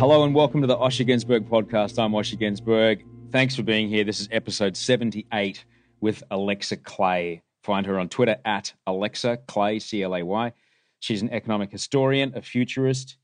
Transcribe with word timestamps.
Hello 0.00 0.24
and 0.24 0.34
welcome 0.34 0.62
to 0.62 0.66
the 0.66 0.78
Osher 0.78 1.06
Günsberg 1.06 1.46
podcast. 1.46 2.02
I'm 2.02 2.12
Osher 2.12 2.40
Günsberg. 2.40 3.04
Thanks 3.30 3.54
for 3.54 3.62
being 3.62 3.90
here. 3.90 4.02
This 4.02 4.18
is 4.18 4.30
episode 4.32 4.74
78 4.74 5.62
with 6.00 6.22
Alexa 6.30 6.78
Clay. 6.78 7.42
Find 7.64 7.84
her 7.84 7.98
on 7.98 8.08
Twitter 8.08 8.38
at 8.46 8.72
Alexa 8.86 9.40
Clay, 9.46 9.78
C 9.78 10.02
L 10.02 10.16
A 10.16 10.22
Y. 10.22 10.54
She's 11.00 11.20
an 11.20 11.28
economic 11.28 11.70
historian, 11.70 12.32
a 12.34 12.40
futurist, 12.40 13.18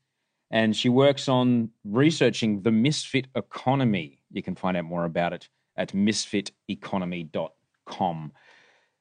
and 0.51 0.75
she 0.75 0.87
works 0.87 1.27
on 1.27 1.71
researching 1.83 2.61
the 2.61 2.69
misfit 2.69 3.25
economy. 3.33 4.21
You 4.31 4.43
can 4.43 4.53
find 4.53 4.77
out 4.77 4.85
more 4.85 5.05
about 5.05 5.33
it 5.33 5.49
at 5.77 5.93
misfiteconomy.com. 5.93 8.31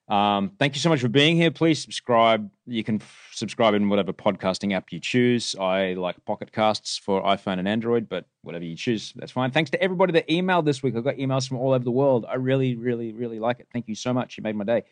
Um, 0.08 0.52
thank 0.58 0.74
you 0.74 0.80
so 0.80 0.88
much 0.88 1.00
for 1.00 1.08
being 1.08 1.36
here. 1.36 1.50
Please 1.50 1.82
subscribe. 1.82 2.48
You 2.66 2.84
can 2.84 2.96
f- 2.96 3.28
subscribe 3.32 3.74
in 3.74 3.88
whatever 3.88 4.12
podcasting 4.12 4.72
app 4.72 4.92
you 4.92 5.00
choose. 5.00 5.56
I 5.60 5.94
like 5.94 6.24
Pocket 6.24 6.52
Casts 6.52 6.96
for 6.96 7.22
iPhone 7.22 7.58
and 7.58 7.66
Android, 7.66 8.08
but 8.08 8.26
whatever 8.42 8.64
you 8.64 8.76
choose, 8.76 9.12
that's 9.16 9.32
fine. 9.32 9.50
Thanks 9.50 9.70
to 9.70 9.82
everybody 9.82 10.12
that 10.12 10.28
emailed 10.28 10.64
this 10.64 10.80
week. 10.82 10.94
I 10.96 11.00
got 11.00 11.16
emails 11.16 11.48
from 11.48 11.56
all 11.56 11.72
over 11.72 11.82
the 11.82 11.90
world. 11.90 12.24
I 12.28 12.36
really, 12.36 12.76
really, 12.76 13.12
really 13.12 13.40
like 13.40 13.58
it. 13.58 13.66
Thank 13.72 13.88
you 13.88 13.96
so 13.96 14.12
much. 14.12 14.36
You 14.36 14.44
made 14.44 14.54
my 14.54 14.64
day. 14.64 14.84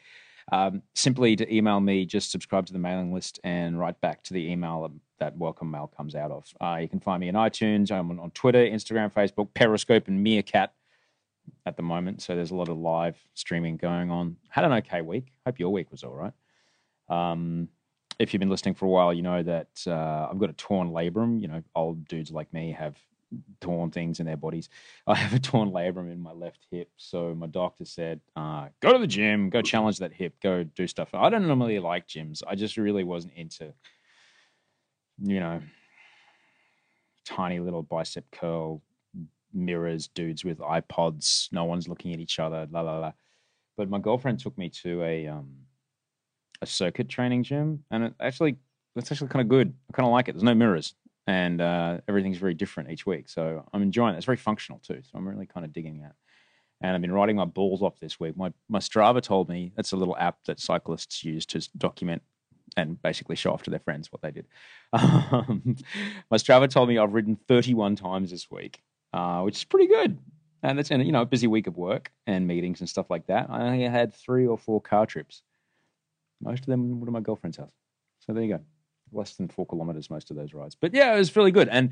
Um, 0.50 0.82
simply 0.94 1.36
to 1.36 1.54
email 1.54 1.80
me, 1.80 2.04
just 2.04 2.30
subscribe 2.32 2.66
to 2.66 2.72
the 2.72 2.78
mailing 2.78 3.12
list 3.14 3.38
and 3.44 3.78
write 3.78 4.00
back 4.00 4.22
to 4.24 4.34
the 4.34 4.50
email 4.50 4.90
that 5.20 5.36
welcome 5.36 5.70
mail 5.70 5.90
comes 5.96 6.14
out 6.14 6.32
of. 6.32 6.52
Uh, 6.60 6.78
you 6.80 6.88
can 6.88 7.00
find 7.00 7.20
me 7.20 7.28
on 7.28 7.34
iTunes. 7.34 7.92
I'm 7.92 8.10
on, 8.10 8.18
on 8.18 8.30
Twitter, 8.32 8.64
Instagram, 8.64 9.12
Facebook, 9.12 9.54
Periscope, 9.54 10.08
and 10.08 10.22
Meerkat 10.22 10.72
at 11.66 11.76
the 11.76 11.82
moment. 11.82 12.22
So 12.22 12.34
there's 12.34 12.50
a 12.50 12.56
lot 12.56 12.68
of 12.68 12.78
live 12.78 13.16
streaming 13.34 13.76
going 13.76 14.10
on. 14.10 14.36
Had 14.48 14.64
an 14.64 14.72
okay 14.72 15.00
week. 15.00 15.32
Hope 15.46 15.58
your 15.58 15.70
week 15.70 15.90
was 15.90 16.04
all 16.04 16.14
right. 16.14 16.32
Um, 17.08 17.68
if 18.18 18.32
you've 18.32 18.40
been 18.40 18.50
listening 18.50 18.74
for 18.74 18.86
a 18.86 18.88
while, 18.88 19.12
you 19.12 19.22
know 19.22 19.42
that 19.42 19.68
uh, 19.86 20.28
I've 20.30 20.38
got 20.38 20.50
a 20.50 20.54
torn 20.54 20.90
labrum. 20.90 21.40
You 21.40 21.48
know, 21.48 21.62
old 21.74 22.06
dudes 22.06 22.30
like 22.30 22.52
me 22.52 22.72
have 22.72 22.96
torn 23.60 23.90
things 23.90 24.20
in 24.20 24.26
their 24.26 24.36
bodies. 24.36 24.68
I 25.06 25.14
have 25.14 25.34
a 25.34 25.38
torn 25.38 25.70
labrum 25.70 26.12
in 26.12 26.20
my 26.20 26.32
left 26.32 26.66
hip. 26.70 26.90
So 26.96 27.34
my 27.34 27.46
doctor 27.46 27.84
said, 27.84 28.20
uh, 28.36 28.68
go 28.80 28.92
to 28.92 28.98
the 28.98 29.06
gym, 29.06 29.50
go 29.50 29.62
challenge 29.62 29.98
that 29.98 30.12
hip, 30.12 30.34
go 30.42 30.64
do 30.64 30.86
stuff. 30.86 31.08
I 31.12 31.28
don't 31.30 31.46
normally 31.46 31.78
like 31.80 32.06
gyms. 32.06 32.42
I 32.46 32.54
just 32.54 32.76
really 32.76 33.04
wasn't 33.04 33.34
into, 33.34 33.72
you 35.22 35.40
know, 35.40 35.60
tiny 37.24 37.58
little 37.58 37.82
bicep 37.82 38.30
curl 38.30 38.82
mirrors, 39.54 40.08
dudes 40.08 40.44
with 40.44 40.58
iPods, 40.58 41.52
no 41.52 41.64
one's 41.64 41.88
looking 41.88 42.12
at 42.12 42.20
each 42.20 42.38
other, 42.38 42.66
la 42.70 42.80
la 42.80 42.98
la. 42.98 43.12
But 43.76 43.88
my 43.88 43.98
girlfriend 43.98 44.40
took 44.40 44.56
me 44.56 44.68
to 44.82 45.02
a 45.02 45.26
um, 45.28 45.50
a 46.62 46.66
circuit 46.66 47.08
training 47.08 47.42
gym, 47.42 47.84
and 47.90 48.04
it 48.04 48.14
actually 48.20 48.56
that's 48.94 49.10
actually 49.10 49.28
kind 49.28 49.42
of 49.42 49.48
good. 49.48 49.74
I 49.90 49.96
kind 49.96 50.06
of 50.06 50.12
like 50.12 50.28
it. 50.28 50.32
There's 50.32 50.42
no 50.42 50.54
mirrors, 50.54 50.94
and 51.26 51.60
uh, 51.60 51.98
everything's 52.08 52.38
very 52.38 52.54
different 52.54 52.90
each 52.90 53.06
week. 53.06 53.28
So 53.28 53.64
I'm 53.72 53.82
enjoying 53.82 54.14
it. 54.14 54.18
It's 54.18 54.26
very 54.26 54.36
functional 54.36 54.80
too. 54.80 55.00
So 55.02 55.18
I'm 55.18 55.26
really 55.26 55.46
kind 55.46 55.64
of 55.64 55.72
digging 55.72 56.00
that. 56.00 56.14
And 56.80 56.94
I've 56.94 57.00
been 57.00 57.12
riding 57.12 57.36
my 57.36 57.44
balls 57.44 57.82
off 57.82 57.98
this 58.00 58.20
week. 58.20 58.36
My 58.36 58.52
my 58.68 58.78
Strava 58.78 59.22
told 59.22 59.48
me 59.48 59.72
that's 59.76 59.92
a 59.92 59.96
little 59.96 60.16
app 60.18 60.38
that 60.46 60.60
cyclists 60.60 61.24
use 61.24 61.46
to 61.46 61.68
document 61.76 62.22
and 62.76 63.00
basically 63.02 63.36
show 63.36 63.52
off 63.52 63.62
to 63.62 63.70
their 63.70 63.78
friends 63.78 64.10
what 64.10 64.22
they 64.22 64.30
did. 64.30 64.46
Um, 64.94 65.76
my 66.30 66.36
Strava 66.36 66.68
told 66.68 66.88
me 66.88 66.98
I've 66.98 67.14
ridden 67.14 67.36
31 67.48 67.96
times 67.96 68.30
this 68.30 68.48
week, 68.50 68.82
uh, 69.14 69.42
which 69.42 69.58
is 69.58 69.64
pretty 69.64 69.86
good. 69.86 70.18
And 70.64 70.76
that's 70.76 70.90
in 70.90 71.00
you 71.02 71.12
know 71.12 71.22
a 71.22 71.26
busy 71.26 71.46
week 71.46 71.66
of 71.66 71.76
work 71.76 72.10
and 72.26 72.46
meetings 72.46 72.80
and 72.80 72.88
stuff 72.88 73.10
like 73.10 73.26
that. 73.28 73.46
I 73.48 73.62
only 73.62 73.84
had 73.84 74.12
three 74.12 74.46
or 74.46 74.58
four 74.58 74.80
car 74.80 75.06
trips. 75.06 75.42
Most 76.40 76.60
of 76.60 76.66
them 76.66 76.98
were 77.00 77.06
to 77.06 77.12
my 77.12 77.20
girlfriend's 77.20 77.58
house. 77.58 77.72
So 78.20 78.32
there 78.32 78.42
you 78.42 78.56
go. 78.56 78.60
Less 79.12 79.34
than 79.36 79.48
four 79.48 79.66
kilometers 79.66 80.10
most 80.10 80.30
of 80.30 80.36
those 80.36 80.52
rides. 80.52 80.74
But 80.74 80.94
yeah, 80.94 81.14
it 81.14 81.18
was 81.18 81.36
really 81.36 81.52
good. 81.52 81.68
And 81.68 81.90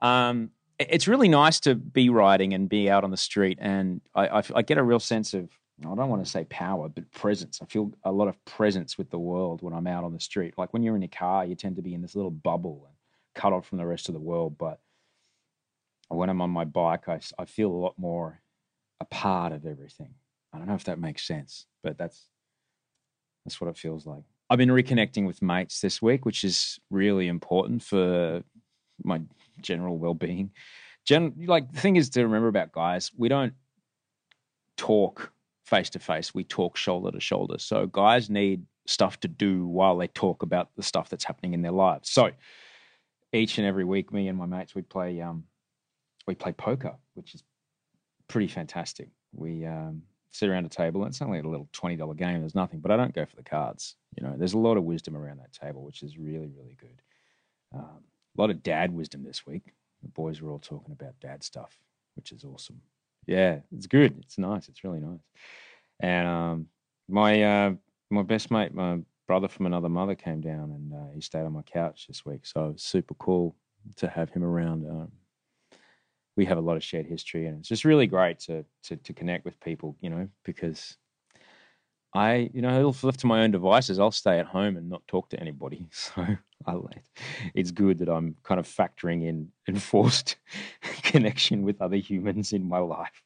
um, 0.00 0.50
it's 0.78 1.06
really 1.06 1.28
nice 1.28 1.60
to 1.60 1.74
be 1.76 2.08
riding 2.08 2.54
and 2.54 2.68
be 2.68 2.90
out 2.90 3.04
on 3.04 3.10
the 3.10 3.16
street. 3.16 3.58
And 3.60 4.00
I, 4.14 4.38
I, 4.38 4.42
I 4.56 4.62
get 4.62 4.78
a 4.78 4.82
real 4.82 5.00
sense 5.00 5.32
of 5.34 5.50
I 5.80 5.94
don't 5.94 6.08
want 6.08 6.24
to 6.24 6.30
say 6.30 6.44
power, 6.44 6.88
but 6.88 7.10
presence. 7.12 7.60
I 7.62 7.66
feel 7.66 7.92
a 8.04 8.12
lot 8.12 8.28
of 8.28 8.42
presence 8.44 8.96
with 8.96 9.10
the 9.10 9.18
world 9.18 9.60
when 9.60 9.74
I'm 9.74 9.86
out 9.86 10.04
on 10.04 10.12
the 10.12 10.20
street. 10.20 10.54
Like 10.56 10.72
when 10.72 10.82
you're 10.82 10.96
in 10.96 11.02
your 11.02 11.08
car, 11.08 11.44
you 11.44 11.54
tend 11.54 11.76
to 11.76 11.82
be 11.82 11.94
in 11.94 12.02
this 12.02 12.16
little 12.16 12.30
bubble 12.30 12.86
and 12.86 12.94
cut 13.34 13.52
off 13.52 13.66
from 13.66 13.78
the 13.78 13.86
rest 13.86 14.08
of 14.08 14.14
the 14.14 14.20
world. 14.20 14.56
But 14.56 14.80
when 16.08 16.30
I'm 16.30 16.40
on 16.40 16.50
my 16.50 16.64
bike, 16.64 17.08
I, 17.08 17.20
I 17.38 17.44
feel 17.44 17.70
a 17.70 17.72
lot 17.72 17.94
more 17.96 18.40
a 19.00 19.04
part 19.04 19.52
of 19.52 19.66
everything. 19.66 20.14
I 20.52 20.58
don't 20.58 20.68
know 20.68 20.74
if 20.74 20.84
that 20.84 20.98
makes 20.98 21.26
sense, 21.26 21.66
but 21.82 21.98
that's 21.98 22.28
that's 23.44 23.60
what 23.60 23.68
it 23.68 23.76
feels 23.76 24.06
like. 24.06 24.22
I've 24.48 24.58
been 24.58 24.70
reconnecting 24.70 25.26
with 25.26 25.42
mates 25.42 25.80
this 25.80 26.00
week, 26.00 26.24
which 26.24 26.44
is 26.44 26.78
really 26.90 27.28
important 27.28 27.82
for 27.82 28.42
my 29.02 29.20
general 29.60 29.98
well-being. 29.98 30.50
Gen- 31.04 31.34
like 31.46 31.70
the 31.72 31.80
thing 31.80 31.96
is 31.96 32.10
to 32.10 32.22
remember 32.22 32.48
about 32.48 32.72
guys, 32.72 33.10
we 33.16 33.28
don't 33.28 33.54
talk 34.76 35.32
face 35.64 35.90
to 35.90 35.98
face. 35.98 36.34
We 36.34 36.44
talk 36.44 36.76
shoulder 36.76 37.10
to 37.10 37.20
shoulder. 37.20 37.58
So 37.58 37.86
guys 37.86 38.30
need 38.30 38.62
stuff 38.86 39.18
to 39.20 39.28
do 39.28 39.66
while 39.66 39.96
they 39.96 40.08
talk 40.08 40.42
about 40.42 40.68
the 40.76 40.82
stuff 40.82 41.08
that's 41.08 41.24
happening 41.24 41.54
in 41.54 41.62
their 41.62 41.72
lives. 41.72 42.10
So 42.10 42.30
each 43.32 43.58
and 43.58 43.66
every 43.66 43.84
week, 43.84 44.12
me 44.12 44.28
and 44.28 44.38
my 44.38 44.46
mates 44.46 44.74
we 44.74 44.82
play 44.82 45.20
um, 45.20 45.44
we 46.26 46.34
play 46.34 46.52
poker, 46.52 46.94
which 47.14 47.34
is 47.34 47.42
pretty 48.28 48.48
fantastic. 48.48 49.08
We 49.34 49.64
um, 49.66 50.02
sit 50.30 50.48
around 50.48 50.66
a 50.66 50.68
table, 50.68 51.04
it's 51.06 51.22
only 51.22 51.38
a 51.38 51.42
little 51.42 51.68
twenty 51.72 51.96
dollar 51.96 52.14
game. 52.14 52.40
There's 52.40 52.54
nothing, 52.54 52.80
but 52.80 52.90
I 52.90 52.96
don't 52.96 53.14
go 53.14 53.24
for 53.24 53.36
the 53.36 53.42
cards. 53.42 53.96
You 54.16 54.26
know, 54.26 54.34
there's 54.36 54.54
a 54.54 54.58
lot 54.58 54.76
of 54.76 54.84
wisdom 54.84 55.16
around 55.16 55.38
that 55.38 55.52
table, 55.52 55.82
which 55.82 56.02
is 56.02 56.18
really 56.18 56.50
really 56.56 56.76
good. 56.80 57.02
Um, 57.74 58.04
a 58.36 58.40
lot 58.40 58.50
of 58.50 58.62
dad 58.62 58.92
wisdom 58.92 59.24
this 59.24 59.46
week. 59.46 59.72
The 60.02 60.08
boys 60.08 60.40
were 60.40 60.50
all 60.50 60.58
talking 60.58 60.92
about 60.92 61.18
dad 61.20 61.42
stuff, 61.42 61.78
which 62.14 62.32
is 62.32 62.44
awesome. 62.44 62.80
Yeah, 63.26 63.60
it's 63.74 63.86
good. 63.86 64.16
It's 64.20 64.38
nice. 64.38 64.68
It's 64.68 64.84
really 64.84 65.00
nice. 65.00 65.20
And 66.00 66.28
um, 66.28 66.66
my 67.08 67.42
uh, 67.42 67.72
my 68.10 68.22
best 68.22 68.50
mate, 68.50 68.74
my 68.74 68.98
brother 69.26 69.48
from 69.48 69.66
another 69.66 69.88
mother, 69.88 70.14
came 70.14 70.40
down 70.40 70.70
and 70.70 70.92
uh, 70.92 71.12
he 71.14 71.20
stayed 71.20 71.44
on 71.44 71.52
my 71.52 71.62
couch 71.62 72.06
this 72.06 72.24
week. 72.26 72.44
So 72.46 72.66
it 72.66 72.72
was 72.74 72.82
super 72.82 73.14
cool 73.14 73.56
to 73.96 74.08
have 74.08 74.30
him 74.30 74.44
around. 74.44 74.88
Um, 74.88 75.12
we 76.36 76.44
have 76.46 76.58
a 76.58 76.62
lot 76.62 76.76
of 76.76 76.84
shared 76.84 77.06
history, 77.06 77.46
and 77.46 77.58
it's 77.58 77.68
just 77.68 77.84
really 77.84 78.06
great 78.06 78.38
to 78.40 78.64
to, 78.84 78.96
to 78.96 79.12
connect 79.12 79.44
with 79.44 79.58
people, 79.60 79.96
you 80.00 80.10
know, 80.10 80.28
because 80.44 80.96
I, 82.14 82.48
you 82.54 82.62
know, 82.62 82.94
left 83.02 83.20
to 83.20 83.26
my 83.26 83.42
own 83.42 83.50
devices, 83.50 83.98
I'll 83.98 84.12
stay 84.12 84.38
at 84.38 84.46
home 84.46 84.76
and 84.76 84.88
not 84.88 85.06
talk 85.08 85.30
to 85.30 85.40
anybody. 85.40 85.88
So 86.66 86.72
I, 86.72 86.78
it's 87.54 87.72
good 87.72 87.98
that 87.98 88.08
I'm 88.08 88.36
kind 88.42 88.58
of 88.58 88.66
factoring 88.66 89.26
in 89.28 89.50
enforced 89.68 90.36
connection 91.02 91.62
with 91.62 91.82
other 91.82 91.96
humans 91.96 92.54
in 92.54 92.66
my 92.66 92.78
life. 92.78 93.22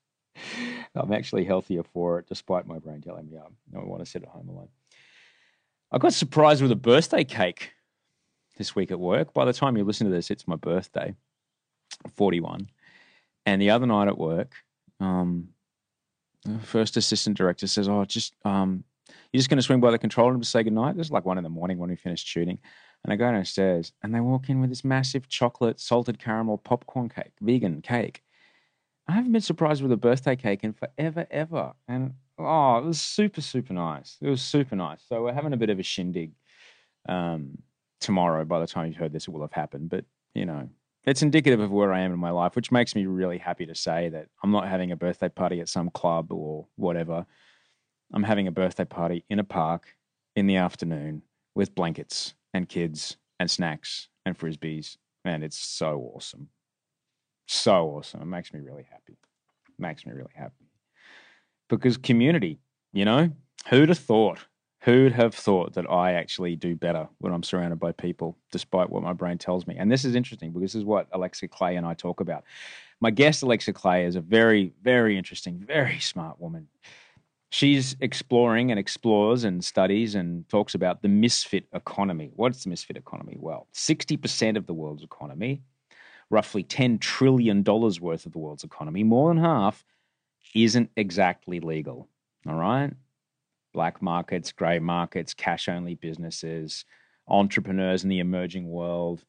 I'm 0.95 1.13
actually 1.13 1.45
healthier 1.45 1.85
for 1.85 2.19
it, 2.19 2.27
despite 2.27 2.67
my 2.67 2.79
brain 2.79 3.01
telling 3.01 3.31
me 3.31 3.37
I 3.37 3.79
want 3.85 4.05
to 4.05 4.11
sit 4.11 4.23
at 4.23 4.29
home 4.29 4.49
alone. 4.49 4.71
I 5.93 5.99
got 5.99 6.15
surprised 6.15 6.63
with 6.63 6.73
a 6.73 6.77
birthday 6.77 7.23
cake 7.23 7.73
this 8.57 8.75
week 8.75 8.91
at 8.91 8.99
work. 8.99 9.33
By 9.33 9.45
the 9.45 9.53
time 9.53 9.77
you 9.77 9.85
listen 9.85 10.07
to 10.09 10.13
this, 10.13 10.31
it's 10.31 10.49
my 10.49 10.57
birthday, 10.57 11.15
41. 12.17 12.69
And 13.49 13.63
the 13.63 13.71
other 13.71 13.87
night 13.87 14.09
at 14.09 14.19
work, 14.19 14.53
um, 15.01 15.49
the 16.45 16.59
first 16.59 16.99
assistant 16.99 17.39
director 17.39 17.67
says, 17.67 17.89
"Oh, 17.89 18.05
just 18.05 18.35
um, 18.45 18.85
you're 19.33 19.39
just 19.39 19.49
going 19.49 19.57
to 19.57 19.63
swing 19.63 19.81
by 19.81 19.91
the 19.91 19.99
control 19.99 20.31
room 20.31 20.43
to 20.43 20.47
say 20.47 20.63
goodnight." 20.63 20.99
This 20.99 21.07
is 21.07 21.11
like 21.11 21.25
one 21.25 21.39
in 21.39 21.45
the 21.45 21.51
morning 21.51 21.79
when 21.79 21.89
we 21.89 21.97
finished 21.97 22.27
shooting, 22.27 22.59
and 23.03 23.13
I 23.13 23.17
go 23.17 23.33
downstairs 23.33 23.93
and 24.03 24.15
they 24.15 24.21
walk 24.21 24.51
in 24.51 24.61
with 24.61 24.69
this 24.69 24.85
massive 24.85 25.31
chocolate 25.31 25.81
salted 25.81 26.19
caramel 26.19 26.59
popcorn 26.59 27.09
cake, 27.09 27.33
vegan 27.41 27.81
cake. 27.81 28.23
I 29.07 29.13
haven't 29.13 29.33
been 29.33 29.41
surprised 29.41 29.83
with 29.83 29.93
a 29.93 29.97
birthday 29.97 30.37
cake 30.37 30.63
in 30.63 30.75
forever, 30.75 31.27
ever, 31.31 31.73
and 31.89 32.13
oh, 32.39 32.77
it 32.77 32.85
was 32.85 33.01
super, 33.01 33.41
super 33.41 33.73
nice. 33.73 34.19
It 34.21 34.29
was 34.29 34.43
super 34.43 34.77
nice. 34.77 35.03
So 35.09 35.23
we're 35.23 35.33
having 35.33 35.55
a 35.55 35.57
bit 35.57 35.71
of 35.71 35.79
a 35.79 35.83
shindig 35.83 36.33
um, 37.09 37.57
tomorrow. 37.99 38.45
By 38.45 38.61
the 38.61 38.67
time 38.67 38.89
you've 38.89 38.97
heard 38.97 39.15
this, 39.15 39.27
it 39.27 39.31
will 39.31 39.41
have 39.41 39.53
happened. 39.53 39.89
But 39.89 40.05
you 40.35 40.45
know, 40.45 40.69
it's 41.05 41.23
indicative 41.23 41.61
of 41.61 41.71
where 41.71 41.93
I 41.93 42.01
am 42.01 42.13
in 42.13 42.19
my 42.19 42.31
life, 42.31 42.57
which 42.57 42.73
makes 42.73 42.95
me 42.95 43.07
really 43.07 43.39
happy 43.39 43.67
to 43.67 43.75
say 43.75 44.09
that 44.11 44.27
I'm 44.43 44.51
not 44.51 44.69
having 44.69 44.93
a 44.93 44.97
birthday 44.97 45.29
party 45.29 45.61
at 45.61 45.69
some 45.69 45.91
club 45.91 46.33
or 46.33 46.67
whatever. 46.77 47.25
I'm 48.13 48.23
having 48.23 48.47
a 48.47 48.53
birthday 48.53 48.85
party 48.85 49.25
in 49.29 49.39
a 49.39 49.45
park 49.45 49.97
in 50.37 50.47
the 50.47 50.57
afternoon 50.57 51.23
with 51.55 51.75
blankets 51.75 52.35
and 52.53 52.69
kids 52.69 53.17
and 53.39 53.51
snacks 53.51 54.09
and 54.27 54.39
frisbees. 54.39 54.97
And 55.25 55.43
it's 55.45 55.59
so 55.59 56.13
awesome. 56.15 56.49
So 57.47 57.97
awesome. 57.97 58.23
It 58.23 58.27
makes 58.27 58.53
me 58.53 58.61
really 58.61 58.87
happy. 58.91 59.19
Makes 59.79 60.07
me 60.07 60.13
really 60.13 60.33
happy. 60.35 60.71
Because 61.69 61.97
community, 61.97 62.59
you 62.93 63.05
know, 63.05 63.31
who'd 63.69 63.89
have 63.89 63.99
thought 63.99 64.39
Who'd 64.89 65.13
have 65.13 65.35
thought 65.35 65.75
that 65.75 65.85
I 65.91 66.15
actually 66.15 66.57
do 66.57 66.75
better 66.75 67.11
when 67.19 67.35
I'm 67.35 67.43
surrounded 67.43 67.79
by 67.79 67.93
people, 67.93 68.39
despite 68.51 68.89
what 68.89 69.03
my 69.03 69.13
brain 69.13 69.37
tells 69.37 69.67
me? 69.67 69.77
And 69.77 69.93
this 69.93 70.03
is 70.03 70.15
interesting 70.15 70.51
because 70.51 70.63
this 70.63 70.75
is 70.75 70.83
what 70.87 71.09
Alexa 71.13 71.49
Clay 71.49 71.77
and 71.77 71.85
I 71.85 71.93
talk 71.93 72.21
about. 72.21 72.45
My 72.99 73.11
guest, 73.11 73.43
Alexa 73.43 73.75
Clay, 73.75 74.07
is 74.07 74.17
a 74.17 74.23
very, 74.23 74.73
very 74.83 75.19
interesting, 75.19 75.59
very 75.59 75.99
smart 75.99 76.41
woman. 76.41 76.69
She's 77.51 77.97
exploring 78.01 78.71
and 78.71 78.81
explores 78.81 79.45
and 79.45 79.63
studies 79.63 80.15
and 80.15 80.49
talks 80.49 80.75
about 80.75 81.03
the 81.03 81.09
misfit 81.09 81.67
economy. 81.75 82.31
What's 82.35 82.65
the 82.65 82.71
misfit 82.71 82.97
economy? 82.97 83.37
Well, 83.39 83.67
60% 83.75 84.57
of 84.57 84.67
the 84.67 84.73
world's 84.73 85.03
economy, 85.03 85.61
roughly 86.31 86.65
$10 86.65 86.99
trillion 86.99 87.63
worth 87.63 88.25
of 88.25 88.33
the 88.33 88.39
world's 88.39 88.65
economy, 88.65 89.05
more 89.05 89.29
than 89.29 89.45
half, 89.45 89.85
isn't 90.55 90.89
exactly 90.97 91.61
legal. 91.61 92.09
All 92.47 92.55
right? 92.55 92.95
Black 93.79 94.03
markets, 94.03 94.51
grey 94.51 94.81
markets, 94.81 95.33
cash 95.35 95.69
only 95.69 95.95
businesses, 95.95 96.85
entrepreneurs 97.29 98.03
in 98.03 98.11
the 98.11 98.19
emerging 98.19 98.69
world 98.69 99.23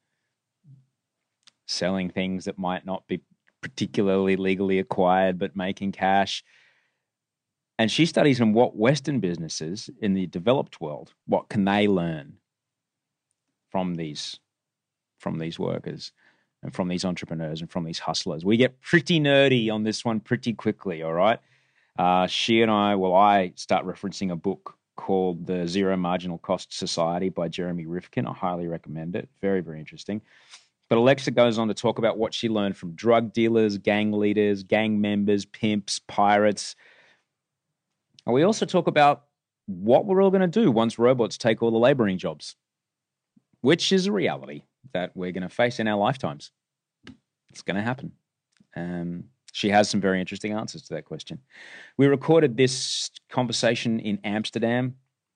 selling 1.68 2.10
things 2.10 2.46
that 2.46 2.58
might 2.58 2.84
not 2.84 3.06
be 3.06 3.22
particularly 3.62 4.36
legally 4.36 4.80
acquired 4.80 5.38
but 5.38 5.56
making 5.56 5.92
cash. 5.92 6.44
And 7.78 7.92
she 7.92 8.08
studies 8.08 8.40
in 8.40 8.54
what 8.54 8.76
Western 8.76 9.20
businesses 9.20 9.88
in 10.02 10.16
the 10.16 10.26
developed 10.26 10.82
world, 10.82 11.14
what 11.28 11.48
can 11.50 11.66
they 11.66 11.88
learn 11.88 12.38
from 13.70 13.94
these 13.94 14.40
from 15.20 15.38
these 15.38 15.60
workers 15.60 16.12
and 16.64 16.74
from 16.74 16.88
these 16.88 17.06
entrepreneurs 17.06 17.62
and 17.62 17.70
from 17.70 17.84
these 17.84 18.00
hustlers. 18.00 18.44
We 18.44 18.58
get 18.58 18.82
pretty 18.82 19.20
nerdy 19.20 19.72
on 19.72 19.84
this 19.84 20.04
one 20.04 20.20
pretty 20.20 20.54
quickly, 20.54 21.04
all 21.04 21.14
right? 21.14 21.40
Uh, 22.00 22.28
she 22.28 22.62
and 22.62 22.72
I, 22.72 22.96
well, 22.96 23.14
I 23.14 23.52
start 23.58 23.86
referencing 23.86 24.32
a 24.32 24.36
book 24.38 24.78
called 24.96 25.46
The 25.46 25.68
Zero 25.68 25.98
Marginal 25.98 26.38
Cost 26.38 26.74
Society 26.74 27.28
by 27.28 27.50
Jeremy 27.50 27.86
Rifkin. 27.86 28.26
I 28.26 28.32
highly 28.32 28.68
recommend 28.68 29.18
it. 29.18 29.28
Very, 29.42 29.60
very 29.60 29.80
interesting. 29.80 30.22
But 30.88 30.98
Alexa 30.98 31.32
goes 31.32 31.60
on 31.60 31.68
to 31.68 31.74
talk 31.74 32.00
about 32.00 32.18
what 32.18 32.34
she 32.34 32.48
learned 32.48 32.78
from 32.78 32.94
drug 32.94 33.34
dealers, 33.34 33.78
gang 33.78 34.14
leaders, 34.14 34.64
gang 34.64 35.02
members, 35.02 35.44
pimps, 35.44 36.00
pirates. 36.00 36.78
And 38.26 38.34
we 38.34 38.44
also 38.44 38.66
talk 38.66 38.88
about 38.88 39.26
what 39.66 40.06
we're 40.06 40.24
all 40.24 40.32
going 40.32 40.42
to 40.42 40.48
do 40.48 40.72
once 40.72 40.98
robots 40.98 41.38
take 41.38 41.62
all 41.62 41.70
the 41.70 41.78
laboring 41.78 42.18
jobs, 42.18 42.56
which 43.60 43.92
is 43.92 44.08
a 44.08 44.12
reality 44.14 44.64
that 44.94 45.12
we're 45.16 45.34
going 45.34 45.44
to 45.44 45.50
face 45.50 45.80
in 45.80 45.88
our 45.90 45.98
lifetimes. 45.98 46.52
It's 47.50 47.62
going 47.62 47.76
to 47.76 47.84
happen. 47.84 48.14
Um, 48.74 49.26
she 49.60 49.70
has 49.70 49.90
some 49.90 50.00
very 50.00 50.22
interesting 50.22 50.54
answers 50.54 50.84
to 50.84 50.94
that 50.94 51.04
question. 51.04 51.38
We 51.98 52.08
recorded 52.08 52.56
this 52.56 53.12
conversation 53.30 54.00
in 54.00 54.18
Amsterdam 54.24 54.96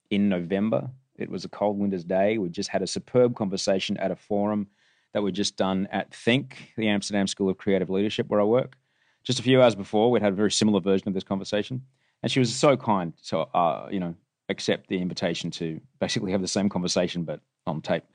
in 0.09 0.29
November. 0.29 0.89
It 1.17 1.29
was 1.29 1.43
a 1.43 1.49
cold 1.49 1.77
winter's 1.77 2.05
day. 2.05 2.37
We 2.37 2.47
just 2.47 2.69
had 2.69 2.81
a 2.81 2.87
superb 2.87 3.35
conversation 3.35 3.97
at 3.97 4.11
a 4.11 4.15
forum 4.15 4.67
that 5.11 5.21
we'd 5.21 5.35
just 5.35 5.57
done 5.57 5.89
at 5.91 6.13
Think, 6.13 6.71
the 6.77 6.87
Amsterdam 6.87 7.27
School 7.27 7.49
of 7.49 7.57
Creative 7.57 7.89
Leadership, 7.89 8.29
where 8.29 8.39
I 8.39 8.45
work. 8.45 8.77
Just 9.25 9.39
a 9.39 9.43
few 9.43 9.61
hours 9.61 9.75
before, 9.75 10.09
we'd 10.09 10.21
had 10.21 10.31
a 10.31 10.37
very 10.37 10.51
similar 10.51 10.79
version 10.79 11.09
of 11.09 11.13
this 11.13 11.25
conversation. 11.25 11.81
And 12.21 12.31
she 12.31 12.39
was 12.39 12.55
so 12.55 12.77
kind 12.77 13.11
to, 13.27 13.39
uh, 13.39 13.89
you 13.91 13.99
know, 13.99 14.15
accept 14.47 14.87
the 14.87 15.01
invitation 15.01 15.51
to 15.51 15.81
basically 15.99 16.31
have 16.31 16.41
the 16.41 16.47
same 16.47 16.69
conversation, 16.69 17.23
but 17.23 17.41
on 17.67 17.81
tape. 17.81 18.05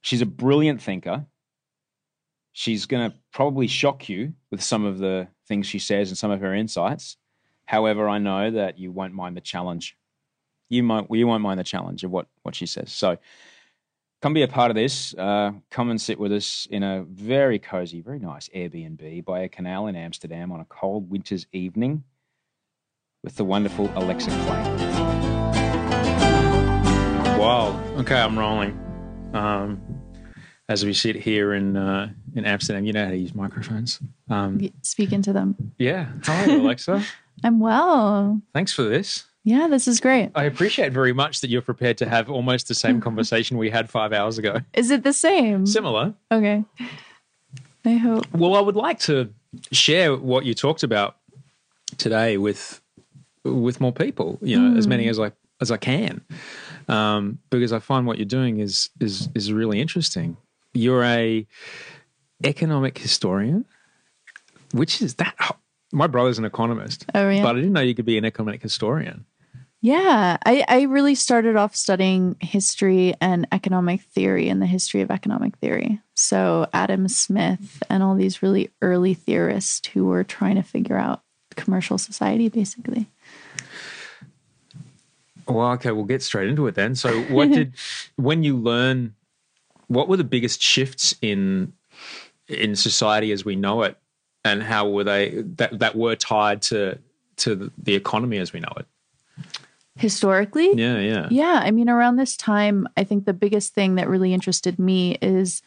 She's 0.00 0.22
a 0.22 0.26
brilliant 0.26 0.82
thinker 0.82 1.24
she's 2.54 2.86
going 2.86 3.10
to 3.10 3.16
probably 3.32 3.66
shock 3.66 4.08
you 4.08 4.32
with 4.50 4.62
some 4.62 4.84
of 4.86 4.98
the 4.98 5.28
things 5.46 5.66
she 5.66 5.78
says 5.78 6.08
and 6.08 6.16
some 6.16 6.30
of 6.30 6.40
her 6.40 6.54
insights. 6.54 7.18
However, 7.66 8.08
I 8.08 8.18
know 8.18 8.50
that 8.52 8.78
you 8.78 8.92
won't 8.92 9.12
mind 9.12 9.36
the 9.36 9.42
challenge. 9.42 9.98
You 10.70 10.82
might 10.82 11.06
you 11.10 11.26
won't 11.26 11.42
mind 11.42 11.60
the 11.60 11.64
challenge 11.64 12.04
of 12.04 12.10
what 12.10 12.26
what 12.42 12.54
she 12.54 12.66
says. 12.66 12.90
So 12.92 13.18
come 14.22 14.32
be 14.32 14.42
a 14.42 14.48
part 14.48 14.70
of 14.70 14.74
this. 14.74 15.14
Uh, 15.14 15.52
come 15.70 15.90
and 15.90 16.00
sit 16.00 16.18
with 16.18 16.32
us 16.32 16.66
in 16.70 16.82
a 16.82 17.04
very 17.04 17.58
cozy, 17.58 18.00
very 18.00 18.18
nice 18.18 18.48
Airbnb 18.54 19.24
by 19.24 19.40
a 19.40 19.48
canal 19.48 19.88
in 19.88 19.96
Amsterdam 19.96 20.52
on 20.52 20.60
a 20.60 20.64
cold 20.66 21.10
winter's 21.10 21.46
evening 21.52 22.04
with 23.22 23.36
the 23.36 23.44
wonderful 23.44 23.90
Alexa 23.96 24.30
Clay. 24.30 24.62
Wow. 27.38 27.78
Okay, 27.98 28.18
I'm 28.18 28.38
rolling. 28.38 28.78
Um, 29.32 29.93
as 30.68 30.84
we 30.84 30.92
sit 30.92 31.16
here 31.16 31.52
in 31.52 31.76
uh, 31.76 32.10
in 32.34 32.44
Amsterdam, 32.44 32.84
you 32.84 32.92
know 32.92 33.04
how 33.04 33.10
to 33.10 33.16
use 33.16 33.34
microphones. 33.34 34.00
Um, 34.30 34.70
Speak 34.82 35.12
into 35.12 35.32
them. 35.32 35.72
Yeah. 35.78 36.06
Hello, 36.24 36.60
Alexa. 36.60 37.04
I'm 37.44 37.60
well. 37.60 38.40
Thanks 38.52 38.72
for 38.72 38.82
this. 38.82 39.24
Yeah, 39.42 39.68
this 39.68 39.86
is 39.86 40.00
great. 40.00 40.30
I 40.34 40.44
appreciate 40.44 40.92
very 40.92 41.12
much 41.12 41.42
that 41.42 41.50
you're 41.50 41.60
prepared 41.60 41.98
to 41.98 42.08
have 42.08 42.30
almost 42.30 42.68
the 42.68 42.74
same 42.74 43.00
conversation 43.02 43.58
we 43.58 43.68
had 43.68 43.90
five 43.90 44.12
hours 44.12 44.38
ago. 44.38 44.60
Is 44.72 44.90
it 44.90 45.02
the 45.02 45.12
same? 45.12 45.66
Similar. 45.66 46.14
Okay. 46.32 46.64
I 47.84 47.92
hope. 47.94 48.24
Well, 48.32 48.54
I 48.54 48.60
would 48.60 48.76
like 48.76 48.98
to 49.00 49.30
share 49.70 50.16
what 50.16 50.46
you 50.46 50.54
talked 50.54 50.82
about 50.82 51.16
today 51.98 52.38
with 52.38 52.80
with 53.44 53.80
more 53.80 53.92
people. 53.92 54.38
You 54.40 54.58
know, 54.58 54.74
mm. 54.74 54.78
as 54.78 54.86
many 54.86 55.08
as 55.08 55.20
I 55.20 55.32
as 55.60 55.70
I 55.70 55.76
can, 55.76 56.22
um, 56.88 57.38
because 57.50 57.74
I 57.74 57.80
find 57.80 58.06
what 58.06 58.16
you're 58.16 58.24
doing 58.24 58.60
is 58.60 58.88
is 58.98 59.28
is 59.34 59.52
really 59.52 59.78
interesting 59.78 60.38
you're 60.74 61.04
a 61.04 61.46
economic 62.44 62.98
historian, 62.98 63.64
which 64.72 65.00
is 65.00 65.14
that. 65.14 65.34
My 65.92 66.08
brother's 66.08 66.38
an 66.40 66.44
economist, 66.44 67.06
oh, 67.14 67.28
yeah? 67.28 67.42
but 67.42 67.54
I 67.54 67.60
didn't 67.60 67.72
know 67.72 67.80
you 67.80 67.94
could 67.94 68.04
be 68.04 68.18
an 68.18 68.24
economic 68.24 68.60
historian. 68.60 69.26
Yeah, 69.80 70.38
I, 70.46 70.64
I 70.66 70.82
really 70.84 71.14
started 71.14 71.56
off 71.56 71.76
studying 71.76 72.36
history 72.40 73.12
and 73.20 73.46
economic 73.52 74.00
theory 74.00 74.48
and 74.48 74.62
the 74.62 74.66
history 74.66 75.02
of 75.02 75.10
economic 75.10 75.58
theory. 75.58 76.00
So, 76.14 76.66
Adam 76.72 77.06
Smith 77.06 77.82
and 77.90 78.02
all 78.02 78.14
these 78.14 78.42
really 78.42 78.70
early 78.80 79.12
theorists 79.12 79.86
who 79.88 80.06
were 80.06 80.24
trying 80.24 80.54
to 80.54 80.62
figure 80.62 80.96
out 80.96 81.22
commercial 81.54 81.98
society, 81.98 82.48
basically. 82.48 83.10
Well, 85.46 85.72
okay, 85.72 85.92
we'll 85.92 86.04
get 86.04 86.22
straight 86.22 86.48
into 86.48 86.66
it 86.66 86.74
then. 86.74 86.94
So, 86.94 87.20
what 87.24 87.50
did, 87.50 87.74
when 88.16 88.42
you 88.42 88.56
learn 88.56 89.14
what 89.88 90.08
were 90.08 90.16
the 90.16 90.24
biggest 90.24 90.62
shifts 90.62 91.14
in 91.20 91.72
in 92.48 92.76
society 92.76 93.32
as 93.32 93.44
we 93.44 93.56
know 93.56 93.82
it, 93.82 93.96
and 94.44 94.62
how 94.62 94.88
were 94.88 95.04
they 95.04 95.42
that 95.56 95.78
that 95.78 95.96
were 95.96 96.16
tied 96.16 96.62
to 96.62 96.98
to 97.36 97.70
the 97.78 97.94
economy 97.94 98.38
as 98.38 98.52
we 98.52 98.60
know 98.60 98.72
it? 98.76 98.86
Historically, 99.96 100.74
yeah, 100.74 100.98
yeah, 100.98 101.28
yeah. 101.30 101.60
I 101.62 101.70
mean, 101.70 101.88
around 101.88 102.16
this 102.16 102.36
time, 102.36 102.88
I 102.96 103.04
think 103.04 103.24
the 103.24 103.32
biggest 103.32 103.74
thing 103.74 103.94
that 103.94 104.08
really 104.08 104.34
interested 104.34 104.78
me 104.78 105.16
is 105.22 105.62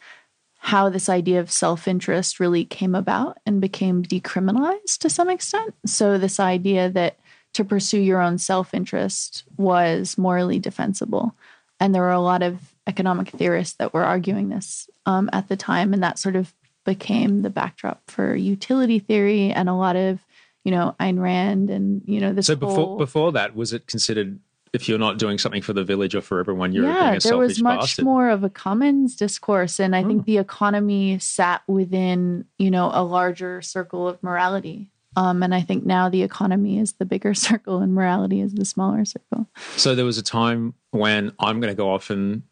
how 0.58 0.90
this 0.90 1.08
idea 1.08 1.40
of 1.40 1.50
self 1.50 1.88
interest 1.88 2.38
really 2.38 2.64
came 2.64 2.94
about 2.94 3.38
and 3.46 3.60
became 3.60 4.02
decriminalized 4.02 4.98
to 4.98 5.08
some 5.08 5.30
extent. 5.30 5.74
So, 5.86 6.18
this 6.18 6.38
idea 6.38 6.90
that 6.90 7.18
to 7.54 7.64
pursue 7.64 8.00
your 8.00 8.20
own 8.20 8.38
self 8.38 8.74
interest 8.74 9.44
was 9.56 10.18
morally 10.18 10.58
defensible. 10.58 11.34
And 11.80 11.94
there 11.94 12.02
were 12.02 12.10
a 12.10 12.20
lot 12.20 12.42
of 12.42 12.67
economic 12.88 13.28
theorists 13.28 13.76
that 13.76 13.94
were 13.94 14.02
arguing 14.02 14.48
this 14.48 14.88
um, 15.06 15.30
at 15.32 15.48
the 15.48 15.56
time. 15.56 15.92
And 15.92 16.02
that 16.02 16.18
sort 16.18 16.34
of 16.34 16.54
became 16.84 17.42
the 17.42 17.50
backdrop 17.50 18.02
for 18.10 18.34
utility 18.34 18.98
theory 18.98 19.52
and 19.52 19.68
a 19.68 19.74
lot 19.74 19.94
of, 19.94 20.24
you 20.64 20.72
know, 20.72 20.96
Ayn 20.98 21.20
Rand 21.20 21.70
and, 21.70 22.02
you 22.06 22.20
know, 22.20 22.32
this. 22.32 22.46
So 22.46 22.56
before 22.56 22.74
whole, 22.74 22.98
before 22.98 23.32
that, 23.32 23.54
was 23.54 23.72
it 23.72 23.86
considered 23.86 24.40
if 24.72 24.88
you're 24.88 24.98
not 24.98 25.18
doing 25.18 25.38
something 25.38 25.62
for 25.62 25.72
the 25.72 25.84
village 25.84 26.14
or 26.14 26.20
for 26.20 26.40
everyone, 26.40 26.72
you're 26.72 26.84
yeah, 26.84 27.10
being 27.10 27.16
a 27.16 27.20
there 27.20 27.38
was 27.38 27.62
much 27.62 27.80
bastard? 27.80 28.04
more 28.04 28.30
of 28.30 28.44
a 28.44 28.50
commons 28.50 29.16
discourse, 29.16 29.80
and 29.80 29.96
I 29.96 30.04
think 30.04 30.26
the 30.26 30.38
economy 30.38 31.18
sat 31.18 31.62
within 31.66 32.44
you 32.58 32.70
know 32.70 32.90
a 32.92 33.02
larger 33.02 33.62
circle 33.62 34.08
of 34.08 34.22
morality. 34.22 34.90
Um, 35.16 35.42
and 35.42 35.54
I 35.54 35.62
think 35.62 35.84
now 35.84 36.08
the 36.08 36.22
economy 36.22 36.78
is 36.78 36.92
the 36.94 37.04
bigger 37.04 37.34
circle, 37.48 37.78
and 37.78 37.94
morality 37.94 38.40
is 38.40 38.54
the 38.54 38.64
smaller 38.64 39.04
circle. 39.04 39.46
So 39.76 39.94
there 39.94 40.04
was 40.04 40.18
a 40.18 40.22
time 40.22 40.74
when 40.90 41.32
I'm 41.38 41.60
going 41.60 41.72
to 41.72 41.76
go 41.76 41.90
off 41.92 42.10
and 42.10 42.42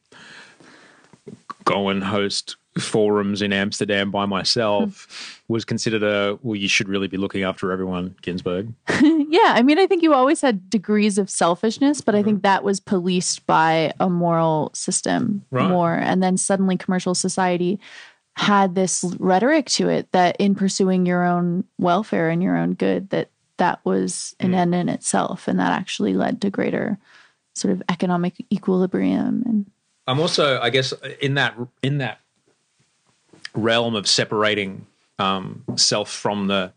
go 1.65 1.89
and 1.89 2.03
host 2.03 2.57
forums 2.79 3.43
in 3.43 3.53
Amsterdam 3.53 4.11
by 4.11 4.27
myself 4.27 5.43
was 5.49 5.65
considered 5.65 6.03
a 6.03 6.39
well 6.43 6.57
you 6.57 6.69
should 6.69 6.89
really 6.89 7.09
be 7.09 7.17
looking 7.17 7.43
after 7.43 7.73
everyone 7.73 8.15
Günsberg. 8.23 8.73
yeah, 9.31 9.55
I 9.55 9.63
mean, 9.63 9.79
I 9.79 9.87
think 9.87 10.03
you 10.03 10.15
always 10.15 10.41
had 10.41 10.69
degrees 10.69 11.19
of 11.19 11.31
selfishness, 11.31 12.01
but 12.01 12.15
I 12.15 12.23
think 12.23 12.39
mm-hmm. 12.39 12.43
that 12.43 12.65
was 12.65 12.81
policed 12.81 13.47
by 13.47 13.93
a 13.99 14.09
moral 14.11 14.71
system 14.75 15.45
Right. 15.51 15.69
more. 15.69 15.95
And 15.95 16.23
then 16.23 16.37
suddenly 16.37 16.77
commercial 16.77 17.15
society 17.15 17.81
had 18.37 18.75
this 18.75 19.05
rhetoric 19.19 19.67
to 19.67 19.89
it 19.89 20.13
that 20.13 20.37
in 20.39 20.55
pursuing 20.55 21.07
your 21.07 21.25
own 21.25 21.65
welfare 21.79 22.29
and 22.29 22.43
your 22.43 22.57
own 22.57 22.75
good, 22.75 23.09
that 23.11 23.31
that 23.57 23.81
was 23.85 24.37
an 24.41 24.53
mm. 24.53 24.57
end 24.57 24.75
in 24.75 24.89
itself. 24.91 25.49
And 25.49 25.59
that 25.59 25.73
actually 25.73 26.13
led 26.13 26.43
to 26.43 26.51
greater 26.51 26.99
sort 27.55 27.73
of 27.73 27.83
economic 27.89 28.35
equilibrium. 28.53 29.43
And 29.47 29.71
I'm 30.07 30.21
also 30.21 30.61
I 30.61 30.71
guess 30.71 30.93
in 31.21 31.35
that 31.35 31.57
in 31.83 31.99
that 31.99 32.21
realm 33.55 33.95
of 33.95 34.07
separating 34.07 34.87
um, 35.19 35.65
self 35.77 36.11
from 36.11 36.47
the 36.47 36.73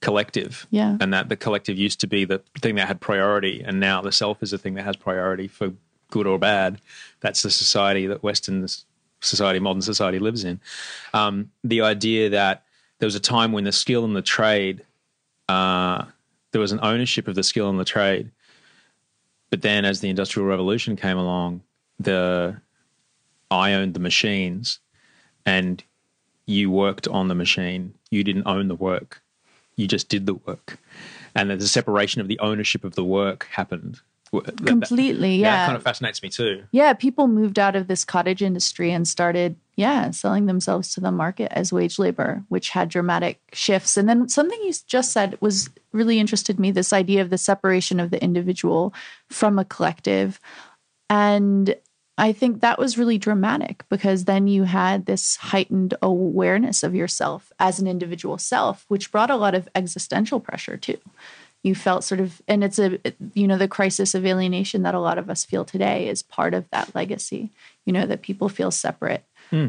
collective. 0.00 0.66
Yeah. 0.70 0.96
And 1.00 1.12
that 1.12 1.28
the 1.28 1.36
collective 1.36 1.76
used 1.76 2.00
to 2.00 2.06
be 2.06 2.24
the 2.24 2.40
thing 2.60 2.76
that 2.76 2.86
had 2.86 3.00
priority 3.00 3.62
and 3.64 3.80
now 3.80 4.00
the 4.00 4.12
self 4.12 4.42
is 4.42 4.50
the 4.50 4.58
thing 4.58 4.74
that 4.74 4.84
has 4.84 4.96
priority 4.96 5.48
for 5.48 5.72
good 6.10 6.26
or 6.26 6.38
bad. 6.38 6.80
That's 7.20 7.42
the 7.42 7.50
society 7.50 8.06
that 8.06 8.22
Western 8.22 8.66
society, 9.20 9.58
modern 9.58 9.82
society 9.82 10.18
lives 10.18 10.44
in. 10.44 10.60
Um, 11.12 11.50
the 11.64 11.82
idea 11.82 12.30
that 12.30 12.64
there 12.98 13.06
was 13.06 13.14
a 13.14 13.20
time 13.20 13.52
when 13.52 13.64
the 13.64 13.72
skill 13.72 14.04
and 14.04 14.14
the 14.14 14.22
trade, 14.22 14.84
uh, 15.48 16.04
there 16.52 16.60
was 16.60 16.72
an 16.72 16.80
ownership 16.82 17.28
of 17.28 17.34
the 17.34 17.42
skill 17.42 17.68
and 17.68 17.78
the 17.78 17.84
trade. 17.84 18.30
But 19.50 19.62
then 19.62 19.84
as 19.84 20.00
the 20.00 20.08
Industrial 20.08 20.46
Revolution 20.46 20.96
came 20.96 21.16
along, 21.16 21.62
the 21.98 22.60
I 23.50 23.72
owned 23.72 23.94
the 23.94 24.00
machines 24.00 24.80
and 25.46 25.82
you 26.46 26.70
worked 26.70 27.08
on 27.08 27.28
the 27.28 27.34
machine. 27.34 27.94
You 28.10 28.24
didn't 28.24 28.46
own 28.46 28.68
the 28.68 28.74
work. 28.74 29.22
You 29.76 29.86
just 29.86 30.08
did 30.08 30.26
the 30.26 30.34
work. 30.34 30.78
And 31.34 31.50
the 31.50 31.68
separation 31.68 32.20
of 32.20 32.28
the 32.28 32.38
ownership 32.40 32.84
of 32.84 32.94
the 32.94 33.04
work 33.04 33.46
happened. 33.50 34.00
That- 34.32 34.44
that- 34.58 34.66
completely, 34.66 35.40
That 35.40 35.46
yeah. 35.46 35.66
kind 35.66 35.76
of 35.76 35.82
fascinates 35.82 36.22
me 36.22 36.28
too. 36.28 36.64
Yeah, 36.70 36.92
people 36.92 37.28
moved 37.28 37.58
out 37.58 37.74
of 37.74 37.86
this 37.86 38.04
cottage 38.04 38.42
industry 38.42 38.90
and 38.90 39.08
started, 39.08 39.56
yeah, 39.76 40.10
selling 40.10 40.44
themselves 40.44 40.92
to 40.94 41.00
the 41.00 41.10
market 41.10 41.50
as 41.52 41.72
wage 41.72 41.98
labor, 41.98 42.44
which 42.48 42.70
had 42.70 42.90
dramatic 42.90 43.40
shifts. 43.54 43.96
And 43.96 44.06
then 44.06 44.28
something 44.28 44.60
you 44.64 44.74
just 44.86 45.12
said 45.12 45.38
was 45.40 45.70
really 45.92 46.18
interested 46.18 46.60
me 46.60 46.70
this 46.70 46.92
idea 46.92 47.22
of 47.22 47.30
the 47.30 47.38
separation 47.38 48.00
of 48.00 48.10
the 48.10 48.22
individual 48.22 48.92
from 49.30 49.58
a 49.58 49.64
collective. 49.64 50.40
And 51.08 51.74
I 52.18 52.32
think 52.32 52.60
that 52.60 52.78
was 52.78 52.98
really 52.98 53.16
dramatic 53.16 53.84
because 53.88 54.24
then 54.24 54.48
you 54.48 54.64
had 54.64 55.06
this 55.06 55.36
heightened 55.36 55.94
awareness 56.02 56.82
of 56.82 56.94
yourself 56.94 57.52
as 57.58 57.78
an 57.78 57.86
individual 57.86 58.38
self, 58.38 58.84
which 58.88 59.12
brought 59.12 59.30
a 59.30 59.36
lot 59.36 59.54
of 59.54 59.68
existential 59.74 60.40
pressure 60.40 60.76
too. 60.76 60.98
You 61.62 61.74
felt 61.74 62.04
sort 62.04 62.20
of 62.20 62.42
and 62.46 62.62
it's 62.62 62.78
a 62.78 62.98
you 63.34 63.46
know 63.46 63.58
the 63.58 63.68
crisis 63.68 64.14
of 64.14 64.26
alienation 64.26 64.82
that 64.82 64.94
a 64.94 65.00
lot 65.00 65.18
of 65.18 65.30
us 65.30 65.44
feel 65.44 65.64
today 65.64 66.08
is 66.08 66.22
part 66.22 66.54
of 66.54 66.68
that 66.70 66.94
legacy 66.94 67.50
you 67.84 67.92
know 67.92 68.06
that 68.06 68.22
people 68.22 68.48
feel 68.48 68.70
separate 68.70 69.24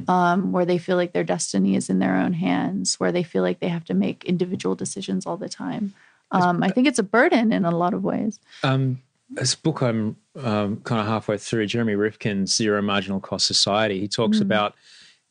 um, 0.07 0.51
where 0.51 0.65
they 0.65 0.77
feel 0.77 0.97
like 0.97 1.13
their 1.13 1.23
destiny 1.23 1.75
is 1.75 1.89
in 1.89 1.99
their 1.99 2.15
own 2.15 2.33
hands 2.33 2.99
where 2.99 3.11
they 3.11 3.23
feel 3.23 3.43
like 3.43 3.59
they 3.59 3.69
have 3.69 3.85
to 3.85 3.93
make 3.93 4.23
individual 4.25 4.75
decisions 4.75 5.25
all 5.25 5.37
the 5.37 5.49
time. 5.49 5.93
Um, 6.31 6.61
i 6.61 6.69
think 6.69 6.85
it's 6.85 6.99
a 6.99 7.03
burden 7.03 7.51
in 7.51 7.65
a 7.65 7.71
lot 7.71 7.95
of 7.95 8.03
ways. 8.03 8.39
Um, 8.63 9.01
this 9.29 9.55
book 9.55 9.81
I'm 9.81 10.15
um, 10.43 10.77
kind 10.81 11.01
of 11.01 11.07
halfway 11.07 11.37
through, 11.37 11.65
Jeremy 11.67 11.95
Rifkin's 11.95 12.55
Zero 12.55 12.81
Marginal 12.81 13.19
Cost 13.19 13.45
Society, 13.45 13.99
he 13.99 14.07
talks 14.07 14.39
about 14.39 14.75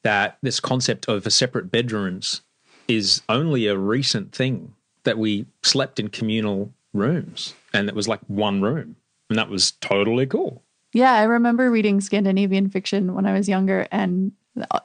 that 0.03 0.39
this 0.43 0.61
concept 0.61 1.09
of 1.09 1.27
a 1.27 1.31
separate 1.31 1.71
bedrooms 1.71 2.43
is 2.87 3.23
only 3.29 3.67
a 3.67 3.77
recent 3.77 4.35
thing 4.35 4.75
that 5.05 5.19
we 5.19 5.47
slept 5.63 5.99
in 5.99 6.09
communal 6.09 6.73
rooms 6.93 7.55
and 7.75 7.89
it 7.89 7.95
was 7.95 8.09
like 8.09 8.21
one 8.29 8.63
room 8.63 8.97
and 9.29 9.39
that 9.39 9.49
was 9.49 9.73
totally 9.73 10.27
cool. 10.27 10.63
Yeah, 10.95 11.13
I 11.13 11.25
remember 11.25 11.71
reading 11.71 12.01
Scandinavian 12.01 12.71
fiction 12.71 13.15
when 13.15 13.27
I 13.27 13.35
was 13.35 13.49
younger 13.49 13.87
and 13.93 14.33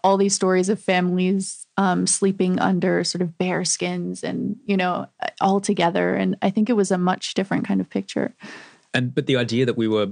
all 0.04 0.18
these 0.18 0.36
stories 0.36 0.70
of 0.70 0.80
families 0.80 1.66
um, 1.78 2.06
sleeping 2.06 2.60
under 2.60 3.04
sort 3.04 3.22
of 3.22 3.38
bear 3.38 3.64
skins 3.66 4.24
and, 4.24 4.58
you 4.66 4.78
know, 4.78 5.08
all 5.42 5.62
together. 5.62 6.14
And 6.14 6.38
I 6.42 6.50
think 6.50 6.70
it 6.70 6.74
was 6.74 6.92
a 6.92 6.98
much 6.98 7.34
different 7.34 7.66
kind 7.66 7.82
of 7.82 7.90
picture. 7.90 8.36
And 8.94 9.14
but 9.16 9.26
the 9.26 9.38
idea 9.38 9.66
that 9.66 9.78
we 9.78 9.88
were 9.88 10.12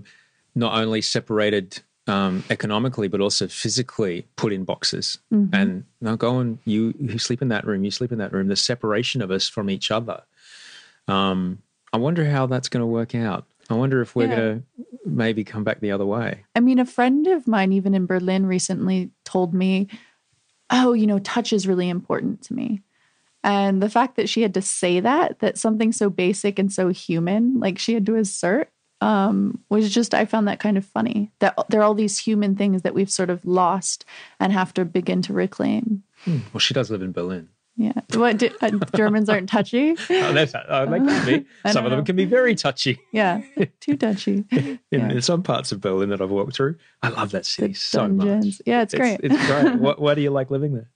not 0.56 0.74
only 0.82 1.02
separated 1.02 1.82
um, 2.08 2.44
economically 2.50 3.08
but 3.08 3.22
also 3.22 3.48
physically 3.48 4.28
put 4.36 4.52
in 4.52 4.64
boxes. 4.66 5.20
And 5.54 5.86
now 6.02 6.16
go 6.16 6.40
and 6.40 6.58
you 6.66 6.94
you 7.00 7.18
sleep 7.20 7.42
in 7.42 7.50
that 7.50 7.66
room 7.66 7.84
you 7.84 7.92
sleep 7.92 8.12
in 8.12 8.18
that 8.20 8.32
room 8.34 8.48
the 8.48 8.56
separation 8.56 9.22
of 9.22 9.32
us 9.32 9.48
from 9.48 9.70
each 9.70 9.92
other. 9.92 10.24
Um, 11.08 11.60
i 11.94 11.98
wonder 11.98 12.26
how 12.30 12.46
that's 12.48 12.70
going 12.70 12.82
to 12.82 12.88
work 12.88 13.14
out. 13.16 13.46
I 13.70 13.74
wonder 13.74 14.02
if 14.02 14.16
we're 14.16 14.28
Yeah. 14.30 14.36
going 14.36 14.62
to 14.62 15.10
maybe 15.10 15.44
come 15.44 15.64
back 15.64 15.80
the 15.82 15.92
other 15.92 16.06
way. 16.06 16.46
I 16.56 16.60
mean, 16.62 16.80
a 16.80 16.86
friend 16.86 17.28
of 17.28 17.48
mine, 17.48 17.72
even 17.74 17.94
in 17.94 18.06
Berlin, 18.06 18.46
recently 18.46 19.12
told 19.26 19.54
me, 19.54 19.88
Oh, 20.70 20.94
you 20.94 21.06
know, 21.06 21.20
touch 21.20 21.52
is 21.54 21.68
really 21.68 21.90
important 21.90 22.42
to 22.44 22.54
me. 22.54 22.82
And 23.44 23.82
the 23.82 23.90
fact 23.90 24.16
that 24.18 24.30
she 24.30 24.42
had 24.44 24.54
to 24.54 24.62
say 24.62 25.00
that, 25.00 25.40
that 25.40 25.58
something 25.58 25.92
so 25.92 26.10
basic 26.10 26.60
and 26.60 26.72
so 26.72 26.90
human, 26.90 27.60
like 27.60 27.80
she 27.80 27.94
had 27.94 28.06
to 28.06 28.16
assert, 28.16 28.70
um, 29.02 29.60
was 29.70 29.92
just, 29.92 30.14
I 30.14 30.26
found 30.26 30.48
that 30.48 30.60
kind 30.60 30.78
of 30.78 30.86
funny. 30.86 31.32
That 31.40 31.56
there 31.70 31.82
are 31.82 31.84
all 31.84 31.96
these 31.96 32.20
human 32.20 32.56
things 32.56 32.84
that 32.84 32.94
we've 32.94 33.10
sort 33.10 33.32
of 33.32 33.44
lost 33.44 34.06
and 34.40 34.54
have 34.54 34.74
to 34.76 34.86
begin 34.86 35.24
to 35.24 35.34
reclaim. 35.34 36.04
well 36.28 36.60
she 36.60 36.76
does 36.76 36.92
live 36.92 37.02
in 37.02 37.12
berlin 37.12 37.50
Yeah. 37.78 37.94
What 38.14 38.38
do, 38.38 38.52
uh, 38.62 38.70
Germans 38.96 39.28
aren't 39.28 39.50
touchy? 39.50 39.96
oh, 40.12 40.46
oh, 40.70 40.86
they 40.86 41.00
can 41.00 41.26
be 41.26 41.46
some 41.72 41.84
of 41.86 41.90
them 41.90 42.02
know. 42.02 42.06
can 42.06 42.16
be 42.16 42.26
very 42.26 42.54
touchy 42.54 43.00
Yeah. 43.12 43.42
Too 43.80 43.98
touchy. 43.98 44.46
in, 44.52 44.80
Yeah. 44.92 45.10
in 45.10 45.22
some 45.24 45.42
parts 45.42 45.72
of 45.72 45.82
berlin 45.82 46.10
that 46.10 46.22
i've 46.22 46.30
walked 46.30 46.54
through 46.56 46.76
i 47.02 47.10
love 47.10 47.32
that 47.32 47.48
city 47.48 47.74
The 47.74 47.80
so 47.80 48.08
much 48.08 48.28
dungeons. 48.28 48.62
Yeah, 48.68 48.84
it's 48.84 48.94
great. 48.94 49.20
it's, 49.24 49.48
great 49.48 49.80
what, 49.80 50.00
why 50.00 50.14
do 50.14 50.22
you 50.22 50.30
like 50.30 50.52
living 50.52 50.76
there 50.76 50.92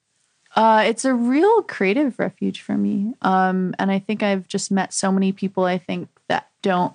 Uh, 0.56 0.84
it's 0.86 1.04
a 1.04 1.14
real 1.14 1.62
creative 1.64 2.18
refuge 2.18 2.62
for 2.62 2.78
me. 2.78 3.14
Um, 3.22 3.76
and 3.78 3.92
I 3.92 4.00
think 4.00 4.24
I've 4.24 4.48
just 4.48 4.72
met 4.72 4.94
so 4.94 5.12
many 5.12 5.32
people 5.34 5.66
I 5.66 5.78
think 5.78 6.10
that 6.30 6.50
don't 6.62 6.94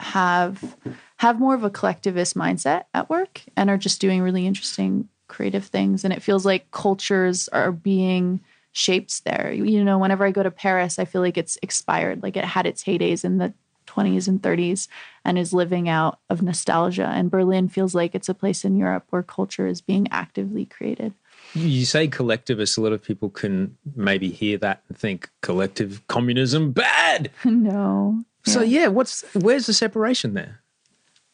have 0.00 0.76
have 1.18 1.38
more 1.38 1.54
of 1.54 1.62
a 1.62 1.70
collectivist 1.70 2.36
mindset 2.36 2.84
at 2.94 3.08
work 3.08 3.42
and 3.56 3.70
are 3.70 3.78
just 3.78 4.00
doing 4.00 4.22
really 4.22 4.46
interesting 4.46 5.08
creative 5.28 5.64
things. 5.64 6.04
And 6.04 6.12
it 6.12 6.22
feels 6.22 6.44
like 6.44 6.70
cultures 6.72 7.48
are 7.48 7.70
being 7.72 8.40
shaped 8.72 9.24
there. 9.24 9.52
You 9.52 9.84
know, 9.84 9.98
whenever 9.98 10.24
I 10.24 10.30
go 10.30 10.42
to 10.42 10.50
Paris, 10.50 10.98
I 10.98 11.04
feel 11.04 11.20
like 11.20 11.38
it's 11.38 11.58
expired. 11.62 12.22
Like 12.22 12.36
it 12.36 12.44
had 12.44 12.66
its 12.66 12.82
heydays 12.82 13.24
in 13.24 13.38
the 13.38 13.52
20s 13.86 14.28
and 14.28 14.42
30s 14.42 14.88
and 15.24 15.38
is 15.38 15.52
living 15.52 15.88
out 15.88 16.18
of 16.30 16.42
nostalgia. 16.42 17.06
And 17.06 17.30
Berlin 17.30 17.68
feels 17.68 17.94
like 17.94 18.14
it's 18.14 18.28
a 18.28 18.34
place 18.34 18.64
in 18.64 18.76
Europe 18.76 19.06
where 19.10 19.22
culture 19.22 19.66
is 19.66 19.80
being 19.80 20.08
actively 20.10 20.64
created. 20.64 21.14
You 21.54 21.84
say 21.84 22.08
collectivist, 22.08 22.78
a 22.78 22.80
lot 22.80 22.92
of 22.92 23.02
people 23.02 23.30
can 23.30 23.76
maybe 23.94 24.30
hear 24.30 24.58
that 24.58 24.82
and 24.88 24.96
think 24.96 25.30
collective 25.42 26.06
communism 26.08 26.72
bad. 26.72 27.30
no. 27.44 28.24
So 28.44 28.62
yeah, 28.62 28.88
what's 28.88 29.24
where's 29.34 29.66
the 29.66 29.72
separation 29.72 30.34
there? 30.34 30.60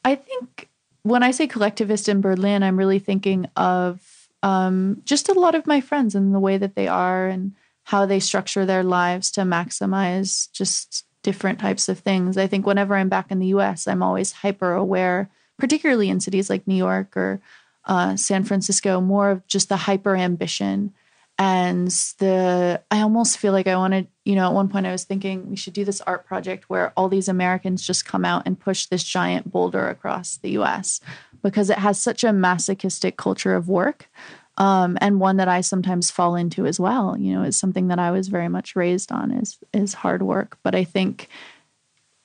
I 0.04 0.14
think 0.14 0.68
when 1.02 1.22
I 1.22 1.30
say 1.30 1.46
collectivist 1.46 2.08
in 2.08 2.20
Berlin, 2.20 2.62
I'm 2.62 2.78
really 2.78 2.98
thinking 2.98 3.46
of 3.56 4.28
um, 4.42 5.02
just 5.04 5.28
a 5.28 5.38
lot 5.38 5.54
of 5.54 5.66
my 5.66 5.80
friends 5.80 6.14
and 6.14 6.34
the 6.34 6.40
way 6.40 6.58
that 6.58 6.74
they 6.74 6.88
are 6.88 7.26
and 7.26 7.54
how 7.84 8.04
they 8.04 8.20
structure 8.20 8.66
their 8.66 8.82
lives 8.82 9.30
to 9.32 9.42
maximize 9.42 10.50
just 10.52 11.06
different 11.22 11.58
types 11.58 11.88
of 11.88 11.98
things. 11.98 12.36
I 12.36 12.46
think 12.46 12.66
whenever 12.66 12.94
I'm 12.94 13.08
back 13.08 13.30
in 13.30 13.38
the 13.38 13.48
US, 13.48 13.88
I'm 13.88 14.02
always 14.02 14.32
hyper 14.32 14.72
aware, 14.72 15.30
particularly 15.58 16.08
in 16.08 16.20
cities 16.20 16.50
like 16.50 16.66
New 16.66 16.76
York 16.76 17.16
or 17.16 17.40
uh, 17.88 18.16
San 18.16 18.44
Francisco, 18.44 19.00
more 19.00 19.30
of 19.30 19.46
just 19.46 19.68
the 19.68 19.76
hyper 19.76 20.14
ambition 20.14 20.92
and 21.38 21.88
the 22.18 22.82
I 22.90 23.00
almost 23.00 23.38
feel 23.38 23.52
like 23.52 23.68
I 23.68 23.76
wanted, 23.76 24.08
you 24.24 24.34
know, 24.34 24.48
at 24.48 24.54
one 24.54 24.68
point 24.68 24.86
I 24.86 24.92
was 24.92 25.04
thinking 25.04 25.48
we 25.48 25.56
should 25.56 25.72
do 25.72 25.84
this 25.84 26.00
art 26.00 26.26
project 26.26 26.64
where 26.68 26.92
all 26.96 27.08
these 27.08 27.28
Americans 27.28 27.86
just 27.86 28.04
come 28.04 28.24
out 28.24 28.42
and 28.44 28.58
push 28.58 28.86
this 28.86 29.04
giant 29.04 29.50
boulder 29.50 29.88
across 29.88 30.38
the 30.38 30.50
US 30.58 31.00
because 31.42 31.70
it 31.70 31.78
has 31.78 32.00
such 32.00 32.24
a 32.24 32.32
masochistic 32.32 33.16
culture 33.16 33.54
of 33.54 33.68
work. 33.68 34.08
Um, 34.56 34.98
and 35.00 35.20
one 35.20 35.36
that 35.36 35.46
I 35.46 35.60
sometimes 35.60 36.10
fall 36.10 36.34
into 36.34 36.66
as 36.66 36.80
well. 36.80 37.16
You 37.16 37.34
know, 37.34 37.42
is 37.44 37.56
something 37.56 37.86
that 37.88 38.00
I 38.00 38.10
was 38.10 38.26
very 38.26 38.48
much 38.48 38.74
raised 38.74 39.12
on 39.12 39.30
is 39.30 39.58
is 39.72 39.94
hard 39.94 40.22
work. 40.22 40.58
But 40.64 40.74
I 40.74 40.82
think 40.82 41.28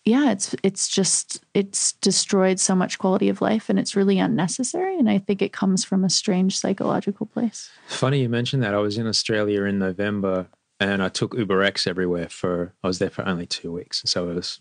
yeah, 0.05 0.31
it's 0.31 0.53
it's 0.63 0.89
just 0.89 1.43
it's 1.53 1.93
destroyed 1.93 2.59
so 2.59 2.75
much 2.75 2.99
quality 2.99 3.29
of 3.29 3.41
life 3.41 3.69
and 3.69 3.79
it's 3.79 3.95
really 3.95 4.19
unnecessary. 4.19 4.97
And 4.97 5.09
I 5.09 5.17
think 5.17 5.41
it 5.41 5.53
comes 5.53 5.85
from 5.85 6.03
a 6.03 6.09
strange 6.09 6.57
psychological 6.57 7.25
place. 7.25 7.69
Funny 7.87 8.21
you 8.21 8.29
mentioned 8.29 8.63
that. 8.63 8.73
I 8.73 8.79
was 8.79 8.97
in 8.97 9.07
Australia 9.07 9.63
in 9.63 9.79
November 9.79 10.47
and 10.79 11.01
I 11.01 11.07
took 11.07 11.33
UberX 11.33 11.87
everywhere 11.87 12.27
for 12.27 12.73
I 12.83 12.87
was 12.87 12.99
there 12.99 13.09
for 13.09 13.25
only 13.25 13.45
two 13.45 13.71
weeks. 13.71 14.01
So 14.05 14.29
it 14.29 14.35
was 14.35 14.59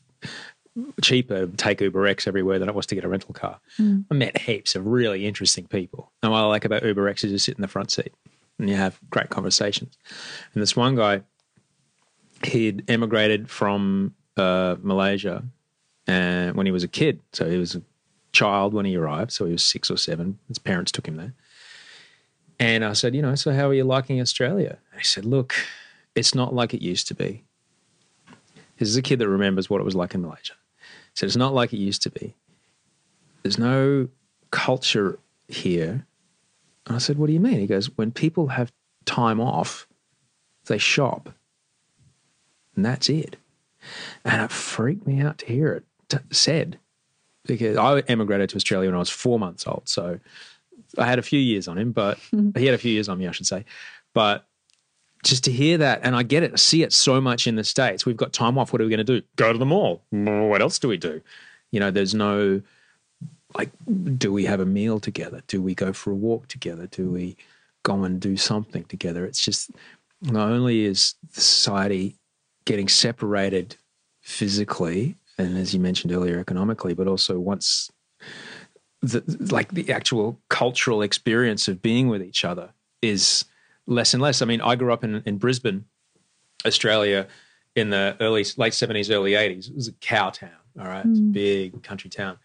cheaper 1.03 1.47
to 1.47 1.57
take 1.57 1.79
UberX 1.79 2.29
everywhere 2.29 2.61
than 2.61 2.69
it 2.69 2.75
was 2.75 2.87
to 2.87 2.95
get 2.95 3.05
a 3.05 3.09
rental 3.09 3.35
car. 3.35 3.59
Mm. 3.79 4.05
I 4.11 4.15
met 4.15 4.39
heaps 4.39 4.77
of 4.77 4.87
really 4.87 5.27
interesting 5.27 5.67
people. 5.67 6.13
And 6.23 6.31
what 6.31 6.39
I 6.39 6.47
like 6.47 6.65
about 6.65 6.83
UberX 6.83 7.25
is 7.25 7.33
you 7.33 7.39
sit 7.39 7.57
in 7.57 7.63
the 7.63 7.69
front 7.69 7.91
seat 7.91 8.15
and 8.61 8.71
you 8.71 8.77
have 8.77 9.01
great 9.11 9.31
conversations. 9.31 9.99
And 10.55 10.63
this 10.63 10.77
one 10.77 10.95
guy, 10.95 11.23
he'd 12.45 12.85
emigrated 12.89 13.51
from 13.51 14.15
uh, 14.37 14.77
Malaysia 14.83 15.45
and 16.07 16.57
when 16.57 16.67
he 16.67 16.73
was 16.73 16.83
a 16.83 16.89
kid. 16.89 17.21
So 17.33 17.49
he 17.49 17.57
was 17.57 17.75
a 17.75 17.83
child 18.33 18.75
when 18.75 18.85
he 18.85 18.97
arrived. 18.97 19.33
So 19.33 19.47
he 19.47 19.53
was 19.53 19.63
six 19.63 19.91
or 19.91 19.97
seven. 19.97 20.39
His 20.49 20.59
parents 20.59 20.93
took 20.93 21.07
him 21.07 21.17
there. 21.17 21.35
And 22.59 22.85
I 22.85 22.93
said, 22.93 23.15
you 23.15 23.23
know, 23.23 23.35
so 23.35 23.53
how 23.53 23.69
are 23.69 23.75
you 23.75 23.85
liking 23.85 24.21
Australia? 24.21 24.79
And 24.93 25.01
he 25.01 25.05
said, 25.05 25.25
look, 25.25 25.55
it's 26.15 26.35
not 26.35 26.55
like 26.55 26.75
it 26.75 26.83
used 26.83 27.09
to 27.09 27.15
be. 27.15 27.45
This 28.79 28.89
is 28.89 28.97
a 28.97 29.03
kid 29.03 29.19
that 29.19 29.29
remembers 29.29 29.69
what 29.69 29.81
it 29.81 29.85
was 29.85 29.95
like 29.95 30.15
in 30.15 30.23
Malaysia. 30.23 30.55
He 30.79 31.15
said, 31.15 31.27
it's 31.27 31.37
not 31.37 31.55
like 31.55 31.73
it 31.73 31.79
used 31.79 32.03
to 32.03 32.11
be. 32.11 32.35
There's 33.43 33.59
no 33.59 34.09
culture 34.51 35.19
here. 35.49 36.07
And 36.87 36.97
I 36.97 36.99
said, 36.99 37.19
what 37.19 37.27
do 37.27 37.33
you 37.33 37.41
mean? 37.41 37.59
He 37.59 37.67
goes, 37.67 37.97
when 37.97 38.13
people 38.13 38.49
have 38.49 38.73
time 39.05 39.41
off, 39.41 39.87
they 40.67 40.79
shop. 40.79 41.31
And 42.77 42.85
that's 42.85 43.09
it. 43.09 43.37
And 44.25 44.43
it 44.43 44.51
freaked 44.51 45.07
me 45.07 45.21
out 45.21 45.39
to 45.39 45.47
hear 45.47 45.73
it 45.73 45.85
t- 46.09 46.19
said 46.31 46.79
because 47.45 47.77
I 47.77 48.01
emigrated 48.01 48.51
to 48.51 48.57
Australia 48.57 48.89
when 48.89 48.97
I 48.97 48.99
was 48.99 49.11
four 49.11 49.39
months 49.39 49.67
old. 49.67 49.89
So 49.89 50.19
I 50.99 51.07
had 51.07 51.19
a 51.19 51.23
few 51.23 51.41
years 51.41 51.69
on 51.69 51.79
him, 51.79 51.93
but 51.93 52.19
he 52.57 52.67
had 52.67 52.75
a 52.75 52.79
few 52.79 52.93
years 52.93 53.09
on 53.09 53.19
me, 53.19 53.27
I 53.27 53.33
should 53.33 53.47
say. 53.47 53.65
But 54.15 54.47
just 55.25 55.45
to 55.45 55.53
hear 55.53 55.79
that, 55.79 56.01
and 56.03 56.17
I 56.17 56.23
get 56.23 56.43
it, 56.43 56.53
I 56.53 56.57
see 56.57 56.83
it 56.83 56.93
so 56.93 57.21
much 57.21 57.47
in 57.47 57.57
the 57.57 57.65
States. 57.65 58.05
We've 58.05 58.17
got 58.17 58.33
time 58.33 58.59
off. 58.59 58.73
What 58.73 58.81
are 58.81 58.85
we 58.85 58.91
going 58.91 59.05
to 59.05 59.21
do? 59.21 59.27
Go 59.37 59.53
to 59.53 59.59
the 59.59 59.67
mall. 59.67 60.03
What 60.11 60.61
else 60.61 60.79
do 60.79 60.89
we 60.89 60.97
do? 60.97 61.21
You 61.71 61.81
know, 61.81 61.91
there's 61.91 62.15
no, 62.15 62.61
like, 63.57 63.71
do 64.19 64.33
we 64.33 64.45
have 64.45 64.61
a 64.61 64.67
meal 64.67 65.01
together? 65.01 65.43
Do 65.47 65.63
we 65.63 65.75
go 65.75 65.93
for 65.93 66.11
a 66.11 66.15
walk 66.15 66.49
together? 66.49 66.87
Do 66.87 67.11
we 67.11 67.37
go 67.83 68.03
and 68.03 68.21
do 68.21 68.37
something 68.37 68.85
together? 68.85 69.25
It's 69.25 69.43
just, 69.43 69.71
not 70.21 70.51
only 70.51 70.85
is 70.85 71.15
society 71.31 72.17
getting 72.65 72.89
separated 72.89 73.77
physically 74.21 75.17
and 75.39 75.59
as 75.59 75.75
you 75.75 75.81
mentioned 75.81 76.13
earlier 76.13 76.39
economically 76.39 76.95
but 76.95 77.09
also 77.09 77.39
once 77.39 77.91
the 79.01 79.23
like 79.51 79.73
the 79.73 79.91
actual 79.93 80.41
cultural 80.49 81.03
experience 81.03 81.67
of 81.69 81.83
being 81.83 82.09
with 82.09 82.23
each 82.23 82.45
other 82.45 82.71
is 83.01 83.45
less 83.87 84.15
and 84.15 84.23
less. 84.23 84.41
I 84.43 84.47
mean 84.47 84.61
i 84.61 84.77
grew 84.77 84.93
up 84.93 85.03
in, 85.03 85.23
in 85.27 85.39
brisbane 85.39 85.85
australia 86.65 87.27
in 87.75 87.91
the 87.91 88.17
early 88.21 88.45
late 88.57 88.73
70s 88.73 89.13
early 89.13 89.33
80s 89.33 89.69
it 89.69 89.75
was 89.75 89.89
a 89.89 89.93
cow 89.93 90.31
town 90.31 90.51
all 90.79 90.87
right? 90.87 91.07
Mm. 91.07 91.11
it's 91.11 91.19
a 91.19 91.23
big 91.23 91.83
country 91.83 92.11
town. 92.11 92.39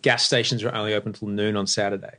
Gas 0.00 0.24
stations 0.24 0.64
were 0.64 0.74
only 0.74 0.94
open 0.94 1.12
till 1.12 1.28
noon 1.28 1.56
on 1.56 1.66
saturday. 1.66 2.18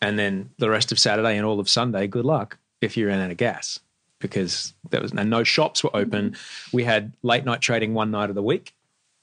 And 0.00 0.18
then 0.18 0.50
the 0.58 0.70
rest 0.70 0.92
of 0.92 0.98
saturday 0.98 1.36
and 1.36 1.46
all 1.46 1.60
of 1.60 1.68
sunday 1.68 2.06
good 2.06 2.24
luck 2.24 2.58
if 2.80 2.96
you 2.96 3.06
ran 3.06 3.20
out 3.20 3.30
of 3.30 3.36
gas 3.36 3.80
because 4.24 4.72
there 4.88 5.02
was 5.02 5.12
and 5.12 5.28
no 5.28 5.44
shops 5.44 5.84
were 5.84 5.94
open. 5.94 6.34
We 6.72 6.84
had 6.84 7.12
late 7.22 7.44
night 7.44 7.60
trading 7.60 7.92
one 7.92 8.10
night 8.10 8.30
of 8.30 8.34
the 8.34 8.42
week 8.42 8.74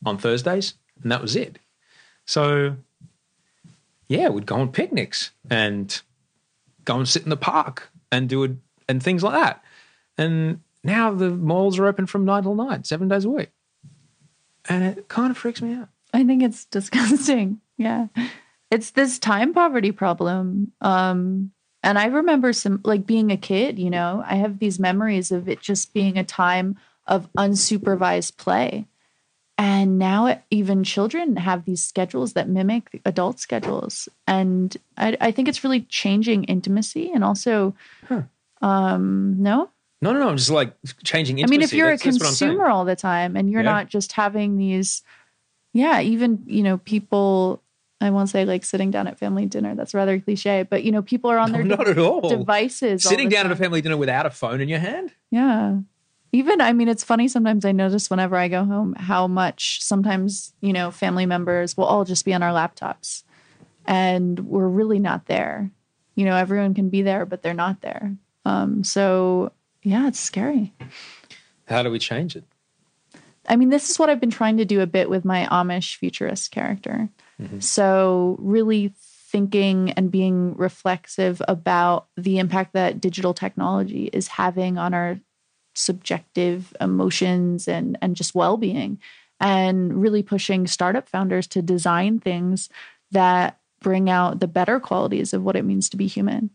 on 0.05 0.19
Thursdays, 0.19 0.75
and 1.01 1.11
that 1.11 1.23
was 1.23 1.35
it. 1.35 1.57
So, 2.27 2.75
yeah, 4.07 4.29
we'd 4.29 4.45
go 4.45 4.57
on 4.57 4.71
picnics 4.71 5.31
and 5.49 5.99
go 6.85 6.97
and 6.97 7.09
sit 7.09 7.23
in 7.23 7.31
the 7.31 7.35
park 7.35 7.89
and 8.11 8.29
do 8.29 8.43
it 8.43 8.51
and 8.87 9.01
things 9.01 9.23
like 9.23 9.33
that. 9.33 9.63
And 10.19 10.59
now 10.83 11.11
the 11.11 11.31
malls 11.31 11.79
are 11.79 11.87
open 11.87 12.05
from 12.05 12.23
nine 12.23 12.43
till 12.43 12.53
nine, 12.53 12.83
seven 12.83 13.07
days 13.07 13.25
a 13.25 13.29
week, 13.29 13.49
and 14.69 14.83
it 14.83 15.07
kind 15.07 15.31
of 15.31 15.37
freaks 15.37 15.63
me 15.63 15.73
out. 15.73 15.89
I 16.13 16.23
think 16.23 16.43
it's 16.43 16.65
disgusting. 16.77 17.59
Yeah, 17.75 18.05
it's 18.69 18.91
this 18.91 19.17
time 19.17 19.51
poverty 19.55 19.91
problem. 19.93 20.73
Um, 20.79 21.53
and 21.83 21.97
I 21.97 22.05
remember 22.05 22.53
some 22.53 22.81
like 22.83 23.05
being 23.05 23.31
a 23.31 23.37
kid, 23.37 23.79
you 23.79 23.89
know, 23.89 24.23
I 24.25 24.35
have 24.35 24.59
these 24.59 24.79
memories 24.79 25.31
of 25.31 25.49
it 25.49 25.61
just 25.61 25.93
being 25.93 26.17
a 26.17 26.23
time 26.23 26.77
of 27.07 27.31
unsupervised 27.33 28.37
play. 28.37 28.85
And 29.57 29.99
now 29.99 30.41
even 30.49 30.83
children 30.83 31.35
have 31.35 31.65
these 31.65 31.83
schedules 31.83 32.33
that 32.33 32.49
mimic 32.49 32.99
adult 33.05 33.39
schedules. 33.39 34.09
And 34.25 34.75
I, 34.97 35.17
I 35.21 35.31
think 35.31 35.47
it's 35.47 35.63
really 35.63 35.81
changing 35.81 36.45
intimacy 36.45 37.11
and 37.13 37.23
also, 37.23 37.75
huh. 38.07 38.23
um, 38.61 39.35
no? 39.37 39.69
No, 40.01 40.13
no, 40.13 40.19
no. 40.19 40.29
I'm 40.29 40.37
just 40.37 40.49
like 40.49 40.73
changing 41.03 41.37
intimacy. 41.37 41.55
I 41.55 41.59
mean, 41.59 41.63
if 41.63 41.73
you're 41.73 41.91
that's, 41.91 42.01
a 42.01 42.19
consumer 42.19 42.69
all 42.69 42.85
the 42.85 42.95
time 42.95 43.35
and 43.35 43.51
you're 43.51 43.61
yeah. 43.61 43.71
not 43.71 43.87
just 43.87 44.13
having 44.13 44.57
these, 44.57 45.03
yeah, 45.73 46.01
even, 46.01 46.43
you 46.47 46.63
know, 46.63 46.77
people 46.79 47.61
I 48.01 48.09
won't 48.09 48.29
say 48.29 48.45
like 48.45 48.65
sitting 48.65 48.91
down 48.91 49.07
at 49.07 49.19
family 49.19 49.45
dinner. 49.45 49.75
That's 49.75 49.93
rather 49.93 50.19
cliche, 50.19 50.63
but 50.63 50.83
you 50.83 50.91
know, 50.91 51.01
people 51.01 51.29
are 51.29 51.37
on 51.37 51.51
their 51.51 51.63
no, 51.63 51.75
not 51.75 51.87
at 51.87 51.99
all. 51.99 52.27
devices. 52.27 53.03
Sitting 53.03 53.29
down 53.29 53.43
time. 53.43 53.51
at 53.51 53.57
a 53.57 53.61
family 53.61 53.81
dinner 53.81 53.97
without 53.97 54.25
a 54.25 54.31
phone 54.31 54.59
in 54.59 54.67
your 54.67 54.79
hand. 54.79 55.13
Yeah. 55.29 55.77
Even, 56.33 56.61
I 56.61 56.73
mean, 56.73 56.87
it's 56.87 57.03
funny 57.03 57.27
sometimes 57.27 57.65
I 57.65 57.73
notice 57.73 58.09
whenever 58.09 58.35
I 58.37 58.47
go 58.47 58.63
home 58.63 58.93
how 58.93 59.27
much 59.27 59.83
sometimes, 59.83 60.53
you 60.61 60.73
know, 60.73 60.89
family 60.89 61.25
members 61.25 61.77
will 61.77 61.85
all 61.85 62.05
just 62.05 62.25
be 62.25 62.33
on 62.33 62.41
our 62.41 62.53
laptops 62.53 63.23
and 63.85 64.39
we're 64.39 64.67
really 64.67 64.99
not 64.99 65.25
there. 65.27 65.69
You 66.15 66.25
know, 66.25 66.35
everyone 66.35 66.73
can 66.73 66.89
be 66.89 67.01
there, 67.01 67.25
but 67.25 67.41
they're 67.41 67.53
not 67.53 67.81
there. 67.81 68.15
Um, 68.45 68.83
so, 68.83 69.51
yeah, 69.83 70.07
it's 70.07 70.19
scary. 70.19 70.73
How 71.65 71.83
do 71.83 71.91
we 71.91 71.99
change 71.99 72.35
it? 72.35 72.45
I 73.47 73.55
mean, 73.55 73.69
this 73.69 73.89
is 73.89 73.99
what 73.99 74.09
I've 74.09 74.19
been 74.19 74.29
trying 74.29 74.57
to 74.57 74.65
do 74.65 74.81
a 74.81 74.87
bit 74.87 75.09
with 75.09 75.25
my 75.25 75.47
Amish 75.51 75.97
futurist 75.97 76.51
character. 76.51 77.09
Mm-hmm. 77.41 77.59
So, 77.59 78.37
really 78.39 78.93
thinking 79.31 79.91
and 79.91 80.11
being 80.11 80.55
reflexive 80.57 81.41
about 81.47 82.07
the 82.17 82.37
impact 82.37 82.73
that 82.73 82.99
digital 82.99 83.33
technology 83.33 84.09
is 84.11 84.27
having 84.27 84.77
on 84.77 84.93
our 84.93 85.19
subjective 85.73 86.75
emotions 86.81 87.67
and 87.67 87.97
and 88.01 88.15
just 88.15 88.35
well-being 88.35 88.99
and 89.39 90.01
really 90.01 90.21
pushing 90.21 90.67
startup 90.67 91.07
founders 91.07 91.47
to 91.47 91.61
design 91.61 92.19
things 92.19 92.69
that 93.11 93.57
bring 93.79 94.09
out 94.09 94.41
the 94.41 94.47
better 94.47 94.81
qualities 94.81 95.33
of 95.33 95.43
what 95.43 95.55
it 95.55 95.63
means 95.63 95.87
to 95.87 95.95
be 95.95 96.07
human 96.07 96.49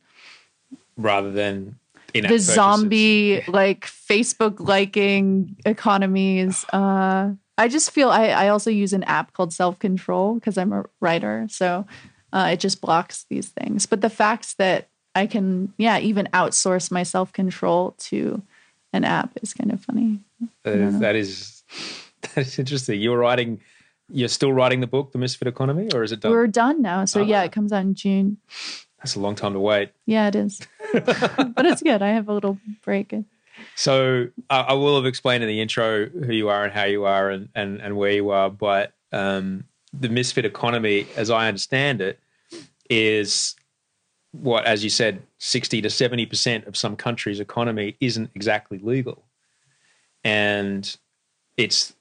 rather 0.99 1.33
than 1.33 1.79
the 2.13 2.39
zombie 2.39 3.43
like 3.49 3.87
facebook 3.87 4.61
liking 4.61 5.57
economies 5.65 6.67
uh 6.75 7.31
I 7.59 7.69
just 7.69 7.91
feel 7.91 8.11
I, 8.11 8.29
I 8.29 8.49
also 8.49 8.71
use 8.71 8.93
an 8.93 9.03
app 9.05 9.33
called 9.33 9.53
Self 9.53 9.79
Control 9.79 10.35
because 10.35 10.59
I'm 10.59 10.73
a 10.73 10.85
writer. 11.01 11.47
So 11.51 11.87
uh, 12.33 12.51
it 12.53 12.61
just 12.61 12.81
blocks 12.81 13.25
these 13.31 13.49
things. 13.49 13.87
But 13.87 14.01
the 14.01 14.11
fact 14.11 14.59
that 14.59 14.89
I 15.15 15.27
can, 15.27 15.73
yeah, 15.79 15.99
even 15.99 16.29
outsource 16.35 16.91
my 16.91 17.03
self 17.03 17.33
control 17.33 17.95
to 17.99 18.43
an 18.93 19.05
app 19.05 19.31
is 19.43 19.55
kind 19.55 19.73
of 19.73 19.81
funny. 19.81 20.21
That 20.63 20.77
is, 20.77 20.99
that 21.01 21.17
is, 21.17 21.63
that 22.21 22.39
is 22.39 22.59
interesting. 22.59 23.01
You're 23.01 23.19
writing, 23.19 23.61
you're 24.11 24.29
still 24.29 24.53
writing 24.53 24.81
the 24.81 24.87
book, 24.87 25.13
The 25.13 25.19
Misfit 25.19 25.49
Economy, 25.49 25.89
or 25.95 26.03
is 26.03 26.13
it 26.13 26.21
done? 26.21 26.33
We're 26.33 26.47
done 26.47 26.83
now. 26.83 27.07
So 27.07 27.23
yeah, 27.23 27.41
ah. 27.41 27.45
it 27.45 27.53
comes 27.53 27.73
out 27.73 27.83
in 27.83 27.95
June. 27.95 28.37
That's 28.99 29.15
a 29.15 29.21
long 29.21 29.35
time 29.35 29.55
to 29.55 29.61
wait. 29.61 29.93
Yeah, 30.05 30.29
it 30.29 30.37
is. 30.37 30.61
but 30.93 31.65
it's 31.65 31.83
good. 31.83 32.03
I 32.03 32.09
have 32.09 32.29
a 32.29 32.35
little 32.35 32.59
break. 32.85 33.15
So 33.75 34.29
uh, 34.51 34.65
I 34.69 34.75
will 34.75 34.97
have 34.97 35.07
explained 35.07 35.43
in 35.43 35.49
the 35.49 35.61
intro 35.61 36.07
who 36.07 36.33
you 36.33 36.49
are 36.49 36.65
and 36.65 36.73
how 36.73 36.85
you 36.85 37.05
are 37.05 37.31
and, 37.31 37.49
and, 37.55 37.81
and 37.81 37.97
where 37.97 38.13
you 38.13 38.31
are, 38.31 38.51
but 38.51 38.95
um, 39.13 39.65
the 39.93 40.09
misfit 40.09 40.45
economy, 40.45 41.07
as 41.17 41.31
I 41.31 41.49
understand 41.49 42.01
it, 42.01 42.19
is 42.89 43.55
what, 44.33 44.65
as 44.65 44.85
you 44.85 44.91
said, 44.91 45.23
60 45.39 45.83
to 45.83 45.89
70% 45.89 46.67
of 46.67 46.77
some 46.77 46.97
country's 46.97 47.41
economy 47.41 47.97
isn't 48.01 48.31
exactly 48.35 48.79
legal. 48.79 49.25
And 50.25 50.97
it's 51.57 51.95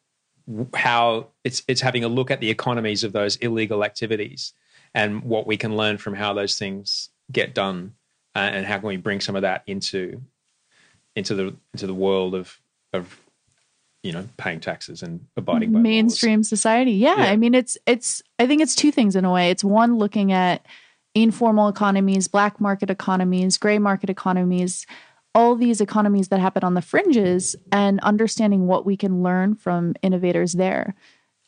how 0.74 1.28
it's 1.44 1.63
it's 1.68 1.82
having 1.82 2.04
a 2.04 2.08
look 2.08 2.30
at 2.30 2.39
the 2.39 2.50
economies 2.50 3.04
of 3.04 3.13
those 3.13 3.36
illegal 3.38 3.84
activities 3.84 4.54
and 4.94 5.24
what 5.24 5.48
we 5.48 5.58
can 5.58 5.76
learn 5.76 5.98
from 5.98 6.13
how 6.13 6.34
those 6.34 6.58
things 6.58 7.10
get 7.32 7.54
done, 7.54 7.94
uh, 8.36 8.39
and 8.39 8.65
how 8.65 8.78
can 8.78 8.88
we 8.88 8.98
bring 8.98 9.20
some 9.20 9.36
of 9.36 9.41
that 9.41 9.63
into 9.68 10.22
into 11.15 11.36
the 11.36 11.56
into 11.73 11.88
the 11.88 11.93
world 11.93 12.36
of 12.36 12.60
of 12.93 13.19
you 14.04 14.12
know 14.12 14.28
paying 14.38 14.60
taxes 14.60 15.01
and 15.01 15.25
abiding 15.36 15.71
by 15.71 15.78
laws. 15.78 15.84
mainstream 15.84 16.43
society. 16.43 16.91
Yeah, 16.91 17.17
Yeah. 17.17 17.32
I 17.32 17.36
mean 17.38 17.56
it's 17.56 17.78
it's 17.86 18.21
I 18.39 18.47
think 18.47 18.62
it's 18.62 18.75
two 18.75 18.91
things 18.91 19.15
in 19.15 19.25
a 19.25 19.32
way. 19.32 19.49
It's 19.49 19.63
one 19.63 19.97
looking 19.97 20.32
at 20.32 20.65
informal 21.15 21.69
economies, 21.69 22.28
black 22.28 22.60
market 22.60 22.89
economies, 22.89 23.58
gray 23.58 23.80
market 23.80 24.10
economies, 24.10 24.86
all 25.34 25.56
these 25.56 25.82
economies 25.82 26.28
that 26.28 26.39
happen 26.39 26.63
on 26.63 26.73
the 26.73 26.82
fringes 26.82 27.56
and 27.71 27.99
understanding 28.01 28.67
what 28.67 28.86
we 28.86 28.95
can 28.97 29.23
learn 29.23 29.56
from 29.56 29.95
innovators 30.01 30.54
there. 30.54 30.93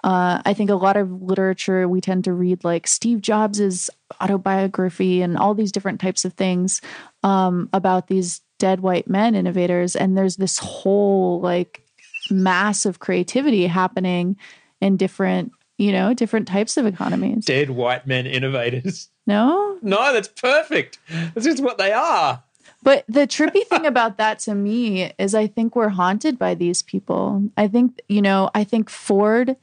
Uh, 0.03 0.41
I 0.45 0.53
think 0.53 0.69
a 0.69 0.75
lot 0.75 0.95
of 0.95 1.21
literature 1.21 1.87
we 1.87 2.01
tend 2.01 2.23
to 2.25 2.33
read 2.33 2.63
like 2.63 2.87
Steve 2.87 3.21
Jobs' 3.21 3.89
autobiography 4.21 5.21
and 5.21 5.37
all 5.37 5.53
these 5.53 5.71
different 5.71 5.99
types 5.99 6.23
of 6.23 6.33
things 6.33 6.81
um, 7.23 7.69
about 7.73 8.07
these 8.07 8.41
dead 8.57 8.79
white 8.81 9.07
men 9.07 9.35
innovators. 9.35 9.95
And 9.95 10.17
there's 10.17 10.37
this 10.37 10.57
whole 10.57 11.39
like 11.41 11.83
mass 12.29 12.85
of 12.85 12.99
creativity 12.99 13.67
happening 13.67 14.37
in 14.81 14.97
different, 14.97 15.51
you 15.77 15.91
know, 15.91 16.13
different 16.13 16.47
types 16.47 16.77
of 16.77 16.85
economies. 16.85 17.45
dead 17.45 17.69
white 17.69 18.07
men 18.07 18.25
innovators. 18.25 19.09
No? 19.27 19.77
No, 19.81 20.13
that's 20.13 20.29
perfect. 20.29 20.99
That's 21.09 21.45
just 21.45 21.61
what 21.61 21.77
they 21.77 21.91
are. 21.91 22.41
But 22.81 23.03
the 23.09 23.27
trippy 23.27 23.65
thing 23.65 23.85
about 23.85 24.15
that 24.19 24.39
to 24.39 24.55
me 24.55 25.11
is 25.19 25.35
I 25.35 25.47
think 25.47 25.75
we're 25.75 25.89
haunted 25.89 26.39
by 26.39 26.55
these 26.55 26.81
people. 26.81 27.43
I 27.57 27.67
think, 27.67 27.99
you 28.07 28.21
know, 28.21 28.49
I 28.55 28.63
think 28.63 28.89
Ford's 28.89 29.57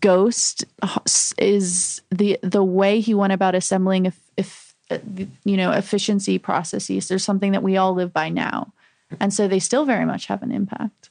ghost 0.00 0.64
is 1.38 2.02
the 2.10 2.36
the 2.42 2.64
way 2.64 2.98
he 2.98 3.14
went 3.14 3.32
about 3.32 3.54
assembling 3.54 4.06
if 4.06 4.18
if 4.36 4.69
Uh, 4.90 4.98
you 5.44 5.56
know 5.56 5.72
efficiency 5.72 6.38
processes. 6.38 7.08
There's 7.08 7.24
something 7.24 7.52
that 7.52 7.62
we 7.62 7.76
all 7.76 7.94
live 7.94 8.12
by 8.12 8.28
now. 8.28 8.72
And 9.18 9.34
so 9.34 9.48
they 9.48 9.58
still 9.58 9.84
very 9.84 10.04
much 10.04 10.26
have 10.26 10.42
an 10.42 10.52
impact. 10.52 11.10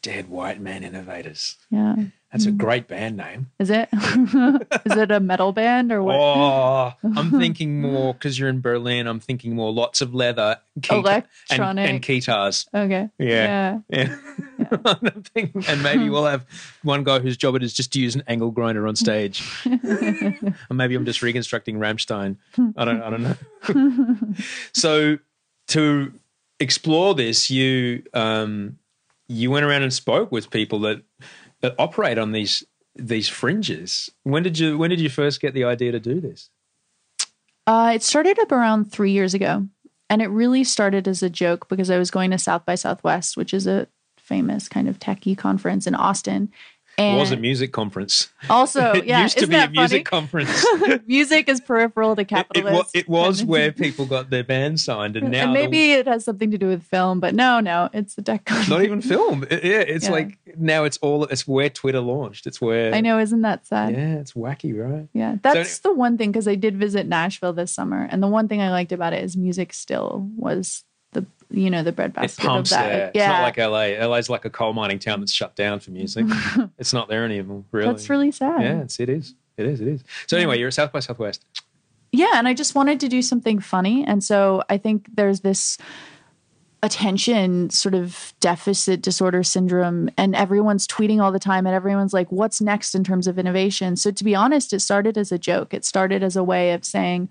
Dead 0.00 0.28
white 0.28 0.60
man 0.60 0.84
innovators. 0.84 1.56
Yeah. 1.70 1.96
That's 2.32 2.46
a 2.46 2.50
mm. 2.50 2.58
great 2.58 2.88
band 2.88 3.16
name. 3.16 3.50
Is 3.58 3.70
it? 3.70 3.88
is 3.92 4.96
it 4.96 5.10
a 5.10 5.20
metal 5.20 5.52
band 5.52 5.92
or 5.92 6.02
what? 6.02 6.16
Oh, 6.16 6.92
I'm 7.16 7.30
thinking 7.38 7.80
more 7.80 8.14
because 8.14 8.38
you're 8.38 8.48
in 8.48 8.60
Berlin. 8.60 9.06
I'm 9.06 9.20
thinking 9.20 9.54
more 9.54 9.72
lots 9.72 10.00
of 10.00 10.14
leather, 10.14 10.58
keyta- 10.80 10.98
Electronic. 10.98 11.84
and, 11.84 11.94
and 11.94 12.02
guitars. 12.02 12.68
Okay. 12.74 13.08
Yeah. 13.18 13.78
Yeah. 13.88 14.16
I'm 14.84 15.22
thinking- 15.34 15.64
and 15.68 15.82
maybe 15.82 16.08
we'll 16.08 16.26
have 16.26 16.46
one 16.82 17.04
guy 17.04 17.18
whose 17.18 17.36
job 17.36 17.54
it 17.54 17.62
is 17.62 17.72
just 17.72 17.92
to 17.94 18.00
use 18.00 18.14
an 18.14 18.22
angle 18.26 18.50
grinder 18.50 18.86
on 18.86 18.96
stage. 18.96 19.42
or 19.66 20.74
maybe 20.74 20.94
I'm 20.94 21.04
just 21.04 21.22
reconstructing 21.22 21.78
Rammstein. 21.78 22.36
I 22.76 22.84
don't. 22.84 23.02
I 23.02 23.10
don't 23.10 23.22
know. 23.22 24.34
so 24.72 25.18
to 25.68 26.12
explore 26.60 27.14
this, 27.14 27.50
you 27.50 28.02
um, 28.14 28.78
you 29.28 29.50
went 29.50 29.64
around 29.64 29.82
and 29.82 29.92
spoke 29.92 30.30
with 30.32 30.50
people 30.50 30.80
that 30.80 31.02
that 31.60 31.74
operate 31.78 32.18
on 32.18 32.32
these 32.32 32.64
these 32.94 33.28
fringes. 33.28 34.10
When 34.22 34.42
did 34.42 34.58
you 34.58 34.78
when 34.78 34.90
did 34.90 35.00
you 35.00 35.08
first 35.08 35.40
get 35.40 35.54
the 35.54 35.64
idea 35.64 35.92
to 35.92 36.00
do 36.00 36.20
this? 36.20 36.50
Uh, 37.66 37.92
it 37.94 38.02
started 38.02 38.38
up 38.38 38.52
around 38.52 38.92
three 38.92 39.10
years 39.10 39.34
ago. 39.34 39.66
And 40.08 40.22
it 40.22 40.28
really 40.28 40.62
started 40.62 41.08
as 41.08 41.22
a 41.22 41.30
joke 41.30 41.68
because 41.68 41.90
I 41.90 41.98
was 41.98 42.12
going 42.12 42.30
to 42.30 42.38
South 42.38 42.64
by 42.64 42.76
Southwest, 42.76 43.36
which 43.36 43.52
is 43.52 43.66
a 43.66 43.88
famous 44.26 44.68
kind 44.68 44.88
of 44.88 44.98
techie 44.98 45.36
conference 45.38 45.86
in 45.86 45.94
Austin. 45.94 46.50
And 46.98 47.18
It 47.18 47.20
was 47.20 47.30
a 47.30 47.36
music 47.36 47.72
conference. 47.74 48.30
also, 48.48 48.92
it 48.94 49.04
yeah, 49.04 49.22
used 49.24 49.36
to 49.36 49.46
be 49.46 49.54
a 49.54 49.58
that 49.58 49.72
music 49.72 50.06
conference. 50.06 50.64
music 51.06 51.46
is 51.46 51.60
peripheral 51.60 52.16
to 52.16 52.22
It, 52.22 52.46
it, 52.54 52.86
it 52.94 53.06
was 53.08 53.44
where 53.52 53.70
people 53.70 54.06
got 54.06 54.30
their 54.30 54.42
band 54.42 54.80
signed, 54.80 55.14
and 55.14 55.30
now 55.30 55.42
and 55.42 55.50
the- 55.50 55.60
maybe 55.60 55.92
it 55.92 56.06
has 56.08 56.24
something 56.24 56.50
to 56.52 56.56
do 56.56 56.68
with 56.68 56.82
film, 56.82 57.20
but 57.20 57.34
no, 57.34 57.60
no, 57.60 57.90
it's 57.92 58.14
the 58.14 58.22
tech 58.22 58.46
conference. 58.46 58.70
not 58.70 58.82
even 58.82 59.02
film. 59.02 59.44
It- 59.50 59.62
yeah, 59.62 59.80
it's 59.80 60.06
Yeah. 60.06 60.10
like 60.12 60.38
now 60.56 60.84
it's 60.84 60.96
all. 61.02 61.24
It's 61.24 61.46
where 61.46 61.68
Twitter 61.68 62.00
launched. 62.00 62.46
It's 62.46 62.62
where 62.62 62.94
I 62.94 63.02
know, 63.02 63.18
isn't 63.18 63.42
that 63.42 63.66
sad? 63.66 63.92
Yeah, 63.92 64.14
it's 64.14 64.32
wacky, 64.32 64.72
right? 64.74 65.06
Yeah, 65.12 65.36
that's 65.42 65.80
the 65.80 65.92
one 65.92 66.16
thing 66.16 66.32
because 66.32 66.48
I 66.48 66.54
did 66.54 66.78
visit 66.78 67.06
Nashville 67.06 67.52
this 67.52 67.72
summer, 67.72 68.08
and 68.10 68.22
the 68.22 68.26
one 68.28 68.48
thing 68.48 68.62
I 68.62 68.70
liked 68.70 68.92
about 68.92 69.12
it 69.12 69.22
is 69.22 69.36
music 69.36 69.74
still 69.74 70.30
was 70.34 70.82
the 71.20 71.26
you 71.50 71.70
know 71.70 71.82
the 71.82 71.90
It 71.90 71.96
breadbasket 71.96 72.44
pumps 72.44 72.72
of 72.72 72.78
that. 72.78 72.88
there. 72.88 73.10
It's 73.14 73.28
not 73.28 73.42
like 73.42 73.56
LA. 73.56 74.04
LA's 74.06 74.28
like 74.28 74.44
a 74.44 74.50
coal 74.50 74.72
mining 74.72 74.98
town 74.98 75.20
that's 75.20 75.32
shut 75.32 75.54
down 75.56 75.80
for 75.80 75.90
music. 75.90 76.26
it's 76.78 76.92
not 76.92 77.08
there 77.08 77.24
anymore. 77.24 77.64
Really, 77.72 77.86
that's 77.88 78.10
really 78.10 78.30
sad. 78.32 78.62
yeah. 78.62 78.80
It's 78.82 78.98
it 79.00 79.08
is. 79.08 79.34
It 79.56 79.66
is. 79.66 79.80
It 79.80 79.88
is. 79.88 80.04
So 80.26 80.36
anyway, 80.36 80.58
you're 80.58 80.68
at 80.68 80.74
South 80.74 80.92
by 80.92 81.00
Southwest. 81.00 81.44
Yeah, 82.12 82.32
and 82.34 82.46
I 82.48 82.54
just 82.54 82.74
wanted 82.74 83.00
to 83.00 83.08
do 83.08 83.20
something 83.22 83.58
funny, 83.60 84.04
and 84.04 84.22
so 84.22 84.62
I 84.68 84.78
think 84.78 85.08
there's 85.14 85.40
this 85.40 85.78
attention 86.82 87.70
sort 87.70 87.94
of 87.94 88.32
deficit 88.38 89.00
disorder 89.02 89.42
syndrome 89.42 90.10
and 90.18 90.36
everyone's 90.36 90.86
tweeting 90.86 91.20
all 91.22 91.32
the 91.32 91.38
time 91.38 91.66
and 91.66 91.74
everyone's 91.74 92.12
like 92.12 92.30
what's 92.30 92.60
next 92.60 92.94
in 92.94 93.02
terms 93.02 93.26
of 93.26 93.38
innovation 93.38 93.96
so 93.96 94.10
to 94.10 94.22
be 94.22 94.34
honest 94.34 94.72
it 94.74 94.80
started 94.80 95.16
as 95.16 95.32
a 95.32 95.38
joke 95.38 95.72
it 95.72 95.84
started 95.84 96.22
as 96.22 96.36
a 96.36 96.44
way 96.44 96.72
of 96.72 96.84
saying 96.84 97.28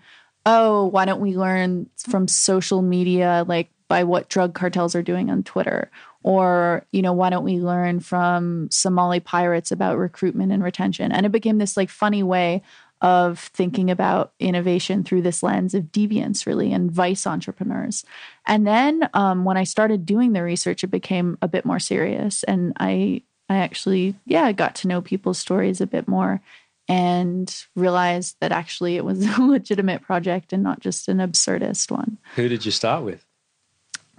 oh 0.47 0.87
why 0.87 1.05
don't 1.05 1.21
we 1.21 1.37
learn 1.37 1.87
from 1.95 2.27
social 2.27 2.81
media 2.81 3.45
like 3.47 3.69
by 3.95 4.03
what 4.03 4.27
drug 4.27 4.53
cartels 4.53 4.93
are 4.93 5.01
doing 5.01 5.29
on 5.29 5.41
twitter 5.41 5.89
or 6.21 6.85
you 6.91 7.01
know 7.01 7.13
why 7.13 7.29
don't 7.29 7.45
we 7.45 7.59
learn 7.59 8.01
from 8.01 8.67
somali 8.69 9.21
pirates 9.21 9.71
about 9.71 9.97
recruitment 9.97 10.51
and 10.51 10.61
retention 10.61 11.13
and 11.13 11.25
it 11.25 11.31
became 11.31 11.59
this 11.59 11.77
like 11.77 11.89
funny 11.89 12.23
way 12.23 12.61
of 13.01 13.39
thinking 13.39 13.91
about 13.91 14.33
innovation 14.39 15.03
through 15.03 15.21
this 15.21 15.43
lens 15.43 15.73
of 15.73 15.83
deviance, 15.91 16.45
really, 16.45 16.71
and 16.71 16.91
vice 16.91 17.27
entrepreneurs. 17.27 18.03
And 18.47 18.65
then 18.65 19.09
um, 19.13 19.43
when 19.45 19.57
I 19.57 19.63
started 19.63 20.05
doing 20.05 20.33
the 20.33 20.41
research, 20.41 20.83
it 20.83 20.87
became 20.87 21.37
a 21.41 21.47
bit 21.47 21.65
more 21.65 21.79
serious, 21.79 22.43
and 22.43 22.73
I 22.79 23.21
I 23.47 23.57
actually 23.57 24.15
yeah 24.25 24.51
got 24.51 24.75
to 24.75 24.87
know 24.87 25.01
people's 25.01 25.37
stories 25.37 25.81
a 25.81 25.87
bit 25.87 26.07
more 26.07 26.41
and 26.87 27.65
realized 27.75 28.37
that 28.41 28.51
actually 28.51 28.95
it 28.95 29.05
was 29.05 29.25
a 29.37 29.41
legitimate 29.41 30.01
project 30.01 30.53
and 30.53 30.63
not 30.63 30.79
just 30.79 31.07
an 31.07 31.17
absurdist 31.17 31.91
one 31.91 32.17
Who 32.35 32.47
did 32.47 32.65
you 32.65 32.71
start 32.71 33.03
with? 33.03 33.25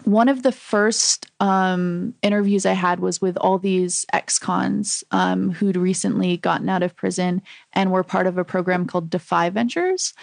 One 0.05 0.29
of 0.29 0.43
the 0.43 0.53
first 0.53 1.27
um, 1.41 2.15
interviews 2.23 2.67
I 2.67 2.73
had 2.73 3.01
was 3.01 3.21
with 3.21 3.37
all 3.39 3.59
these 3.59 4.07
ex 4.13 4.39
cons 4.39 5.05
um, 5.11 5.51
who'd 5.51 5.77
recently 5.77 6.37
gotten 6.37 6.69
out 6.69 6.83
of 6.83 6.97
prison 6.97 7.43
and 7.73 7.91
were 7.91 8.05
part 8.05 8.27
of 8.27 8.39
a 8.39 8.45
program 8.45 8.87
called 8.87 9.11
Defy 9.11 9.51
Ventures. 9.51 10.15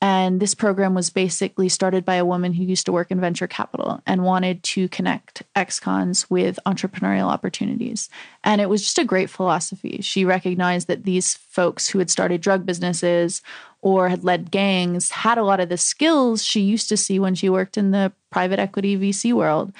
And 0.00 0.38
this 0.38 0.54
program 0.54 0.94
was 0.94 1.10
basically 1.10 1.68
started 1.68 2.04
by 2.04 2.14
a 2.14 2.24
woman 2.24 2.52
who 2.52 2.62
used 2.62 2.86
to 2.86 2.92
work 2.92 3.10
in 3.10 3.20
venture 3.20 3.48
capital 3.48 4.00
and 4.06 4.22
wanted 4.22 4.62
to 4.62 4.88
connect 4.88 5.42
ex 5.56 5.80
cons 5.80 6.30
with 6.30 6.58
entrepreneurial 6.66 7.26
opportunities. 7.26 8.08
And 8.44 8.60
it 8.60 8.68
was 8.68 8.82
just 8.82 8.98
a 8.98 9.04
great 9.04 9.28
philosophy. 9.28 9.98
She 10.00 10.24
recognized 10.24 10.86
that 10.86 11.02
these 11.02 11.34
folks 11.34 11.88
who 11.88 11.98
had 11.98 12.10
started 12.10 12.40
drug 12.40 12.64
businesses 12.64 13.42
or 13.80 14.08
had 14.08 14.24
led 14.24 14.50
gangs 14.50 15.10
had 15.10 15.38
a 15.38 15.44
lot 15.44 15.60
of 15.60 15.68
the 15.68 15.76
skills 15.76 16.44
she 16.44 16.60
used 16.60 16.88
to 16.88 16.96
see 16.96 17.18
when 17.18 17.34
she 17.34 17.48
worked 17.48 17.76
in 17.76 17.90
the 17.90 18.12
private 18.30 18.58
equity 18.58 18.96
VC 18.96 19.32
world. 19.32 19.72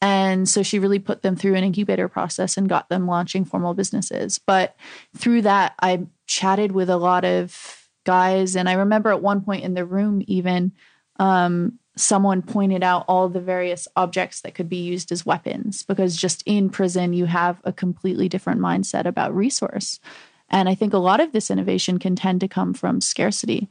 And 0.00 0.48
so 0.48 0.62
she 0.62 0.78
really 0.78 0.98
put 0.98 1.22
them 1.22 1.36
through 1.36 1.54
an 1.54 1.64
incubator 1.64 2.08
process 2.08 2.56
and 2.56 2.68
got 2.68 2.88
them 2.88 3.06
launching 3.06 3.44
formal 3.44 3.74
businesses. 3.74 4.38
But 4.38 4.76
through 5.16 5.42
that, 5.42 5.74
I 5.80 6.06
chatted 6.26 6.72
with 6.72 6.90
a 6.90 6.96
lot 6.96 7.24
of 7.24 7.88
guys. 8.04 8.54
And 8.54 8.68
I 8.68 8.74
remember 8.74 9.10
at 9.10 9.22
one 9.22 9.40
point 9.40 9.64
in 9.64 9.74
the 9.74 9.86
room, 9.86 10.22
even 10.26 10.72
um, 11.18 11.78
someone 11.96 12.42
pointed 12.42 12.82
out 12.82 13.04
all 13.08 13.28
the 13.28 13.40
various 13.40 13.86
objects 13.96 14.40
that 14.42 14.54
could 14.54 14.68
be 14.68 14.82
used 14.82 15.12
as 15.12 15.24
weapons 15.24 15.84
because 15.84 16.16
just 16.16 16.42
in 16.44 16.68
prison, 16.68 17.12
you 17.12 17.26
have 17.26 17.60
a 17.64 17.72
completely 17.72 18.28
different 18.28 18.60
mindset 18.60 19.06
about 19.06 19.34
resource. 19.34 20.00
And 20.50 20.68
I 20.68 20.74
think 20.74 20.92
a 20.92 20.98
lot 20.98 21.20
of 21.20 21.32
this 21.32 21.50
innovation 21.50 21.98
can 21.98 22.16
tend 22.16 22.40
to 22.40 22.48
come 22.48 22.74
from 22.74 23.00
scarcity. 23.00 23.68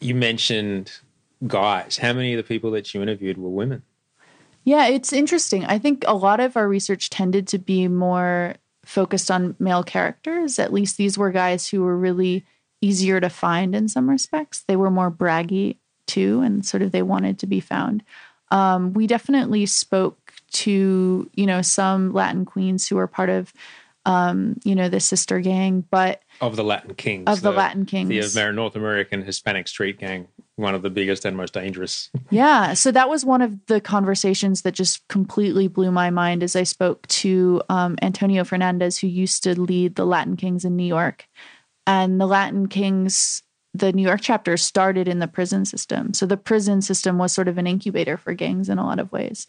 You 0.00 0.14
mentioned 0.14 0.92
guys. 1.46 1.98
How 1.98 2.12
many 2.12 2.32
of 2.32 2.36
the 2.36 2.48
people 2.48 2.70
that 2.72 2.92
you 2.94 3.02
interviewed 3.02 3.38
were 3.38 3.50
women? 3.50 3.82
Yeah, 4.64 4.86
it's 4.86 5.12
interesting. 5.12 5.64
I 5.64 5.78
think 5.78 6.04
a 6.06 6.14
lot 6.14 6.40
of 6.40 6.56
our 6.56 6.68
research 6.68 7.10
tended 7.10 7.48
to 7.48 7.58
be 7.58 7.88
more 7.88 8.54
focused 8.84 9.30
on 9.30 9.56
male 9.58 9.82
characters. 9.82 10.58
At 10.58 10.72
least 10.72 10.96
these 10.96 11.18
were 11.18 11.30
guys 11.30 11.68
who 11.68 11.82
were 11.82 11.96
really 11.96 12.44
easier 12.80 13.20
to 13.20 13.28
find 13.28 13.74
in 13.74 13.88
some 13.88 14.08
respects. 14.08 14.64
They 14.66 14.76
were 14.76 14.90
more 14.90 15.10
braggy 15.10 15.78
too, 16.06 16.40
and 16.40 16.64
sort 16.64 16.82
of 16.82 16.92
they 16.92 17.02
wanted 17.02 17.38
to 17.40 17.46
be 17.46 17.60
found. 17.60 18.02
Um, 18.50 18.92
we 18.92 19.06
definitely 19.06 19.66
spoke 19.66 20.32
to 20.52 21.30
you 21.34 21.46
know 21.46 21.62
some 21.62 22.12
Latin 22.12 22.44
queens 22.44 22.86
who 22.86 22.96
were 22.96 23.06
part 23.06 23.30
of 23.30 23.52
um, 24.04 24.56
you 24.64 24.74
know 24.74 24.88
the 24.88 25.00
sister 25.00 25.40
gang, 25.40 25.84
but 25.90 26.22
Of 26.40 26.56
the 26.56 26.64
Latin 26.64 26.94
Kings. 26.94 27.24
Of 27.26 27.42
the 27.42 27.52
Latin 27.52 27.86
Kings. 27.86 28.34
The 28.34 28.52
North 28.52 28.76
American 28.76 29.22
Hispanic 29.22 29.68
street 29.68 29.98
gang, 29.98 30.28
one 30.56 30.74
of 30.74 30.82
the 30.82 30.90
biggest 30.90 31.24
and 31.24 31.36
most 31.36 31.54
dangerous. 31.54 32.10
Yeah. 32.30 32.74
So 32.74 32.90
that 32.90 33.08
was 33.08 33.24
one 33.24 33.42
of 33.42 33.66
the 33.66 33.80
conversations 33.80 34.62
that 34.62 34.72
just 34.72 35.06
completely 35.08 35.68
blew 35.68 35.90
my 35.90 36.10
mind 36.10 36.42
as 36.42 36.56
I 36.56 36.64
spoke 36.64 37.06
to 37.08 37.62
um, 37.68 37.96
Antonio 38.02 38.44
Fernandez, 38.44 38.98
who 38.98 39.06
used 39.06 39.44
to 39.44 39.60
lead 39.60 39.94
the 39.94 40.06
Latin 40.06 40.36
Kings 40.36 40.64
in 40.64 40.76
New 40.76 40.84
York. 40.86 41.26
And 41.86 42.20
the 42.20 42.26
Latin 42.26 42.68
Kings 42.68 43.42
the 43.74 43.92
New 43.92 44.02
York 44.02 44.20
chapter 44.20 44.56
started 44.56 45.08
in 45.08 45.18
the 45.18 45.26
prison 45.26 45.64
system. 45.64 46.12
So 46.12 46.26
the 46.26 46.36
prison 46.36 46.82
system 46.82 47.16
was 47.16 47.32
sort 47.32 47.48
of 47.48 47.56
an 47.56 47.66
incubator 47.66 48.18
for 48.18 48.34
gangs 48.34 48.68
in 48.68 48.78
a 48.78 48.84
lot 48.84 48.98
of 48.98 49.10
ways. 49.12 49.46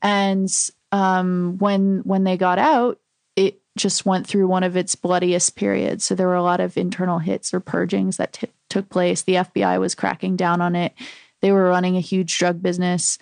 And 0.00 0.48
um, 0.92 1.58
when 1.58 2.00
when 2.04 2.24
they 2.24 2.36
got 2.36 2.58
out, 2.58 2.98
just 3.76 4.06
went 4.06 4.26
through 4.26 4.48
one 4.48 4.62
of 4.62 4.76
its 4.76 4.94
bloodiest 4.94 5.56
periods. 5.56 6.04
So 6.04 6.14
there 6.14 6.26
were 6.26 6.34
a 6.34 6.42
lot 6.42 6.60
of 6.60 6.76
internal 6.76 7.18
hits 7.18 7.52
or 7.54 7.60
purgings 7.60 8.16
that 8.16 8.32
t- 8.34 8.48
took 8.68 8.88
place. 8.88 9.22
The 9.22 9.34
FBI 9.34 9.78
was 9.78 9.94
cracking 9.94 10.36
down 10.36 10.60
on 10.60 10.74
it. 10.74 10.92
They 11.42 11.52
were 11.52 11.68
running 11.68 11.96
a 11.96 12.00
huge 12.00 12.38
drug 12.38 12.62
business. 12.62 13.18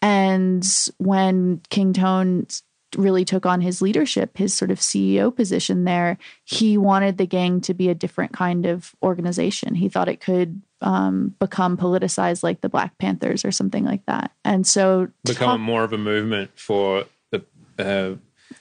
And 0.00 0.64
when 0.98 1.60
King 1.70 1.92
Tone 1.92 2.46
really 2.96 3.24
took 3.24 3.44
on 3.44 3.60
his 3.60 3.82
leadership, 3.82 4.38
his 4.38 4.54
sort 4.54 4.70
of 4.70 4.78
CEO 4.78 5.34
position 5.34 5.84
there, 5.84 6.16
he 6.44 6.78
wanted 6.78 7.18
the 7.18 7.26
gang 7.26 7.60
to 7.62 7.74
be 7.74 7.88
a 7.88 7.94
different 7.94 8.32
kind 8.32 8.64
of 8.64 8.94
organization. 9.02 9.74
He 9.74 9.88
thought 9.88 10.08
it 10.08 10.20
could 10.20 10.62
um, 10.80 11.34
become 11.38 11.76
politicized 11.76 12.42
like 12.42 12.60
the 12.60 12.68
Black 12.68 12.96
Panthers 12.98 13.44
or 13.44 13.50
something 13.52 13.84
like 13.84 14.06
that. 14.06 14.30
And 14.44 14.66
so, 14.66 15.08
Become 15.24 15.58
talk- 15.58 15.60
more 15.60 15.84
of 15.84 15.92
a 15.92 15.98
movement 15.98 16.52
for 16.54 17.04
the 17.30 17.44
uh, 17.78 18.14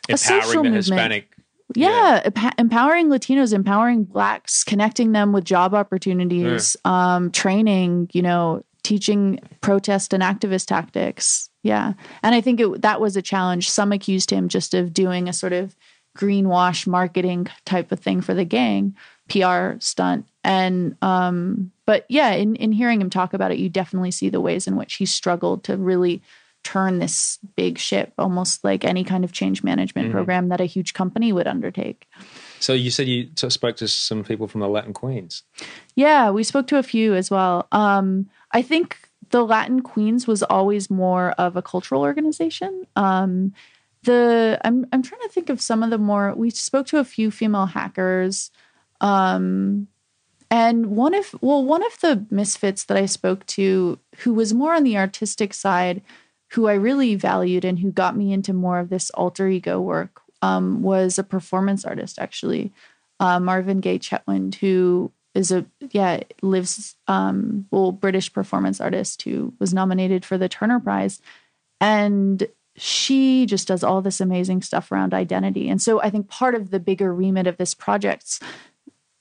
empowering 0.10 0.47
the 0.50 0.56
movement. 0.56 0.76
Hispanic. 0.76 1.36
yeah, 1.76 2.21
empa- 2.26 2.54
empowering 2.58 3.10
Latinos, 3.10 3.54
empowering 3.54 4.04
Blacks, 4.04 4.63
connecting 4.63 5.12
them 5.12 5.34
with 5.34 5.43
job 5.43 5.73
opportunities, 5.73 6.78
um, 6.86 7.32
training, 7.32 8.10
you 8.13 8.21
know, 8.21 8.63
teaching 8.84 9.39
protest 9.62 10.13
and 10.13 10.23
activist 10.23 10.67
tactics. 10.67 11.50
Yeah, 11.63 11.93
and 12.23 12.34
I 12.34 12.41
think 12.41 12.60
it, 12.60 12.82
that 12.82 13.02
was 13.02 13.17
a 13.17 13.21
challenge. 13.21 13.69
Some 13.69 13.91
accused 13.91 14.32
him 14.32 14.47
just 14.47 14.73
of 14.73 14.93
doing 14.93 15.28
a 15.28 15.34
sort 15.34 15.54
of 15.54 15.76
greenwash 16.17 16.88
marketing 16.88 17.47
type 17.65 17.91
of 17.91 18.00
thing 18.00 18.21
for 18.21 18.34
the 18.34 18.45
gang, 18.45 18.95
PR 19.30 19.73
stunt. 19.80 20.26
And 20.43 20.95
um, 21.02 21.71
but 21.86 22.06
yeah, 22.10 22.32
in 22.32 22.56
in 22.56 22.71
hearing 22.71 23.02
him 23.02 23.10
talk 23.10 23.34
about 23.34 23.52
it, 23.52 23.60
you 23.60 23.69
definitely 23.69 24.12
see 24.12 24.30
the 24.30 24.41
ways 24.41 24.67
in 24.67 24.76
which 24.76 24.95
he 24.95 25.06
struggled 25.06 25.63
to 25.65 25.78
really 25.78 26.21
turn 26.67 26.99
this 26.99 27.39
big 27.56 27.77
ship, 27.77 28.12
almost 28.17 28.62
like 28.65 28.84
any 28.84 29.06
kind 29.06 29.23
of 29.23 29.32
change 29.32 29.63
management 29.63 30.12
program 30.12 30.49
that 30.49 30.60
a 30.60 30.65
huge 30.65 30.93
company 30.93 31.32
would 31.32 31.47
undertake. 31.47 32.10
So 32.60 32.73
you 32.73 32.91
said 32.91 33.08
you 33.08 33.30
spoke 33.49 33.77
to 33.77 33.88
some 33.88 34.21
people 34.25 34.49
from 34.49 34.60
the 34.60 34.67
Latin 34.67 34.91
Queens. 34.91 35.43
Yeah, 35.95 36.30
we 36.30 36.43
spoke 36.43 36.67
to 36.67 36.77
a 36.77 36.84
few 36.84 37.15
as 37.15 37.32
well. 37.32 37.67
Um, 37.71 38.30
I 38.51 38.62
think 38.62 38.97
the 39.30 39.45
Latin 39.45 39.82
Queens 39.82 40.27
was 40.27 40.43
always 40.43 40.89
more 40.89 41.32
of 41.38 41.56
a 41.56 41.62
cultural 41.62 42.01
organization. 42.01 42.86
Um, 42.97 43.53
the 44.03 44.60
I'm 44.65 44.86
I'm 44.91 45.03
trying 45.03 45.21
to 45.21 45.30
think 45.30 45.49
of 45.49 45.62
some 45.62 45.84
of 45.84 45.89
the 45.89 45.97
more 45.97 46.34
we 46.36 46.49
spoke 46.49 46.88
to 46.88 46.99
a 46.99 47.06
few 47.06 47.32
female 47.32 47.67
hackers. 47.67 48.51
Um, 48.99 49.88
and 50.49 50.88
one 50.88 51.13
of 51.13 51.34
well, 51.39 51.63
one 51.63 51.86
of 51.86 51.99
the 52.01 52.25
misfits 52.30 52.84
that 52.86 52.97
I 52.97 53.06
spoke 53.06 53.45
to 53.47 53.99
who 54.17 54.34
was 54.34 54.53
more 54.53 54.73
on 54.73 54.84
the 54.84 54.97
artistic 54.97 55.53
side, 55.53 56.01
who 56.51 56.67
I 56.67 56.73
really 56.73 57.15
valued 57.15 57.65
and 57.65 57.79
who 57.79 57.91
got 57.91 58.15
me 58.15 58.31
into 58.31 58.53
more 58.53 58.79
of 58.79 58.89
this 58.89 59.10
alter 59.12 59.47
ego 59.47 59.79
work, 59.81 60.21
um, 60.41 60.81
was 60.81 61.17
a 61.17 61.23
performance 61.23 61.83
artist 61.86 62.19
actually, 62.19 62.71
uh, 63.19 63.39
Marvin 63.39 63.79
Gaye 63.79 63.99
Chetwynd, 63.99 64.55
who 64.55 65.12
is 65.33 65.51
a 65.51 65.65
yeah 65.91 66.21
lives 66.41 66.95
um, 67.07 67.67
well 67.71 67.91
British 67.91 68.31
performance 68.31 68.81
artist 68.81 69.21
who 69.23 69.53
was 69.60 69.73
nominated 69.73 70.25
for 70.25 70.38
the 70.38 70.49
Turner 70.49 70.79
Prize, 70.79 71.21
and 71.79 72.47
she 72.75 73.45
just 73.45 73.67
does 73.67 73.83
all 73.83 74.01
this 74.01 74.21
amazing 74.21 74.62
stuff 74.62 74.91
around 74.91 75.13
identity. 75.13 75.67
And 75.67 75.81
so 75.81 75.99
I 76.01 76.12
think 76.12 76.27
part 76.27 76.53
of 76.53 76.69
the 76.69 76.79
bigger 76.79 77.13
remit 77.13 77.47
of 77.47 77.57
this 77.57 77.73
project 77.73 78.41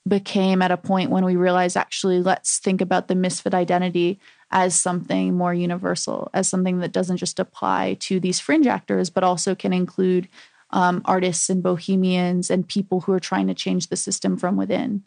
became 0.07 0.61
at 0.61 0.71
a 0.71 0.77
point 0.77 1.09
when 1.09 1.25
we 1.25 1.35
realized 1.35 1.75
actually 1.75 2.21
let's 2.21 2.59
think 2.59 2.81
about 2.81 3.07
the 3.07 3.15
misfit 3.15 3.53
identity 3.53 4.19
as 4.51 4.79
something 4.79 5.33
more 5.35 5.53
universal, 5.53 6.29
as 6.33 6.47
something 6.47 6.79
that 6.79 6.91
doesn't 6.91 7.17
just 7.17 7.39
apply 7.39 7.97
to 7.99 8.19
these 8.19 8.39
fringe 8.39 8.67
actors, 8.67 9.09
but 9.09 9.23
also 9.23 9.55
can 9.55 9.73
include 9.73 10.27
um, 10.71 11.01
artists 11.05 11.49
and 11.49 11.63
bohemians 11.63 12.49
and 12.49 12.67
people 12.67 13.01
who 13.01 13.13
are 13.13 13.19
trying 13.19 13.47
to 13.47 13.53
change 13.53 13.87
the 13.87 13.95
system 13.95 14.37
from 14.37 14.57
within. 14.57 15.03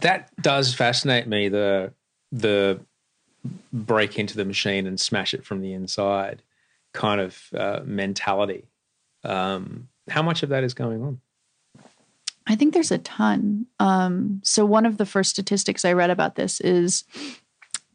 That 0.00 0.30
does 0.40 0.74
fascinate 0.74 1.26
me. 1.26 1.48
The 1.48 1.92
the 2.30 2.80
break 3.72 4.18
into 4.18 4.36
the 4.36 4.44
machine 4.44 4.86
and 4.86 4.98
smash 4.98 5.34
it 5.34 5.44
from 5.44 5.60
the 5.60 5.72
inside 5.72 6.42
kind 6.92 7.20
of 7.20 7.48
uh, 7.56 7.80
mentality. 7.84 8.68
Um, 9.24 9.88
how 10.08 10.22
much 10.22 10.42
of 10.42 10.48
that 10.50 10.64
is 10.64 10.74
going 10.74 11.02
on? 11.02 11.20
I 12.46 12.56
think 12.56 12.74
there's 12.74 12.90
a 12.90 12.98
ton. 12.98 13.66
Um, 13.78 14.40
so 14.42 14.64
one 14.64 14.84
of 14.84 14.98
the 14.98 15.06
first 15.06 15.30
statistics 15.30 15.84
I 15.84 15.92
read 15.92 16.10
about 16.10 16.34
this 16.34 16.60
is 16.60 17.04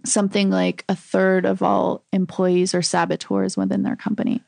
something 0.06 0.50
like 0.50 0.86
a 0.88 0.96
third 0.96 1.46
of 1.46 1.62
all 1.62 2.04
employees 2.14 2.74
are 2.74 2.82
saboteurs 2.82 3.58
within 3.58 3.84
their 3.84 3.96
company. 3.96 4.42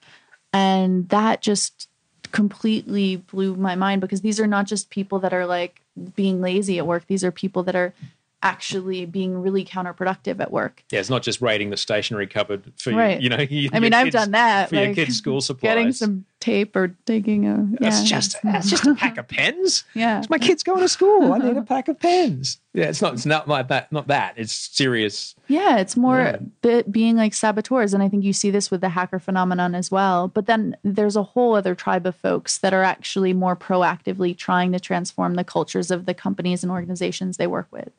And 0.54 1.08
that 1.10 1.42
just 1.42 1.88
completely 2.32 3.18
blew 3.18 3.56
my 3.56 3.76
mind 3.76 4.02
because 4.02 4.22
these 4.22 4.40
are 4.40 4.48
not 4.48 4.66
just 4.68 4.90
people 4.90 5.20
that 5.20 5.34
are 5.34 5.46
like 5.46 5.82
being 6.16 6.42
lazy 6.42 6.78
at 6.78 6.88
work. 6.88 7.06
These 7.08 7.24
are 7.24 7.32
people 7.32 7.64
that 7.64 7.76
are 7.76 7.94
actually 8.42 9.06
being 9.06 9.42
really 9.42 9.66
counterproductive 9.66 10.40
at 10.40 10.52
work. 10.52 10.84
Yeah, 10.92 11.00
it's 11.00 11.10
not 11.10 11.24
just 11.24 11.42
raiding 11.42 11.72
the 11.72 11.78
stationery 11.78 12.28
cupboard 12.28 12.72
for 12.78 12.94
Right. 12.94 13.20
you. 13.20 13.24
You 13.24 13.30
know, 13.38 13.44
you, 13.44 13.70
I 13.74 13.80
mean, 13.80 13.92
your 13.92 14.00
I've 14.00 14.06
kids- 14.06 14.16
done 14.16 14.32
that. 14.32 14.70
for 14.70 14.76
your 14.76 14.94
kids' 14.94 15.18
school 15.18 15.42
supplies. 15.42 15.70
Getting 15.76 15.92
some 15.92 16.26
tape 16.40 16.76
or 16.76 16.96
taking 17.06 17.48
a. 17.48 17.68
That's 17.80 18.02
yeah. 18.02 18.06
just 18.18 18.36
that's 18.44 18.70
just 18.70 18.86
a 18.86 18.96
pack 18.96 19.18
of 19.18 19.28
pens. 19.28 19.84
Yeah. 19.94 20.20
it's 20.20 20.30
my 20.30 20.38
kid's 20.38 20.64
going 20.64 20.82
to 20.82 20.90
school. 20.90 21.34
I 21.34 21.38
need 21.40 21.58
a 21.58 21.64
pack 21.64 21.88
of 21.88 22.00
pens. 22.00 22.60
Yeah, 22.74 22.86
it's 22.86 23.02
not. 23.02 23.14
It's 23.14 23.26
not 23.26 23.48
like 23.48 23.68
that. 23.70 23.92
Not 23.92 24.08
that. 24.08 24.36
It's 24.38 24.54
serious. 24.54 25.36
Yeah, 25.48 25.78
it's 25.78 25.98
more 25.98 26.40
Yeah. 26.64 26.82
being 26.84 27.18
like 27.18 27.34
saboteurs. 27.34 27.94
And 27.94 28.04
I 28.04 28.10
think 28.10 28.24
you 28.24 28.34
see 28.34 28.52
this 28.52 28.70
with 28.70 28.82
the 28.82 28.90
hacker 28.90 29.20
phenomenon 29.20 29.76
as 29.76 29.90
well. 29.92 30.28
But 30.28 30.46
then 30.46 30.78
there's 30.84 31.16
a 31.16 31.24
whole 31.24 31.56
other 31.56 31.76
tribe 31.76 32.06
of 32.06 32.16
folks 32.16 32.60
that 32.60 32.74
are 32.74 32.84
actually 32.84 33.34
more 33.34 33.56
proactively 33.56 34.38
trying 34.38 34.72
to 34.72 34.80
transform 34.80 35.34
the 35.34 35.44
cultures 35.44 35.92
of 35.92 36.06
the 36.06 36.14
companies 36.14 36.64
and 36.64 36.72
organizations 36.72 37.38
they 37.38 37.48
work 37.48 37.68
with. 37.72 37.92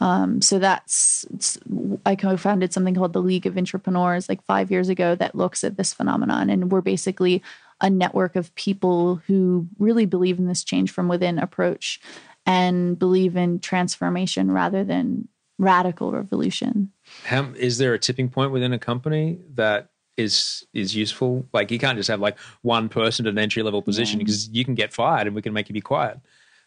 Um, 0.00 0.40
so 0.40 0.58
that's, 0.58 1.26
I 2.06 2.14
co 2.14 2.36
founded 2.36 2.72
something 2.72 2.94
called 2.94 3.12
the 3.12 3.22
League 3.22 3.46
of 3.46 3.54
Intrapreneurs 3.54 4.28
like 4.28 4.42
five 4.44 4.70
years 4.70 4.88
ago 4.88 5.14
that 5.16 5.34
looks 5.34 5.64
at 5.64 5.76
this 5.76 5.92
phenomenon. 5.92 6.50
And 6.50 6.70
we're 6.70 6.80
basically 6.80 7.42
a 7.80 7.90
network 7.90 8.36
of 8.36 8.54
people 8.54 9.16
who 9.26 9.68
really 9.78 10.06
believe 10.06 10.38
in 10.38 10.46
this 10.46 10.64
change 10.64 10.90
from 10.90 11.08
within 11.08 11.38
approach 11.38 12.00
and 12.46 12.98
believe 12.98 13.36
in 13.36 13.60
transformation 13.60 14.50
rather 14.50 14.84
than 14.84 15.28
radical 15.58 16.12
revolution. 16.12 16.92
How, 17.24 17.52
is 17.56 17.78
there 17.78 17.94
a 17.94 17.98
tipping 17.98 18.28
point 18.28 18.52
within 18.52 18.72
a 18.72 18.78
company 18.78 19.38
that 19.54 19.90
is 20.16 20.66
is 20.72 20.94
useful? 20.96 21.46
Like 21.52 21.70
you 21.70 21.78
can't 21.78 21.96
just 21.96 22.08
have 22.08 22.20
like 22.20 22.38
one 22.62 22.88
person 22.88 23.26
at 23.26 23.32
an 23.32 23.38
entry 23.38 23.62
level 23.62 23.82
position 23.82 24.18
because 24.18 24.48
you 24.48 24.64
can 24.64 24.74
get 24.74 24.92
fired 24.92 25.26
and 25.26 25.36
we 25.36 25.42
can 25.42 25.52
make 25.52 25.68
you 25.68 25.72
be 25.72 25.80
quiet. 25.80 26.18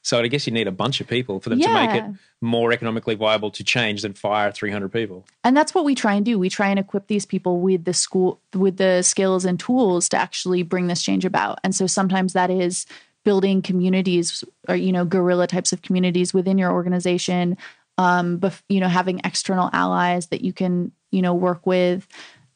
So 0.04 0.20
I 0.20 0.28
guess 0.28 0.48
you 0.48 0.54
need 0.54 0.68
a 0.68 0.72
bunch 0.72 1.00
of 1.00 1.08
people 1.08 1.40
for 1.40 1.50
them 1.50 1.60
to 1.60 1.74
make 1.74 1.92
it 1.92 2.04
more 2.42 2.72
economically 2.72 3.16
viable 3.16 3.52
to 3.52 3.64
change 3.64 4.02
than 4.02 4.14
fire 4.14 4.52
300 4.52 4.92
people. 4.92 5.26
and 5.44 5.56
that's 5.56 5.76
what 5.76 5.86
we 5.86 5.94
try 5.96 6.14
and 6.16 6.26
do. 6.26 6.40
We 6.40 6.50
try 6.50 6.70
and 6.70 6.80
equip 6.80 7.08
these 7.08 7.26
people 7.26 7.60
with 7.60 7.86
the 7.86 7.94
school 7.94 8.40
with 8.54 8.78
the 8.78 9.02
skills 9.04 9.46
and 9.46 9.60
tools 9.60 10.10
to 10.10 10.18
actually 10.18 10.64
bring 10.64 10.88
this 10.88 11.02
change 11.02 11.26
about. 11.26 11.60
And 11.64 11.76
so 11.76 11.88
sometimes 11.88 12.34
that 12.34 12.50
is 12.50 12.86
building 13.24 13.62
communities 13.62 14.44
or 14.68 14.76
you 14.76 14.92
know 14.92 15.06
guerrilla 15.06 15.48
types 15.48 15.72
of 15.72 15.82
communities 15.82 16.34
within 16.34 16.58
your 16.58 16.72
organization 16.72 17.58
um 17.98 18.38
but 18.38 18.60
you 18.68 18.80
know 18.80 18.88
having 18.88 19.22
external 19.24 19.70
allies 19.74 20.28
that 20.28 20.42
you 20.42 20.54
can 20.54 20.92
you 21.12 21.22
know 21.22 21.34
work 21.34 21.66
with 21.66 22.08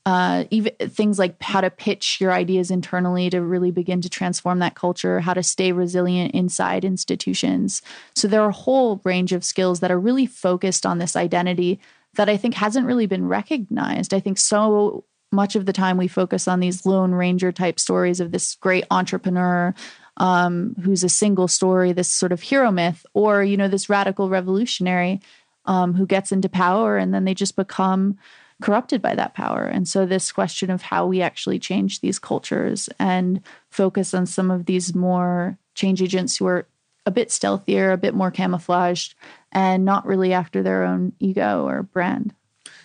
uh, 0.06 0.44
even 0.52 0.72
things 0.90 1.18
like 1.18 1.42
how 1.42 1.62
to 1.62 1.70
pitch 1.70 2.22
your 2.22 2.32
ideas 2.32 2.70
internally 2.70 3.30
to 3.32 3.42
really 3.42 3.72
begin 3.72 4.02
to 4.02 4.10
transform 4.10 4.60
that 4.60 4.76
culture, 4.76 5.20
how 5.20 5.34
to 5.34 5.42
stay 5.42 5.72
resilient 5.72 6.34
inside 6.36 6.86
institutions. 6.86 7.82
So 8.16 8.28
there 8.28 8.42
are 8.42 8.50
a 8.50 8.54
whole 8.54 9.02
range 9.04 9.32
of 9.32 9.44
skills 9.44 9.80
that 9.80 9.92
are 9.92 10.00
really 10.00 10.28
focused 10.28 10.86
on 10.86 11.00
this 11.00 11.16
identity 11.16 11.80
that 12.14 12.30
I 12.30 12.38
think 12.38 12.54
hasn't 12.54 12.86
really 12.86 13.08
been 13.08 13.28
recognized. 13.28 14.14
I 14.14 14.20
think 14.20 14.38
so 14.38 15.06
much 15.32 15.56
of 15.56 15.66
the 15.66 15.74
time 15.74 15.98
we 15.98 16.08
focus 16.08 16.48
on 16.48 16.60
these 16.60 16.86
lone 16.86 17.12
ranger 17.12 17.52
type 17.52 17.80
stories 17.80 18.20
of 18.20 18.32
this 18.32 18.56
great 18.56 18.86
entrepreneur 18.92 19.74
um, 20.18 20.76
who's 20.84 21.04
a 21.04 21.10
single 21.10 21.48
story, 21.48 21.92
this 21.92 22.12
sort 22.12 22.32
of 22.32 22.42
hero 22.42 22.72
myth, 22.72 23.06
or 23.14 23.44
you 23.44 23.58
know 23.58 23.68
this 23.68 23.90
radical 23.90 24.30
revolutionary 24.30 25.20
um, 25.66 25.94
who 25.94 26.06
gets 26.06 26.32
into 26.32 26.48
power 26.48 26.98
and 26.98 27.14
then 27.14 27.26
they 27.26 27.34
just 27.34 27.56
become 27.56 28.18
corrupted 28.62 29.02
by 29.02 29.16
that 29.16 29.34
power. 29.34 29.66
And 29.66 29.88
so, 29.88 30.06
this 30.06 30.32
question 30.32 30.70
of 30.70 30.82
how 30.82 31.06
we 31.06 31.22
actually 31.22 31.60
change 31.60 32.02
these 32.02 32.20
cultures 32.20 32.90
and 33.00 33.42
focus 33.70 34.14
on 34.14 34.26
some 34.26 34.52
of 34.52 34.66
these 34.66 34.96
more 34.96 35.58
change 35.74 36.02
agents 36.02 36.38
who 36.38 36.48
are 36.48 36.68
a 37.06 37.12
bit 37.12 37.30
stealthier, 37.30 37.92
a 37.92 37.98
bit 37.98 38.16
more 38.16 38.32
camouflaged, 38.32 39.14
and 39.52 39.86
not 39.86 40.06
really 40.06 40.34
after 40.34 40.64
their 40.64 40.84
own 40.84 41.14
ego 41.20 41.66
or 41.68 41.84
brand. 41.84 42.34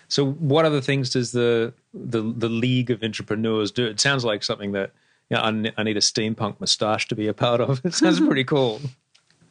So, 0.09 0.33
what 0.33 0.65
other 0.65 0.81
things 0.81 1.11
does 1.11 1.33
the 1.33 1.73
the 1.95 2.23
the 2.23 2.49
League 2.49 2.91
of 2.91 3.01
Intrapreneurs 3.01 3.73
do? 3.73 3.87
It 3.87 4.01
sounds 4.01 4.25
like 4.25 4.43
something 4.43 4.73
that 4.73 4.93
you 5.31 5.37
know, 5.37 5.43
I, 5.43 5.73
I 5.81 5.83
need 5.85 5.97
a 5.97 6.01
steampunk 6.01 6.61
mustache 6.61 7.07
to 7.09 7.15
be 7.15 7.29
a 7.29 7.35
part 7.35 7.61
of. 7.61 7.81
It 7.85 7.95
sounds 7.95 8.21
pretty 8.27 8.45
cool. 8.45 8.81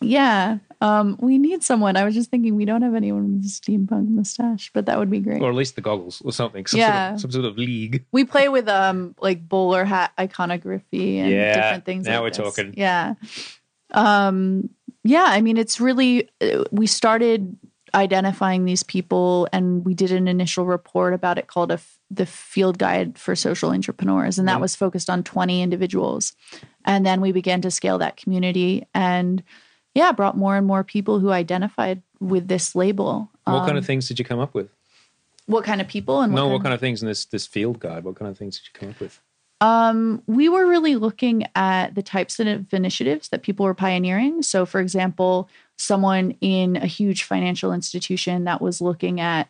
Yeah. 0.01 0.59
Um, 0.81 1.17
we 1.19 1.37
need 1.37 1.61
someone. 1.63 1.97
I 1.97 2.05
was 2.05 2.13
just 2.15 2.29
thinking 2.31 2.55
we 2.55 2.63
don't 2.63 2.81
have 2.83 2.95
anyone 2.95 3.35
with 3.35 3.45
a 3.45 3.49
steampunk 3.49 4.07
mustache, 4.07 4.71
but 4.73 4.85
that 4.85 4.97
would 4.97 5.09
be 5.11 5.19
great. 5.19 5.41
or 5.41 5.49
at 5.49 5.55
least 5.55 5.75
the 5.75 5.81
goggles 5.81 6.21
or 6.23 6.31
something. 6.31 6.65
Some 6.65 6.79
Yeah. 6.79 7.09
sort 7.09 7.13
of, 7.15 7.21
some 7.21 7.31
sort 7.31 7.45
of 7.45 7.57
league. 7.57 8.05
We 8.13 8.23
play 8.23 8.47
with 8.47 8.67
um 8.69 9.13
like 9.19 9.47
bowler 9.49 9.83
hat 9.83 10.13
iconography 10.17 11.19
and 11.19 11.29
Yeah, 11.31 11.53
different 11.55 11.85
things. 11.85 12.05
now 12.07 12.21
like 12.23 12.37
we're 12.37 12.43
this. 12.45 12.55
talking. 12.55 12.73
Yeah. 12.77 13.15
Um 13.91 14.69
yeah, 15.03 15.25
I 15.27 15.41
mean 15.41 15.57
it's 15.57 15.79
really 15.81 16.29
uh, 16.41 16.63
we 16.71 16.87
started 16.87 17.57
identifying 17.95 18.65
these 18.65 18.83
people 18.83 19.47
and 19.51 19.83
we 19.83 19.95
did 19.95 20.11
an 20.11 20.27
initial 20.27 20.65
report 20.65 21.13
about 21.13 21.39
it 21.39 21.47
called 21.47 21.71
a 21.71 21.75
f- 21.75 21.97
the 22.11 22.25
field 22.25 22.77
guide 22.77 23.17
for 23.17 23.35
social 23.35 23.71
intrapreneurs 23.71 24.37
and 24.37 24.47
that 24.47 24.57
Mm. 24.57 24.61
was 24.61 24.75
focused 24.75 25.09
on 25.09 25.23
20 25.23 25.61
individuals. 25.63 26.33
And 26.85 27.03
then 27.05 27.19
we 27.19 27.31
began 27.31 27.61
to 27.61 27.71
scale 27.71 27.97
that 27.97 28.15
community 28.15 28.85
and 28.93 29.41
yeah, 29.95 30.11
brought 30.11 30.37
more 30.37 30.55
and 30.55 30.65
more 30.67 30.83
people 30.83 31.19
who 31.19 31.31
identified 31.31 32.01
with 32.19 32.47
this 32.47 32.75
label. 32.75 33.29
What 33.45 33.59
kind 33.59 33.71
Um, 33.71 33.77
of 33.77 33.85
things 33.85 34.07
did 34.07 34.19
you 34.19 34.25
come 34.25 34.39
up 34.39 34.53
with? 34.53 34.69
what 35.49 35.63
kind 35.63 35.81
of 35.81 35.87
people 35.87 36.21
and 36.21 36.31
no, 36.31 36.43
kind 36.43 36.53
what 36.53 36.61
kind 36.61 36.73
of 36.75 36.79
things 36.79 37.01
in 37.01 37.07
this 37.07 37.25
this 37.25 37.47
field 37.47 37.79
guide? 37.79 38.03
What 38.03 38.15
kind 38.15 38.29
of 38.29 38.37
things 38.37 38.59
did 38.59 38.67
you 38.67 38.79
come 38.79 38.89
up 38.91 38.99
with? 38.99 39.19
Um, 39.61 40.21
we 40.27 40.47
were 40.47 40.67
really 40.67 40.95
looking 40.95 41.43
at 41.55 41.95
the 41.95 42.03
types 42.03 42.39
of 42.39 42.71
initiatives 42.71 43.29
that 43.29 43.41
people 43.41 43.65
were 43.65 43.73
pioneering. 43.73 44.41
So, 44.43 44.65
for 44.65 44.79
example, 44.79 45.49
someone 45.77 46.35
in 46.39 46.77
a 46.77 46.85
huge 46.85 47.23
financial 47.23 47.73
institution 47.73 48.43
that 48.45 48.61
was 48.61 48.79
looking 48.79 49.19
at, 49.19 49.49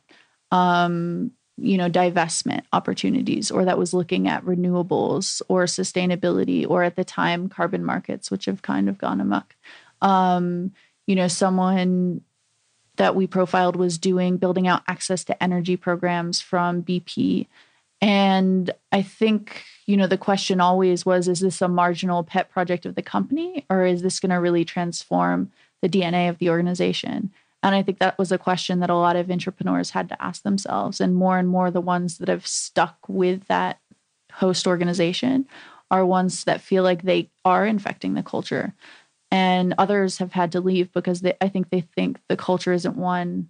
um, 0.51 1.31
you 1.57 1.77
know, 1.77 1.89
divestment 1.89 2.61
opportunities, 2.73 3.51
or 3.51 3.65
that 3.65 3.77
was 3.77 3.93
looking 3.93 4.27
at 4.27 4.45
renewables 4.45 5.41
or 5.47 5.65
sustainability, 5.65 6.65
or 6.67 6.81
at 6.83 6.95
the 6.95 7.03
time 7.03 7.49
carbon 7.49 7.83
markets, 7.83 8.31
which 8.31 8.45
have 8.45 8.61
kind 8.61 8.89
of 8.89 8.97
gone 8.97 9.19
amok. 9.21 9.55
Um, 10.01 10.73
you 11.07 11.15
know, 11.15 11.27
someone 11.27 12.21
that 12.97 13.15
we 13.15 13.27
profiled 13.27 13.75
was 13.75 13.97
doing 13.97 14.37
building 14.37 14.67
out 14.67 14.83
access 14.87 15.23
to 15.25 15.43
energy 15.43 15.77
programs 15.77 16.41
from 16.41 16.83
BP 16.83 17.47
and 18.01 18.71
I 18.91 19.01
think, 19.01 19.63
you 19.85 19.97
know, 19.97 20.07
the 20.07 20.17
question 20.17 20.61
always 20.61 21.05
was 21.05 21.27
is 21.27 21.41
this 21.41 21.61
a 21.61 21.67
marginal 21.67 22.23
pet 22.23 22.49
project 22.49 22.85
of 22.85 22.95
the 22.95 23.01
company 23.01 23.65
or 23.69 23.85
is 23.85 24.01
this 24.01 24.19
going 24.19 24.29
to 24.29 24.37
really 24.37 24.63
transform 24.63 25.51
the 25.81 25.89
DNA 25.89 26.29
of 26.29 26.37
the 26.37 26.49
organization? 26.49 27.31
And 27.61 27.75
I 27.75 27.83
think 27.83 27.99
that 27.99 28.17
was 28.17 28.31
a 28.31 28.37
question 28.37 28.79
that 28.79 28.89
a 28.89 28.95
lot 28.95 29.17
of 29.17 29.27
intrapreneurs 29.27 29.91
had 29.91 30.07
to 30.09 30.23
ask 30.23 30.43
themselves. 30.43 31.01
And 31.01 31.13
more 31.13 31.37
and 31.37 31.49
more, 31.49 31.71
the 31.71 31.81
ones 31.81 32.19
that 32.19 32.29
have 32.29 32.47
stuck 32.47 32.97
with 33.09 33.45
that 33.47 33.79
host 34.31 34.65
organization 34.65 35.45
are 35.91 36.05
ones 36.05 36.45
that 36.45 36.61
feel 36.61 36.83
like 36.83 37.01
they 37.01 37.29
are 37.43 37.65
infecting 37.65 38.13
the 38.13 38.23
culture. 38.23 38.73
And 39.31 39.75
others 39.77 40.17
have 40.17 40.33
had 40.33 40.51
to 40.53 40.61
leave 40.61 40.91
because 40.91 41.21
they, 41.21 41.37
I 41.39 41.49
think 41.49 41.69
they 41.69 41.81
think 41.81 42.19
the 42.27 42.37
culture 42.37 42.73
isn't 42.73 42.95
one 42.95 43.49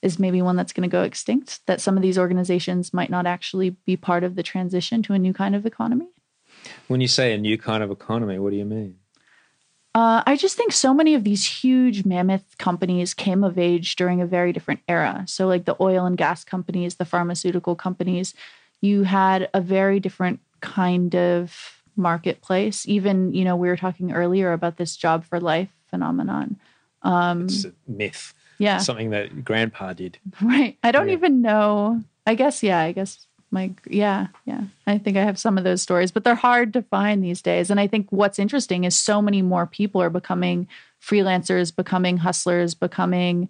is 0.00 0.18
maybe 0.18 0.42
one 0.42 0.56
that's 0.56 0.72
going 0.72 0.88
to 0.88 0.92
go 0.92 1.02
extinct, 1.02 1.60
that 1.66 1.80
some 1.80 1.96
of 1.96 2.02
these 2.02 2.18
organizations 2.18 2.92
might 2.92 3.10
not 3.10 3.24
actually 3.24 3.70
be 3.70 3.96
part 3.96 4.24
of 4.24 4.34
the 4.34 4.42
transition 4.42 5.02
to 5.04 5.12
a 5.12 5.18
new 5.18 5.32
kind 5.32 5.54
of 5.54 5.64
economy. 5.64 6.08
When 6.88 7.00
you 7.00 7.08
say 7.08 7.32
a 7.32 7.38
new 7.38 7.56
kind 7.56 7.82
of 7.82 7.90
economy, 7.90 8.38
what 8.38 8.50
do 8.50 8.56
you 8.56 8.64
mean? 8.64 8.96
Uh, 9.94 10.22
I 10.26 10.36
just 10.36 10.56
think 10.56 10.72
so 10.72 10.94
many 10.94 11.14
of 11.14 11.22
these 11.22 11.44
huge 11.44 12.04
mammoth 12.04 12.56
companies 12.58 13.12
came 13.12 13.44
of 13.44 13.58
age 13.58 13.94
during 13.96 14.22
a 14.22 14.26
very 14.26 14.52
different 14.52 14.80
era. 14.88 15.24
So, 15.28 15.46
like 15.46 15.66
the 15.66 15.76
oil 15.80 16.06
and 16.06 16.16
gas 16.16 16.44
companies, 16.44 16.94
the 16.94 17.04
pharmaceutical 17.04 17.76
companies, 17.76 18.32
you 18.80 19.02
had 19.02 19.50
a 19.52 19.60
very 19.60 20.00
different 20.00 20.40
kind 20.60 21.14
of 21.14 21.81
marketplace. 21.96 22.86
Even, 22.88 23.32
you 23.34 23.44
know, 23.44 23.56
we 23.56 23.68
were 23.68 23.76
talking 23.76 24.12
earlier 24.12 24.52
about 24.52 24.76
this 24.76 24.96
job 24.96 25.24
for 25.24 25.40
life 25.40 25.70
phenomenon. 25.90 26.56
Um, 27.02 27.44
It's 27.44 27.64
a 27.64 27.72
myth. 27.88 28.34
yeah. 28.58 28.78
Something 28.78 29.10
that 29.10 29.44
grandpa 29.44 29.92
did. 29.92 30.18
Right. 30.42 30.78
I 30.82 30.92
don't 30.92 31.08
Yeah. 31.08 31.14
even 31.14 31.42
know. 31.42 32.02
I 32.26 32.34
guess, 32.34 32.62
yeah, 32.62 32.78
I 32.80 32.92
guess 32.92 33.26
my, 33.50 33.72
yeah, 33.88 34.28
yeah. 34.46 34.62
I 34.86 34.96
think 34.98 35.16
I 35.16 35.24
have 35.24 35.38
some 35.38 35.58
of 35.58 35.64
those 35.64 35.82
stories, 35.82 36.10
but 36.12 36.24
they're 36.24 36.34
hard 36.34 36.72
to 36.74 36.82
find 36.82 37.22
these 37.22 37.42
days. 37.42 37.70
And 37.70 37.78
I 37.78 37.86
think 37.86 38.06
what's 38.10 38.38
interesting 38.38 38.84
is 38.84 38.96
so 38.96 39.20
many 39.20 39.42
more 39.42 39.66
people 39.66 40.00
are 40.00 40.08
becoming 40.10 40.68
freelancers, 41.02 41.74
becoming 41.74 42.18
hustlers, 42.18 42.74
becoming, 42.74 43.48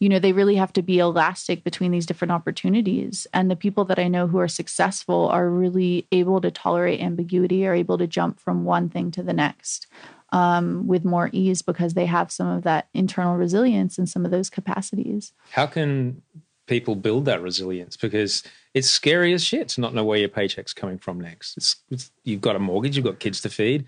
you 0.00 0.08
know, 0.08 0.18
they 0.18 0.32
really 0.32 0.56
have 0.56 0.72
to 0.74 0.82
be 0.82 0.98
elastic 0.98 1.64
between 1.64 1.90
these 1.90 2.06
different 2.06 2.32
opportunities. 2.32 3.26
And 3.32 3.50
the 3.50 3.56
people 3.56 3.84
that 3.86 3.98
I 3.98 4.08
know 4.08 4.26
who 4.26 4.38
are 4.38 4.48
successful 4.48 5.28
are 5.28 5.48
really 5.48 6.06
able 6.12 6.40
to 6.40 6.50
tolerate 6.50 7.00
ambiguity, 7.00 7.66
are 7.66 7.74
able 7.74 7.98
to 7.98 8.06
jump 8.06 8.40
from 8.40 8.64
one 8.64 8.88
thing 8.88 9.10
to 9.12 9.22
the 9.22 9.32
next. 9.32 9.86
Um, 10.32 10.88
with 10.88 11.04
more 11.04 11.30
ease 11.32 11.62
because 11.62 11.94
they 11.94 12.06
have 12.06 12.32
some 12.32 12.48
of 12.48 12.64
that 12.64 12.88
internal 12.92 13.36
resilience 13.36 13.98
and 13.98 14.08
some 14.08 14.24
of 14.24 14.32
those 14.32 14.50
capacities. 14.50 15.32
How 15.52 15.66
can 15.66 16.22
people 16.66 16.96
build 16.96 17.26
that 17.26 17.40
resilience? 17.40 17.96
Because 17.96 18.42
it's 18.72 18.90
scary 18.90 19.32
as 19.32 19.44
shit 19.44 19.68
to 19.70 19.80
not 19.80 19.94
know 19.94 20.04
where 20.04 20.18
your 20.18 20.28
paycheck's 20.28 20.72
coming 20.72 20.98
from 20.98 21.20
next. 21.20 21.56
It's, 21.56 21.76
it's 21.88 22.10
you've 22.24 22.40
got 22.40 22.56
a 22.56 22.58
mortgage, 22.58 22.96
you've 22.96 23.04
got 23.04 23.20
kids 23.20 23.40
to 23.42 23.48
feed, 23.48 23.86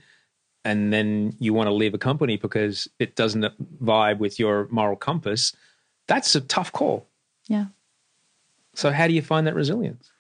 and 0.64 0.92
then 0.92 1.35
you 1.40 1.53
want 1.53 1.66
to 1.66 1.75
leave 1.75 1.95
a 1.95 1.99
company 1.99 2.37
because 2.37 2.87
it 3.01 3.16
doesn't 3.16 3.45
vibe 3.83 4.19
with 4.19 4.38
your 4.38 4.69
moral 4.71 4.97
compass. 4.97 5.53
That's 6.07 6.35
a 6.35 6.40
tough 6.40 6.73
call. 6.73 7.07
Yeah. 7.49 7.66
So 8.75 8.92
how 8.92 9.07
do 9.07 9.14
you 9.14 9.23
find 9.23 9.47
that 9.47 9.55
resilience? 9.55 10.11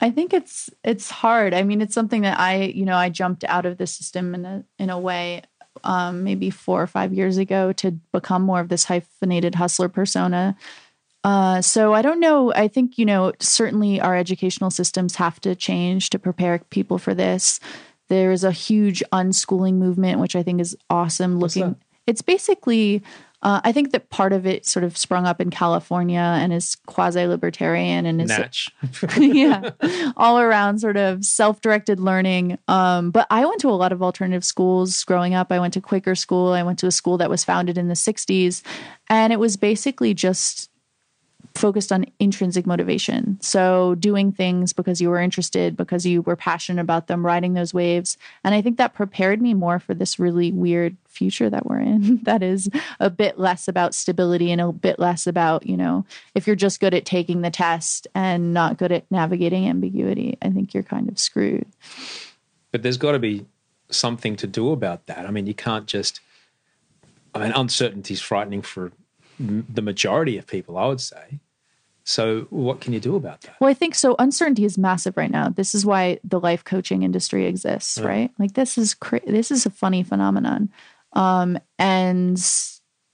I 0.00 0.10
think 0.10 0.34
it's 0.34 0.70
it's 0.82 1.10
hard. 1.10 1.54
I 1.54 1.62
mean, 1.62 1.80
it's 1.80 1.94
something 1.94 2.22
that 2.22 2.38
I, 2.38 2.64
you 2.64 2.84
know, 2.84 2.96
I 2.96 3.08
jumped 3.08 3.44
out 3.44 3.64
of 3.64 3.78
the 3.78 3.86
system 3.86 4.34
in 4.34 4.44
a 4.44 4.64
in 4.78 4.90
a 4.90 4.98
way 4.98 5.42
um 5.82 6.22
maybe 6.22 6.50
4 6.50 6.82
or 6.82 6.86
5 6.86 7.12
years 7.12 7.36
ago 7.36 7.72
to 7.74 7.90
become 8.12 8.42
more 8.42 8.60
of 8.60 8.68
this 8.68 8.84
hyphenated 8.84 9.54
hustler 9.54 9.88
persona. 9.88 10.56
Uh 11.22 11.62
so 11.62 11.94
I 11.94 12.02
don't 12.02 12.20
know, 12.20 12.52
I 12.52 12.68
think, 12.68 12.98
you 12.98 13.06
know, 13.06 13.32
certainly 13.40 14.00
our 14.00 14.16
educational 14.16 14.70
systems 14.70 15.16
have 15.16 15.40
to 15.40 15.54
change 15.54 16.10
to 16.10 16.18
prepare 16.18 16.58
people 16.70 16.98
for 16.98 17.14
this. 17.14 17.60
There 18.08 18.30
is 18.30 18.44
a 18.44 18.52
huge 18.52 19.02
unschooling 19.12 19.74
movement 19.74 20.20
which 20.20 20.36
I 20.36 20.42
think 20.42 20.60
is 20.60 20.76
awesome 20.90 21.38
looking 21.38 21.76
it's 22.06 22.22
basically 22.22 23.02
uh, 23.44 23.60
I 23.62 23.72
think 23.72 23.92
that 23.92 24.08
part 24.08 24.32
of 24.32 24.46
it 24.46 24.64
sort 24.64 24.84
of 24.84 24.96
sprung 24.96 25.26
up 25.26 25.40
in 25.40 25.50
California 25.50 26.18
and 26.18 26.52
is 26.52 26.76
quasi 26.86 27.26
libertarian 27.26 28.06
and 28.06 28.22
is 28.22 28.30
yeah 29.18 29.70
all 30.16 30.40
around 30.40 30.78
sort 30.78 30.96
of 30.96 31.24
self-directed 31.24 32.00
learning. 32.00 32.58
Um, 32.68 33.10
but 33.10 33.26
i 33.30 33.44
went 33.44 33.60
to 33.60 33.68
a 33.68 33.72
lot 33.72 33.92
of 33.92 34.02
alternative 34.02 34.44
schools 34.44 35.04
growing 35.04 35.34
up. 35.34 35.52
I 35.52 35.60
went 35.60 35.74
to 35.74 35.80
quaker 35.82 36.14
school. 36.14 36.52
I 36.52 36.62
went 36.62 36.78
to 36.80 36.86
a 36.86 36.90
school 36.90 37.18
that 37.18 37.28
was 37.28 37.44
founded 37.44 37.76
in 37.76 37.88
the 37.88 37.94
60s 37.94 38.62
and 39.08 39.32
it 39.32 39.38
was 39.38 39.56
basically 39.56 40.14
just 40.14 40.70
focused 41.54 41.92
on 41.92 42.04
intrinsic 42.18 42.66
motivation 42.66 43.38
so 43.40 43.94
doing 43.96 44.32
things 44.32 44.72
because 44.72 45.00
you 45.00 45.08
were 45.08 45.20
interested 45.20 45.76
because 45.76 46.04
you 46.04 46.22
were 46.22 46.36
passionate 46.36 46.80
about 46.80 47.06
them 47.06 47.24
riding 47.24 47.54
those 47.54 47.72
waves 47.72 48.18
and 48.42 48.54
i 48.54 48.60
think 48.60 48.76
that 48.76 48.94
prepared 48.94 49.40
me 49.40 49.54
more 49.54 49.78
for 49.78 49.94
this 49.94 50.18
really 50.18 50.50
weird 50.50 50.96
future 51.06 51.48
that 51.48 51.66
we're 51.66 51.80
in 51.80 52.18
that 52.24 52.42
is 52.42 52.68
a 52.98 53.08
bit 53.08 53.38
less 53.38 53.68
about 53.68 53.94
stability 53.94 54.50
and 54.50 54.60
a 54.60 54.72
bit 54.72 54.98
less 54.98 55.26
about 55.26 55.64
you 55.66 55.76
know 55.76 56.04
if 56.34 56.46
you're 56.46 56.56
just 56.56 56.80
good 56.80 56.94
at 56.94 57.04
taking 57.04 57.42
the 57.42 57.50
test 57.50 58.06
and 58.14 58.52
not 58.52 58.76
good 58.76 58.90
at 58.90 59.08
navigating 59.10 59.68
ambiguity 59.68 60.36
i 60.42 60.50
think 60.50 60.74
you're 60.74 60.82
kind 60.82 61.08
of 61.08 61.18
screwed 61.18 61.66
But 62.72 62.82
there's 62.82 62.96
got 62.96 63.12
to 63.12 63.20
be 63.20 63.46
something 63.88 64.36
to 64.36 64.46
do 64.46 64.72
about 64.72 65.06
that. 65.06 65.26
I 65.26 65.30
mean, 65.30 65.46
you 65.46 65.54
can't 65.54 65.86
just. 65.86 66.20
I 67.34 67.40
mean, 67.40 67.52
uncertainty 67.52 68.14
is 68.14 68.20
frightening 68.20 68.62
for 68.62 68.92
the 69.38 69.82
majority 69.82 70.38
of 70.38 70.46
people, 70.46 70.78
I 70.78 70.86
would 70.86 71.00
say. 71.00 71.40
So, 72.06 72.46
what 72.50 72.80
can 72.82 72.92
you 72.92 73.00
do 73.00 73.16
about 73.16 73.40
that? 73.42 73.56
Well, 73.60 73.70
I 73.70 73.74
think 73.74 73.94
so. 73.94 74.14
Uncertainty 74.18 74.64
is 74.66 74.76
massive 74.76 75.16
right 75.16 75.30
now. 75.30 75.48
This 75.48 75.74
is 75.74 75.86
why 75.86 76.20
the 76.22 76.38
life 76.38 76.62
coaching 76.62 77.02
industry 77.02 77.46
exists, 77.46 77.96
Yeah. 77.98 78.04
right? 78.06 78.30
Like 78.38 78.52
this 78.52 78.76
is 78.76 78.92
cra- 78.94 79.24
this 79.26 79.50
is 79.50 79.64
a 79.64 79.70
funny 79.70 80.02
phenomenon, 80.02 80.70
um, 81.14 81.58
and 81.78 82.38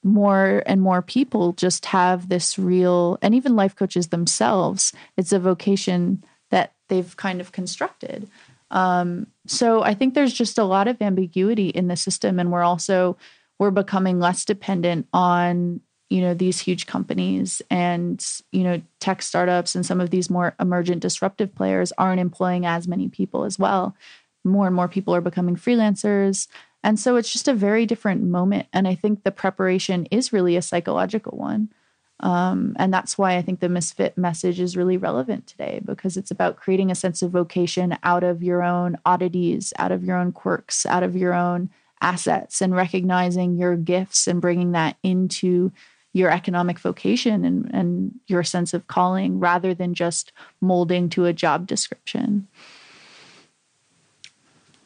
more 0.03 0.63
and 0.67 0.81
more 0.81 1.03
people 1.03 1.53
just 1.53 1.87
have 1.87 2.29
this 2.29 2.59
real, 2.59 3.17
and 3.23 3.35
even 3.35 3.55
life 3.55 3.77
coaches 3.77 4.09
themselves. 4.09 4.93
It's 5.17 5.33
a 5.33 5.39
vocation 5.39 6.25
that 6.51 6.73
they've 6.89 7.17
kind 7.17 7.41
of 7.41 7.53
constructed. 7.53 8.27
Um, 8.73 9.27
so 9.47 9.83
I 9.83 9.95
think 9.95 10.15
there's 10.15 10.33
just 10.33 10.59
a 10.59 10.65
lot 10.65 10.89
of 10.89 11.01
ambiguity 11.01 11.69
in 11.69 11.87
the 11.89 11.97
system, 11.97 12.41
and 12.41 12.51
we're 12.51 12.63
also 12.65 13.17
we're 13.61 13.71
becoming 13.71 14.19
less 14.19 14.45
dependent 14.45 15.07
on 15.13 15.81
you 16.11 16.21
know 16.21 16.35
these 16.35 16.61
huge 16.61 16.87
companies 16.87 17.63
and 17.71 18.43
you 18.53 18.65
know 18.65 18.83
tech 18.99 19.23
startups 19.23 19.75
and 19.75 19.87
some 19.87 20.01
of 20.01 20.11
these 20.11 20.29
more 20.29 20.55
emergent 20.61 21.01
disruptive 21.01 21.55
players 21.55 21.93
aren't 21.97 22.21
employing 22.21 22.67
as 22.67 22.87
many 22.87 23.09
people 23.09 23.45
as 23.45 23.59
well. 23.59 23.97
More 24.45 24.67
and 24.67 24.77
more 24.77 24.89
people 24.89 25.15
are 25.15 25.21
becoming 25.21 25.57
freelancers. 25.57 26.49
And 26.83 26.99
so 26.99 27.17
it's 27.17 27.33
just 27.33 27.47
a 27.47 27.55
very 27.55 27.87
different 27.87 28.23
moment. 28.23 28.67
And 28.73 28.87
i 28.87 28.95
think 28.95 29.23
the 29.23 29.31
preparation 29.31 30.07
is 30.07 30.33
really 30.33 30.57
a 30.57 30.63
psychological 30.63 31.39
one. 31.39 31.71
Um, 32.19 32.77
and 32.79 32.93
that's 32.93 33.17
why 33.17 33.37
i 33.37 33.43
think 33.43 33.61
the 33.61 33.69
misfit 33.71 34.19
message 34.19 34.61
is 34.61 34.77
really 34.77 34.99
relevant 34.99 35.47
today 35.47 35.81
because 35.83 36.19
it's 36.19 36.31
about 36.31 36.57
creating 36.57 36.91
a 36.91 36.95
sense 36.95 37.23
of 37.23 37.31
vocation 37.31 37.97
out 38.03 38.25
of 38.25 38.43
your 38.43 38.63
own 38.63 38.99
oddities 39.07 39.73
out 39.79 39.91
of 39.91 40.05
your 40.05 40.19
own 40.19 40.31
quirks 40.33 40.85
out 40.85 41.03
of 41.03 41.17
your 41.17 41.33
own 41.33 41.71
assets 42.03 42.61
and 42.61 42.75
recognizing 42.75 43.57
your 43.57 43.75
gifts 43.75 44.27
and 44.27 44.41
bringing 44.43 44.73
that 44.73 44.97
into 45.03 45.73
your 46.13 46.31
economic 46.31 46.79
vocation 46.79 47.45
and, 47.45 47.71
and 47.73 48.13
your 48.27 48.43
sense 48.43 48.75
of 48.75 48.87
calling 48.87 49.39
rather 49.39 49.75
than 49.75 49.95
just 49.95 50.33
molding 50.61 51.09
to 51.09 51.25
a 51.27 51.33
job 51.33 51.67
description. 51.67 52.49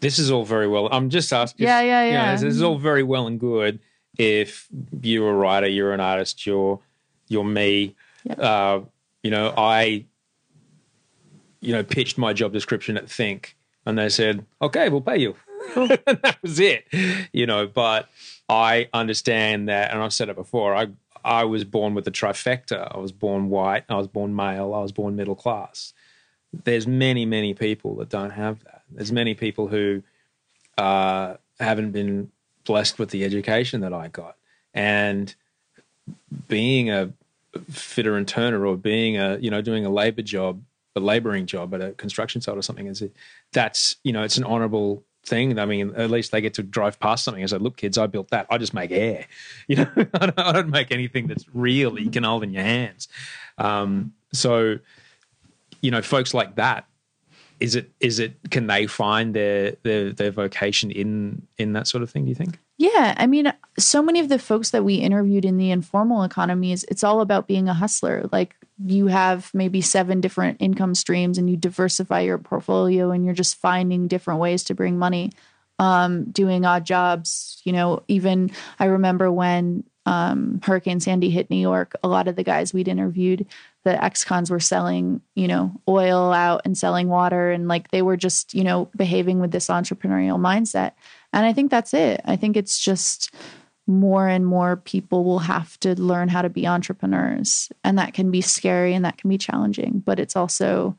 This 0.01 0.19
is 0.19 0.31
all 0.31 0.45
very 0.45 0.69
well. 0.69 0.89
I'm 0.93 1.09
just 1.09 1.33
asking. 1.33 1.65
Yeah, 1.65 1.81
yeah, 1.81 2.05
you 2.05 2.13
know, 2.13 2.19
yeah. 2.19 2.33
this 2.37 2.43
is 2.43 2.63
all 2.63 2.79
very 2.79 3.03
well 3.03 3.27
and 3.27 3.41
good 3.41 3.81
if 4.19 4.69
you're 5.03 5.31
a 5.31 5.35
writer, 5.35 5.69
you're 5.69 5.93
an 5.93 6.01
artist, 6.01 6.47
you're 6.47 6.81
you're 7.29 7.45
me. 7.45 7.95
Yep. 8.25 8.39
Uh, 8.39 8.81
you 9.23 9.31
know, 9.31 9.53
I 9.57 10.05
you 11.61 11.73
know 11.73 11.83
pitched 11.83 12.19
my 12.19 12.33
job 12.33 12.53
description 12.53 12.97
at 12.97 13.09
Think, 13.09 13.57
and 13.87 13.99
they 13.99 14.09
said, 14.09 14.45
"Okay, 14.63 14.89
we'll 14.89 15.01
pay 15.01 15.19
you." 15.19 15.37
and 15.77 15.89
that 15.89 16.39
was 16.43 16.61
it. 16.61 16.87
You 17.33 17.47
know, 17.47 17.67
but 17.67 18.09
I 18.49 18.89
understand 18.93 19.69
that, 19.69 19.91
and 19.91 20.01
I've 20.01 20.13
said 20.13 20.29
it 20.29 20.37
before. 20.37 20.75
I 20.75 20.89
I 21.25 21.45
was 21.45 21.65
born 21.65 21.95
with 21.95 22.05
the 22.05 22.11
trifecta. 22.11 22.95
I 22.95 22.99
was 22.99 23.11
born 23.11 23.49
white. 23.49 23.85
I 23.89 23.97
was 23.97 24.07
born 24.07 24.37
male. 24.37 24.75
I 24.75 24.81
was 24.81 24.93
born 24.93 25.17
middle 25.17 25.35
class. 25.35 25.95
There's 26.65 26.87
many, 26.87 27.25
many 27.25 27.55
people 27.55 27.97
that 27.97 28.11
don't 28.11 28.31
have 28.31 28.63
that. 28.65 28.83
There's 28.91 29.11
many 29.11 29.35
people 29.35 29.69
who 29.69 30.03
uh, 30.77 31.37
haven't 31.59 31.93
been 31.93 32.31
blessed 32.65 32.99
with 32.99 33.11
the 33.11 33.25
education 33.25 33.81
that 33.81 33.93
I 33.93 34.09
got, 34.09 34.37
and 34.75 35.35
being 36.49 36.91
a 36.91 37.13
fitter 37.71 38.17
and 38.17 38.29
turner, 38.29 38.67
or 38.67 38.77
being 38.77 39.17
a 39.17 39.39
you 39.39 39.51
know 39.51 39.63
doing 39.63 39.87
a 39.87 39.91
labor 39.91 40.23
job, 40.23 40.63
a 40.95 41.01
laboring 41.01 41.47
job 41.47 41.75
at 41.75 41.81
a 41.81 41.93
construction 41.93 42.41
site 42.41 42.57
or 42.57 42.63
something 42.63 42.87
is 42.87 43.03
that's 43.53 43.97
you 44.05 44.13
know 44.13 44.23
it's 44.23 44.37
an 44.37 44.45
honorable 44.45 45.03
thing. 45.27 45.59
I 45.59 45.67
mean, 45.67 45.95
at 45.97 46.11
least 46.11 46.33
they 46.33 46.41
get 46.41 46.55
to 46.55 46.63
drive 46.63 46.99
past 46.99 47.25
something 47.25 47.43
and 47.43 47.51
say, 47.51 47.59
"Look, 47.59 47.77
kids, 47.77 47.99
I 47.99 48.07
built 48.07 48.31
that. 48.31 48.47
I 48.51 48.59
just 48.59 48.75
make 48.75 48.91
air. 48.91 49.27
You 49.69 49.77
know, 49.77 49.91
I, 50.15 50.27
don't, 50.27 50.39
I 50.39 50.53
don't 50.53 50.71
make 50.71 50.93
anything 50.93 51.27
that's 51.27 51.47
real 51.55 51.93
that 51.93 52.03
you 52.03 52.11
can 52.11 52.25
hold 52.25 52.43
in 52.43 52.53
your 52.53 52.63
hands." 52.63 53.09
Um, 53.59 54.13
so, 54.33 54.79
you 55.81 55.91
know, 55.91 56.03
folks 56.03 56.35
like 56.35 56.57
that, 56.57 56.87
is 57.61 57.75
it 57.77 57.91
is 58.01 58.19
it 58.19 58.37
can 58.51 58.67
they 58.67 58.87
find 58.87 59.35
their 59.35 59.77
their 59.83 60.13
their 60.13 60.31
vocation 60.31 60.91
in 60.91 61.47
in 61.59 61.73
that 61.73 61.87
sort 61.87 62.03
of 62.03 62.11
thing? 62.11 62.25
Do 62.25 62.29
you 62.29 62.35
think? 62.35 62.59
Yeah, 62.77 63.15
I 63.17 63.27
mean, 63.27 63.53
so 63.79 64.03
many 64.03 64.19
of 64.19 64.29
the 64.29 64.39
folks 64.39 64.71
that 64.71 64.85
we 64.85 64.97
interviewed 64.97 65.45
in 65.45 65.59
the 65.59 65.71
informal 65.71 66.25
economies, 66.25 66.85
it's 66.89 67.05
all 67.05 67.21
about 67.21 67.47
being 67.47 67.69
a 67.69 67.75
hustler. 67.75 68.29
Like 68.33 68.57
you 68.83 69.07
have 69.07 69.51
maybe 69.55 69.81
seven 69.81 70.21
different 70.21 70.57
income 70.61 70.95
streams 70.95 71.39
and 71.39 71.49
you 71.49 71.57
diversify 71.57 72.21
your 72.21 72.39
portfolio 72.39 73.11
and 73.11 73.25
you're 73.25 73.35
just 73.35 73.57
finding 73.57 74.09
different 74.09 74.41
ways 74.41 74.65
to 74.65 74.75
bring 74.75 74.99
money, 74.99 75.31
um, 75.79 76.25
doing 76.31 76.65
odd 76.65 76.85
jobs. 76.85 77.61
You 77.65 77.73
know, 77.73 78.03
even 78.09 78.51
I 78.79 78.87
remember 78.87 79.31
when 79.31 79.85
um, 80.07 80.61
Hurricane 80.63 81.01
Sandy 81.01 81.31
hit 81.31 81.51
New 81.51 81.57
York, 81.57 81.95
a 82.03 82.09
lot 82.09 82.29
of 82.29 82.37
the 82.37 82.43
guys 82.43 82.75
we'd 82.75 82.89
interviewed, 82.89 83.47
the 83.85 84.03
ex-cons 84.03 84.51
were 84.51 84.61
selling, 84.61 85.21
you 85.35 85.47
know, 85.47 85.81
oil 85.89 86.33
out 86.33 86.63
and 86.65 86.77
selling 86.77 87.09
water 87.09 87.51
and 87.51 87.69
like 87.69 87.91
they 87.91 88.03
were 88.03 88.17
just, 88.17 88.55
you 88.55 88.65
know, 88.65 88.91
behaving 88.97 89.41
with 89.41 89.51
this 89.51 89.69
entrepreneurial 89.69 90.39
mindset. 90.39 90.93
And 91.33 91.47
I 91.47 91.53
think 91.53 91.71
that's 91.71 91.95
it. 91.95 92.21
I 92.25 92.37
think 92.37 92.57
it's 92.57 92.79
just 92.79 93.33
more 93.87 94.29
and 94.29 94.47
more 94.47 94.77
people 94.77 95.25
will 95.25 95.41
have 95.41 95.79
to 95.81 96.01
learn 96.01 96.29
how 96.29 96.43
to 96.43 96.49
be 96.49 96.67
entrepreneurs. 96.67 97.71
And 97.83 97.99
that 97.99 98.15
can 98.15 98.31
be 98.31 98.41
scary 98.41 98.95
and 98.95 99.05
that 99.05 99.19
can 99.19 99.29
be 99.29 99.39
challenging, 99.39 100.03
but 100.05 100.19
it's 100.19 100.37
also 100.37 100.97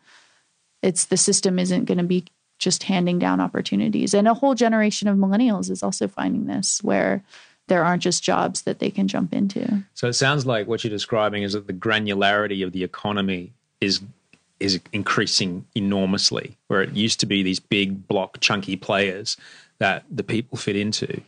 it's 0.82 1.06
the 1.06 1.18
system 1.18 1.58
isn't 1.58 1.86
going 1.86 1.98
to 1.98 2.04
be 2.04 2.26
just 2.60 2.84
handing 2.84 3.18
down 3.18 3.42
opportunities. 3.42 4.14
And 4.14 4.28
a 4.28 4.34
whole 4.34 4.54
generation 4.54 5.08
of 5.08 5.18
millennials 5.18 5.70
is 5.70 5.82
also 5.82 6.08
finding 6.08 6.46
this 6.46 6.84
where 6.84 7.24
there 7.68 7.84
aren't 7.84 8.04
just 8.04 8.24
jobs 8.24 8.62
that 8.64 8.80
they 8.80 8.92
can 8.92 9.08
jump 9.08 9.34
into. 9.34 9.84
So 9.96 10.08
it 10.08 10.14
sounds 10.14 10.46
like 10.46 10.68
what 10.68 10.84
you're 10.84 10.92
describing 10.92 11.44
is 11.44 11.54
that 11.54 11.66
the 11.66 11.74
granularity 11.74 12.64
of 12.64 12.72
the 12.72 12.84
economy 12.84 13.54
is 13.82 14.02
is 14.60 14.80
increasing 14.94 15.66
enormously. 15.76 16.56
Where 16.68 16.82
it 16.82 16.94
used 16.94 17.20
to 17.22 17.26
be 17.26 17.44
these 17.44 17.60
big 17.60 18.08
block 18.08 18.40
chunky 18.40 18.76
players 18.76 19.38
that 19.80 20.06
the 20.10 20.24
people 20.24 20.58
fit 20.58 20.76
into, 20.76 21.22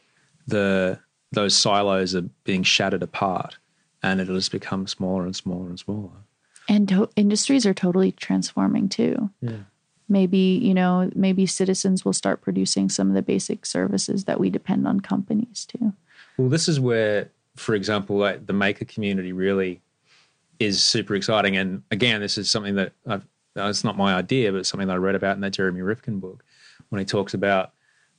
the 0.46 1.00
those 1.32 1.56
silos 1.56 2.16
are 2.16 2.30
being 2.44 2.64
shattered 2.64 3.04
apart, 3.04 3.58
and 4.02 4.22
it'll 4.22 4.36
just 4.36 4.52
become 4.52 4.88
smaller 4.88 5.26
and 5.26 5.36
smaller 5.36 5.68
and 5.68 5.80
smaller. 5.80 6.12
And 6.70 6.88
to- 6.90 7.10
industries 7.16 7.66
are 7.66 7.74
totally 7.74 8.12
transforming 8.12 8.90
too. 8.90 9.30
Yeah. 9.42 9.64
Maybe, 10.10 10.38
you 10.38 10.74
know, 10.74 11.10
maybe 11.16 11.46
citizens 11.46 12.06
will 12.06 12.14
start 12.14 12.42
producing 12.42 12.90
some 12.90 13.10
of 13.10 13.14
the 13.14 13.22
basic 13.22 13.66
services 13.66 14.24
that 14.24 14.40
we 14.40 14.50
depend 14.50 14.88
on 14.88 15.02
companies 15.02 15.66
to. 15.66 15.94
Well, 16.38 16.50
this 16.50 16.70
is 16.70 16.80
where, 16.80 17.30
for 17.56 17.76
example, 17.76 18.18
like 18.18 18.46
the 18.46 18.54
maker 18.54 18.86
community 18.86 19.34
really 19.34 19.82
is 20.60 20.82
super 20.82 21.14
exciting. 21.16 21.58
And 21.58 21.84
again, 21.92 22.22
this 22.22 22.38
is 22.38 22.50
something 22.50 22.76
that 22.76 22.94
I've, 23.06 23.26
uh, 23.58 23.68
it's 23.68 23.84
not 23.84 23.98
my 23.98 24.14
idea, 24.16 24.52
but 24.52 24.60
it's 24.60 24.70
something 24.70 24.88
that 24.88 24.94
I 24.94 24.98
read 24.98 25.16
about 25.16 25.36
in 25.36 25.42
that 25.42 25.52
Jeremy 25.52 25.82
Rifkin 25.82 26.20
book 26.20 26.44
when 26.90 27.00
he 27.00 27.06
talks 27.06 27.34
about 27.34 27.74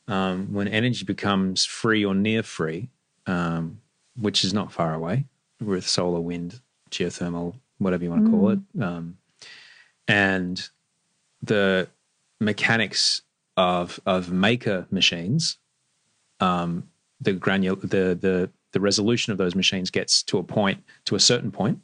um, 0.08 0.52
when 0.52 0.68
energy 0.68 1.04
becomes 1.04 1.64
free 1.64 2.04
or 2.04 2.14
near 2.14 2.42
free, 2.42 2.88
um, 3.28 3.80
which 4.16 4.44
is 4.44 4.52
not 4.52 4.72
far 4.72 4.94
away 4.94 5.24
with 5.60 5.86
solar, 5.86 6.20
wind, 6.20 6.60
geothermal, 6.90 7.54
whatever 7.78 8.02
you 8.02 8.10
want 8.10 8.24
to 8.24 8.30
call 8.30 8.50
it. 8.50 8.58
Um, 8.80 9.18
and 10.08 10.68
the 11.42 11.88
mechanics 12.40 13.22
of 13.56 14.00
of 14.06 14.30
maker 14.30 14.86
machines 14.90 15.58
um, 16.40 16.88
the 17.20 17.34
granul 17.34 17.80
the 17.80 18.16
the 18.20 18.50
the 18.72 18.80
resolution 18.80 19.32
of 19.32 19.38
those 19.38 19.54
machines 19.54 19.90
gets 19.90 20.22
to 20.24 20.38
a 20.38 20.42
point 20.42 20.82
to 21.06 21.14
a 21.14 21.20
certain 21.20 21.50
point. 21.50 21.80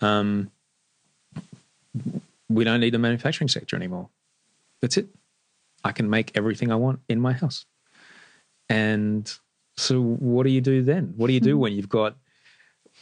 Um, 0.00 0.50
we 2.48 2.64
don't 2.64 2.80
need 2.80 2.94
the 2.94 2.98
manufacturing 2.98 3.48
sector 3.48 3.76
anymore. 3.76 4.08
That's 4.80 4.96
it. 4.96 5.08
I 5.84 5.92
can 5.92 6.08
make 6.08 6.36
everything 6.36 6.72
i 6.72 6.76
want 6.76 7.00
in 7.08 7.20
my 7.20 7.32
house. 7.32 7.66
And 8.68 9.32
so 9.78 10.00
what 10.02 10.44
do 10.44 10.50
you 10.50 10.60
do 10.60 10.82
then? 10.82 11.14
What 11.16 11.28
do 11.28 11.32
you 11.32 11.40
do 11.40 11.56
when 11.56 11.72
you've 11.72 11.88
got 11.88 12.16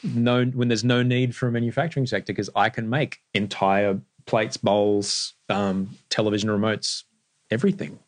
no 0.02 0.44
when 0.44 0.68
there's 0.68 0.84
no 0.84 1.02
need 1.02 1.34
for 1.34 1.48
a 1.48 1.52
manufacturing 1.52 2.06
sector? 2.06 2.32
Because 2.32 2.50
i 2.54 2.68
can 2.68 2.88
make 2.88 3.20
entire 3.34 4.00
plates 4.26 4.56
bowls 4.56 5.34
um, 5.48 5.90
television 6.10 6.50
remotes 6.50 7.04
everything 7.50 7.98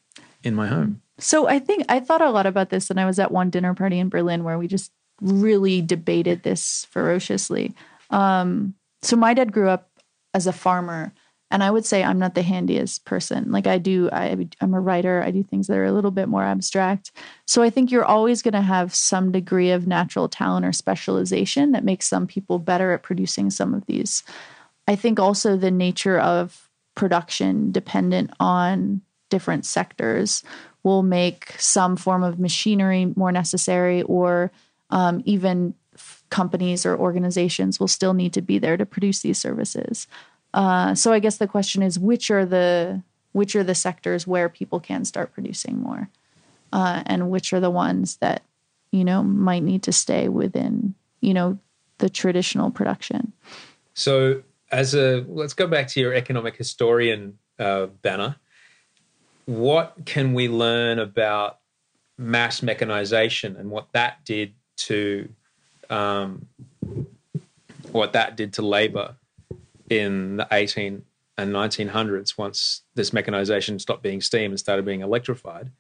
in 0.43 0.55
my 0.55 0.67
home. 0.67 1.01
So 1.19 1.49
I 1.49 1.59
think 1.59 1.85
I 1.89 2.01
thought 2.01 2.21
a 2.21 2.31
lot 2.31 2.47
about 2.47 2.71
this 2.71 2.91
and 2.91 3.01
I 3.01 3.07
was 3.07 3.19
at 3.19 3.33
one 3.33 3.51
dinner 3.51 3.75
party 3.75 3.99
in 3.99 4.09
Berlin 4.09 4.45
where 4.45 4.59
we 4.59 4.69
just 4.69 4.93
really 5.21 5.81
debated 5.81 6.43
this 6.43 6.87
ferociously. 6.91 7.75
Um, 8.11 8.75
so 9.03 9.17
my 9.17 9.35
dad 9.35 9.53
grew 9.53 9.69
up 9.69 9.91
as 10.35 10.47
a 10.47 10.53
farmer 10.53 11.13
and 11.51 11.65
I 11.65 11.71
would 11.71 11.87
say 11.87 12.03
I'm 12.03 12.19
not 12.19 12.35
the 12.35 12.43
handiest 12.43 13.05
person. 13.05 13.51
Like 13.51 13.67
I 13.67 13.79
do, 13.79 14.11
I, 14.13 14.47
I'm 14.61 14.75
a 14.75 14.81
writer. 14.81 15.23
I 15.23 15.31
do 15.31 15.43
things 15.43 15.67
that 15.67 15.79
are 15.79 15.85
a 15.85 15.93
little 15.93 16.11
bit 16.11 16.29
more 16.29 16.45
abstract. 16.45 17.11
So 17.47 17.63
I 17.63 17.71
think 17.71 17.91
you're 17.91 18.05
always 18.05 18.43
going 18.43 18.55
to 18.55 18.61
have 18.61 18.95
some 18.95 19.33
degree 19.33 19.71
of 19.71 19.87
natural 19.87 20.29
talent 20.29 20.67
or 20.67 20.73
specialization 20.73 21.73
that 21.73 21.85
makes 21.85 22.07
some 22.07 22.27
people 22.27 22.59
better 22.59 22.93
at 22.93 23.03
producing 23.03 23.51
some 23.51 23.73
of 23.73 23.87
these. 23.87 24.23
I 24.87 24.95
think 24.95 25.19
also 25.19 25.57
the 25.57 25.71
nature 25.71 26.19
of 26.19 26.69
production 26.95 27.73
dependent 27.73 28.31
on 28.41 29.01
different 29.31 29.65
sectors 29.65 30.43
will 30.83 31.03
make 31.03 31.53
some 31.59 31.97
form 31.97 32.23
of 32.23 32.39
machinery 32.39 33.13
more 33.17 33.33
necessary 33.33 34.03
or 34.03 34.51
um, 34.91 35.23
even 35.25 35.75
companies 36.31 36.85
or 36.87 36.97
organizations 36.97 37.81
will 37.81 37.89
still 37.89 38.15
need 38.15 38.33
to 38.33 38.43
be 38.43 38.59
there 38.59 38.77
to 38.77 38.87
produce 38.87 39.21
these 39.21 39.39
services 39.39 40.07
uh, 40.55 40.95
so 40.95 41.13
i 41.13 41.19
guess 41.19 41.39
the 41.39 41.47
question 41.47 41.83
is 41.83 41.99
which 41.99 42.31
are 42.31 42.45
the 42.45 43.03
which 43.33 43.55
are 43.55 43.65
the 43.65 43.75
sectors 43.75 44.27
where 44.27 44.49
people 44.49 44.81
can 44.81 45.05
start 45.05 45.33
producing 45.33 45.81
more? 45.81 46.09
Uh, 46.73 47.03
and 47.07 47.31
which 47.31 47.53
are 47.53 47.61
the 47.61 47.71
ones 47.71 48.17
that 48.17 48.43
you 48.91 49.05
know 49.05 49.23
might 49.23 49.63
need 49.63 49.83
to 49.83 49.93
stay 49.93 50.29
within 50.29 50.95
you 51.21 51.33
know 51.33 51.59
the 51.99 52.11
traditional 52.11 52.71
production? 52.71 53.33
So, 53.95 54.43
as 54.71 54.95
a 54.95 55.25
let's 55.29 55.55
go 55.55 55.67
back 55.67 55.89
to 55.89 56.01
your 56.01 56.15
economic 56.15 56.57
historian 56.57 57.39
uh, 57.59 57.87
banner. 57.87 58.37
What 59.47 59.95
can 60.05 60.35
we 60.35 60.49
learn 60.49 60.99
about 60.99 61.59
mass 62.19 62.63
mechanization 62.63 63.57
and 63.57 63.71
what 63.71 63.87
that 63.93 64.25
did 64.25 64.53
to 64.77 65.29
um, 65.89 66.47
what 67.93 68.13
that 68.13 68.37
did 68.37 68.53
to 68.55 68.63
labor 68.63 69.15
in 69.91 70.37
the 70.39 70.49
18 70.51 71.03
and 71.37 71.55
1900s 71.55 72.37
once 72.37 72.83
this 72.95 73.13
mechanization 73.13 73.79
stopped 73.79 74.03
being 74.03 74.21
steam 74.21 74.51
and 74.51 74.59
started 74.59 74.85
being 74.85 75.01
electrified? 75.01 75.71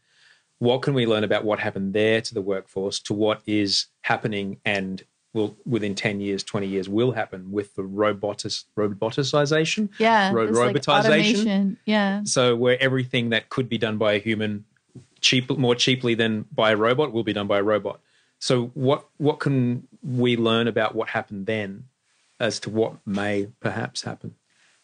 What 0.58 0.82
can 0.82 0.94
we 0.94 1.06
learn 1.06 1.24
about 1.24 1.44
what 1.44 1.60
happened 1.60 1.94
there 1.94 2.20
to 2.20 2.34
the 2.34 2.42
workforce, 2.42 2.98
to 3.00 3.14
what 3.14 3.42
is 3.46 3.86
happening 4.02 4.58
and 4.64 5.02
will 5.34 5.56
within 5.66 5.94
10 5.94 6.20
years 6.20 6.42
20 6.42 6.66
years 6.66 6.88
will 6.88 7.12
happen 7.12 7.52
with 7.52 7.74
the 7.74 7.82
robotis, 7.82 8.64
roboticization 8.78 9.90
yeah 9.98 10.32
Ro- 10.32 10.48
it's 10.48 10.56
like 10.58 10.74
yeah 11.84 12.24
so 12.24 12.56
where 12.56 12.82
everything 12.82 13.28
that 13.28 13.50
could 13.50 13.68
be 13.68 13.76
done 13.76 13.98
by 13.98 14.14
a 14.14 14.18
human 14.18 14.64
cheap, 15.20 15.50
more 15.56 15.74
cheaply 15.74 16.14
than 16.14 16.46
by 16.52 16.72
a 16.72 16.76
robot 16.76 17.12
will 17.12 17.24
be 17.24 17.32
done 17.32 17.46
by 17.46 17.58
a 17.58 17.62
robot. 17.62 18.00
So 18.38 18.66
what 18.74 19.06
what 19.16 19.40
can 19.40 19.86
we 20.02 20.36
learn 20.36 20.68
about 20.68 20.94
what 20.94 21.08
happened 21.08 21.46
then 21.46 21.84
as 22.40 22.60
to 22.60 22.70
what 22.70 22.94
may 23.06 23.48
perhaps 23.60 24.02
happen? 24.02 24.34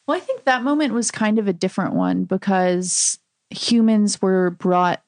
Well, 0.06 0.16
I 0.16 0.20
think 0.20 0.44
that 0.44 0.62
moment 0.62 0.92
was 0.92 1.10
kind 1.10 1.38
of 1.38 1.48
a 1.48 1.52
different 1.52 1.94
one 1.94 2.24
because 2.24 3.18
humans 3.50 4.20
were 4.20 4.50
brought 4.50 5.02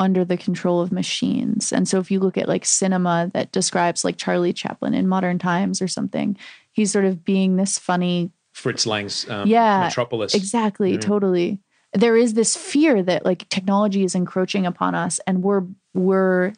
under 0.00 0.24
the 0.24 0.36
control 0.36 0.80
of 0.80 0.92
machines. 0.92 1.72
And 1.72 1.88
so 1.88 1.98
if 1.98 2.10
you 2.10 2.20
look 2.20 2.38
at 2.38 2.48
like 2.48 2.64
cinema 2.64 3.30
that 3.34 3.52
describes 3.52 4.04
like 4.04 4.16
Charlie 4.16 4.52
Chaplin 4.52 4.94
in 4.94 5.08
modern 5.08 5.38
times 5.38 5.82
or 5.82 5.88
something, 5.88 6.36
he's 6.72 6.92
sort 6.92 7.04
of 7.04 7.24
being 7.24 7.56
this 7.56 7.78
funny 7.78 8.30
Fritz 8.52 8.86
Lang's 8.86 9.28
um, 9.28 9.48
Yeah, 9.48 9.84
Metropolis. 9.84 10.34
Exactly, 10.34 10.96
Mm. 10.96 11.00
totally. 11.00 11.58
There 11.92 12.16
is 12.16 12.34
this 12.34 12.56
fear 12.56 13.02
that 13.02 13.24
like 13.24 13.48
technology 13.48 14.04
is 14.04 14.14
encroaching 14.14 14.66
upon 14.66 14.94
us 14.94 15.20
and 15.26 15.42
we're 15.42 15.64
we're 15.94 16.52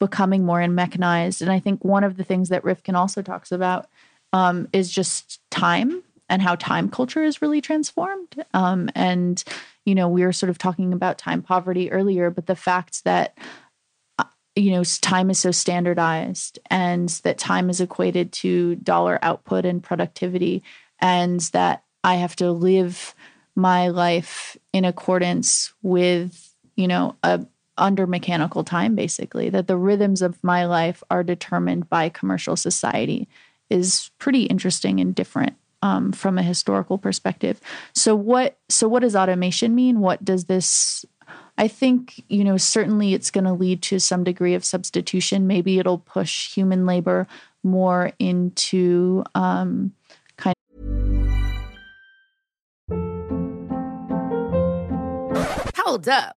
becoming 0.00 0.44
more 0.44 0.60
and 0.60 0.74
mechanized. 0.74 1.42
And 1.42 1.52
I 1.52 1.60
think 1.60 1.84
one 1.84 2.02
of 2.02 2.16
the 2.16 2.24
things 2.24 2.48
that 2.48 2.64
Rifkin 2.64 2.96
also 2.96 3.20
talks 3.20 3.52
about 3.52 3.88
um, 4.32 4.68
is 4.72 4.90
just 4.90 5.40
time 5.50 6.02
and 6.28 6.40
how 6.40 6.54
time 6.54 6.88
culture 6.88 7.22
is 7.22 7.42
really 7.42 7.60
transformed. 7.60 8.44
Um, 8.54 8.88
and 8.94 9.42
you 9.84 9.94
know, 9.94 10.08
we 10.08 10.22
were 10.22 10.32
sort 10.32 10.50
of 10.50 10.58
talking 10.58 10.92
about 10.92 11.18
time 11.18 11.42
poverty 11.42 11.90
earlier, 11.90 12.30
but 12.30 12.46
the 12.46 12.56
fact 12.56 13.04
that 13.04 13.36
uh, 14.18 14.24
you 14.54 14.70
know 14.70 14.84
time 14.84 15.30
is 15.30 15.38
so 15.38 15.50
standardized 15.50 16.58
and 16.70 17.08
that 17.24 17.38
time 17.38 17.70
is 17.70 17.80
equated 17.80 18.32
to 18.32 18.76
dollar 18.76 19.18
output 19.22 19.64
and 19.64 19.82
productivity 19.82 20.62
and 20.98 21.40
that 21.52 21.84
i 22.04 22.16
have 22.16 22.34
to 22.36 22.50
live 22.50 23.14
my 23.54 23.88
life 23.88 24.56
in 24.72 24.84
accordance 24.84 25.72
with 25.82 26.54
you 26.76 26.88
know 26.88 27.16
a 27.22 27.44
under 27.78 28.06
mechanical 28.06 28.64
time 28.64 28.94
basically 28.94 29.48
that 29.48 29.66
the 29.66 29.76
rhythms 29.76 30.20
of 30.20 30.42
my 30.42 30.66
life 30.66 31.02
are 31.10 31.22
determined 31.22 31.88
by 31.88 32.08
commercial 32.08 32.56
society 32.56 33.28
is 33.70 34.10
pretty 34.18 34.42
interesting 34.44 35.00
and 35.00 35.14
different 35.14 35.56
um, 35.82 36.12
from 36.12 36.36
a 36.36 36.42
historical 36.42 36.98
perspective 36.98 37.60
so 37.94 38.14
what 38.14 38.58
so 38.68 38.88
what 38.88 39.00
does 39.00 39.16
automation 39.16 39.74
mean 39.74 40.00
what 40.00 40.24
does 40.24 40.44
this 40.44 41.04
I 41.60 41.68
think, 41.68 42.24
you 42.28 42.42
know, 42.42 42.56
certainly 42.56 43.12
it's 43.12 43.30
going 43.30 43.44
to 43.44 43.52
lead 43.52 43.82
to 43.82 43.98
some 43.98 44.24
degree 44.24 44.54
of 44.54 44.64
substitution. 44.64 45.46
Maybe 45.46 45.78
it'll 45.78 45.98
push 45.98 46.54
human 46.54 46.86
labor 46.86 47.26
more 47.62 48.12
into 48.18 49.24
um, 49.34 49.92
kind 50.38 50.54
Hold 55.76 56.08
up. 56.08 56.39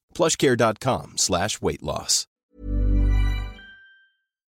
plushcare.com 0.21 1.17
slash 1.17 1.61
weight 1.61 1.81
loss. 1.81 2.27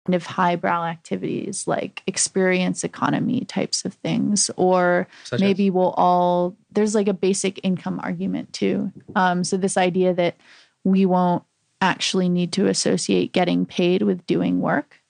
Kind 0.05 0.13
of 0.13 0.27
highbrow 0.27 0.85
activities 0.85 1.67
like 1.67 2.03
experience 2.05 2.83
economy 2.83 3.43
types 3.45 3.85
of 3.85 3.95
things 3.95 4.51
or 4.55 5.07
Such 5.23 5.39
maybe 5.39 5.71
we'll 5.71 5.95
all 5.97 6.55
there's 6.71 6.93
like 6.93 7.07
a 7.07 7.13
basic 7.13 7.59
income 7.63 7.99
argument 8.03 8.53
too 8.53 8.91
um, 9.15 9.43
so 9.43 9.57
this 9.57 9.77
idea 9.77 10.13
that 10.13 10.35
we 10.83 11.07
won't 11.07 11.41
actually 11.81 12.29
need 12.29 12.51
to 12.51 12.67
associate 12.67 13.33
getting 13.33 13.65
paid 13.65 14.03
with 14.03 14.27
doing 14.27 14.61
work 14.61 15.01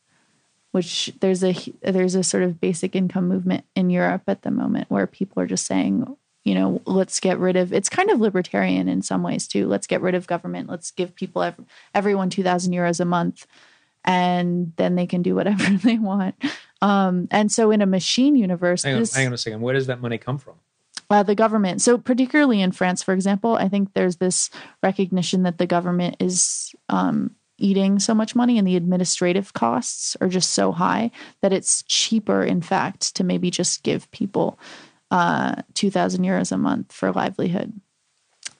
which 0.72 1.12
there's 1.20 1.43
a 1.43 1.53
there's 1.82 2.16
a 2.16 2.24
sort 2.24 2.43
of 2.43 2.62
basic 2.62 2.95
income 2.95 3.28
movement 3.28 3.66
in 3.76 3.89
Europe 3.89 4.24
at 4.28 4.43
the 4.43 4.51
moment 4.51 4.89
where 4.89 5.08
people 5.08 5.43
are 5.43 5.47
just 5.47 5.66
saying 5.66 6.16
you 6.45 6.55
know 6.55 6.81
let's 6.85 7.19
get 7.19 7.37
rid 7.37 7.57
of 7.57 7.73
it's 7.73 7.89
kind 7.89 8.09
of 8.09 8.21
libertarian 8.21 8.87
in 8.87 9.01
some 9.01 9.23
ways 9.23 9.47
too 9.47 9.67
let's 9.67 9.87
get 9.87 10.01
rid 10.01 10.15
of 10.15 10.27
government 10.27 10.69
let's 10.69 10.91
give 10.91 11.13
people 11.13 11.41
ev- 11.41 11.59
everyone 11.93 12.29
2000 12.29 12.71
euros 12.71 13.01
a 13.01 13.05
month 13.05 13.45
and 14.05 14.71
then 14.77 14.95
they 14.95 15.07
can 15.07 15.21
do 15.21 15.35
whatever 15.35 15.69
they 15.83 15.97
want 15.97 16.35
um, 16.81 17.27
and 17.31 17.51
so 17.51 17.71
in 17.71 17.81
a 17.81 17.85
machine 17.85 18.37
universe 18.37 18.83
Hang 18.83 18.93
on, 18.93 18.99
this, 19.01 19.13
hang 19.13 19.27
on 19.27 19.33
a 19.33 19.37
second. 19.37 19.59
Where 19.59 19.73
does 19.73 19.87
that 19.87 19.99
money 19.99 20.17
come 20.17 20.37
from? 20.37 20.55
uh, 21.09 21.23
the 21.23 21.35
government. 21.35 21.81
So, 21.81 21.97
particularly 21.97 22.61
in 22.61 22.71
France, 22.71 23.03
for 23.03 23.13
example, 23.13 23.55
I 23.55 23.69
think 23.69 23.93
there's 23.93 24.17
this 24.17 24.49
recognition 24.81 25.43
that 25.43 25.57
the 25.57 25.67
government 25.67 26.17
is 26.19 26.73
um, 26.89 27.35
eating 27.57 27.99
so 27.99 28.13
much 28.13 28.35
money 28.35 28.57
and 28.57 28.67
the 28.67 28.75
administrative 28.75 29.53
costs 29.53 30.17
are 30.19 30.27
just 30.27 30.51
so 30.51 30.71
high 30.71 31.11
that 31.41 31.53
it's 31.53 31.83
cheaper, 31.83 32.43
in 32.43 32.61
fact, 32.61 33.15
to 33.15 33.23
maybe 33.23 33.51
just 33.51 33.83
give 33.83 34.09
people 34.11 34.59
uh, 35.12 35.62
2,000 35.74 36.24
euros 36.24 36.51
a 36.51 36.58
month 36.58 36.91
for 36.91 37.12
livelihood. 37.12 37.74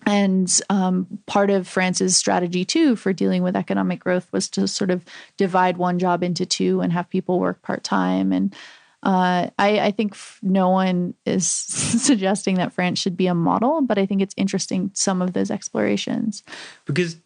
And 0.06 0.62
um, 0.70 1.20
part 1.26 1.50
of 1.50 1.68
France's 1.68 2.16
strategy, 2.16 2.64
too, 2.64 2.96
for 2.96 3.12
dealing 3.12 3.41
with 3.41 3.56
economic 3.56 4.00
growth 4.00 4.32
was 4.32 4.50
to 4.52 4.68
sort 4.68 4.91
of 4.91 5.04
divide 5.38 5.78
one 5.78 5.98
job 5.98 6.22
into 6.22 6.46
two 6.46 6.82
and 6.82 6.93
have 6.93 7.10
people 7.10 7.39
work 7.39 7.64
part 7.64 7.84
time. 7.84 8.32
And 8.32 8.56
uh, 9.02 9.50
I, 9.58 9.80
I 9.80 9.91
think 9.91 10.16
no 10.43 10.70
one 10.70 11.16
is 11.26 11.48
suggesting 11.48 12.56
that 12.56 12.74
France 12.74 13.00
should 13.00 13.18
be 13.18 13.28
a 13.28 13.36
model, 13.36 13.82
but 13.82 13.98
I 13.98 14.06
think 14.06 14.22
it's 14.22 14.36
interesting 14.38 14.91
some 14.93 15.22
of 15.22 15.34
those 15.34 15.50
explorations. 15.50 16.43
Because 16.86 17.18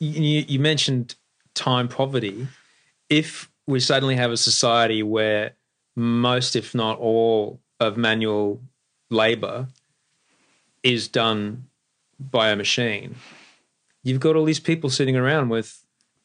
you, 0.00 0.44
you 0.46 0.58
mentioned 0.58 1.14
time 1.54 1.88
poverty. 1.88 2.48
If 3.08 3.50
we 3.66 3.80
suddenly 3.80 4.16
have 4.16 4.32
a 4.32 4.36
society 4.36 5.02
where 5.02 5.52
most, 5.96 6.56
if 6.56 6.74
not 6.74 6.98
all, 6.98 7.60
of 7.80 7.96
manual 7.96 8.60
labor 9.10 9.68
is 10.82 11.08
done 11.08 11.66
by 12.18 12.48
a 12.50 12.56
machine, 12.56 13.16
you've 14.02 14.20
got 14.20 14.36
all 14.36 14.44
these 14.44 14.60
people 14.60 14.90
sitting 14.90 15.16
around 15.16 15.48
with 15.48 15.84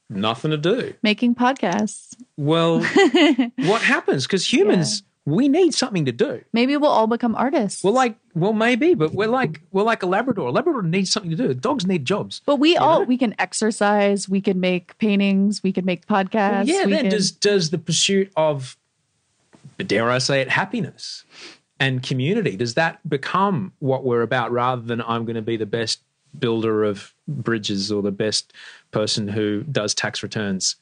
nothing 0.10 0.52
to 0.52 0.58
do. 0.58 0.94
Making 1.02 1.36
podcasts. 1.36 2.16
Well, 2.38 2.80
what 3.58 3.82
happens? 3.82 4.26
Because 4.28 4.52
humans, 4.52 5.04
we 5.26 5.48
need 5.48 5.74
something 5.74 6.06
to 6.06 6.12
do. 6.12 6.42
Maybe 6.54 6.76
we'll 6.78 6.90
all 6.90 7.08
become 7.08 7.36
artists. 7.36 7.84
Well, 7.84 7.94
like, 7.94 8.16
well, 8.34 8.54
maybe, 8.54 8.96
but 8.96 9.14
we're 9.14 9.28
like, 9.28 9.62
we're 9.72 9.84
like 9.84 10.02
a 10.02 10.08
Labrador. 10.08 10.48
A 10.48 10.52
Labrador 10.52 10.82
needs 10.82 11.12
something 11.12 11.30
to 11.30 11.38
do. 11.38 11.54
Dogs 11.54 11.86
need 11.86 12.06
jobs. 12.06 12.42
but 12.46 12.56
we 12.58 12.76
all 12.78 13.02
know? 13.02 13.06
we 13.06 13.18
can 13.18 13.36
exercise, 13.40 14.28
we 14.28 14.42
can 14.42 14.60
make 14.60 14.98
paintings, 14.98 15.62
we 15.62 15.72
can 15.72 15.86
make 15.86 16.08
podcasts. 16.08 16.66
yeah, 16.68 16.86
we 16.86 16.92
then 16.92 17.02
can- 17.04 17.12
does 17.12 17.32
does 17.32 17.70
the 17.70 17.78
pursuit 17.78 18.32
of, 18.36 18.76
dare 19.84 20.10
I 20.10 20.18
say 20.18 20.42
it, 20.42 20.50
happiness 20.50 21.24
and 21.80 22.04
community 22.04 22.58
does 22.58 22.74
that 22.74 23.08
become 23.08 23.74
what 23.80 24.04
we're 24.04 24.22
about 24.22 24.52
rather 24.52 24.82
than 24.82 25.02
I'm 25.02 25.26
going 25.26 25.36
to 25.36 25.42
be 25.42 25.58
the 25.58 25.66
best 25.66 26.02
builder 26.38 26.84
of 26.84 27.14
bridges 27.28 27.92
or 27.92 28.02
the 28.02 28.12
best 28.12 28.54
person 28.92 29.28
who 29.28 29.64
does 29.64 29.94
tax 29.94 30.22
returns? 30.22 30.76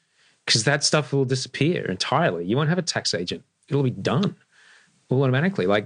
Because 0.45 0.63
that 0.63 0.83
stuff 0.83 1.13
will 1.13 1.25
disappear 1.25 1.85
entirely. 1.85 2.45
You 2.45 2.57
won't 2.57 2.69
have 2.69 2.77
a 2.77 2.83
tax 2.83 3.13
agent; 3.13 3.43
it'll 3.67 3.83
be 3.83 3.91
done 3.91 4.35
all 5.09 5.23
automatically. 5.23 5.67
Like 5.67 5.85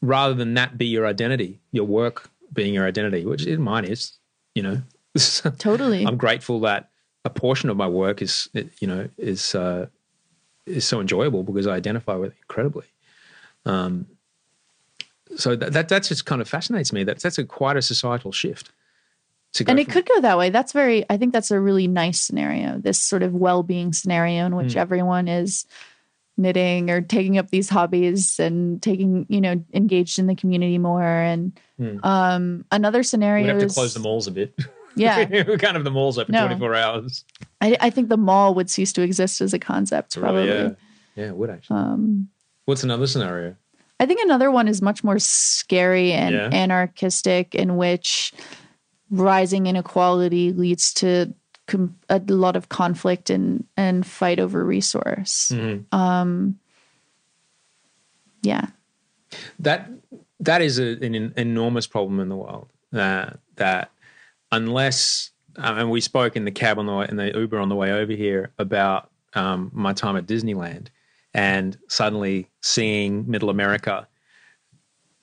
rather 0.00 0.34
than 0.34 0.54
that 0.54 0.78
be 0.78 0.86
your 0.86 1.06
identity, 1.06 1.60
your 1.72 1.84
work 1.84 2.30
being 2.52 2.72
your 2.72 2.86
identity, 2.86 3.24
which 3.24 3.46
mine 3.46 3.84
is. 3.84 4.12
You 4.54 4.62
know, 4.62 4.82
Totally. 5.58 6.04
I'm 6.06 6.16
grateful 6.16 6.60
that 6.60 6.90
a 7.24 7.30
portion 7.30 7.68
of 7.68 7.76
my 7.76 7.88
work 7.88 8.22
is, 8.22 8.48
you 8.78 8.86
know, 8.86 9.08
is 9.18 9.54
uh, 9.54 9.86
is 10.66 10.84
so 10.84 11.00
enjoyable 11.00 11.42
because 11.42 11.66
I 11.66 11.74
identify 11.74 12.14
with 12.14 12.32
it 12.32 12.36
incredibly. 12.42 12.86
Um, 13.66 14.06
so 15.36 15.56
that, 15.56 15.72
that 15.72 15.88
that 15.88 16.02
just 16.04 16.26
kind 16.26 16.40
of 16.40 16.48
fascinates 16.48 16.92
me. 16.92 17.04
That 17.04 17.20
that's 17.20 17.38
a 17.38 17.44
quite 17.44 17.76
a 17.76 17.82
societal 17.82 18.32
shift. 18.32 18.70
To 19.54 19.64
go 19.64 19.70
and 19.70 19.78
it 19.78 19.88
could 19.88 20.06
go 20.06 20.20
that 20.20 20.36
way. 20.36 20.50
That's 20.50 20.72
very, 20.72 21.04
I 21.08 21.16
think 21.16 21.32
that's 21.32 21.50
a 21.52 21.60
really 21.60 21.86
nice 21.86 22.20
scenario, 22.20 22.78
this 22.78 23.00
sort 23.00 23.22
of 23.22 23.34
well 23.34 23.62
being 23.62 23.92
scenario 23.92 24.46
in 24.46 24.56
which 24.56 24.72
Hmm. 24.72 24.80
everyone 24.80 25.28
is 25.28 25.64
knitting 26.36 26.90
or 26.90 27.00
taking 27.00 27.38
up 27.38 27.50
these 27.50 27.68
hobbies 27.68 28.40
and 28.40 28.82
taking, 28.82 29.26
you 29.28 29.40
know, 29.40 29.64
engaged 29.72 30.18
in 30.18 30.26
the 30.26 30.34
community 30.34 30.78
more. 30.78 31.02
And 31.04 31.52
um, 32.02 32.64
another 32.72 33.04
scenario 33.04 33.44
We'd 33.44 33.50
have 33.50 33.58
to 33.60 33.66
is- 33.66 33.74
close 33.74 33.94
the 33.94 34.00
malls 34.00 34.26
a 34.26 34.32
bit. 34.32 34.54
Yeah. 34.96 35.24
we 35.44 35.56
can't 35.58 35.74
have 35.74 35.84
the 35.84 35.90
malls 35.90 36.18
open 36.18 36.32
No. 36.32 36.46
24 36.46 36.74
hours. 36.74 37.24
I, 37.60 37.76
I 37.80 37.90
think 37.90 38.08
the 38.08 38.16
mall 38.16 38.54
would 38.54 38.70
cease 38.70 38.92
to 38.94 39.02
exist 39.02 39.40
as 39.40 39.52
a 39.54 39.58
concept, 39.58 40.16
probably. 40.18 40.46
Really, 40.48 40.62
yeah. 40.62 40.70
Yeah, 41.16 41.24
it 41.28 41.36
would 41.36 41.50
actually. 41.50 41.78
Um, 41.80 42.28
What's 42.66 42.82
another 42.84 43.06
scenario? 43.06 43.56
I 44.00 44.06
think 44.06 44.20
another 44.22 44.50
one 44.50 44.68
is 44.68 44.82
much 44.82 45.04
more 45.04 45.18
scary 45.18 46.12
and 46.12 46.34
Yeah. 46.34 46.48
anarchistic, 46.52 47.54
in 47.54 47.76
which 47.76 48.32
rising 49.10 49.66
inequality 49.66 50.52
leads 50.52 50.92
to 50.94 51.32
com- 51.68 51.96
a 52.08 52.18
lot 52.26 52.56
of 52.56 52.68
conflict 52.68 53.30
and 53.30 53.64
and 53.76 54.04
fight 54.06 54.40
over 54.40 54.64
resource. 54.64 55.52
Mhm. 55.54 55.84
Um, 55.92 56.58
yeah, 58.42 58.66
that 59.60 59.88
that 60.40 60.60
is 60.62 60.78
a, 60.78 60.92
an, 61.04 61.14
en- 61.14 61.34
enormous 61.36 61.86
problem 61.86 62.18
in 62.20 62.28
the 62.28 62.36
world. 62.36 62.68
Uh, 62.92 63.30
that 63.56 63.90
unless 64.54 65.30
um, 65.56 65.78
and 65.78 65.90
we 65.90 66.00
spoke 66.00 66.36
in 66.36 66.44
the 66.44 66.50
cab 66.50 66.78
on 66.78 66.86
the 66.86 66.94
way, 66.94 67.06
in 67.08 67.16
the 67.16 67.36
Uber 67.36 67.58
on 67.58 67.68
the 67.68 67.74
way 67.74 67.92
over 67.92 68.12
here 68.12 68.52
about 68.58 69.10
um, 69.34 69.70
my 69.72 69.92
time 69.92 70.16
at 70.16 70.26
Disneyland, 70.26 70.88
and 71.32 71.76
suddenly 71.88 72.50
seeing 72.60 73.28
Middle 73.30 73.50
America 73.50 74.08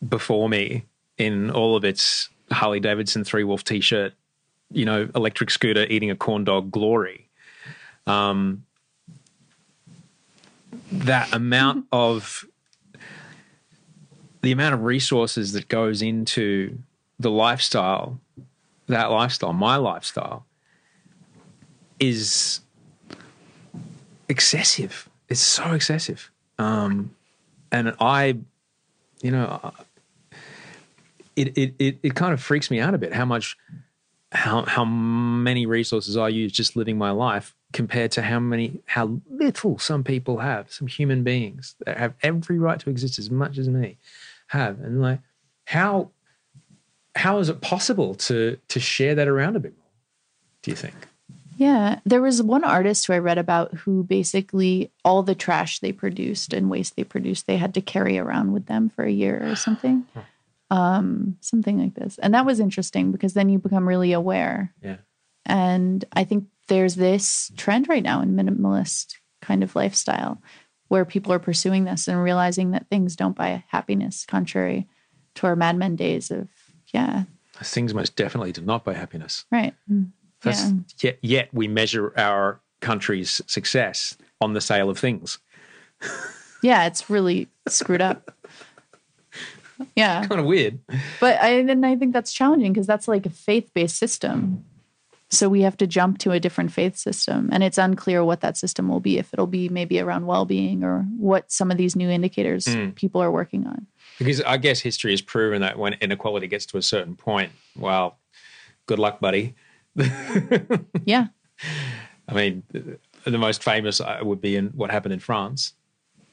before 0.08 0.50
me 0.50 0.86
in 1.18 1.52
all 1.52 1.76
of 1.76 1.84
its 1.84 2.30
Harley 2.52 2.80
Davidson 2.80 3.24
three 3.24 3.44
wolf 3.44 3.64
t 3.64 3.82
shirt, 3.82 4.14
you 4.72 4.86
know, 4.86 5.10
electric 5.16 5.50
scooter 5.50 5.86
eating 5.90 6.12
a 6.12 6.16
corn 6.16 6.44
dog 6.44 6.72
glory. 6.72 7.30
Um, 8.08 8.66
that 10.92 11.34
amount 11.34 11.86
of 11.92 12.46
the 14.42 14.52
amount 14.52 14.74
of 14.74 14.84
resources 14.84 15.52
that 15.54 15.68
goes 15.68 16.02
into 16.02 16.80
the 17.20 17.30
lifestyle, 17.30 18.20
that 18.92 19.12
lifestyle, 19.12 19.54
my 19.54 19.76
lifestyle, 19.76 20.46
is 22.00 22.62
excessive. 24.30 25.10
It's 25.30 25.42
so 25.42 25.72
excessive. 25.74 26.32
Um, 26.58 27.16
and 27.72 27.96
I, 28.00 28.38
you 29.22 29.32
know, 29.32 29.74
it, 31.36 31.58
it, 31.58 31.76
it, 31.80 32.00
it 32.04 32.16
kind 32.16 32.34
of 32.34 32.42
freaks 32.42 32.72
me 32.72 32.80
out 32.80 32.94
a 32.94 32.98
bit 32.98 33.14
how 33.14 33.26
much, 33.26 33.58
how, 34.32 34.64
how 34.64 34.86
many 34.86 35.66
resources 35.66 36.18
I 36.18 36.30
use 36.30 36.52
just 36.52 36.76
living 36.76 36.98
my 36.98 37.12
life 37.12 37.56
compared 37.74 38.12
to 38.12 38.22
how 38.22 38.39
many, 38.39 38.80
how 38.86 39.22
little 39.30 39.78
some 39.80 40.04
people 40.04 40.39
have, 40.39 40.72
some 40.72 40.88
human 40.88 41.24
beings 41.24 41.76
that 41.86 41.98
have 41.98 42.14
every 42.22 42.60
right 42.60 42.80
to 42.80 42.89
exist 42.89 43.20
as 43.20 43.30
much 43.30 43.58
as 43.58 43.70
me 43.70 43.98
have. 44.48 44.80
And 44.82 45.02
like, 45.02 45.20
how, 45.66 46.12
how 47.16 47.39
is 47.39 47.49
it 47.49 47.62
possible 47.62 48.16
to, 48.16 48.57
to 48.70 48.80
share 48.80 49.16
that 49.16 49.28
around 49.28 49.55
a 49.55 49.59
bit 49.59 49.78
more? 49.78 49.88
Do 50.64 50.72
you 50.72 50.78
think? 50.78 50.95
yeah. 51.62 51.99
There 52.05 52.24
was 52.24 52.41
one 52.41 52.64
artist 52.64 53.05
who 53.05 53.14
I 53.14 53.20
read 53.20 53.38
about 53.38 53.72
who 53.76 54.03
basically 54.03 54.89
all 55.05 55.22
the 55.22 55.36
trash 55.36 55.78
they 55.78 55.91
produced 55.91 56.53
and 56.53 56.72
waste 56.72 56.95
they 56.95 57.03
produced 57.03 57.45
they 57.45 57.57
had 57.57 57.76
to 57.76 57.82
carry 57.82 58.18
around 58.18 58.51
with 58.51 58.66
them 58.66 58.89
for 58.89 59.05
a 59.05 59.12
year 59.12 59.41
or 59.47 59.55
something. 59.55 60.05
Um, 60.72 61.36
something 61.41 61.78
like 61.80 61.95
this. 61.95 62.18
And 62.20 62.34
that 62.34 62.45
was 62.45 62.62
interesting 62.62 63.12
because 63.12 63.34
then 63.34 63.49
you 63.49 63.59
become 63.59 63.86
really 63.86 64.14
aware 64.14 64.74
Yeah. 64.82 64.99
And 65.45 66.05
I 66.14 66.24
think 66.24 66.45
there's 66.70 66.95
this 66.95 67.51
trend 67.57 67.89
right 67.89 68.01
now 68.01 68.22
in 68.22 68.38
minimalist 68.38 69.16
kind 69.41 69.64
of 69.64 69.76
lifestyle 69.76 70.41
where 70.88 71.03
people 71.03 71.34
are 71.34 71.39
pursuing 71.39 71.84
this 71.84 72.07
and 72.07 72.24
realizing 72.24 72.72
that 72.72 72.88
things 72.88 73.18
don't 73.18 73.36
buy 73.36 73.66
happiness, 73.68 74.26
contrary 74.26 74.88
to 75.36 75.47
our 75.47 75.57
Mad 75.57 75.76
Men 75.76 75.97
days 75.97 76.32
of, 76.32 76.47
yeah, 76.94 77.24
Things 77.64 77.94
most 77.94 78.16
definitely 78.16 78.52
do 78.52 78.62
not 78.62 78.84
buy 78.84 78.94
happiness. 78.94 79.46
right. 79.52 79.76
Mm. 79.92 80.12
That's, 80.42 80.72
Yeah. 80.72 80.80
yet, 81.02 81.20
yet 81.22 81.50
we 81.54 81.68
measure 81.68 82.14
our 82.18 82.60
country's 82.80 83.42
success 83.46 84.18
on 84.39 84.54
the 84.54 84.62
sale 84.62 84.89
of 84.89 84.98
things. 84.98 85.38
Yeah, 86.64 86.86
it's 86.86 87.10
really 87.10 87.48
screwed 87.68 88.02
up. 88.02 88.32
Yeah. 89.96 90.26
Kind 90.28 90.39
of 90.39 90.46
weird. 90.46 90.80
But 91.20 91.42
I 91.42 91.54
and 91.54 91.86
I 91.86 91.96
think 91.96 92.14
that's 92.14 92.32
challenging 92.32 92.72
because 92.72 92.86
that's 92.86 93.08
like 93.08 93.26
a 93.26 93.32
faith-based 93.32 93.98
system. 93.98 94.64
So 95.30 95.50
we 95.50 95.62
have 95.62 95.78
to 95.78 95.88
jump 95.88 96.20
to 96.20 96.32
a 96.32 96.39
different 96.39 96.72
faith 96.72 96.98
system 96.98 97.50
and 97.52 97.64
it's 97.64 97.78
unclear 97.78 98.24
what 98.24 98.42
that 98.42 98.58
system 98.58 98.89
will 98.89 99.00
be 99.00 99.18
if 99.18 99.34
it'll 99.34 99.48
be 99.48 99.70
maybe 99.70 100.00
around 100.00 100.28
well-being 100.28 100.84
or 100.84 101.04
what 101.18 101.52
some 101.52 101.72
of 101.72 101.78
these 101.78 101.96
new 101.96 102.10
indicators 102.10 102.66
mm. 102.66 102.94
people 102.96 103.24
are 103.24 103.32
working 103.32 103.66
on. 103.66 103.88
Because 104.18 104.41
I 104.41 104.57
guess 104.57 104.80
history 104.80 105.12
has 105.12 105.22
proven 105.22 105.62
that 105.62 105.78
when 105.78 105.93
inequality 105.93 106.47
gets 106.47 106.66
to 106.68 106.78
a 106.78 106.82
certain 106.82 107.16
point, 107.16 107.51
well, 107.76 108.20
good 108.86 108.99
luck, 108.99 109.20
buddy. 109.20 109.55
Yeah. 111.05 111.28
I 112.28 112.34
mean, 112.34 112.64
the 113.26 113.38
most 113.38 113.64
famous 113.64 113.99
uh, 113.99 114.20
would 114.22 114.41
be 114.41 114.55
in 114.55 114.68
what 114.68 114.89
happened 114.91 115.14
in 115.14 115.20
France 115.20 115.74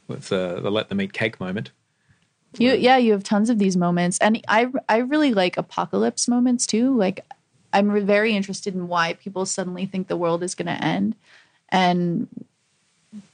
with 0.06 0.32
uh, 0.32 0.60
the 0.60 0.70
let 0.70 0.88
them 0.88 1.00
eat 1.00 1.12
cake 1.12 1.40
moment. 1.40 1.72
You 2.56 2.72
yeah, 2.72 2.96
you 2.96 3.12
have 3.12 3.22
tons 3.22 3.50
of 3.50 3.58
these 3.58 3.76
moments, 3.76 4.18
and 4.18 4.42
I 4.48 4.68
I 4.88 4.98
really 4.98 5.34
like 5.34 5.56
apocalypse 5.56 6.28
moments 6.28 6.66
too. 6.66 6.96
Like 6.96 7.26
I'm 7.72 8.06
very 8.06 8.34
interested 8.34 8.74
in 8.74 8.88
why 8.88 9.14
people 9.14 9.44
suddenly 9.44 9.84
think 9.86 10.08
the 10.08 10.16
world 10.16 10.42
is 10.42 10.54
going 10.54 10.66
to 10.66 10.84
end, 10.84 11.14
and 11.68 12.26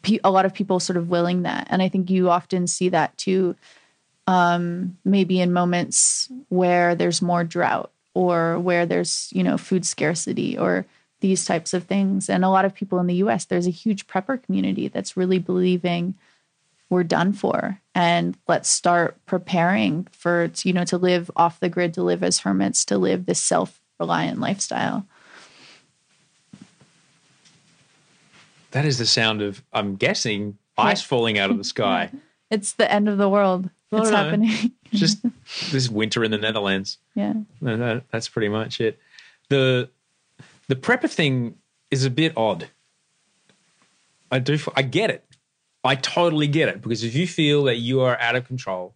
pe- 0.03 0.19
a 0.25 0.31
lot 0.31 0.47
of 0.47 0.55
people 0.55 0.81
sort 0.81 0.97
of 0.97 1.11
willing 1.11 1.43
that, 1.43 1.69
and 1.71 1.81
I 1.81 1.89
think 1.89 2.11
you 2.11 2.29
often 2.29 2.67
see 2.67 2.89
that 2.89 3.17
too. 3.17 3.55
Um, 4.27 4.97
maybe 5.05 5.41
in 5.41 5.53
moments 5.53 6.31
where 6.49 6.95
there's 6.95 7.21
more 7.21 7.45
drought 7.45 7.91
or 8.15 8.59
where 8.59 8.87
there's 8.87 9.29
you 9.33 9.43
know 9.43 9.59
food 9.59 9.85
scarcity 9.85 10.57
or 10.57 10.87
these 11.21 11.45
types 11.45 11.75
of 11.75 11.85
things, 11.85 12.31
and 12.31 12.45
a 12.45 12.49
lot 12.51 12.65
of 12.65 12.75
people 12.75 12.99
in 13.01 13.07
the 13.07 13.17
U.S. 13.17 13.45
There's 13.45 13.67
a 13.67 13.71
huge 13.71 14.07
prepper 14.07 14.43
community 14.43 14.89
that's 14.89 15.17
really 15.17 15.39
believing 15.39 16.15
we're 16.91 17.03
done 17.03 17.33
for 17.33 17.81
and 17.95 18.37
let's 18.47 18.69
start 18.69 19.17
preparing 19.27 20.07
for 20.13 20.51
you 20.63 20.73
know 20.73 20.85
to 20.85 20.99
live 20.99 21.31
off 21.35 21.59
the 21.59 21.69
grid 21.69 21.95
to 21.95 22.03
live 22.03 22.23
as 22.23 22.41
hermits 22.41 22.85
to 22.85 22.99
live 22.99 23.27
this 23.27 23.41
self-reliant 23.41 24.39
lifestyle 24.39 25.07
That 28.75 28.85
is 28.85 28.99
the 28.99 29.07
sound 29.07 29.41
of, 29.41 29.63
I'm 29.73 29.95
guessing, 29.95 30.59
ice 30.77 31.01
falling 31.01 31.39
out 31.39 31.49
of 31.49 31.59
the 31.59 31.65
sky. 31.77 32.11
it's 32.51 32.73
the 32.73 32.91
end 32.91 33.09
of 33.09 33.19
the 33.19 33.29
world 33.29 33.71
No. 34.03 34.17
happening 34.17 34.73
Just 34.93 35.23
this 35.73 35.89
winter 35.89 36.25
in 36.25 36.31
the 36.31 36.39
Netherlands. 36.39 36.99
yeah 37.15 37.35
No, 37.61 37.77
no, 37.77 38.01
that's 38.11 38.29
pretty 38.29 38.49
much 38.49 38.81
it. 38.81 38.99
The 39.49 39.89
the 40.69 40.77
prepper 40.77 41.11
thing 41.11 41.57
is 41.91 42.05
a 42.05 42.11
bit 42.11 42.33
odd. 42.37 42.69
I 44.31 44.39
do. 44.39 44.59
I 44.75 44.83
get 44.83 45.11
it. 45.11 45.25
I 45.85 45.95
totally 45.95 46.47
get 46.47 46.69
it 46.69 46.81
because 46.81 47.05
if 47.05 47.15
you 47.15 47.27
feel 47.27 47.65
that 47.65 47.77
you 47.77 48.01
are 48.01 48.19
out 48.19 48.37
of 48.37 48.47
control 48.47 48.95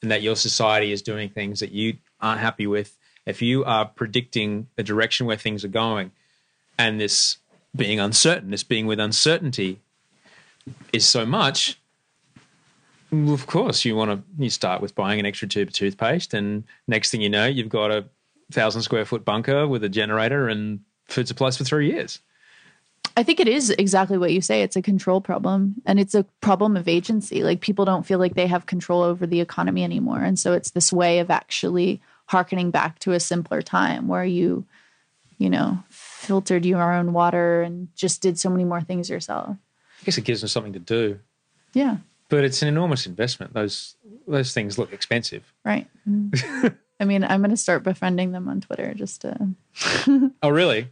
and 0.00 0.10
that 0.10 0.22
your 0.22 0.36
society 0.36 0.92
is 0.92 1.02
doing 1.02 1.28
things 1.28 1.60
that 1.60 1.72
you 1.72 1.96
aren't 2.20 2.40
happy 2.40 2.66
with, 2.66 2.96
if 3.26 3.42
you 3.42 3.64
are 3.64 3.84
predicting 3.84 4.68
the 4.76 4.84
direction 4.84 5.26
where 5.26 5.36
things 5.36 5.64
are 5.64 5.68
going, 5.68 6.12
and 6.78 7.00
this 7.00 7.38
being 7.74 7.98
uncertain, 7.98 8.50
this 8.50 8.62
being 8.62 8.86
with 8.86 9.00
uncertainty, 9.00 9.80
is 10.92 11.06
so 11.06 11.26
much. 11.26 11.80
Well, 13.10 13.34
Of 13.34 13.46
course, 13.46 13.84
you 13.84 13.96
want 13.96 14.10
to. 14.10 14.42
You 14.42 14.50
start 14.50 14.82
with 14.82 14.94
buying 14.94 15.20
an 15.20 15.26
extra 15.26 15.48
tube 15.48 15.68
of 15.68 15.74
toothpaste, 15.74 16.34
and 16.34 16.64
next 16.86 17.10
thing 17.10 17.20
you 17.20 17.28
know, 17.30 17.46
you've 17.46 17.68
got 17.68 17.90
a 17.90 18.04
thousand 18.50 18.82
square 18.82 19.04
foot 19.04 19.24
bunker 19.24 19.66
with 19.66 19.84
a 19.84 19.88
generator 19.88 20.48
and 20.48 20.80
food 21.06 21.28
supplies 21.28 21.56
for 21.56 21.64
three 21.64 21.90
years. 21.90 22.20
i 23.16 23.22
think 23.22 23.40
it 23.40 23.48
is 23.48 23.70
exactly 23.70 24.18
what 24.18 24.32
you 24.32 24.40
say 24.40 24.62
it's 24.62 24.76
a 24.76 24.82
control 24.82 25.20
problem 25.20 25.74
and 25.86 25.98
it's 25.98 26.14
a 26.14 26.24
problem 26.40 26.76
of 26.76 26.88
agency 26.88 27.42
like 27.42 27.60
people 27.60 27.84
don't 27.84 28.06
feel 28.06 28.18
like 28.18 28.34
they 28.34 28.46
have 28.46 28.66
control 28.66 29.02
over 29.02 29.26
the 29.26 29.40
economy 29.40 29.84
anymore 29.84 30.22
and 30.22 30.38
so 30.38 30.52
it's 30.52 30.70
this 30.70 30.92
way 30.92 31.18
of 31.18 31.30
actually 31.30 32.00
harkening 32.26 32.70
back 32.70 32.98
to 32.98 33.12
a 33.12 33.20
simpler 33.20 33.62
time 33.62 34.08
where 34.08 34.24
you 34.24 34.64
you 35.38 35.48
know 35.50 35.78
filtered 35.88 36.64
your 36.64 36.92
own 36.92 37.12
water 37.12 37.62
and 37.62 37.88
just 37.94 38.20
did 38.20 38.38
so 38.38 38.50
many 38.50 38.64
more 38.64 38.80
things 38.80 39.08
yourself 39.10 39.56
I 40.00 40.04
guess 40.04 40.18
it 40.18 40.24
gives 40.24 40.40
them 40.40 40.48
something 40.48 40.72
to 40.74 40.78
do, 40.78 41.18
yeah 41.72 41.96
but 42.28 42.44
it's 42.44 42.62
an 42.62 42.68
enormous 42.68 43.06
investment. 43.06 43.54
Those 43.54 43.96
those 44.26 44.52
things 44.52 44.78
look 44.78 44.92
expensive. 44.92 45.52
Right. 45.64 45.86
I 47.00 47.04
mean, 47.04 47.24
I'm 47.24 47.40
going 47.40 47.50
to 47.50 47.56
start 47.56 47.82
befriending 47.82 48.32
them 48.32 48.48
on 48.48 48.60
Twitter 48.60 48.94
just 48.94 49.22
to. 49.22 49.50
Oh, 50.42 50.50
really? 50.50 50.88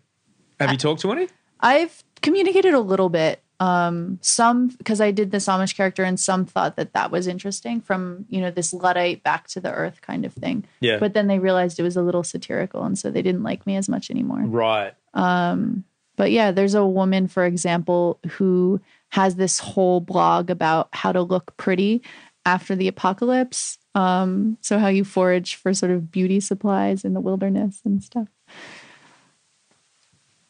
Have 0.61 0.71
you 0.71 0.79
talked 0.79 1.01
to 1.03 1.13
any? 1.13 1.29
I've 1.61 2.03
communicated 2.23 2.75
a 2.75 2.81
little 2.81 3.09
bit. 3.09 3.43
Um, 3.59 4.19
some 4.21 4.69
because 4.69 5.01
I 5.01 5.11
did 5.13 5.31
this 5.31 5.47
Amish 5.47 5.75
character, 5.75 6.05
and 6.05 6.21
some 6.21 6.45
thought 6.45 6.77
that 6.77 6.93
that 6.93 7.11
was 7.11 7.27
interesting 7.27 7.81
from 7.81 8.27
you 8.29 8.41
know 8.41 8.51
this 8.51 8.75
luddite 8.75 9.23
back 9.23 9.49
to 9.49 9.61
the 9.61 9.73
earth 9.73 10.03
kind 10.03 10.25
of 10.27 10.35
thing. 10.35 10.65
Yeah. 10.81 10.99
But 10.99 11.15
then 11.15 11.27
they 11.27 11.39
realized 11.39 11.79
it 11.79 11.83
was 11.83 11.97
a 11.97 12.03
little 12.03 12.23
satirical, 12.23 12.85
and 12.85 12.99
so 12.99 13.11
they 13.11 13.23
didn't 13.23 13.43
like 13.43 13.67
me 13.67 13.77
as 13.77 13.89
much 13.89 14.11
anymore. 14.11 14.43
Right. 14.43 14.95
Um. 15.15 15.85
But 16.17 16.31
yeah, 16.33 16.51
there's 16.51 16.75
a 16.75 16.87
woman, 16.87 17.29
for 17.29 17.45
example, 17.45 18.19
who 18.33 18.81
has 19.11 19.37
this 19.37 19.59
whole 19.59 20.01
blog 20.01 20.51
about 20.51 20.89
how 20.93 21.13
to 21.13 21.23
look 21.23 21.57
pretty 21.57 22.03
after 22.45 22.75
the 22.77 22.89
apocalypse. 22.89 23.79
Um, 23.95 24.59
so 24.61 24.79
how 24.79 24.89
you 24.89 25.05
forage 25.05 25.55
for 25.55 25.73
sort 25.73 25.93
of 25.93 26.11
beauty 26.11 26.39
supplies 26.41 27.05
in 27.05 27.15
the 27.15 27.21
wilderness 27.21 27.81
and 27.85 28.03
stuff. 28.03 28.29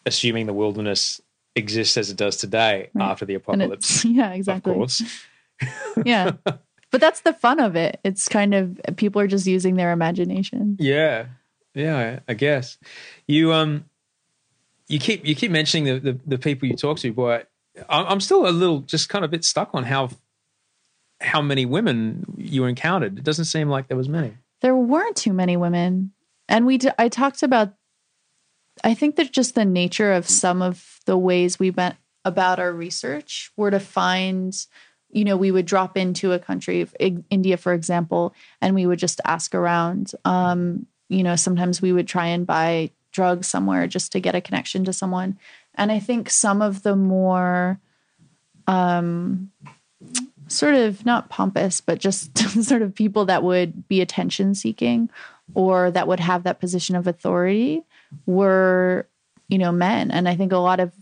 Assuming 0.05 0.47
the 0.47 0.53
wilderness 0.53 1.21
exists 1.55 1.97
as 1.97 2.11
it 2.11 2.17
does 2.17 2.37
today 2.37 2.91
Right. 2.95 3.11
after 3.11 3.25
the 3.25 3.35
apocalypse. 3.35 4.05
yeah, 4.05 4.33
exactly. 4.33 4.73
Of 4.73 4.77
course. 4.79 5.03
Yeah. 6.05 6.33
but 6.45 7.01
that's 7.01 7.23
the 7.23 7.33
fun 7.33 7.61
of 7.61 7.77
it. 7.77 7.99
It's 8.05 8.29
kind 8.29 8.55
of 8.55 8.79
people 8.97 9.23
are 9.23 9.27
just 9.27 9.47
using 9.47 9.77
their 9.77 9.91
imagination. 9.91 10.77
Yeah, 10.79 11.27
yeah, 11.75 12.21
I 12.29 12.35
guess 12.35 12.77
you 13.27 13.55
um 13.55 13.87
you 14.87 14.99
keep 14.99 15.25
you 15.25 15.35
keep 15.35 15.51
mentioning 15.51 15.85
the 15.85 15.99
the, 16.13 16.21
the 16.27 16.39
people 16.39 16.69
you 16.69 16.77
talk 16.77 16.99
to, 16.99 17.13
but 17.13 17.49
I'm, 17.89 18.21
still 18.21 18.49
a 18.49 18.51
little 18.51 18.81
just 18.81 19.09
kind 19.09 19.25
of 19.25 19.31
a 19.31 19.33
bit 19.33 19.45
stuck 19.45 19.71
on 19.75 19.85
how 19.85 20.11
how 21.21 21.41
many 21.41 21.65
women 21.65 22.25
you 22.37 22.65
encountered. 22.65 23.19
It 23.19 23.25
doesn't 23.25 23.47
seem 23.47 23.69
like 23.69 23.89
there 23.89 23.97
was 23.97 24.09
many. 24.09 24.35
There 24.61 24.77
weren't 24.77 25.17
too 25.17 25.33
many 25.33 25.57
women. 25.57 26.13
And 26.49 26.67
we 26.67 26.79
t- 26.79 26.91
I 26.99 27.09
talked 27.09 27.43
about 27.43 27.75
I 28.85 28.95
think 28.95 29.17
that 29.17 29.33
just 29.33 29.55
the 29.55 29.65
nature 29.65 30.13
of 30.13 30.29
some 30.29 30.63
of 30.63 31.01
the 31.07 31.17
ways 31.17 31.59
we 31.59 31.71
went 31.71 31.97
about 32.25 32.59
our 32.59 32.73
research 32.73 33.51
were 33.57 33.71
to 33.71 33.81
find 33.81 34.55
you 35.11 35.25
know 35.25 35.37
we 35.37 35.51
would 35.51 35.67
drop 35.67 35.97
into 35.97 36.33
a 36.33 36.39
country 36.39 36.87
India 37.31 37.57
for 37.57 37.73
example 37.73 38.35
and 38.61 38.75
we 38.75 38.87
would 38.87 38.99
just 38.99 39.21
ask 39.25 39.55
around 39.55 40.13
um 40.25 40.87
you 41.09 41.23
know 41.23 41.37
sometimes 41.37 41.81
we 41.81 41.93
would 41.93 42.09
try 42.09 42.27
and 42.27 42.47
buy 42.47 42.91
drugs 43.13 43.47
somewhere 43.47 43.87
just 43.87 44.13
to 44.13 44.21
get 44.21 44.35
a 44.35 44.41
connection 44.41 44.85
to 44.85 44.93
someone 44.93 45.39
and 45.77 45.93
I 45.93 45.99
think 45.99 46.31
some 46.31 46.63
of 46.63 46.83
the 46.83 46.97
more 46.97 47.81
um 48.67 49.51
sort 50.49 50.75
of 50.75 51.05
not 51.05 51.29
pompous, 51.29 51.81
but 51.81 51.99
just 51.99 52.37
sort 52.65 52.83
of 52.83 52.95
people 52.95 53.25
that 53.27 53.43
would 53.43 53.89
be 53.89 54.01
attention 54.01 54.55
seeking 54.55 55.11
or 55.55 55.91
that 55.91 56.09
would 56.09 56.21
have 56.21 56.45
that 56.45 56.61
position 56.61 56.97
of 56.97 57.07
authority 57.07 57.83
were, 58.27 59.09
you 59.49 59.59
know, 59.59 59.73
men. 59.73 60.11
And 60.11 60.29
I 60.29 60.37
think 60.37 60.53
a 60.53 60.59
lot 60.59 60.81
of 60.81 60.93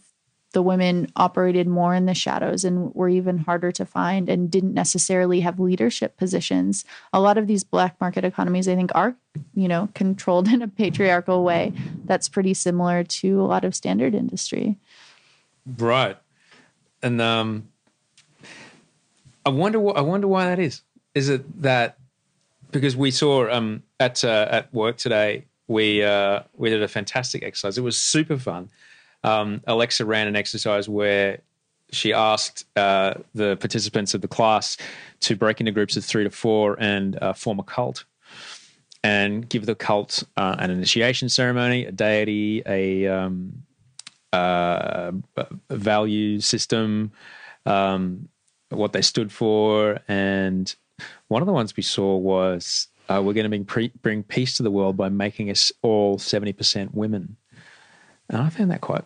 the 0.55 0.62
women 0.62 1.11
operated 1.16 1.66
more 1.66 1.94
in 1.94 2.07
the 2.07 2.14
shadows 2.14 2.64
and 2.64 2.94
were 2.94 3.09
even 3.09 3.38
harder 3.38 3.72
to 3.72 3.84
find 3.84 4.28
and 4.28 4.50
didn't 4.50 4.72
necessarily 4.72 5.40
have 5.40 5.61
leadership 5.61 6.16
positions. 6.16 6.84
A 7.12 7.20
lot 7.20 7.36
of 7.36 7.48
these 7.48 7.64
black 7.64 8.00
market 8.00 8.24
economies, 8.24 8.68
I 8.68 8.76
think, 8.76 8.92
are, 8.94 9.16
you 9.55 9.68
know, 9.68 9.90
controlled 9.94 10.48
in 10.52 10.62
a 10.62 10.68
patriarchal 10.68 11.44
way 11.44 11.72
that's 12.05 12.28
pretty 12.28 12.55
similar 12.55 13.05
to 13.05 13.40
a 13.42 13.44
lot 13.44 13.64
of 13.64 13.74
standard 13.74 14.14
industry. 14.14 14.78
Right. 15.76 16.16
And 17.02 17.20
um 17.20 17.68
I 19.44 19.50
wonder 19.50 19.78
what 19.78 19.98
I 19.98 20.00
wonder 20.00 20.28
why 20.28 20.46
that 20.46 20.59
is. 20.59 20.82
Is 21.14 21.28
it 21.28 21.62
that 21.62 21.98
because 22.70 22.96
we 22.96 23.11
saw 23.11 23.50
um 23.50 23.82
at 23.98 24.24
uh, 24.24 24.46
at 24.50 24.72
work 24.72 24.98
today 24.98 25.46
we 25.66 26.02
uh 26.02 26.42
we 26.55 26.70
did 26.70 26.82
a 26.82 26.88
fantastic 26.88 27.42
exercise. 27.42 27.76
It 27.76 27.82
was 27.82 27.98
super 27.98 28.38
fun. 28.38 28.70
Um 29.25 29.62
Alexa 29.66 30.05
ran 30.05 30.29
an 30.29 30.37
exercise 30.37 30.89
where 30.89 31.41
she 31.91 32.12
asked 32.12 32.66
uh, 32.77 33.14
the 33.35 33.57
participants 33.57 34.14
of 34.14 34.20
the 34.20 34.29
class 34.29 34.77
to 35.20 35.37
break 35.37 35.61
into 35.61 35.72
groups 35.72 35.97
of 35.97 36.05
three 36.05 36.25
to 36.25 36.31
four 36.31 36.77
and 36.81 37.18
uh, 37.22 37.33
form 37.33 37.59
a 37.59 37.62
cult 37.62 38.05
and 39.05 39.49
give 39.49 39.66
the 39.66 39.75
cult 39.75 40.25
uh, 40.37 40.57
an 40.59 40.70
initiation 40.70 41.29
ceremony, 41.29 41.85
a 41.85 41.93
deity, 41.93 42.62
a 42.66 43.07
um, 43.07 43.62
uh, 44.33 45.12
value 45.70 46.41
system, 46.41 47.12
um, 47.66 48.29
what 48.70 48.93
they 48.95 49.03
stood 49.03 49.31
for, 49.31 50.01
and 50.09 50.75
one 51.29 51.43
of 51.43 51.47
the 51.47 51.53
ones 51.53 51.77
we 51.77 51.83
saw 51.83 52.16
was 52.16 52.89
uh, 53.11 53.20
we're 53.22 53.35
going 53.35 53.45
to 53.45 53.51
bring, 53.51 53.64
pre- 53.64 53.93
bring 54.01 54.22
peace 54.22 54.57
to 54.57 54.62
the 54.62 54.70
world 54.70 54.97
by 54.97 55.11
making 55.11 55.51
us 55.51 55.70
all 55.83 56.18
seventy 56.18 56.55
percent 56.55 56.95
women, 56.95 57.37
and 58.31 58.41
I 58.41 58.49
found 58.49 58.70
that 58.70 58.81
quite. 58.81 59.05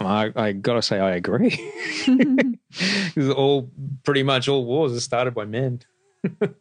I, 0.00 0.32
I 0.34 0.52
gotta 0.52 0.82
say, 0.82 0.98
I 0.98 1.12
agree. 1.12 1.58
Because 3.14 3.30
all 3.30 3.70
pretty 4.02 4.24
much 4.24 4.48
all 4.48 4.64
wars 4.64 4.92
are 4.92 5.00
started 5.00 5.34
by 5.34 5.44
men. 5.44 5.80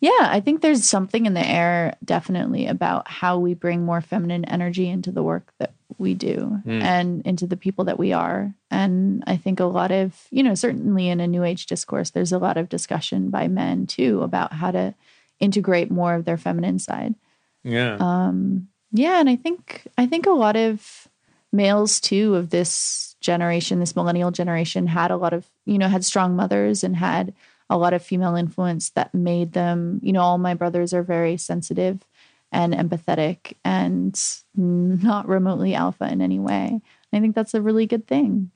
Yeah, 0.00 0.28
I 0.30 0.38
think 0.40 0.60
there's 0.60 0.84
something 0.84 1.26
in 1.26 1.34
the 1.34 1.44
air 1.44 1.96
definitely 2.04 2.68
about 2.68 3.08
how 3.08 3.38
we 3.38 3.54
bring 3.54 3.84
more 3.84 4.00
feminine 4.00 4.44
energy 4.44 4.88
into 4.88 5.10
the 5.10 5.24
work 5.24 5.52
that 5.58 5.72
we 5.98 6.14
do 6.14 6.60
and 6.82 7.22
into 7.26 7.48
the 7.48 7.56
people 7.56 7.84
that 7.86 7.98
we 7.98 8.12
are. 8.12 8.54
And 8.70 9.24
I 9.26 9.36
think 9.36 9.58
a 9.58 9.64
lot 9.64 9.90
of, 9.90 10.28
you 10.30 10.44
know, 10.44 10.54
certainly 10.54 11.08
in 11.08 11.18
a 11.18 11.26
new 11.26 11.42
age 11.42 11.66
discourse, 11.66 12.10
there's 12.10 12.30
a 12.30 12.38
lot 12.38 12.56
of 12.56 12.68
discussion 12.68 13.30
by 13.30 13.48
men 13.48 13.88
too 13.88 14.22
about 14.22 14.52
how 14.52 14.70
to 14.70 14.94
integrate 15.40 15.90
more 15.90 16.14
of 16.14 16.24
their 16.24 16.36
feminine 16.36 16.78
side. 16.78 17.16
Yeah, 17.64 17.96
Um, 17.98 18.68
yeah, 18.92 19.18
and 19.18 19.28
I 19.28 19.34
think 19.34 19.88
I 19.98 20.06
think 20.06 20.26
a 20.26 20.30
lot 20.30 20.54
of 20.54 21.08
males 21.52 22.00
too 22.00 22.34
of 22.34 22.50
this 22.50 23.16
generation, 23.20 23.80
this 23.80 23.96
millennial 23.96 24.30
generation, 24.30 24.86
had 24.86 25.10
a 25.10 25.16
lot 25.16 25.32
of 25.32 25.46
you 25.66 25.78
know 25.78 25.88
had 25.88 26.04
strong 26.04 26.36
mothers 26.36 26.84
and 26.84 26.96
had 26.96 27.34
a 27.70 27.76
lot 27.76 27.92
of 27.92 28.02
female 28.02 28.34
influence 28.36 28.90
that 28.90 29.14
made 29.14 29.52
them. 29.52 30.00
You 30.02 30.12
know, 30.12 30.22
all 30.22 30.38
my 30.38 30.54
brothers 30.54 30.94
are 30.94 31.02
very 31.02 31.36
sensitive 31.36 32.04
and 32.50 32.72
empathetic 32.72 33.54
and 33.64 34.18
not 34.56 35.28
remotely 35.28 35.74
alpha 35.74 36.10
in 36.10 36.22
any 36.22 36.38
way. 36.38 36.68
And 36.68 36.82
I 37.12 37.20
think 37.20 37.34
that's 37.34 37.52
a 37.54 37.60
really 37.62 37.86
good 37.86 38.06
thing. 38.06 38.50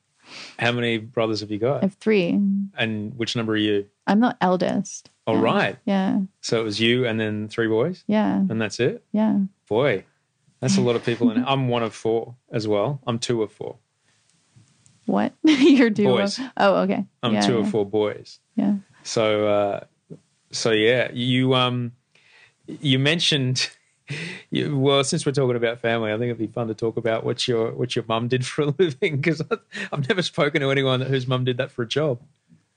how 0.57 0.71
many 0.71 0.97
brothers 0.97 1.41
have 1.41 1.51
you 1.51 1.59
got? 1.59 1.79
I 1.83 1.85
have 1.85 1.95
three. 1.95 2.39
And 2.77 3.13
which 3.17 3.35
number 3.35 3.53
are 3.53 3.57
you? 3.57 3.87
I'm 4.07 4.21
the 4.21 4.35
eldest. 4.41 5.09
All 5.27 5.35
Yeah. 5.35 5.41
right. 5.41 5.77
Yeah. 5.85 6.21
So 6.41 6.59
it 6.59 6.63
was 6.63 6.79
you 6.79 7.05
and 7.05 7.19
then 7.19 7.49
three 7.49 7.67
boys, 7.67 8.03
Yeah. 8.07 8.37
and 8.37 8.59
that's 8.61 8.79
it. 8.79 9.03
Yeah. 9.11 9.39
Boy, 9.67 10.05
that's 10.63 10.77
a 10.77 10.81
lot 10.81 10.95
of 10.95 11.05
people. 11.05 11.29
And 11.29 11.45
I'm 11.45 11.67
one 11.67 11.83
of 11.83 11.93
four 11.93 12.35
as 12.51 12.67
well. 12.67 13.01
I'm 13.05 13.19
two 13.19 13.43
of 13.43 13.51
four. 13.51 13.77
What? 15.05 15.33
You're 15.43 15.89
two. 15.89 16.05
Boys. 16.05 16.39
Oh, 16.57 16.75
okay. 16.77 17.05
I'm 17.21 17.33
yeah, 17.33 17.41
two 17.41 17.55
yeah. 17.55 17.59
of 17.59 17.69
four 17.69 17.85
boys. 17.85 18.39
Yeah. 18.55 18.75
So, 19.03 19.47
uh, 19.47 19.79
so 20.51 20.71
yeah, 20.71 21.11
you 21.13 21.53
um, 21.53 21.93
you 22.67 22.99
mentioned. 22.99 23.69
You, 24.51 24.77
well, 24.77 25.03
since 25.05 25.25
we're 25.25 25.31
talking 25.31 25.55
about 25.55 25.79
family, 25.79 26.11
I 26.11 26.15
think 26.15 26.25
it'd 26.25 26.37
be 26.37 26.45
fun 26.45 26.67
to 26.67 26.73
talk 26.75 26.97
about 26.97 27.23
what 27.23 27.47
your 27.47 27.71
what 27.71 27.95
your 27.95 28.03
mum 28.07 28.27
did 28.27 28.45
for 28.45 28.63
a 28.63 28.65
living 28.77 29.15
because 29.15 29.41
I've 29.91 30.07
never 30.09 30.21
spoken 30.21 30.61
to 30.61 30.69
anyone 30.69 30.99
whose 30.99 31.25
mum 31.25 31.45
did 31.45 31.57
that 31.57 31.71
for 31.71 31.83
a 31.83 31.87
job. 31.87 32.19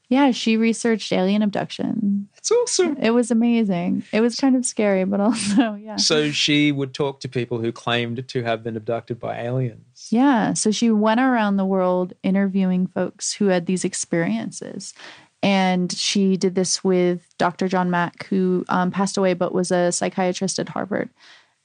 Yeah, 0.08 0.30
she 0.30 0.56
researched 0.56 1.12
alien 1.12 1.42
abduction. 1.42 2.28
It's 2.36 2.50
awesome. 2.52 2.96
It 2.98 3.10
was 3.10 3.32
amazing. 3.32 4.04
It 4.12 4.20
was 4.20 4.36
kind 4.36 4.54
of 4.54 4.64
scary, 4.64 5.04
but 5.04 5.18
also, 5.18 5.74
yeah. 5.82 5.96
So 5.96 6.30
she 6.30 6.70
would 6.70 6.94
talk 6.94 7.18
to 7.20 7.28
people 7.28 7.58
who 7.58 7.72
claimed 7.72 8.28
to 8.28 8.42
have 8.44 8.62
been 8.62 8.76
abducted 8.76 9.18
by 9.18 9.40
aliens. 9.40 10.08
Yeah. 10.10 10.52
So 10.52 10.70
she 10.70 10.90
went 10.92 11.18
around 11.18 11.56
the 11.56 11.64
world 11.64 12.12
interviewing 12.22 12.86
folks 12.86 13.32
who 13.32 13.46
had 13.46 13.66
these 13.66 13.84
experiences. 13.84 14.94
And 15.42 15.92
she 15.92 16.36
did 16.36 16.54
this 16.54 16.84
with 16.84 17.26
Dr. 17.36 17.66
John 17.66 17.90
Mack, 17.90 18.26
who 18.26 18.64
um, 18.68 18.92
passed 18.92 19.16
away 19.16 19.34
but 19.34 19.52
was 19.52 19.72
a 19.72 19.90
psychiatrist 19.90 20.60
at 20.60 20.68
Harvard. 20.68 21.10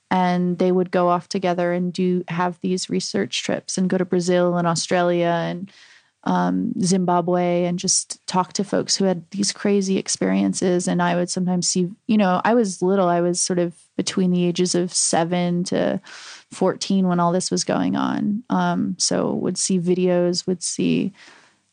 And 0.09 0.57
they 0.57 0.71
would 0.71 0.91
go 0.91 1.09
off 1.09 1.29
together 1.29 1.71
and 1.71 1.93
do 1.93 2.23
have 2.27 2.59
these 2.61 2.89
research 2.89 3.43
trips 3.43 3.77
and 3.77 3.89
go 3.89 3.97
to 3.97 4.03
Brazil 4.03 4.57
and 4.57 4.67
Australia 4.67 5.45
and 5.47 5.71
um, 6.23 6.73
Zimbabwe 6.81 7.65
and 7.65 7.79
just 7.79 8.25
talk 8.27 8.53
to 8.53 8.63
folks 8.63 8.95
who 8.95 9.05
had 9.05 9.29
these 9.31 9.51
crazy 9.51 9.97
experiences. 9.97 10.87
And 10.87 11.01
I 11.01 11.15
would 11.15 11.29
sometimes 11.29 11.67
see, 11.67 11.89
you 12.07 12.17
know, 12.17 12.41
I 12.43 12.53
was 12.53 12.81
little, 12.81 13.07
I 13.07 13.21
was 13.21 13.41
sort 13.41 13.59
of 13.59 13.73
between 13.97 14.31
the 14.31 14.45
ages 14.45 14.75
of 14.75 14.93
seven 14.93 15.63
to 15.65 15.99
14 16.51 17.07
when 17.07 17.19
all 17.19 17.31
this 17.31 17.49
was 17.49 17.63
going 17.63 17.95
on. 17.95 18.43
Um, 18.49 18.95
so 18.99 19.33
would 19.33 19.57
see 19.57 19.79
videos, 19.79 20.45
would 20.45 20.61
see, 20.61 21.11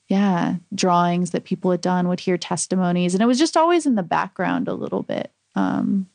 yeah, 0.09 0.57
drawings 0.75 1.33
that 1.33 1.45
people 1.45 1.71
had 1.71 1.83
done, 1.83 2.09
would 2.09 2.21
hear 2.21 2.39
testimonies. 2.39 3.15
And 3.15 3.23
it 3.23 3.27
was 3.27 3.39
just 3.39 3.57
always 3.57 3.85
in 3.85 3.97
the 3.97 4.03
background 4.03 4.67
a 4.67 4.75
little 4.75 5.03
bit. 5.03 5.31
Um, 5.55 6.09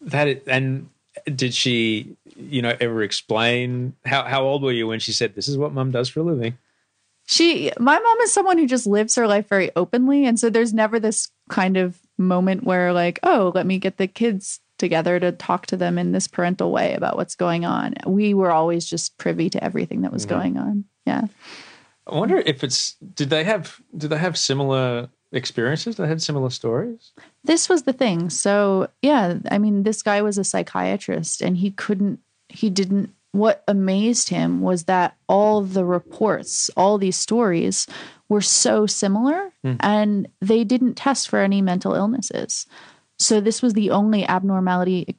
That 0.00 0.42
and 0.46 0.88
did 1.34 1.52
she, 1.52 2.16
you 2.36 2.62
know, 2.62 2.76
ever 2.80 3.02
explain 3.02 3.94
how 4.04 4.22
how 4.24 4.42
old 4.42 4.62
were 4.62 4.72
you 4.72 4.86
when 4.86 5.00
she 5.00 5.12
said 5.12 5.34
this 5.34 5.48
is 5.48 5.58
what 5.58 5.72
mum 5.72 5.90
does 5.90 6.08
for 6.08 6.20
a 6.20 6.22
living? 6.22 6.56
She 7.32 7.72
my 7.78 7.98
mom 7.98 8.20
is 8.20 8.32
someone 8.32 8.58
who 8.58 8.66
just 8.66 8.86
lives 8.86 9.14
her 9.14 9.26
life 9.26 9.48
very 9.48 9.70
openly. 9.74 10.26
And 10.26 10.38
so 10.38 10.50
there's 10.50 10.74
never 10.74 11.00
this 11.00 11.30
kind 11.48 11.76
of 11.76 11.98
moment 12.18 12.64
where 12.64 12.92
like 12.92 13.18
oh 13.22 13.52
let 13.54 13.66
me 13.66 13.78
get 13.78 13.96
the 13.96 14.06
kids 14.06 14.60
together 14.78 15.18
to 15.18 15.32
talk 15.32 15.66
to 15.66 15.76
them 15.76 15.98
in 15.98 16.12
this 16.12 16.28
parental 16.28 16.70
way 16.72 16.94
about 16.94 17.16
what's 17.16 17.34
going 17.34 17.64
on. 17.64 17.94
We 18.06 18.34
were 18.34 18.50
always 18.50 18.84
just 18.84 19.16
privy 19.16 19.48
to 19.50 19.64
everything 19.64 20.02
that 20.02 20.12
was 20.12 20.26
mm-hmm. 20.26 20.34
going 20.36 20.58
on. 20.58 20.84
Yeah. 21.06 21.22
I 22.06 22.16
wonder 22.16 22.38
if 22.38 22.62
it's 22.62 22.94
did 23.14 23.30
they 23.30 23.44
have 23.44 23.80
did 23.96 24.10
they 24.10 24.18
have 24.18 24.36
similar 24.36 25.08
experiences? 25.32 25.96
They 25.96 26.06
had 26.06 26.20
similar 26.20 26.50
stories. 26.50 27.12
this 27.44 27.68
was 27.68 27.84
the 27.84 27.94
thing. 27.94 28.28
So 28.28 28.88
yeah 29.00 29.38
i 29.50 29.56
mean 29.56 29.84
this 29.84 30.02
guy 30.02 30.20
was 30.20 30.36
a 30.36 30.44
psychiatrist 30.44 31.40
and 31.40 31.56
he 31.56 31.70
couldn't 31.70 32.20
he 32.50 32.68
didn't 32.68 33.14
what 33.32 33.64
amazed 33.66 34.28
him 34.28 34.60
was 34.60 34.84
that 34.84 35.16
all 35.26 35.62
the 35.62 35.84
reports 35.84 36.70
all 36.76 36.98
these 36.98 37.16
stories 37.16 37.86
were 38.28 38.42
so 38.42 38.86
similar 38.86 39.52
hmm. 39.62 39.74
and 39.80 40.28
they 40.40 40.64
didn't 40.64 40.94
test 40.94 41.28
for 41.28 41.38
any 41.38 41.60
mental 41.60 41.94
illnesses. 41.94 42.66
So 43.18 43.40
this 43.40 43.62
was 43.62 43.74
the 43.74 43.90
only 43.90 44.26
abnormality 44.26 45.16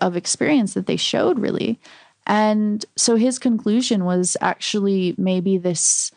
of 0.00 0.16
experience 0.16 0.74
that 0.74 0.86
they 0.86 0.96
showed 0.96 1.38
really. 1.38 1.78
And 2.26 2.84
so 2.96 3.16
his 3.16 3.38
conclusion 3.38 4.04
was 4.04 4.36
actually 4.40 5.14
maybe 5.18 5.58
this 5.58 6.10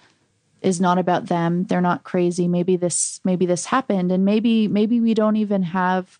is 0.61 0.81
not 0.81 0.97
about 0.97 1.27
them. 1.27 1.65
They're 1.65 1.81
not 1.81 2.03
crazy. 2.03 2.47
Maybe 2.47 2.75
this 2.75 3.19
maybe 3.23 3.45
this 3.45 3.65
happened 3.65 4.11
and 4.11 4.25
maybe 4.25 4.67
maybe 4.67 4.99
we 4.99 5.13
don't 5.13 5.35
even 5.35 5.63
have 5.63 6.19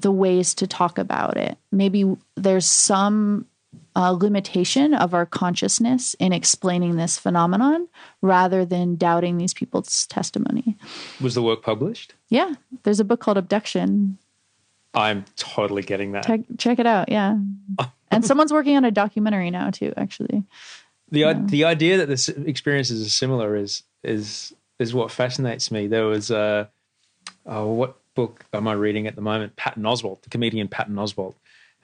the 0.00 0.12
ways 0.12 0.54
to 0.54 0.66
talk 0.66 0.98
about 0.98 1.36
it. 1.36 1.58
Maybe 1.70 2.16
there's 2.36 2.66
some 2.66 3.46
uh, 3.96 4.10
limitation 4.10 4.94
of 4.94 5.14
our 5.14 5.26
consciousness 5.26 6.14
in 6.14 6.32
explaining 6.32 6.96
this 6.96 7.18
phenomenon 7.18 7.88
rather 8.22 8.64
than 8.64 8.96
doubting 8.96 9.36
these 9.38 9.54
people's 9.54 10.06
testimony. 10.06 10.76
Was 11.20 11.34
the 11.34 11.42
work 11.42 11.62
published? 11.62 12.14
Yeah, 12.28 12.54
there's 12.82 13.00
a 13.00 13.04
book 13.04 13.20
called 13.20 13.38
Abduction. 13.38 14.18
I'm 14.94 15.24
totally 15.36 15.82
getting 15.82 16.12
that. 16.12 16.26
Check, 16.26 16.40
check 16.58 16.78
it 16.78 16.86
out. 16.86 17.08
Yeah. 17.08 17.36
and 18.10 18.24
someone's 18.24 18.52
working 18.52 18.76
on 18.76 18.84
a 18.84 18.90
documentary 18.90 19.50
now, 19.50 19.70
too, 19.70 19.92
actually. 19.96 20.44
the 21.10 21.34
the 21.46 21.64
idea 21.64 21.98
that 21.98 22.06
the 22.06 22.14
s- 22.14 22.28
experiences 22.28 23.04
are 23.06 23.10
similar 23.10 23.56
is 23.56 23.82
is 24.02 24.54
is 24.78 24.94
what 24.94 25.10
fascinates 25.10 25.70
me. 25.70 25.86
There 25.86 26.06
was 26.06 26.30
a 26.30 26.70
oh, 27.46 27.72
what 27.72 27.96
book 28.14 28.44
am 28.52 28.68
I 28.68 28.72
reading 28.72 29.06
at 29.06 29.16
the 29.16 29.20
moment? 29.20 29.56
Patton 29.56 29.82
Oswalt, 29.82 30.22
the 30.22 30.30
comedian 30.30 30.68
Patton 30.68 30.94
Oswalt, 30.94 31.34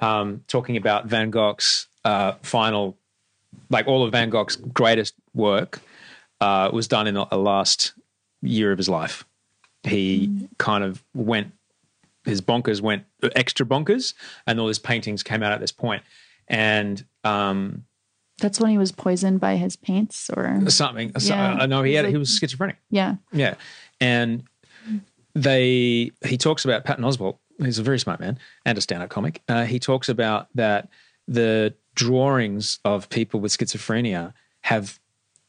um, 0.00 0.44
talking 0.48 0.76
about 0.76 1.06
Van 1.06 1.30
Gogh's 1.30 1.86
uh, 2.04 2.32
final, 2.42 2.96
like 3.68 3.86
all 3.86 4.04
of 4.04 4.12
Van 4.12 4.30
Gogh's 4.30 4.56
greatest 4.56 5.14
work, 5.34 5.80
uh, 6.40 6.70
was 6.72 6.88
done 6.88 7.06
in 7.06 7.14
the 7.14 7.24
last 7.36 7.92
year 8.42 8.72
of 8.72 8.78
his 8.78 8.88
life. 8.88 9.24
He 9.82 10.48
kind 10.58 10.84
of 10.84 11.02
went 11.14 11.52
his 12.24 12.40
bonkers 12.40 12.80
went 12.80 13.04
extra 13.34 13.64
bonkers, 13.64 14.14
and 14.46 14.60
all 14.60 14.68
his 14.68 14.78
paintings 14.78 15.22
came 15.22 15.42
out 15.42 15.52
at 15.52 15.60
this 15.60 15.72
point. 15.72 16.02
And 16.48 17.04
um, 17.24 17.84
That's 18.40 18.60
when 18.60 18.70
he 18.70 18.78
was 18.78 18.92
poisoned 18.92 19.40
by 19.40 19.56
his 19.56 19.76
paints, 19.76 20.30
or 20.36 20.68
something. 20.68 21.18
So, 21.18 21.34
Yeah. 21.34 21.54
I 21.54 21.66
know 21.66 21.82
he 21.82 21.94
had 21.94 22.06
he 22.06 22.16
was 22.16 22.36
schizophrenic. 22.36 22.76
yeah, 22.90 23.16
Yeah, 23.32 23.54
and 24.00 24.44
they 25.34 26.10
he 26.24 26.36
talks 26.36 26.64
about 26.64 26.84
Patton 26.84 27.04
Oswalt. 27.04 27.38
He's 27.62 27.78
a 27.78 27.82
very 27.82 27.98
smart 27.98 28.20
man 28.20 28.38
and 28.64 28.76
a 28.76 28.80
stand-up 28.80 29.10
comic. 29.10 29.42
Uh, 29.48 29.64
he 29.64 29.78
talks 29.78 30.08
about 30.08 30.48
that 30.54 30.88
the 31.28 31.74
drawings 31.94 32.78
of 32.84 33.08
people 33.08 33.40
with 33.40 33.56
schizophrenia 33.56 34.32
have 34.62 34.98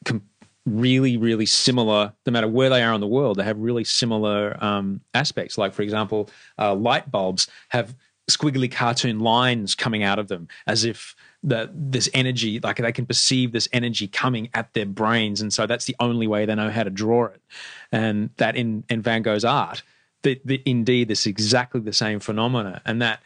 com- 0.04 0.22
really, 0.66 1.16
really 1.16 1.46
similar. 1.46 2.12
No 2.26 2.32
matter 2.32 2.48
where 2.48 2.70
they 2.70 2.82
are 2.82 2.94
in 2.94 3.00
the 3.00 3.06
world, 3.06 3.38
they 3.38 3.44
have 3.44 3.58
really 3.58 3.84
similar 3.84 4.56
um, 4.62 5.00
aspects. 5.14 5.58
Like, 5.58 5.72
for 5.72 5.82
example, 5.82 6.28
uh, 6.58 6.74
light 6.74 7.10
bulbs 7.10 7.48
have 7.70 7.94
squiggly 8.30 8.70
cartoon 8.70 9.20
lines 9.20 9.74
coming 9.74 10.02
out 10.02 10.18
of 10.18 10.28
them, 10.28 10.48
as 10.66 10.84
if 10.84 11.16
that 11.42 11.70
this 11.74 12.08
energy, 12.14 12.60
like 12.60 12.76
they 12.76 12.92
can 12.92 13.06
perceive 13.06 13.50
this 13.50 13.68
energy 13.72 14.06
coming 14.06 14.48
at 14.54 14.72
their 14.74 14.86
brains, 14.86 15.40
and 15.40 15.52
so 15.52 15.66
that's 15.66 15.86
the 15.86 15.96
only 15.98 16.28
way 16.28 16.46
they 16.46 16.54
know 16.54 16.70
how 16.70 16.84
to 16.84 16.90
draw 16.90 17.24
it. 17.24 17.42
And 17.90 18.30
that 18.36 18.54
in 18.54 18.84
in 18.88 19.02
Van 19.02 19.22
Gogh's 19.22 19.44
art, 19.44 19.82
that, 20.22 20.46
that 20.46 20.62
indeed 20.68 21.08
this 21.08 21.20
is 21.20 21.26
exactly 21.26 21.80
the 21.80 21.92
same 21.92 22.20
phenomena, 22.20 22.80
and 22.84 23.00
that 23.02 23.20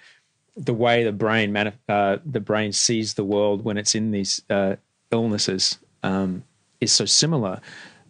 the 0.57 0.75
way 0.75 1.05
the 1.05 1.13
brain 1.13 1.53
manif- 1.53 1.75
uh, 1.89 2.19
the 2.25 2.41
brain 2.41 2.73
sees 2.73 3.15
the 3.15 3.25
world 3.25 3.65
when 3.65 3.77
it's 3.77 3.95
in 3.95 4.11
these 4.11 4.43
uh, 4.51 4.77
illnesses 5.11 5.79
um, 6.03 6.43
is 6.81 6.93
so 6.93 7.05
similar 7.05 7.61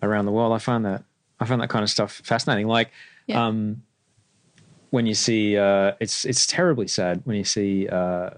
around 0.03 0.27
the 0.27 0.33
world. 0.33 0.53
I 0.53 0.59
find 0.59 0.85
that 0.85 1.03
I 1.41 1.45
find 1.47 1.61
that 1.61 1.69
kind 1.71 1.83
of 1.83 1.91
stuff 1.91 2.21
fascinating. 2.25 2.67
Like 2.69 2.91
Yeah. 3.27 3.47
um, 3.47 3.83
when 4.91 5.07
you 5.07 5.15
see 5.15 5.59
uh, 5.59 5.93
it's 6.01 6.25
it's 6.25 6.47
terribly 6.47 6.87
sad 6.89 7.21
when 7.25 7.37
you 7.37 7.45
see 7.45 7.89
uh, 7.89 8.31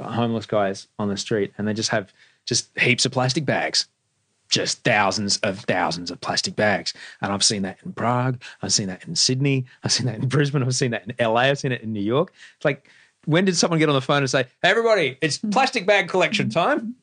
homeless 0.00 0.46
guys 0.46 0.88
on 0.98 1.08
the 1.08 1.16
street 1.16 1.52
and 1.56 1.66
they 1.66 1.72
just 1.74 1.90
have 1.90 2.12
just 2.44 2.76
heaps 2.78 3.06
of 3.06 3.12
plastic 3.12 3.44
bags. 3.44 3.86
Just 4.52 4.84
thousands 4.84 5.38
of 5.38 5.60
thousands 5.60 6.10
of 6.10 6.20
plastic 6.20 6.54
bags. 6.54 6.92
And 7.22 7.32
I've 7.32 7.42
seen 7.42 7.62
that 7.62 7.78
in 7.84 7.92
Prague. 7.94 8.40
I've 8.60 8.72
seen 8.72 8.88
that 8.88 9.06
in 9.08 9.16
Sydney. 9.16 9.64
I've 9.82 9.92
seen 9.92 10.06
that 10.06 10.16
in 10.16 10.28
Brisbane. 10.28 10.62
I've 10.62 10.74
seen 10.74 10.90
that 10.90 11.04
in 11.08 11.14
LA. 11.18 11.40
I've 11.40 11.58
seen 11.58 11.72
it 11.72 11.80
in 11.80 11.92
New 11.92 12.02
York. 12.02 12.32
It's 12.56 12.64
like, 12.64 12.86
when 13.24 13.46
did 13.46 13.56
someone 13.56 13.78
get 13.78 13.88
on 13.88 13.94
the 13.94 14.02
phone 14.02 14.18
and 14.18 14.30
say, 14.30 14.44
hey, 14.62 14.70
everybody, 14.70 15.16
it's 15.22 15.38
mm-hmm. 15.38 15.50
plastic 15.50 15.86
bag 15.86 16.08
collection 16.08 16.50
time? 16.50 16.96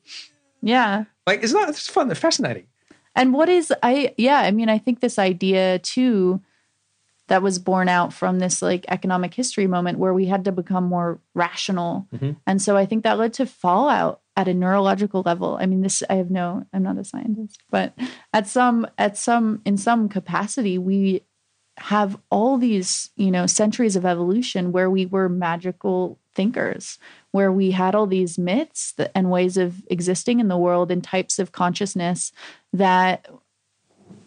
yeah. 0.62 1.04
Like, 1.26 1.42
isn't 1.42 1.58
that 1.58 1.68
it's 1.68 1.88
fun? 1.88 2.08
They're 2.08 2.14
fascinating. 2.14 2.66
And 3.14 3.34
what 3.34 3.48
is 3.48 3.72
I 3.82 4.14
yeah, 4.16 4.38
I 4.38 4.50
mean 4.52 4.68
I 4.68 4.78
think 4.78 5.00
this 5.00 5.18
idea 5.18 5.80
too 5.80 6.40
that 7.30 7.42
was 7.42 7.58
born 7.58 7.88
out 7.88 8.12
from 8.12 8.40
this 8.40 8.60
like 8.60 8.84
economic 8.88 9.34
history 9.34 9.66
moment 9.66 9.98
where 9.98 10.12
we 10.12 10.26
had 10.26 10.44
to 10.44 10.52
become 10.52 10.84
more 10.84 11.20
rational. 11.34 12.06
Mm-hmm. 12.14 12.32
And 12.46 12.60
so 12.60 12.76
I 12.76 12.86
think 12.86 13.04
that 13.04 13.18
led 13.18 13.32
to 13.34 13.46
fallout 13.46 14.20
at 14.40 14.48
a 14.48 14.54
neurological 14.54 15.22
level. 15.24 15.58
I 15.60 15.66
mean 15.66 15.82
this 15.82 16.02
I 16.08 16.14
have 16.14 16.30
no 16.30 16.64
I'm 16.72 16.82
not 16.82 16.98
a 16.98 17.04
scientist, 17.04 17.62
but 17.70 17.94
at 18.32 18.46
some 18.46 18.86
at 18.96 19.16
some 19.16 19.60
in 19.64 19.76
some 19.76 20.08
capacity 20.08 20.78
we 20.78 21.22
have 21.78 22.18
all 22.30 22.58
these, 22.58 23.10
you 23.16 23.30
know, 23.30 23.46
centuries 23.46 23.96
of 23.96 24.04
evolution 24.04 24.70
where 24.70 24.90
we 24.90 25.06
were 25.06 25.28
magical 25.30 26.18
thinkers, 26.34 26.98
where 27.30 27.50
we 27.50 27.70
had 27.70 27.94
all 27.94 28.06
these 28.06 28.38
myths 28.38 28.92
that, 28.92 29.10
and 29.14 29.30
ways 29.30 29.56
of 29.56 29.82
existing 29.90 30.40
in 30.40 30.48
the 30.48 30.58
world 30.58 30.90
and 30.90 31.02
types 31.02 31.38
of 31.38 31.52
consciousness 31.52 32.32
that, 32.74 33.26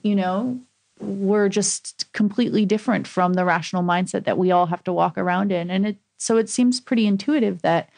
you 0.01 0.15
know, 0.15 0.59
were 0.99 1.47
just 1.47 2.11
completely 2.11 2.65
different 2.65 3.07
from 3.07 3.33
the 3.33 3.45
rational 3.45 3.83
mindset 3.83 4.25
that 4.25 4.37
we 4.37 4.51
all 4.51 4.65
have 4.65 4.83
to 4.83 4.93
walk 4.93 5.17
around 5.17 5.51
in. 5.51 5.69
And 5.69 5.85
it, 5.85 5.97
so 6.17 6.37
it 6.37 6.49
seems 6.49 6.79
pretty 6.79 7.05
intuitive 7.05 7.61
that 7.61 7.89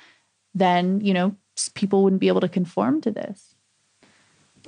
then, 0.53 0.99
you 0.99 1.13
know, 1.13 1.35
people 1.73 2.03
wouldn't 2.03 2.19
be 2.19 2.27
able 2.27 2.41
to 2.41 2.49
conform 2.49 3.01
to 3.01 3.11
this. 3.11 3.55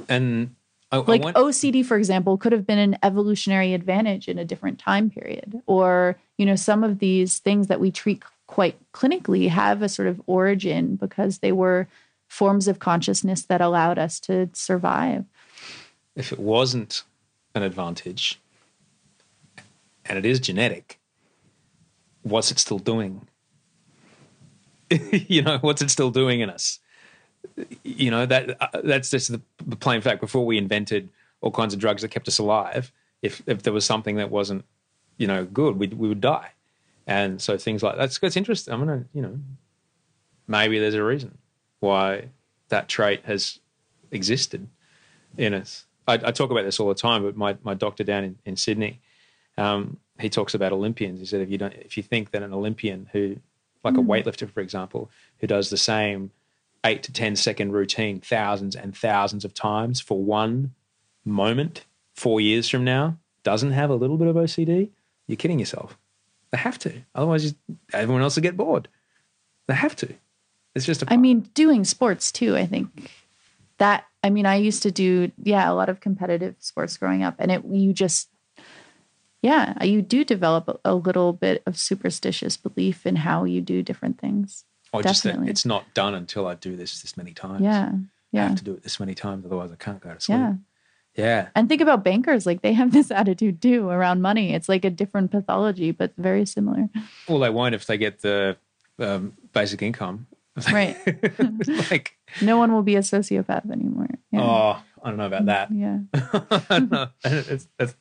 And 0.08 0.56
I, 0.92 0.98
Like 0.98 1.22
I 1.22 1.26
want, 1.26 1.38
OCD, 1.38 1.86
for 1.86 1.98
example, 1.98 2.38
could 2.38 2.52
have 2.54 2.66
been 2.66 2.80
an 2.80 2.98
evolutionary 3.04 3.74
advantage 3.74 4.28
in 4.28 4.38
a 4.38 4.46
different 4.46 4.80
time 4.80 5.10
period. 5.10 5.62
Or, 5.66 6.18
you 6.38 6.46
know, 6.46 6.56
some 6.56 6.84
of 6.84 7.00
these 7.00 7.40
things 7.40 7.68
that 7.68 7.80
we 7.80 7.92
treat 7.92 8.24
quite 8.48 8.78
clinically 8.94 9.50
have 9.50 9.82
a 9.82 9.90
sort 9.90 10.08
of 10.08 10.22
origin 10.26 10.96
because 10.96 11.40
they 11.40 11.52
were 11.52 11.88
forms 12.28 12.68
of 12.68 12.80
consciousness 12.80 13.42
that 13.44 13.62
allowed 13.62 13.98
us 13.98 14.20
to 14.22 14.50
survive. 14.54 15.26
if 16.16 16.32
it 16.32 16.40
wasn't 16.40 17.04
an 17.54 17.64
advantage 17.64 18.40
and 20.06 20.18
it 20.18 20.26
is 20.26 20.40
genetic, 20.40 21.00
what's 22.24 22.52
it 22.52 22.60
still 22.60 22.80
doing? 22.80 23.28
you 25.14 25.42
know, 25.42 25.58
what's 25.62 25.82
it 25.82 25.90
still 25.90 26.12
doing 26.12 26.42
in 26.42 26.50
us? 26.50 26.80
You 27.84 28.12
know, 28.12 28.26
that 28.26 28.58
uh, 28.62 28.82
that's 28.84 29.10
just 29.10 29.32
the, 29.32 29.42
plain 29.78 30.02
fact. 30.02 30.22
Before 30.22 30.46
we 30.46 30.58
invented 30.58 31.10
all 31.42 31.52
kinds 31.52 31.74
of 31.74 31.80
drugs 31.80 32.02
that 32.02 32.10
kept 32.10 32.28
us 32.28 32.40
alive, 32.40 32.92
if 33.22 33.42
if 33.48 33.64
there 33.64 33.74
was 33.74 33.86
something 33.86 34.18
that 34.18 34.30
wasn't, 34.30 34.66
you 35.18 35.28
know, 35.28 35.46
good, 35.46 35.78
we 35.78 35.88
we 35.88 36.08
would 36.08 36.22
die. 36.22 36.52
And 37.06 37.42
so 37.42 37.58
things 37.58 37.84
like 37.84 37.98
that's 37.98 38.20
that's 38.20 38.38
interesting. 38.38 38.74
I'm 38.74 38.80
gonna, 38.80 39.06
you 39.14 39.22
know, 39.22 39.40
maybe 40.48 40.80
there's 40.80 40.94
a 40.94 41.04
reason 41.04 41.38
why 41.80 42.30
that 42.70 42.88
trait 42.88 43.26
has 43.26 43.60
existed 44.12 44.68
in 45.38 45.54
us. 45.54 45.86
I, 46.08 46.14
I 46.14 46.32
talk 46.32 46.52
about 46.52 46.64
this 46.64 46.80
all 46.80 46.88
the 46.88 46.96
time, 46.96 47.24
but 47.24 47.36
my, 47.36 47.58
my 47.64 47.74
doctor 47.74 48.04
down 48.04 48.24
in, 48.24 48.38
in 48.46 48.56
Sydney, 48.56 49.00
um, 49.58 49.98
he 50.20 50.30
talks 50.30 50.54
about 50.54 50.72
Olympians. 50.72 51.20
He 51.20 51.26
said 51.26 51.42
if 51.42 51.50
you 51.50 51.58
don't, 51.58 51.74
if 51.74 51.98
you 51.98 52.04
think 52.04 52.32
that 52.32 52.44
an 52.44 52.54
Olympian 52.54 53.10
who, 53.12 53.38
like 53.88 53.98
a 53.98 54.02
hmm. 54.02 54.12
weightlifter, 54.12 54.50
for 54.50 54.62
example, 54.62 55.10
who 55.40 55.48
does 55.48 55.70
the 55.70 55.78
same 55.78 56.32
eight 56.86 57.04
to 57.04 57.12
ten 57.12 57.36
second 57.36 57.72
routine 57.72 58.20
thousands 58.20 58.76
and 58.76 58.96
thousands 58.96 59.46
of 59.46 59.54
times 59.54 60.00
for 60.00 60.24
one 60.24 60.74
moment, 61.26 61.86
four 62.16 62.40
years 62.40 62.70
from 62.70 62.84
now, 62.84 63.18
doesn't 63.44 63.72
have 63.72 63.90
a 63.90 63.96
little 63.96 64.18
bit 64.18 64.28
of 64.28 64.36
OCD, 64.36 64.90
you're 65.28 65.38
kidding 65.38 65.60
yourself. 65.60 65.98
They 66.52 66.58
have 66.58 66.80
to, 66.80 66.94
otherwise, 67.14 67.46
you, 67.46 67.78
everyone 67.94 68.22
else 68.22 68.36
will 68.36 68.44
get 68.44 68.58
bored. 68.58 68.88
They 69.68 69.74
have 69.74 69.96
to. 69.98 70.14
It's 70.76 70.86
just 70.86 71.04
a. 71.04 71.12
I 71.12 71.18
mean, 71.18 71.42
doing 71.54 71.84
sports 71.84 72.32
too, 72.32 72.56
I 72.56 72.66
think 72.66 73.12
that, 73.80 74.06
I 74.24 74.30
mean, 74.30 74.46
I 74.46 74.56
used 74.56 74.84
to 74.84 74.92
do, 74.92 75.32
yeah, 75.44 75.70
a 75.70 75.74
lot 75.74 75.90
of 75.90 76.00
competitive 76.00 76.56
sports 76.60 76.98
growing 76.98 77.24
up, 77.24 77.36
and 77.40 77.52
it, 77.52 77.66
you 77.66 77.94
just, 77.94 78.30
yeah, 79.48 79.82
you 79.82 80.02
do 80.02 80.26
develop 80.26 80.82
a, 80.84 80.94
little 80.94 81.32
bit 81.32 81.64
of 81.66 81.78
superstitious 81.78 82.58
belief 82.58 83.06
in 83.06 83.16
how 83.16 83.46
you 83.46 83.62
do 83.62 83.82
different 83.82 84.20
things. 84.20 84.66
or 84.92 85.02
just 85.02 85.24
that 85.24 85.30
definitely. 85.30 85.52
it's 85.52 85.66
not 85.66 85.94
done 85.94 86.14
until 86.14 86.46
I 86.48 86.56
do 86.56 86.76
this 86.76 87.02
this 87.02 87.16
many 87.16 87.34
times. 87.34 87.62
Yeah. 87.62 87.94
Yeah. 88.34 88.44
I 88.44 88.48
have 88.50 88.58
to 88.58 88.64
do 88.66 88.74
it 88.74 88.84
this 88.84 89.00
many 89.00 89.16
times, 89.16 89.46
otherwise 89.46 89.72
I 89.72 89.78
can't 89.78 90.02
go 90.02 90.14
to 90.14 90.20
sleep. 90.20 90.38
Yeah. 90.38 90.54
Yeah. 91.16 91.48
And 91.56 91.70
think 91.70 91.80
about 91.80 92.04
bankers, 92.04 92.46
like 92.46 92.62
they 92.62 92.74
have 92.74 92.92
this 92.98 93.10
attitude 93.10 93.62
too 93.62 93.88
around 93.88 94.22
money. 94.22 94.54
It's 94.54 94.68
like 94.68 94.84
a 94.84 94.90
different 94.90 95.32
pathology, 95.32 95.92
but 95.92 96.12
very 96.18 96.46
similar. 96.46 96.90
Well, 97.30 97.40
they 97.40 97.50
won't 97.50 97.74
if 97.74 97.86
they 97.86 97.98
get 97.98 98.22
the 98.22 98.58
um, 99.00 99.32
basic 99.54 99.82
income. 99.82 100.28
Right. 100.72 100.98
like, 101.92 102.18
No 102.42 102.58
one 102.58 102.72
will 102.74 102.84
be 102.84 102.96
a 102.96 103.02
sociopath 103.02 103.70
anymore. 103.72 104.08
Yeah. 104.32 104.42
oh, 104.42 104.84
I 105.04 105.10
don't 105.10 105.18
know 105.18 105.28
about 105.28 105.46
that. 105.46 105.72
Yeah. 105.72 106.00
It's, 107.24 107.68
that's, 107.78 107.96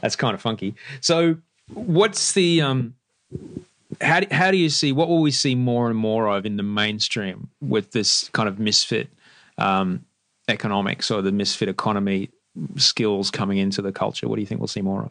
that's 0.00 0.16
kind 0.16 0.34
of 0.34 0.40
funky. 0.40 0.74
So, 1.00 1.38
what's 1.72 2.32
the 2.32 2.62
um? 2.62 2.94
How 4.00 4.20
do, 4.20 4.26
how 4.30 4.50
do 4.50 4.56
you 4.56 4.68
see 4.68 4.92
what 4.92 5.08
will 5.08 5.22
we 5.22 5.30
see 5.30 5.54
more 5.54 5.88
and 5.88 5.96
more 5.96 6.28
of 6.28 6.44
in 6.44 6.56
the 6.56 6.62
mainstream 6.62 7.48
with 7.60 7.92
this 7.92 8.28
kind 8.30 8.48
of 8.48 8.58
misfit 8.58 9.08
um, 9.58 10.04
economics 10.48 11.10
or 11.10 11.22
the 11.22 11.32
misfit 11.32 11.68
economy 11.68 12.30
skills 12.76 13.30
coming 13.30 13.58
into 13.58 13.82
the 13.82 13.92
culture? 13.92 14.28
What 14.28 14.36
do 14.36 14.42
you 14.42 14.46
think 14.46 14.60
we'll 14.60 14.68
see 14.68 14.82
more 14.82 15.04
of? 15.04 15.10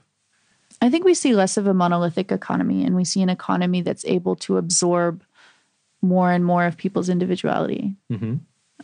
I 0.81 0.89
think 0.89 1.05
we 1.05 1.13
see 1.13 1.33
less 1.33 1.57
of 1.57 1.67
a 1.67 1.73
monolithic 1.73 2.31
economy 2.31 2.83
and 2.83 2.95
we 2.95 3.05
see 3.05 3.21
an 3.21 3.29
economy 3.29 3.81
that's 3.81 4.05
able 4.05 4.35
to 4.37 4.57
absorb 4.57 5.23
more 6.05 6.31
and 6.31 6.45
more 6.45 6.65
of 6.65 6.77
people's 6.77 7.09
individuality. 7.09 7.95
Mm-hmm. 8.11 8.35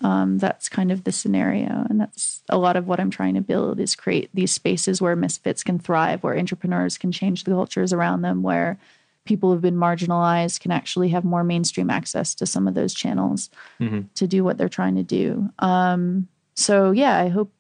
Um, 0.06 0.38
that's 0.38 0.70
kind 0.70 0.92
of 0.92 1.04
the 1.04 1.12
scenario. 1.12 1.86
And 1.90 2.00
that's 2.00 2.42
a 2.50 2.58
lot 2.58 2.76
of 2.76 2.88
what 2.88 3.00
I'm 3.00 3.12
trying 3.12 3.36
to 3.36 3.42
build 3.42 3.80
is 3.80 3.96
create 3.96 4.30
these 4.34 4.54
spaces 4.54 5.02
where 5.02 5.16
misfits 5.16 5.64
can 5.64 5.80
thrive, 5.80 6.24
where 6.24 6.38
entrepreneurs 6.38 6.98
can 6.98 7.12
change 7.12 7.44
the 7.44 7.52
cultures 7.52 7.94
around 7.94 8.22
them, 8.22 8.42
where 8.42 8.80
people 9.26 9.52
who've 9.52 9.62
been 9.62 9.76
marginalized 9.76 10.60
can 10.62 10.72
actually 10.72 11.10
have 11.10 11.24
more 11.24 11.44
mainstream 11.44 11.90
access 11.90 12.34
to 12.36 12.46
some 12.46 12.68
of 12.68 12.74
those 12.74 12.94
channels 12.94 13.50
Mm-hmm. 13.80 14.02
to 14.16 14.28
do 14.28 14.44
what 14.44 14.58
they're 14.58 14.70
trying 14.70 14.96
to 14.96 15.04
do. 15.04 15.50
Um, 15.60 16.28
so 16.56 16.92
yeah, 16.92 17.18
I 17.20 17.30
hope 17.30 17.52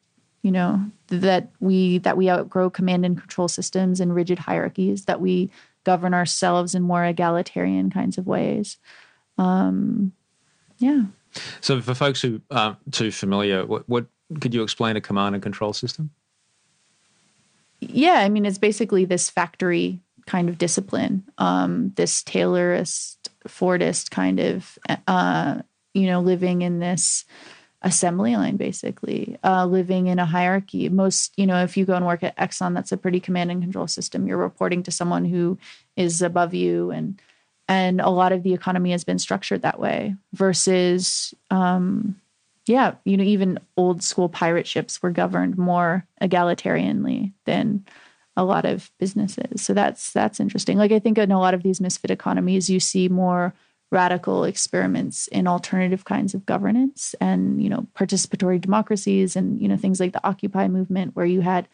you 0.42 0.52
know 0.52 0.84
that 1.08 1.50
we 1.60 2.00
that 2.00 2.18
we 2.18 2.30
outgrow 2.30 2.70
command 2.70 3.06
and 3.06 3.20
control 3.20 3.48
systems 3.48 4.00
and 4.00 4.16
rigid 4.16 4.40
hierarchies, 4.40 5.06
that 5.06 5.22
we 5.22 5.52
govern 5.84 6.14
ourselves 6.14 6.76
in 6.76 6.82
more 6.82 7.06
egalitarian 7.06 7.90
kinds 7.90 8.18
of 8.18 8.28
ways. 8.28 8.78
Um, 9.42 10.14
yeah. 10.78 11.04
So, 11.62 11.82
for 11.82 11.94
folks 11.96 12.22
who 12.22 12.42
aren't 12.52 12.78
too 12.92 13.12
familiar, 13.12 13.66
what, 13.66 13.88
what 13.88 14.06
could 14.40 14.54
you 14.54 14.64
explain 14.64 14.96
a 14.96 15.02
command 15.02 15.36
and 15.36 15.42
control 15.42 15.74
system? 15.74 16.12
yeah, 17.82 18.20
I 18.20 18.30
mean, 18.30 18.46
it's 18.46 18.60
basically 18.60 19.06
this 19.06 19.30
factory 19.30 20.00
kind 20.28 20.50
of 20.50 20.58
discipline, 20.58 21.24
um, 21.40 21.92
this 21.96 22.24
Taylorist, 22.24 23.30
Fordist 23.48 24.12
kind 24.12 24.40
of, 24.40 24.78
uh, 25.08 25.62
you 25.94 26.06
know, 26.06 26.22
living 26.22 26.62
in 26.62 26.80
this 26.80 27.26
assembly 27.82 28.36
line, 28.36 28.56
basically, 28.56 29.38
uh, 29.44 29.66
living 29.66 30.08
in 30.08 30.20
a 30.20 30.26
hierarchy. 30.26 30.88
Most, 30.90 31.34
you 31.38 31.48
know, 31.48 31.64
if 31.64 31.76
you 31.76 31.86
go 31.86 31.96
and 31.96 32.06
work 32.06 32.22
at 32.22 32.38
Exxon, 32.38 32.76
that's 32.76 32.92
a 32.92 32.98
pretty 32.98 33.20
command 33.20 33.50
and 33.50 33.64
control 33.64 33.88
system. 33.88 34.28
You're 34.28 34.38
reporting 34.38 34.84
to 34.84 34.92
someone 34.92 35.26
who 35.26 35.58
is 35.98 36.22
above 36.22 36.54
you, 36.54 36.92
and 36.92 37.20
and 37.68 38.02
a 38.02 38.10
lot 38.10 38.32
of 38.32 38.44
the 38.44 38.54
economy 38.54 38.92
has 38.92 39.04
been 39.04 39.20
structured 39.20 39.62
that 39.62 39.80
way. 39.80 40.16
Versus, 40.34 41.34
um, 41.50 42.20
yeah, 42.66 42.96
you 43.06 43.18
know, 43.18 43.24
even 43.24 43.60
old 43.78 44.04
school 44.04 44.30
pirate 44.30 44.68
ships 44.68 45.02
were 45.02 45.12
governed 45.12 45.58
more 45.58 46.06
egalitarianly 46.22 47.34
than 47.46 47.86
a 48.38 48.44
lot 48.44 48.66
of 48.66 48.92
businesses. 49.00 49.62
So 49.62 49.74
that's 49.74 50.12
that's 50.12 50.40
interesting. 50.40 50.78
Like 50.78 50.92
I 50.92 51.00
think 51.00 51.18
in 51.18 51.32
a 51.32 51.40
lot 51.40 51.54
of 51.54 51.64
these 51.64 51.82
misfit 51.82 52.12
economies, 52.12 52.70
you 52.70 52.80
see 52.80 53.10
more 53.10 53.54
radical 53.92 54.46
experiments 54.46 55.28
in 55.28 55.48
alternative 55.48 56.06
kinds 56.06 56.34
of 56.34 56.46
governance 56.46 57.14
and 57.20 57.62
you 57.62 57.70
know 57.70 57.86
participatory 57.94 58.60
democracies 58.60 59.36
and 59.36 59.62
you 59.62 59.68
know 59.68 59.76
things 59.76 60.00
like 60.00 60.14
the 60.14 60.26
Occupy 60.26 60.68
movement, 60.68 61.16
where 61.16 61.26
you 61.26 61.42
had 61.42 61.68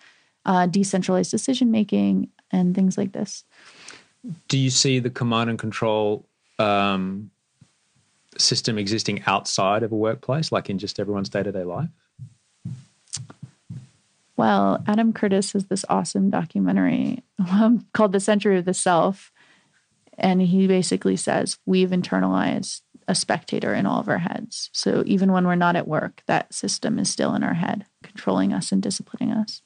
uh, 0.45 0.65
decentralized 0.65 1.31
decision 1.31 1.71
making 1.71 2.29
and 2.51 2.73
things 2.73 2.97
like 2.97 3.11
this. 3.11 3.43
Do 4.47 4.57
you 4.57 4.69
see 4.69 4.99
the 4.99 5.09
command 5.09 5.49
and 5.49 5.59
control 5.59 6.25
um, 6.59 7.31
system 8.37 8.77
existing 8.77 9.23
outside 9.25 9.83
of 9.83 9.91
a 9.91 9.95
workplace, 9.95 10.51
like 10.51 10.69
in 10.69 10.79
just 10.79 10.99
everyone's 10.99 11.29
day 11.29 11.43
to 11.43 11.51
day 11.51 11.63
life? 11.63 11.89
Well, 14.35 14.83
Adam 14.85 15.13
Curtis 15.13 15.53
has 15.53 15.65
this 15.65 15.83
awesome 15.89 16.29
documentary 16.29 17.23
um, 17.51 17.87
called 17.93 18.11
The 18.11 18.19
Century 18.19 18.57
of 18.57 18.65
the 18.65 18.73
Self. 18.73 19.31
And 20.17 20.41
he 20.41 20.67
basically 20.67 21.15
says 21.15 21.57
we've 21.65 21.89
internalized 21.89 22.81
a 23.07 23.15
spectator 23.15 23.73
in 23.73 23.85
all 23.85 23.99
of 23.99 24.09
our 24.09 24.17
heads. 24.17 24.69
So 24.73 25.03
even 25.05 25.31
when 25.31 25.47
we're 25.47 25.55
not 25.55 25.75
at 25.75 25.87
work, 25.87 26.23
that 26.27 26.53
system 26.53 26.99
is 26.99 27.09
still 27.09 27.33
in 27.35 27.43
our 27.43 27.53
head, 27.53 27.85
controlling 28.03 28.51
us 28.53 28.71
and 28.71 28.81
disciplining 28.81 29.31
us. 29.31 29.61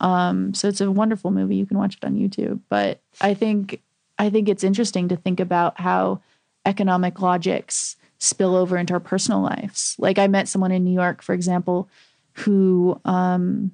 Um, 0.00 0.54
so 0.54 0.68
it's 0.68 0.80
a 0.80 0.90
wonderful 0.90 1.30
movie. 1.30 1.56
You 1.56 1.66
can 1.66 1.78
watch 1.78 1.96
it 1.96 2.04
on 2.04 2.16
YouTube. 2.16 2.60
But 2.68 3.00
I 3.20 3.34
think 3.34 3.80
I 4.18 4.30
think 4.30 4.48
it's 4.48 4.64
interesting 4.64 5.08
to 5.08 5.16
think 5.16 5.40
about 5.40 5.80
how 5.80 6.20
economic 6.66 7.20
logics 7.20 7.96
spill 8.18 8.54
over 8.54 8.76
into 8.76 8.94
our 8.94 9.00
personal 9.00 9.42
lives. 9.42 9.96
Like 9.98 10.18
I 10.18 10.26
met 10.28 10.48
someone 10.48 10.72
in 10.72 10.84
New 10.84 10.94
York, 10.94 11.22
for 11.22 11.34
example, 11.34 11.88
who 12.32 13.00
um, 13.04 13.72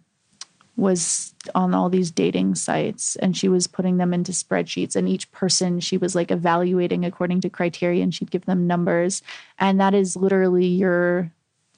was 0.77 1.35
on 1.55 1.75
all 1.75 1.89
these 1.89 2.11
dating 2.11 2.55
sites 2.55 3.17
and 3.17 3.37
she 3.37 3.49
was 3.49 3.67
putting 3.67 3.99
them 3.99 4.15
into 4.15 4.33
spreadsheets 4.33 4.97
and 4.97 5.09
each 5.09 5.31
person 5.31 5.79
she 5.79 5.99
was 5.99 6.15
like 6.15 6.31
evaluating 6.31 7.05
according 7.05 7.41
to 7.41 7.51
criteria 7.51 8.03
and 8.03 8.15
she'd 8.15 8.31
give 8.31 8.47
them 8.47 8.67
numbers 8.67 9.23
and 9.59 9.79
that 9.79 9.95
is 9.95 10.17
literally 10.17 10.67
your 10.67 11.31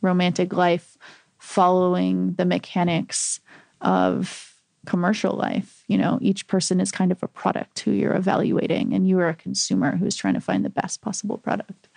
romantic 0.02 0.52
life 0.52 0.96
following 1.38 2.34
the 2.34 2.44
mechanics 2.44 3.40
of 3.82 4.48
commercial 4.86 5.34
life 5.34 5.84
you 5.86 5.96
know 5.96 6.18
each 6.20 6.46
person 6.48 6.80
is 6.80 6.90
kind 6.90 7.12
of 7.12 7.22
a 7.22 7.28
product 7.28 7.80
who 7.80 7.92
you're 7.92 8.14
evaluating 8.16 8.92
and 8.94 9.06
you 9.06 9.18
are 9.20 9.28
a 9.28 9.34
consumer 9.34 9.96
who's 9.96 10.16
trying 10.16 10.34
to 10.34 10.40
find 10.40 10.64
the 10.64 10.70
best 10.70 11.00
possible 11.02 11.38
product 11.38 11.88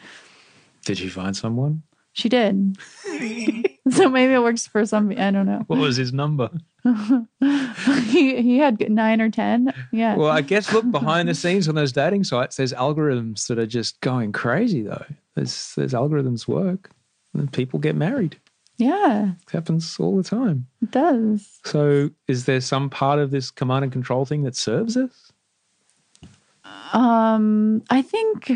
Did 0.85 0.99
you 0.99 1.09
find 1.09 1.35
someone? 1.35 1.81
she 2.13 2.29
did 2.29 2.77
so 3.89 4.09
maybe 4.09 4.33
it 4.33 4.41
works 4.43 4.67
for 4.67 4.85
some 4.85 5.09
i 5.17 5.31
don't 5.31 5.47
know 5.47 5.63
What 5.67 5.79
was 5.79 5.95
his 5.97 6.13
number? 6.13 6.49
he 8.05 8.41
he 8.41 8.57
had 8.59 8.79
nine 8.91 9.19
or 9.19 9.29
ten. 9.31 9.73
Yeah. 9.91 10.15
Well, 10.15 10.29
I 10.29 10.41
guess 10.41 10.71
look 10.71 10.89
behind 10.91 11.27
the 11.27 11.33
scenes 11.33 11.67
on 11.67 11.73
those 11.73 11.91
dating 11.91 12.25
sites. 12.25 12.57
There's 12.57 12.73
algorithms 12.73 13.47
that 13.47 13.57
are 13.57 13.65
just 13.65 13.99
going 14.01 14.31
crazy, 14.31 14.83
though. 14.83 15.03
There's 15.33 15.73
there's 15.75 15.93
algorithms 15.93 16.47
work, 16.47 16.91
and 17.33 17.51
people 17.51 17.79
get 17.79 17.95
married. 17.95 18.37
Yeah, 18.77 19.31
It 19.47 19.51
happens 19.51 19.97
all 19.99 20.17
the 20.17 20.23
time. 20.23 20.67
it 20.81 20.91
does. 20.91 21.59
So, 21.63 22.09
is 22.27 22.45
there 22.45 22.61
some 22.61 22.89
part 22.89 23.19
of 23.19 23.31
this 23.31 23.51
command 23.51 23.83
and 23.83 23.91
control 23.93 24.25
thing 24.25 24.43
that 24.43 24.55
serves 24.55 24.97
us? 24.97 25.31
Um, 26.93 27.83
I 27.89 28.01
think. 28.01 28.51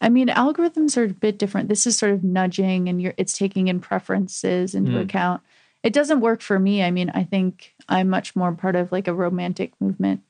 I 0.00 0.08
mean, 0.08 0.28
algorithms 0.28 0.96
are 0.96 1.04
a 1.04 1.08
bit 1.08 1.38
different. 1.38 1.68
This 1.68 1.86
is 1.86 1.96
sort 1.96 2.12
of 2.12 2.22
nudging, 2.24 2.88
and 2.88 3.00
you're 3.00 3.14
it's 3.16 3.36
taking 3.36 3.68
in 3.68 3.80
preferences 3.80 4.74
into 4.74 4.92
Mm. 4.92 5.02
account. 5.02 5.42
It 5.82 5.92
doesn't 5.92 6.20
work 6.20 6.40
for 6.40 6.58
me. 6.58 6.82
I 6.82 6.90
mean, 6.90 7.10
I 7.14 7.24
think 7.24 7.74
I'm 7.88 8.08
much 8.08 8.34
more 8.34 8.52
part 8.52 8.76
of 8.76 8.92
like 8.92 9.08
a 9.08 9.14
romantic 9.14 9.72
movement. 9.80 10.22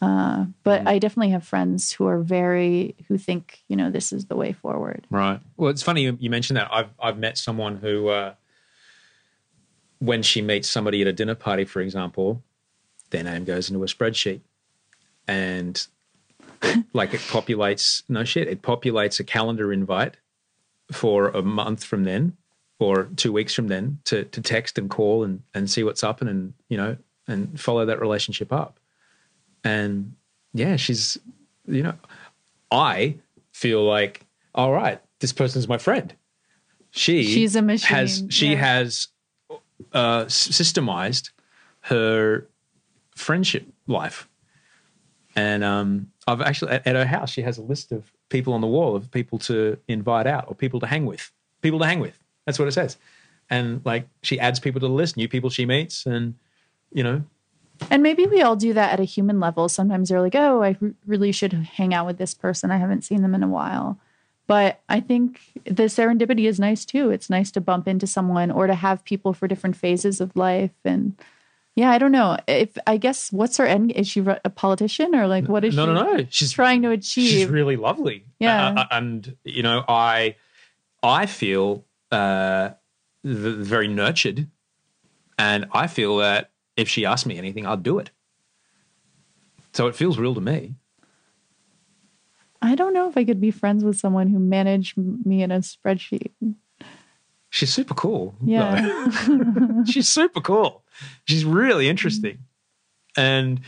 Uh, 0.00 0.46
but 0.64 0.86
I 0.86 0.98
definitely 0.98 1.30
have 1.30 1.44
friends 1.44 1.92
who 1.92 2.06
are 2.06 2.18
very 2.18 2.94
who 3.08 3.16
think 3.16 3.62
you 3.68 3.76
know 3.76 3.90
this 3.90 4.12
is 4.12 4.26
the 4.26 4.36
way 4.36 4.52
forward. 4.52 5.06
Right. 5.10 5.40
Well, 5.56 5.70
it's 5.70 5.82
funny 5.82 6.02
you, 6.02 6.16
you 6.20 6.30
mentioned 6.30 6.56
that. 6.56 6.68
I've 6.70 6.90
I've 7.00 7.18
met 7.18 7.38
someone 7.38 7.76
who, 7.76 8.08
uh, 8.08 8.34
when 10.00 10.22
she 10.22 10.42
meets 10.42 10.68
somebody 10.68 11.00
at 11.00 11.06
a 11.06 11.12
dinner 11.12 11.34
party, 11.34 11.64
for 11.64 11.80
example, 11.80 12.42
their 13.10 13.24
name 13.24 13.44
goes 13.44 13.70
into 13.70 13.82
a 13.82 13.86
spreadsheet, 13.86 14.40
and 15.28 15.86
it, 16.62 16.84
like 16.92 17.14
it 17.14 17.20
populates. 17.20 18.02
No 18.08 18.24
shit, 18.24 18.48
it 18.48 18.62
populates 18.62 19.20
a 19.20 19.24
calendar 19.24 19.72
invite 19.72 20.16
for 20.92 21.28
a 21.28 21.40
month 21.40 21.84
from 21.84 22.04
then, 22.04 22.36
or 22.78 23.04
two 23.16 23.32
weeks 23.32 23.54
from 23.54 23.68
then, 23.68 24.00
to 24.04 24.24
to 24.24 24.40
text 24.42 24.76
and 24.76 24.90
call 24.90 25.22
and 25.22 25.42
and 25.54 25.70
see 25.70 25.84
what's 25.84 26.02
up 26.02 26.20
and 26.20 26.28
and 26.28 26.54
you 26.68 26.76
know 26.76 26.96
and 27.26 27.58
follow 27.58 27.86
that 27.86 28.00
relationship 28.00 28.52
up. 28.52 28.78
And 29.64 30.14
yeah, 30.52 30.76
she's 30.76 31.18
you 31.66 31.82
know, 31.82 31.94
I 32.70 33.16
feel 33.52 33.82
like 33.84 34.24
all 34.54 34.72
right, 34.72 35.00
this 35.20 35.32
person's 35.32 35.66
my 35.66 35.78
friend. 35.78 36.14
She 36.90 37.24
She's 37.24 37.56
a 37.56 37.62
machine, 37.62 37.96
Has 37.96 38.24
she 38.28 38.52
yeah. 38.52 38.56
has 38.56 39.08
uh, 39.92 40.24
systemized 40.26 41.30
her 41.80 42.46
friendship 43.16 43.66
life, 43.88 44.28
and 45.34 45.64
um, 45.64 46.12
I've 46.28 46.40
actually 46.40 46.72
at, 46.72 46.86
at 46.86 46.94
her 46.94 47.04
house 47.04 47.30
she 47.30 47.42
has 47.42 47.58
a 47.58 47.62
list 47.62 47.90
of 47.90 48.12
people 48.28 48.52
on 48.52 48.60
the 48.60 48.68
wall 48.68 48.94
of 48.94 49.10
people 49.10 49.38
to 49.40 49.76
invite 49.88 50.28
out 50.28 50.44
or 50.46 50.54
people 50.54 50.78
to 50.80 50.86
hang 50.86 51.04
with, 51.04 51.32
people 51.62 51.80
to 51.80 51.86
hang 51.86 51.98
with. 51.98 52.16
That's 52.46 52.60
what 52.60 52.68
it 52.68 52.72
says, 52.72 52.96
and 53.50 53.80
like 53.84 54.06
she 54.22 54.38
adds 54.38 54.60
people 54.60 54.80
to 54.80 54.86
the 54.86 54.92
list, 54.92 55.16
new 55.16 55.28
people 55.28 55.50
she 55.50 55.66
meets, 55.66 56.06
and 56.06 56.34
you 56.92 57.02
know, 57.02 57.24
And 57.90 58.02
maybe 58.02 58.26
we 58.26 58.40
all 58.40 58.56
do 58.56 58.72
that 58.72 58.92
at 58.92 59.00
a 59.00 59.04
human 59.04 59.40
level. 59.40 59.68
Sometimes 59.68 60.10
you're 60.10 60.20
like, 60.20 60.34
oh, 60.34 60.62
I 60.62 60.76
really 61.06 61.32
should 61.32 61.52
hang 61.52 61.92
out 61.92 62.06
with 62.06 62.18
this 62.18 62.34
person. 62.34 62.70
I 62.70 62.78
haven't 62.78 63.04
seen 63.04 63.22
them 63.22 63.34
in 63.34 63.42
a 63.42 63.48
while. 63.48 63.98
But 64.46 64.80
I 64.88 65.00
think 65.00 65.40
the 65.64 65.84
serendipity 65.84 66.46
is 66.46 66.60
nice 66.60 66.84
too. 66.84 67.10
It's 67.10 67.30
nice 67.30 67.50
to 67.52 67.60
bump 67.60 67.88
into 67.88 68.06
someone 68.06 68.50
or 68.50 68.66
to 68.66 68.74
have 68.74 69.04
people 69.04 69.32
for 69.32 69.48
different 69.48 69.76
phases 69.76 70.20
of 70.20 70.36
life. 70.36 70.72
And 70.84 71.14
yeah, 71.76 71.90
I 71.90 71.98
don't 71.98 72.12
know. 72.12 72.36
If 72.46 72.76
I 72.86 72.98
guess 72.98 73.32
what's 73.32 73.56
her 73.56 73.66
end? 73.66 73.92
Is 73.92 74.06
she 74.06 74.20
a 74.20 74.50
politician 74.50 75.14
or 75.14 75.26
like 75.26 75.48
what 75.48 75.64
is 75.64 75.74
no, 75.74 75.86
she 75.86 75.92
no, 75.92 75.94
no, 75.94 76.16
no. 76.16 76.26
she's 76.28 76.52
trying 76.52 76.82
to 76.82 76.90
achieve? 76.90 77.30
She's 77.30 77.46
really 77.46 77.76
lovely. 77.76 78.26
Yeah. 78.38 78.68
Uh, 78.68 78.80
uh, 78.80 78.86
and 78.90 79.36
you 79.44 79.62
know, 79.62 79.82
I 79.88 80.36
I 81.02 81.26
feel 81.26 81.84
uh, 82.12 82.70
very 83.24 83.88
nurtured, 83.88 84.46
and 85.38 85.66
I 85.72 85.86
feel 85.86 86.18
that 86.18 86.50
if 86.76 86.88
she 86.88 87.04
asked 87.04 87.26
me 87.26 87.38
anything, 87.38 87.66
I'd 87.66 87.82
do 87.82 87.98
it. 87.98 88.10
So 89.72 89.86
it 89.86 89.96
feels 89.96 90.18
real 90.18 90.34
to 90.34 90.40
me. 90.40 90.74
I 92.62 92.74
don't 92.74 92.94
know 92.94 93.08
if 93.08 93.16
I 93.16 93.24
could 93.24 93.40
be 93.40 93.50
friends 93.50 93.84
with 93.84 93.98
someone 93.98 94.28
who 94.28 94.38
managed 94.38 94.96
me 94.96 95.42
in 95.42 95.50
a 95.50 95.58
spreadsheet. 95.58 96.32
She's 97.50 97.72
super 97.72 97.94
cool. 97.94 98.34
Yeah. 98.42 99.10
She's 99.86 100.08
super 100.08 100.40
cool. 100.40 100.82
She's 101.24 101.44
really 101.44 101.88
interesting. 101.88 102.38
And 103.16 103.60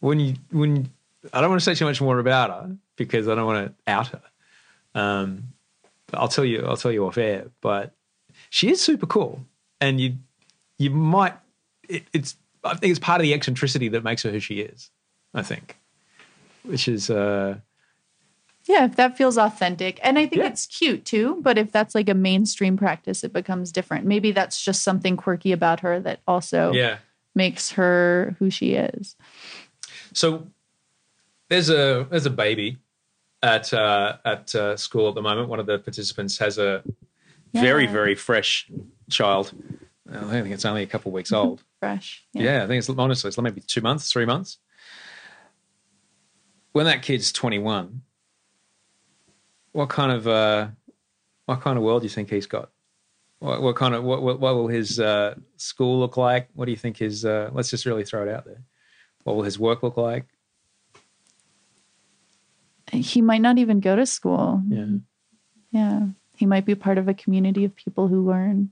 when 0.00 0.20
you 0.20 0.34
when 0.50 0.88
I 1.32 1.40
don't 1.40 1.50
want 1.50 1.60
to 1.60 1.64
say 1.64 1.74
too 1.74 1.84
much 1.84 2.00
more 2.00 2.18
about 2.18 2.50
her 2.50 2.76
because 2.96 3.28
I 3.28 3.34
don't 3.34 3.46
want 3.46 3.66
to 3.66 3.90
out 3.90 4.08
her. 4.08 4.22
Um, 4.94 5.44
I'll 6.14 6.28
tell 6.28 6.44
you 6.44 6.64
I'll 6.64 6.76
tell 6.76 6.92
you 6.92 7.06
off 7.06 7.18
air, 7.18 7.48
but 7.60 7.92
she 8.50 8.70
is 8.70 8.80
super 8.80 9.06
cool, 9.06 9.44
and 9.80 10.00
you 10.00 10.16
you 10.78 10.90
might 10.90 11.34
it, 11.88 12.04
it's 12.12 12.36
I 12.64 12.74
think 12.74 12.90
it's 12.90 12.98
part 12.98 13.20
of 13.20 13.22
the 13.22 13.32
eccentricity 13.34 13.88
that 13.88 14.04
makes 14.04 14.22
her 14.22 14.30
who 14.30 14.40
she 14.40 14.60
is. 14.60 14.90
I 15.34 15.42
think, 15.42 15.76
which 16.62 16.88
is 16.88 17.10
uh, 17.10 17.58
yeah, 18.66 18.84
if 18.84 18.96
that 18.96 19.16
feels 19.16 19.38
authentic. 19.38 19.98
And 20.02 20.18
I 20.18 20.26
think 20.26 20.42
Yeah. 20.42 20.48
it's 20.48 20.66
cute 20.66 21.04
too, 21.04 21.38
but 21.40 21.56
if 21.58 21.72
that's 21.72 21.94
like 21.94 22.08
a 22.08 22.14
mainstream 22.14 22.76
practice, 22.76 23.24
it 23.24 23.32
becomes 23.32 23.72
different. 23.72 24.06
Maybe 24.06 24.32
that's 24.32 24.62
just 24.62 24.82
something 24.82 25.16
quirky 25.16 25.52
about 25.52 25.80
her 25.80 26.00
that 26.00 26.20
also 26.26 26.72
yeah. 26.72 26.98
makes 27.34 27.70
her 27.72 28.36
who 28.38 28.50
she 28.50 28.74
is. 28.74 29.16
So 30.12 30.48
there's 31.48 31.70
a 31.70 32.06
there's 32.10 32.26
a 32.26 32.30
baby 32.30 32.78
at 33.42 33.72
uh, 33.72 34.16
at 34.24 34.54
uh, 34.54 34.76
school 34.76 35.08
at 35.08 35.14
the 35.14 35.22
moment. 35.22 35.48
One 35.48 35.60
of 35.60 35.66
the 35.66 35.78
participants 35.78 36.38
has 36.38 36.58
a 36.58 36.82
very 37.54 37.84
Yeah. 37.84 37.92
very 37.92 38.14
fresh 38.14 38.68
child. 39.10 39.52
I 40.10 40.20
think 40.42 40.48
it's 40.54 40.64
only 40.64 40.82
a 40.82 40.86
couple 40.86 41.10
of 41.10 41.14
weeks 41.14 41.32
old. 41.32 41.62
Fresh. 41.80 42.24
Yeah. 42.32 42.64
I 42.64 42.66
think 42.66 42.78
it's 42.78 42.88
honestly 42.88 43.28
it's 43.28 43.38
maybe 43.38 43.60
two 43.60 43.80
months, 43.80 44.12
three 44.12 44.26
months. 44.26 44.58
When 46.72 46.86
that 46.86 47.02
kid's 47.02 47.32
21, 47.32 48.02
what 49.72 49.88
kind 49.88 50.12
of 50.12 50.26
uh, 50.26 50.68
what 51.46 51.60
kind 51.60 51.76
of 51.78 51.84
world 51.84 52.02
do 52.02 52.06
you 52.06 52.10
think 52.10 52.30
he's 52.30 52.46
got? 52.46 52.70
What, 53.38 53.62
what 53.62 53.76
kind 53.76 53.94
of 53.94 54.04
what, 54.04 54.22
what 54.22 54.40
what 54.40 54.54
will 54.54 54.68
his 54.68 54.98
uh, 54.98 55.34
school 55.56 56.00
look 56.00 56.16
like? 56.16 56.48
What 56.54 56.66
do 56.66 56.72
you 56.72 56.76
think 56.76 56.98
his? 56.98 57.24
Uh, 57.24 57.50
let's 57.52 57.70
just 57.70 57.86
really 57.86 58.04
throw 58.04 58.22
it 58.22 58.28
out 58.28 58.44
there. 58.44 58.62
What 59.24 59.36
will 59.36 59.44
his 59.44 59.58
work 59.58 59.82
look 59.82 59.96
like? 59.96 60.26
He 62.90 63.20
might 63.20 63.42
not 63.42 63.58
even 63.58 63.80
go 63.80 63.96
to 63.96 64.06
school. 64.06 64.62
Yeah. 64.68 64.86
Yeah. 65.70 66.06
He 66.36 66.46
might 66.46 66.64
be 66.64 66.74
part 66.74 66.98
of 66.98 67.08
a 67.08 67.14
community 67.14 67.64
of 67.64 67.74
people 67.74 68.08
who 68.08 68.26
learn. 68.26 68.70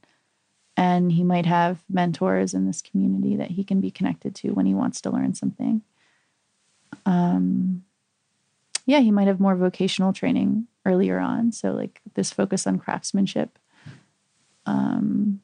And 0.77 1.13
he 1.13 1.25
might 1.25 1.47
have 1.47 1.83
mentors 1.89 2.53
in 2.53 2.67
this 2.67 2.83
community 2.83 3.37
that 3.37 3.53
he 3.53 3.65
can 3.65 3.81
be 3.81 3.91
connected 3.91 4.35
to 4.37 4.51
when 4.51 4.67
he 4.67 4.75
wants 4.75 5.01
to 5.03 5.11
learn 5.11 5.35
something. 5.35 5.83
Um, 7.07 7.85
yeah, 8.85 9.01
he 9.01 9.11
might 9.11 9.27
have 9.27 9.41
more 9.41 9.57
vocational 9.57 10.13
training 10.13 10.67
earlier 10.85 11.19
on. 11.19 11.53
So, 11.53 11.73
like 11.73 12.01
this 12.15 12.31
focus 12.31 12.67
on 12.67 12.79
craftsmanship. 12.79 13.59
Um, 14.67 15.41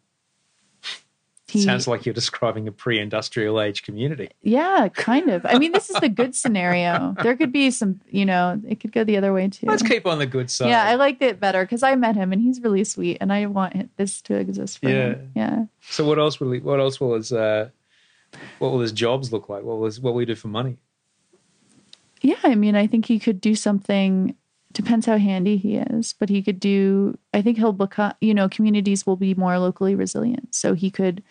he- 1.53 1.63
Sounds 1.63 1.87
like 1.87 2.07
you're 2.07 2.15
describing 2.15 2.67
a 2.69 2.73
pre-industrial 2.73 3.61
age 3.61 3.83
community. 3.83 4.29
yeah, 4.43 4.89
kind 4.95 5.29
of. 5.31 5.45
I 5.47 5.59
mean, 5.59 5.73
this 5.73 5.91
is 5.91 5.97
the 6.01 6.09
good 6.09 6.35
scenario. 6.35 7.15
There 7.23 7.37
could 7.37 7.53
be 7.53 7.71
some, 7.71 8.01
you 8.09 8.25
know, 8.25 8.61
it 8.67 8.81
could 8.81 8.93
go 8.93 9.05
the 9.05 9.17
other 9.17 9.33
way 9.33 9.49
too. 9.49 9.67
Let's 9.67 9.83
keep 9.83 10.07
on 10.07 10.19
the 10.19 10.27
good 10.27 10.51
side. 10.51 10.69
Yeah, 10.69 10.85
I 10.85 10.95
liked 10.95 11.23
it 11.23 11.39
better 11.39 11.65
because 11.65 11.83
I 11.83 11.95
met 11.97 12.17
him 12.17 12.33
and 12.33 12.41
he's 12.41 12.61
really 12.61 12.85
sweet, 12.85 13.19
and 13.21 13.33
I 13.33 13.47
want 13.47 13.97
this 13.97 14.23
to 14.23 14.35
exist 14.35 14.81
for 14.81 14.89
him. 14.89 15.31
Yeah, 15.37 15.65
so 15.83 16.05
what 16.05 16.19
else 16.19 16.41
will 16.41 16.53
he, 16.53 16.61
what 16.61 16.81
else 16.81 17.01
will 17.01 17.15
his 17.15 17.33
uh, 17.33 17.69
what 18.59 18.73
will 18.73 18.81
his 18.81 18.93
jobs 18.93 19.33
look 19.33 19.49
like? 19.49 19.63
What 19.63 19.79
will 19.79 19.85
his, 19.87 20.01
what 20.01 20.15
will 20.15 20.21
he 20.21 20.27
do 20.27 20.35
for 20.35 20.49
money? 20.49 20.79
yeah. 22.23 22.37
I 22.45 22.55
mean, 22.55 22.77
I 22.77 22.87
think 22.87 23.07
he 23.07 23.19
could 23.19 23.41
do 23.41 23.55
something. 23.55 24.37
Depends 24.73 25.05
how 25.05 25.19
handy 25.19 25.59
he 25.59 25.77
is, 25.77 26.15
but 26.19 26.31
he 26.31 26.41
could 26.43 26.59
do. 26.59 27.19
I 27.35 27.43
think 27.43 27.59
he'll 27.59 27.75
become. 27.75 28.15
You 28.23 28.33
know, 28.33 28.49
communities 28.49 29.05
will 29.07 29.17
be 29.17 29.35
more 29.35 29.59
locally 29.59 29.95
resilient, 29.95 30.55
so 30.55 30.73
he 30.73 30.91
could 30.91 31.23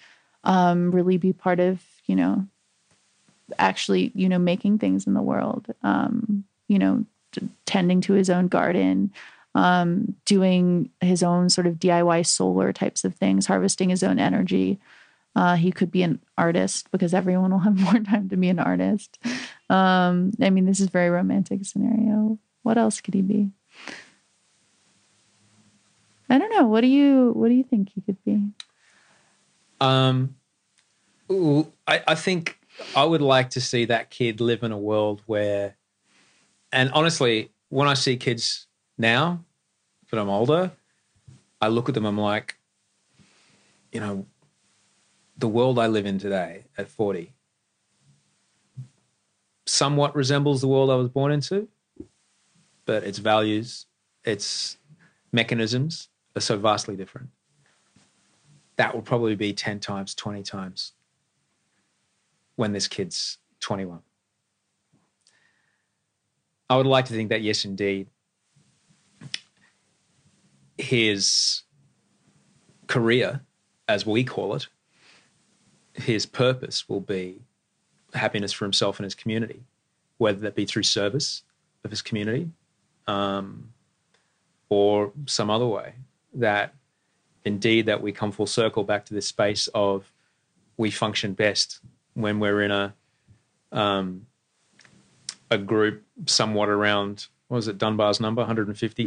um, 0.43 0.91
really 0.91 1.17
be 1.17 1.33
part 1.33 1.59
of. 1.59 1.81
You 2.05 2.15
know, 2.15 2.47
actually, 3.57 4.11
you 4.15 4.29
know, 4.29 4.39
making 4.39 4.79
things 4.79 5.07
in 5.07 5.13
the 5.13 5.21
world. 5.21 5.67
Um, 5.83 6.45
you 6.67 6.79
know, 6.79 7.05
t- 7.31 7.49
tending 7.65 8.01
to 8.01 8.13
his 8.13 8.29
own 8.29 8.47
garden, 8.47 9.11
um, 9.55 10.15
doing 10.25 10.89
his 11.01 11.23
own 11.23 11.49
sort 11.49 11.67
of 11.67 11.75
DIY 11.75 12.25
solar 12.25 12.71
types 12.71 13.03
of 13.03 13.15
things, 13.15 13.45
harvesting 13.45 13.89
his 13.89 14.03
own 14.03 14.19
energy. 14.19 14.79
Uh, 15.35 15.55
he 15.55 15.71
could 15.71 15.91
be 15.91 16.03
an 16.03 16.19
artist 16.37 16.91
because 16.91 17.13
everyone 17.13 17.51
will 17.51 17.59
have 17.59 17.79
more 17.79 17.99
time 17.99 18.29
to 18.29 18.37
be 18.37 18.49
an 18.49 18.59
artist. 18.59 19.17
Um, 19.69 20.31
I 20.41 20.49
mean, 20.49 20.65
this 20.65 20.79
is 20.79 20.89
very 20.89 21.09
romantic 21.09 21.65
scenario. 21.65 22.37
What 22.63 22.77
else 22.77 23.01
could 23.01 23.13
he 23.13 23.21
be? 23.21 23.51
I 26.29 26.37
don't 26.37 26.53
know. 26.53 26.67
What 26.67 26.81
do 26.81 26.87
you 26.87 27.31
What 27.35 27.49
do 27.49 27.53
you 27.53 27.63
think 27.63 27.89
he 27.89 28.01
could 28.01 28.23
be? 28.23 28.41
Um, 29.81 30.35
I, 31.87 32.03
I 32.07 32.15
think 32.15 32.59
I 32.95 33.03
would 33.03 33.21
like 33.21 33.49
to 33.51 33.61
see 33.61 33.85
that 33.85 34.11
kid 34.11 34.39
live 34.39 34.63
in 34.63 34.71
a 34.71 34.77
world 34.77 35.23
where, 35.25 35.75
and 36.71 36.91
honestly, 36.91 37.51
when 37.69 37.87
I 37.87 37.95
see 37.95 38.15
kids 38.15 38.67
now, 38.97 39.43
that 40.09 40.19
I'm 40.19 40.29
older, 40.29 40.71
I 41.59 41.69
look 41.69 41.89
at 41.89 41.95
them. 41.95 42.05
I'm 42.05 42.17
like, 42.17 42.57
you 43.91 43.99
know, 43.99 44.25
the 45.37 45.47
world 45.47 45.79
I 45.79 45.87
live 45.87 46.05
in 46.05 46.19
today 46.19 46.65
at 46.77 46.87
40 46.87 47.33
somewhat 49.65 50.15
resembles 50.15 50.61
the 50.61 50.67
world 50.67 50.89
I 50.89 50.95
was 50.95 51.07
born 51.07 51.31
into, 51.31 51.67
but 52.85 53.03
its 53.03 53.19
values, 53.19 53.85
its 54.25 54.77
mechanisms 55.31 56.09
are 56.35 56.41
so 56.41 56.57
vastly 56.57 56.95
different 56.95 57.29
that 58.77 58.93
will 58.93 59.01
probably 59.01 59.35
be 59.35 59.53
10 59.53 59.79
times, 59.79 60.15
20 60.15 60.43
times 60.43 60.93
when 62.55 62.73
this 62.73 62.87
kid's 62.87 63.37
21. 63.59 63.99
I 66.69 66.77
would 66.77 66.85
like 66.85 67.05
to 67.05 67.13
think 67.13 67.29
that, 67.29 67.41
yes, 67.41 67.65
indeed, 67.65 68.07
his 70.77 71.63
career, 72.87 73.41
as 73.87 74.05
we 74.05 74.23
call 74.23 74.55
it, 74.55 74.67
his 75.93 76.25
purpose 76.25 76.87
will 76.87 77.01
be 77.01 77.41
happiness 78.13 78.53
for 78.53 78.65
himself 78.65 78.99
and 78.99 79.03
his 79.03 79.15
community, 79.15 79.63
whether 80.17 80.39
that 80.39 80.55
be 80.55 80.65
through 80.65 80.83
service 80.83 81.43
of 81.83 81.91
his 81.91 82.01
community 82.01 82.49
um, 83.07 83.73
or 84.69 85.11
some 85.25 85.49
other 85.49 85.67
way. 85.67 85.93
That 86.33 86.73
indeed 87.45 87.85
that 87.87 88.01
we 88.01 88.11
come 88.11 88.31
full 88.31 88.47
circle 88.47 88.83
back 88.83 89.05
to 89.05 89.13
this 89.13 89.27
space 89.27 89.67
of 89.73 90.11
we 90.77 90.91
function 90.91 91.33
best 91.33 91.79
when 92.13 92.39
we're 92.39 92.61
in 92.61 92.71
a 92.71 92.93
um, 93.71 94.25
a 95.49 95.57
group 95.57 96.03
somewhat 96.25 96.69
around 96.69 97.27
what 97.47 97.57
was 97.57 97.67
it 97.67 97.77
Dunbar's 97.77 98.19
number 98.19 98.41
150 98.41 99.03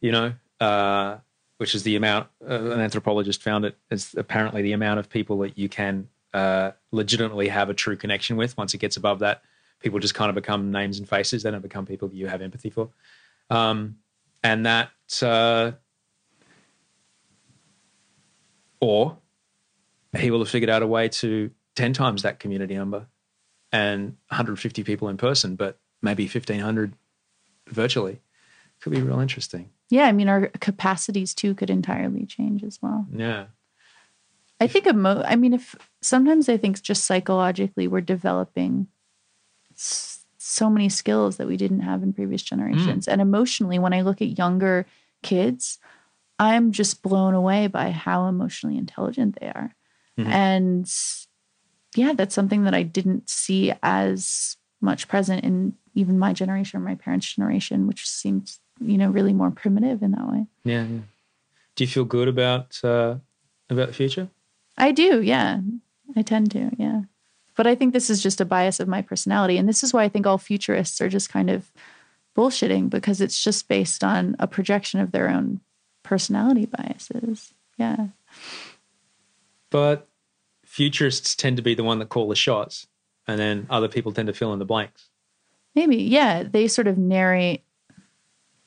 you 0.00 0.12
know 0.12 0.32
uh, 0.60 1.18
which 1.58 1.74
is 1.74 1.82
the 1.82 1.96
amount 1.96 2.28
uh, 2.48 2.70
an 2.72 2.80
anthropologist 2.80 3.42
found 3.42 3.64
it 3.64 3.76
is 3.90 4.14
apparently 4.16 4.62
the 4.62 4.72
amount 4.72 5.00
of 5.00 5.08
people 5.08 5.38
that 5.38 5.58
you 5.58 5.68
can 5.68 6.08
uh, 6.32 6.70
legitimately 6.92 7.48
have 7.48 7.68
a 7.68 7.74
true 7.74 7.96
connection 7.96 8.36
with. 8.36 8.56
Once 8.56 8.72
it 8.72 8.78
gets 8.78 8.96
above 8.96 9.18
that 9.18 9.42
people 9.80 9.98
just 9.98 10.14
kind 10.14 10.28
of 10.28 10.34
become 10.34 10.70
names 10.70 10.98
and 10.98 11.08
faces. 11.08 11.42
They 11.42 11.50
don't 11.50 11.62
become 11.62 11.86
people 11.86 12.08
that 12.08 12.16
you 12.16 12.28
have 12.28 12.42
empathy 12.42 12.70
for. 12.70 12.90
Um, 13.48 13.96
and 14.42 14.64
that 14.66 14.90
uh, 15.22 15.72
or 18.80 19.18
he 20.16 20.30
will 20.30 20.40
have 20.40 20.48
figured 20.48 20.70
out 20.70 20.82
a 20.82 20.86
way 20.86 21.08
to 21.08 21.50
10 21.76 21.92
times 21.92 22.22
that 22.22 22.40
community 22.40 22.74
number 22.74 23.06
and 23.72 24.16
150 24.28 24.82
people 24.82 25.08
in 25.08 25.16
person, 25.16 25.56
but 25.56 25.78
maybe 26.02 26.24
1,500 26.24 26.94
virtually. 27.68 28.20
Could 28.80 28.92
be 28.92 29.02
real 29.02 29.20
interesting. 29.20 29.70
Yeah, 29.90 30.06
I 30.06 30.12
mean, 30.12 30.28
our 30.28 30.48
capacities 30.60 31.34
too 31.34 31.54
could 31.54 31.68
entirely 31.68 32.24
change 32.24 32.64
as 32.64 32.80
well. 32.80 33.06
Yeah. 33.14 33.46
I 34.60 34.66
think 34.66 34.86
emo- 34.86 35.22
I 35.24 35.36
mean, 35.36 35.54
if 35.54 35.74
sometimes 36.00 36.48
I 36.48 36.56
think 36.56 36.80
just 36.82 37.04
psychologically 37.04 37.88
we're 37.88 38.00
developing 38.00 38.88
so 39.74 40.70
many 40.70 40.88
skills 40.88 41.36
that 41.36 41.46
we 41.46 41.56
didn't 41.56 41.80
have 41.80 42.02
in 42.02 42.12
previous 42.12 42.42
generations, 42.42 43.06
hmm. 43.06 43.10
and 43.10 43.20
emotionally, 43.20 43.78
when 43.78 43.92
I 43.92 44.02
look 44.02 44.20
at 44.20 44.38
younger 44.38 44.86
kids, 45.22 45.78
I'm 46.40 46.72
just 46.72 47.02
blown 47.02 47.34
away 47.34 47.66
by 47.66 47.90
how 47.90 48.26
emotionally 48.26 48.78
intelligent 48.78 49.38
they 49.40 49.46
are, 49.46 49.74
and 50.16 50.90
yeah, 51.94 52.12
that's 52.14 52.34
something 52.34 52.64
that 52.64 52.74
I 52.74 52.82
didn't 52.82 53.30
see 53.30 53.72
as 53.82 54.56
much 54.80 55.06
present 55.06 55.44
in 55.44 55.74
even 55.94 56.18
my 56.18 56.32
generation 56.32 56.80
or 56.80 56.84
my 56.84 56.94
parents' 56.94 57.34
generation, 57.34 57.86
which 57.86 58.08
seems 58.08 58.58
you 58.80 58.98
know 58.98 59.10
really 59.10 59.32
more 59.32 59.50
primitive 59.50 60.02
in 60.02 60.12
that 60.12 60.28
way. 60.28 60.46
Yeah. 60.64 60.84
yeah. 60.84 61.00
Do 61.76 61.84
you 61.84 61.88
feel 61.88 62.04
good 62.04 62.28
about 62.28 62.80
uh, 62.82 63.16
about 63.68 63.88
the 63.88 63.94
future? 63.94 64.28
I 64.76 64.92
do, 64.92 65.20
yeah. 65.20 65.60
I 66.16 66.22
tend 66.22 66.50
to, 66.52 66.70
yeah. 66.78 67.02
But 67.56 67.66
I 67.66 67.74
think 67.74 67.92
this 67.92 68.08
is 68.10 68.22
just 68.22 68.40
a 68.40 68.44
bias 68.46 68.80
of 68.80 68.88
my 68.88 69.02
personality. 69.02 69.58
And 69.58 69.68
this 69.68 69.82
is 69.82 69.92
why 69.92 70.04
I 70.04 70.08
think 70.08 70.26
all 70.26 70.38
futurists 70.38 71.00
are 71.00 71.08
just 71.08 71.28
kind 71.28 71.50
of 71.50 71.70
bullshitting 72.36 72.88
because 72.88 73.20
it's 73.20 73.42
just 73.42 73.68
based 73.68 74.02
on 74.02 74.36
a 74.38 74.46
projection 74.46 75.00
of 75.00 75.12
their 75.12 75.28
own 75.28 75.60
personality 76.02 76.66
biases. 76.66 77.54
Yeah. 77.76 78.08
But 79.70 80.08
futurists 80.64 81.34
tend 81.34 81.56
to 81.56 81.62
be 81.62 81.74
the 81.74 81.84
one 81.84 81.98
that 81.98 82.08
call 82.08 82.28
the 82.28 82.36
shots, 82.36 82.86
and 83.26 83.38
then 83.38 83.66
other 83.70 83.88
people 83.88 84.12
tend 84.12 84.26
to 84.26 84.32
fill 84.32 84.52
in 84.52 84.58
the 84.58 84.64
blanks. 84.64 85.08
Maybe, 85.74 85.96
yeah. 85.96 86.42
They 86.42 86.68
sort 86.68 86.88
of 86.88 86.98
narrate 86.98 87.62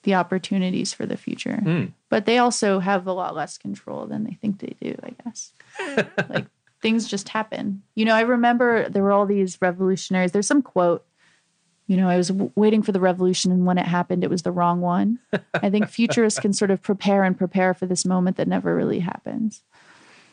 the 0.04 0.16
opportunities 0.16 0.94
for 0.94 1.06
the 1.06 1.18
future. 1.18 1.62
Mm. 1.64 1.94
But 2.10 2.26
they 2.26 2.38
also 2.38 2.80
have 2.80 3.08
a 3.08 3.14
lot 3.14 3.36
less 3.36 3.58
control 3.58 4.06
than 4.06 4.24
they 4.24 4.38
think 4.42 4.60
they 4.60 4.76
do, 4.82 4.96
I 5.02 5.12
guess. 5.24 5.54
like 6.30 6.46
things 6.82 7.08
just 7.08 7.30
happen. 7.30 7.82
You 7.96 8.06
know, 8.06 8.14
I 8.14 8.22
remember 8.22 8.90
there 8.90 9.04
were 9.04 9.12
all 9.12 9.26
these 9.26 9.58
revolutionaries. 9.62 10.32
There's 10.32 10.48
some 10.48 10.62
quote, 10.62 11.06
you 11.88 11.98
know, 11.98 12.10
I 12.10 12.18
was 12.18 12.30
w- 12.30 12.52
waiting 12.56 12.82
for 12.82 12.92
the 12.92 13.00
revolution 13.00 13.52
and 13.52 13.66
when 13.66 13.78
it 13.78 13.86
happened, 13.86 14.24
it 14.24 14.30
was 14.30 14.44
the 14.44 14.52
wrong 14.52 14.82
one. 14.82 15.20
I 15.54 15.70
think 15.70 15.90
futurists 15.90 16.40
can 16.40 16.54
sort 16.54 16.72
of 16.72 16.82
prepare 16.82 17.24
and 17.24 17.38
prepare 17.38 17.74
for 17.74 17.86
this 17.86 18.06
moment 18.06 18.38
that 18.38 18.48
never 18.48 18.76
really 18.76 19.00
happens. 19.00 19.64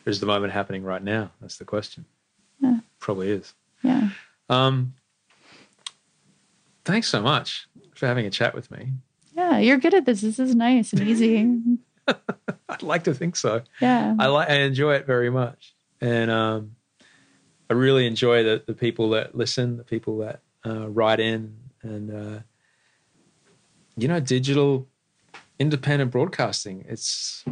Is 0.05 0.19
the 0.19 0.25
moment 0.25 0.53
happening 0.53 0.83
right 0.83 1.03
now? 1.03 1.31
That's 1.41 1.57
the 1.57 1.65
question. 1.65 2.05
Yeah. 2.59 2.79
Probably 2.99 3.29
is. 3.29 3.53
Yeah. 3.83 4.09
Um, 4.49 4.93
thanks 6.85 7.07
so 7.07 7.21
much 7.21 7.67
for 7.95 8.07
having 8.07 8.25
a 8.25 8.31
chat 8.31 8.53
with 8.55 8.71
me. 8.71 8.93
Yeah, 9.35 9.59
you're 9.59 9.77
good 9.77 9.93
at 9.93 10.05
this. 10.05 10.21
This 10.21 10.39
is 10.39 10.55
nice 10.55 10.93
and 10.93 11.01
easy. 11.01 11.49
I'd 12.69 12.83
like 12.83 13.03
to 13.05 13.13
think 13.13 13.35
so. 13.35 13.61
Yeah. 13.79 14.15
I 14.19 14.27
like 14.27 14.49
I 14.49 14.55
enjoy 14.55 14.95
it 14.95 15.05
very 15.05 15.29
much, 15.29 15.73
and 16.01 16.29
um, 16.29 16.75
I 17.69 17.73
really 17.73 18.05
enjoy 18.07 18.43
the 18.43 18.63
the 18.65 18.73
people 18.73 19.11
that 19.11 19.35
listen, 19.35 19.77
the 19.77 19.83
people 19.83 20.17
that 20.19 20.41
uh, 20.65 20.89
write 20.89 21.19
in, 21.19 21.55
and 21.81 22.11
uh, 22.11 22.39
you 23.97 24.07
know, 24.07 24.19
digital 24.19 24.87
independent 25.59 26.11
broadcasting. 26.11 26.85
It's 26.87 27.45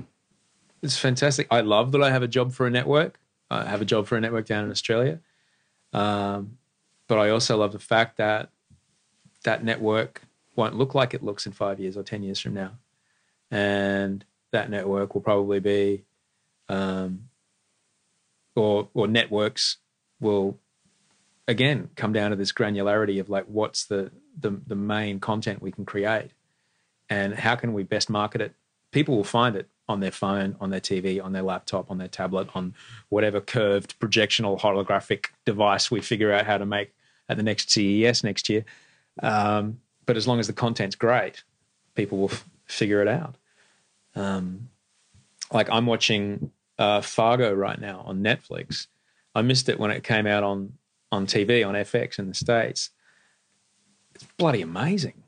it's 0.82 0.98
fantastic. 0.98 1.48
I 1.52 1.62
love 1.62 1.92
that 1.92 2.02
I 2.02 2.10
have 2.10 2.24
a 2.24 2.28
job 2.28 2.54
for 2.54 2.66
a 2.66 2.72
network. 2.72 3.20
I 3.52 3.66
have 3.66 3.82
a 3.82 3.86
job 3.86 4.08
for 4.08 4.16
a 4.16 4.22
network 4.22 4.46
down 4.46 4.64
in 4.64 4.72
Australia, 4.72 5.20
um, 5.94 6.58
but 7.08 7.18
I 7.18 7.30
also 7.30 7.58
love 7.58 7.72
the 7.72 7.80
fact 7.80 8.18
that 8.18 8.50
that 9.44 9.64
network 9.64 10.22
won't 10.56 10.76
look 10.76 10.94
like 10.94 11.14
it 11.14 11.24
looks 11.24 11.46
in 11.46 11.52
five 11.52 11.80
years 11.80 11.98
or 11.98 12.04
ten 12.04 12.24
years 12.24 12.40
from 12.40 12.54
now, 12.54 12.72
and 13.52 14.24
that 14.52 14.70
network 14.70 15.14
will 15.14 15.22
probably 15.22 15.60
be, 15.60 16.04
um, 16.68 17.30
or 18.56 18.90
or 18.94 19.08
networks 19.08 19.78
will, 20.20 20.60
again 21.50 21.90
come 21.96 22.14
down 22.14 22.30
to 22.30 22.38
this 22.38 22.54
granularity 22.54 23.20
of 23.20 23.28
like 23.28 23.46
what's 23.46 23.86
the 23.86 24.12
the, 24.40 24.52
the 24.68 24.76
main 24.76 25.20
content 25.20 25.62
we 25.62 25.72
can 25.72 25.84
create, 25.84 26.32
and 27.10 27.34
how 27.34 27.56
can 27.56 27.74
we 27.74 27.84
best 27.84 28.10
market 28.10 28.40
it. 28.40 28.54
People 28.92 29.18
will 29.18 29.24
find 29.24 29.56
it 29.56 29.68
on 29.90 30.00
their 30.00 30.12
phone, 30.12 30.56
on 30.62 30.70
their 30.70 30.80
TV, 30.80 31.22
on 31.22 31.34
their 31.34 31.42
laptop, 31.42 31.90
on 31.90 31.98
their 31.98 32.08
tablet, 32.08 32.48
on 32.56 32.74
whatever 33.10 33.42
curved 33.42 34.00
projectional 34.00 34.60
holographic 34.60 35.26
device 35.46 35.92
we 35.92 36.00
figure 36.00 36.32
out 36.32 36.46
how 36.46 36.58
to 36.58 36.66
make 36.66 36.94
at 37.28 37.38
the 37.38 37.44
next 37.44 37.72
CES 37.72 38.24
next 38.24 38.48
year. 38.50 38.64
Um, 39.22 39.80
but 40.06 40.16
as 40.16 40.28
long 40.28 40.40
as 40.40 40.48
the 40.48 40.54
content's 40.54 40.96
great, 40.96 41.44
people 41.96 42.20
will 42.20 42.32
f- 42.32 42.46
figure 42.66 43.02
it 43.02 43.08
out. 43.08 43.36
Um, 44.16 44.70
like 45.52 45.70
I'm 45.70 45.86
watching 45.86 46.52
uh, 46.78 47.02
Fargo 47.02 47.54
right 47.54 47.80
now 47.80 48.04
on 48.06 48.24
Netflix. 48.24 48.88
I 49.36 49.42
missed 49.42 49.70
it 49.70 49.80
when 49.80 49.92
it 49.92 50.04
came 50.04 50.26
out 50.26 50.44
on 50.44 50.74
on 51.12 51.26
TV 51.26 51.68
on 51.68 51.76
FX 51.76 52.20
in 52.20 52.28
the 52.28 52.34
states. 52.34 52.90
It's 54.16 54.26
bloody 54.38 54.62
amazing. 54.62 55.24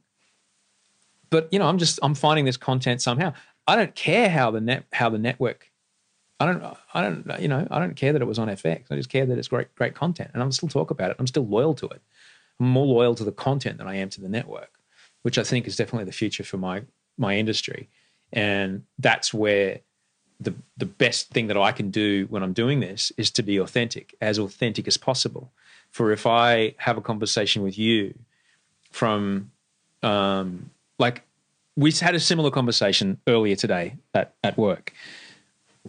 But 1.30 1.48
you 1.52 1.60
know, 1.60 1.68
I'm 1.68 1.78
just 1.78 2.00
I'm 2.04 2.16
finding 2.16 2.46
this 2.46 2.58
content 2.58 3.02
somehow. 3.02 3.34
I 3.68 3.76
don't 3.76 3.96
care 3.96 4.30
how 4.30 4.52
the 4.52 4.62
net 4.62 4.86
how 4.92 5.10
the 5.10 5.18
network. 5.18 5.72
I 6.40 6.46
don't 6.46 6.78
I 6.94 7.02
don't 7.02 7.40
you 7.40 7.48
know 7.48 7.68
I 7.72 7.80
don't 7.80 7.96
care 7.96 8.14
that 8.14 8.22
it 8.22 8.28
was 8.28 8.40
on 8.40 8.50
FX. 8.50 8.86
I 8.92 8.96
just 8.96 9.10
care 9.10 9.26
that 9.26 9.38
it's 9.38 9.48
great 9.48 9.74
great 9.76 9.96
content, 9.96 10.32
and 10.34 10.44
I'm 10.44 10.52
still 10.52 10.70
talk 10.70 10.92
about 10.92 11.12
it. 11.12 11.18
I'm 11.20 11.28
still 11.28 11.46
loyal 11.46 11.74
to 11.76 11.88
it. 11.88 12.02
I'm 12.60 12.68
more 12.68 12.86
loyal 12.86 13.16
to 13.16 13.24
the 13.24 13.32
content 13.32 13.78
than 13.78 13.88
I 13.88 13.96
am 13.96 14.10
to 14.10 14.22
the 14.22 14.30
network, 14.30 14.80
which 15.22 15.38
I 15.38 15.44
think 15.44 15.68
is 15.68 15.76
definitely 15.76 16.06
the 16.06 16.12
future 16.12 16.44
for 16.44 16.58
my 16.58 16.84
my 17.18 17.38
industry. 17.38 17.90
And 18.34 18.84
that's 19.00 19.34
where 19.34 19.80
the 20.40 20.54
the 20.76 20.86
best 20.86 21.30
thing 21.30 21.48
that 21.48 21.58
I 21.58 21.72
can 21.72 21.92
do 21.92 22.26
when 22.30 22.44
I'm 22.44 22.54
doing 22.54 22.80
this 22.80 23.12
is 23.18 23.32
to 23.32 23.44
be 23.44 23.58
authentic, 23.58 24.16
as 24.20 24.40
authentic 24.40 24.88
as 24.88 24.98
possible. 24.98 25.54
For 25.92 26.12
if 26.12 26.26
I 26.26 26.76
have 26.78 26.98
a 26.98 27.02
conversation 27.02 27.64
with 27.64 27.78
you 27.78 28.14
from 28.92 29.52
um, 30.04 30.70
like 31.00 31.24
we 31.76 31.92
had 31.92 32.16
a 32.16 32.20
similar 32.20 32.52
conversation 32.52 33.18
earlier 33.28 33.56
today 33.56 33.96
at, 34.14 34.34
at 34.44 34.58
work. 34.58 34.94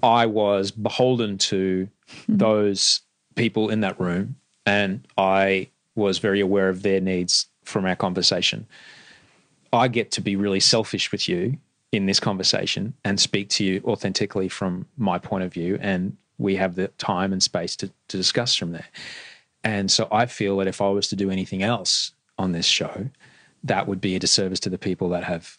I 0.03 0.27
was 0.27 0.71
beholden 0.71 1.39
to 1.39 1.89
those 2.29 3.01
people 3.35 3.71
in 3.71 3.81
that 3.81 3.99
room 4.01 4.37
and 4.67 5.07
I 5.19 5.69
was 5.95 6.19
very 6.19 6.41
aware 6.41 6.69
of 6.69 6.83
their 6.83 7.01
needs 7.01 7.47
from 7.65 7.85
our 7.85 7.97
conversation. 7.97 8.67
I 9.73 9.89
get 9.89 10.11
to 10.13 10.21
be 10.21 10.37
really 10.37 10.61
selfish 10.61 11.13
with 11.13 11.29
you 11.29 11.59
in 11.91 12.07
this 12.07 12.21
conversation 12.21 12.95
and 13.05 13.21
speak 13.21 13.49
to 13.51 13.65
you 13.65 13.83
authentically 13.85 14.49
from 14.49 14.87
my 14.97 15.19
point 15.19 15.45
of 15.45 15.53
view. 15.53 15.79
And 15.81 16.17
we 16.39 16.57
have 16.57 16.75
the 16.75 16.89
time 16.89 17.33
and 17.33 17.43
space 17.43 17.77
to, 17.77 17.91
to 18.09 18.17
discuss 18.17 18.55
from 18.55 18.73
there. 18.73 18.87
And 19.65 19.91
so 19.91 20.09
I 20.11 20.27
feel 20.27 20.57
that 20.59 20.67
if 20.67 20.81
I 20.81 20.89
was 20.89 21.09
to 21.09 21.17
do 21.17 21.31
anything 21.31 21.63
else 21.63 22.13
on 22.39 22.53
this 22.53 22.67
show, 22.67 23.09
that 23.65 23.87
would 23.87 24.01
be 24.01 24.17
a 24.17 24.19
disservice 24.19 24.61
to 24.61 24.71
the 24.71 24.79
people 24.79 25.09
that 25.11 25.25
have 25.25 25.59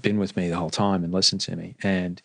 been 0.00 0.18
with 0.18 0.36
me 0.36 0.48
the 0.48 0.56
whole 0.56 0.70
time 0.70 1.04
and 1.04 1.12
listened 1.12 1.40
to 1.42 1.56
me. 1.56 1.76
And, 1.82 2.20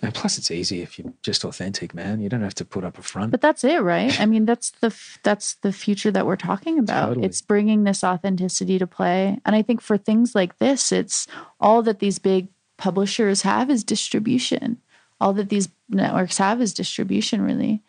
and 0.00 0.14
plus, 0.14 0.38
it's 0.38 0.50
easy 0.50 0.82
if 0.82 0.98
you're 0.98 1.12
just 1.22 1.44
authentic, 1.44 1.94
man. 1.94 2.20
You 2.20 2.28
don't 2.28 2.42
have 2.42 2.54
to 2.56 2.64
put 2.64 2.84
up 2.84 2.98
a 2.98 3.02
front. 3.02 3.30
But 3.30 3.40
that's 3.40 3.64
it, 3.64 3.82
right? 3.82 4.18
I 4.20 4.26
mean, 4.26 4.44
that's 4.44 4.70
the 4.70 4.94
that's 5.22 5.54
the 5.54 5.72
future 5.72 6.10
that 6.10 6.26
we're 6.26 6.36
talking 6.36 6.78
about. 6.78 7.08
Totally. 7.08 7.26
It's 7.26 7.40
bringing 7.40 7.84
this 7.84 8.04
authenticity 8.04 8.78
to 8.78 8.86
play. 8.86 9.40
And 9.44 9.56
I 9.56 9.62
think 9.62 9.80
for 9.80 9.96
things 9.96 10.34
like 10.34 10.58
this, 10.58 10.92
it's 10.92 11.26
all 11.58 11.82
that 11.82 12.00
these 12.00 12.18
big 12.18 12.48
publishers 12.76 13.42
have 13.42 13.70
is 13.70 13.82
distribution. 13.82 14.78
All 15.20 15.32
that 15.34 15.48
these 15.48 15.68
networks 15.88 16.38
have 16.38 16.60
is 16.60 16.74
distribution, 16.74 17.42
really. 17.42 17.82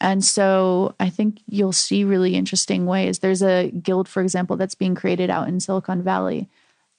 And 0.00 0.24
so 0.24 0.94
I 1.00 1.08
think 1.08 1.40
you'll 1.46 1.72
see 1.72 2.04
really 2.04 2.34
interesting 2.34 2.86
ways. 2.86 3.20
There's 3.20 3.42
a 3.42 3.70
guild, 3.70 4.08
for 4.08 4.22
example, 4.22 4.56
that's 4.56 4.74
being 4.74 4.94
created 4.94 5.30
out 5.30 5.48
in 5.48 5.60
Silicon 5.60 6.02
Valley 6.02 6.48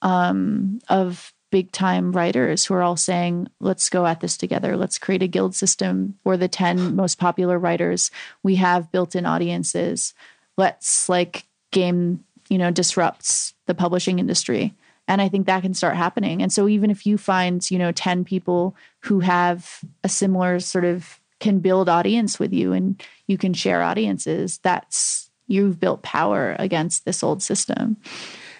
um, 0.02 0.80
of 0.88 1.32
big 1.50 1.72
time 1.72 2.12
writers 2.12 2.64
who 2.64 2.74
are 2.74 2.82
all 2.82 2.96
saying, 2.96 3.48
let's 3.60 3.88
go 3.88 4.04
at 4.04 4.20
this 4.20 4.36
together. 4.36 4.76
Let's 4.76 4.98
create 4.98 5.22
a 5.22 5.28
guild 5.28 5.54
system 5.54 6.18
for 6.22 6.36
the 6.36 6.48
10 6.48 6.94
most 6.96 7.18
popular 7.18 7.58
writers. 7.58 8.10
We 8.42 8.56
have 8.56 8.92
built 8.92 9.14
in 9.14 9.24
audiences. 9.24 10.12
Let's 10.56 11.08
like 11.08 11.46
game, 11.70 12.24
you 12.48 12.58
know, 12.58 12.70
disrupts 12.70 13.54
the 13.66 13.74
publishing 13.74 14.18
industry. 14.18 14.74
And 15.06 15.22
I 15.22 15.28
think 15.28 15.46
that 15.46 15.62
can 15.62 15.72
start 15.72 15.96
happening. 15.96 16.42
And 16.42 16.52
so 16.52 16.68
even 16.68 16.90
if 16.90 17.06
you 17.06 17.16
find, 17.16 17.68
you 17.70 17.78
know, 17.78 17.92
10 17.92 18.24
people 18.24 18.76
who 19.00 19.20
have 19.20 19.80
a 20.04 20.08
similar 20.08 20.60
sort 20.60 20.84
of 20.84 21.18
can 21.40 21.60
build 21.60 21.88
audience 21.88 22.38
with 22.38 22.52
you 22.52 22.72
and 22.72 23.02
you 23.26 23.38
can 23.38 23.54
share 23.54 23.82
audiences, 23.82 24.58
that's 24.58 25.30
you've 25.46 25.80
built 25.80 26.02
power 26.02 26.54
against 26.58 27.04
this 27.04 27.22
old 27.22 27.42
system. 27.42 27.96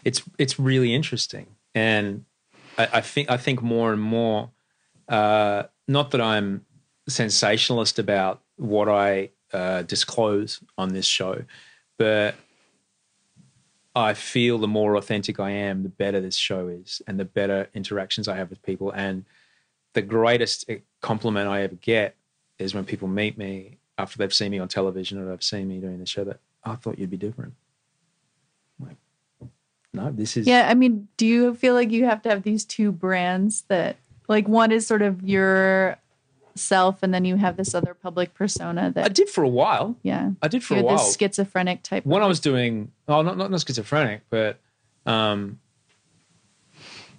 it's 0.04 0.22
it's 0.38 0.58
really 0.58 0.94
interesting, 0.94 1.46
and 1.74 2.24
I, 2.76 2.88
I 2.94 3.00
think 3.00 3.30
I 3.30 3.36
think 3.36 3.62
more 3.62 3.92
and 3.92 4.02
more. 4.02 4.50
Uh, 5.08 5.64
not 5.86 6.10
that 6.10 6.20
I'm 6.20 6.64
sensationalist 7.08 7.98
about 7.98 8.42
what 8.56 8.88
I 8.88 9.30
uh, 9.52 9.82
disclose 9.82 10.60
on 10.76 10.90
this 10.92 11.06
show, 11.06 11.44
but 11.96 12.34
I 13.94 14.14
feel 14.14 14.58
the 14.58 14.68
more 14.68 14.96
authentic 14.96 15.40
I 15.40 15.50
am, 15.50 15.82
the 15.82 15.88
better 15.88 16.20
this 16.20 16.36
show 16.36 16.68
is, 16.68 17.02
and 17.06 17.18
the 17.18 17.24
better 17.24 17.68
interactions 17.74 18.28
I 18.28 18.36
have 18.36 18.50
with 18.50 18.62
people. 18.62 18.90
And 18.90 19.24
the 19.94 20.02
greatest 20.02 20.70
compliment 21.00 21.48
I 21.48 21.62
ever 21.62 21.74
get 21.76 22.14
is 22.58 22.74
when 22.74 22.84
people 22.84 23.08
meet 23.08 23.38
me 23.38 23.78
after 23.96 24.18
they've 24.18 24.34
seen 24.34 24.50
me 24.50 24.58
on 24.58 24.68
television 24.68 25.18
or 25.18 25.26
they've 25.26 25.42
seen 25.42 25.68
me 25.68 25.78
doing 25.78 25.98
the 25.98 26.06
show 26.06 26.24
that 26.24 26.40
"Oh, 26.64 26.72
I 26.72 26.76
thought 26.76 26.98
you'd 26.98 27.10
be 27.10 27.16
different. 27.16 27.54
I'm 28.80 28.88
like, 28.88 28.96
no, 29.92 30.10
this 30.12 30.36
is 30.36 30.46
Yeah, 30.46 30.68
I 30.70 30.74
mean, 30.74 31.08
do 31.16 31.26
you 31.26 31.54
feel 31.54 31.74
like 31.74 31.90
you 31.90 32.04
have 32.04 32.22
to 32.22 32.28
have 32.28 32.42
these 32.42 32.64
two 32.64 32.92
brands 32.92 33.62
that 33.68 33.96
like 34.28 34.46
one 34.46 34.70
is 34.72 34.86
sort 34.86 35.02
of 35.02 35.22
your 35.22 35.98
self 36.54 37.02
and 37.02 37.14
then 37.14 37.24
you 37.24 37.36
have 37.36 37.56
this 37.56 37.74
other 37.74 37.94
public 37.94 38.34
persona 38.34 38.90
that 38.94 39.04
I 39.04 39.08
did 39.08 39.28
for 39.28 39.44
a 39.44 39.48
while. 39.48 39.96
yeah. 40.02 40.30
I 40.42 40.48
did 40.48 40.62
for 40.64 40.74
You're 40.74 40.82
a 40.82 40.86
while. 40.86 40.96
this 40.98 41.16
schizophrenic 41.16 41.82
type. 41.82 42.04
when 42.04 42.22
I 42.22 42.26
was 42.26 42.40
doing, 42.40 42.90
oh, 43.06 43.22
not 43.22 43.36
not, 43.38 43.50
not 43.50 43.60
schizophrenic, 43.60 44.22
but 44.28 44.58
um, 45.06 45.60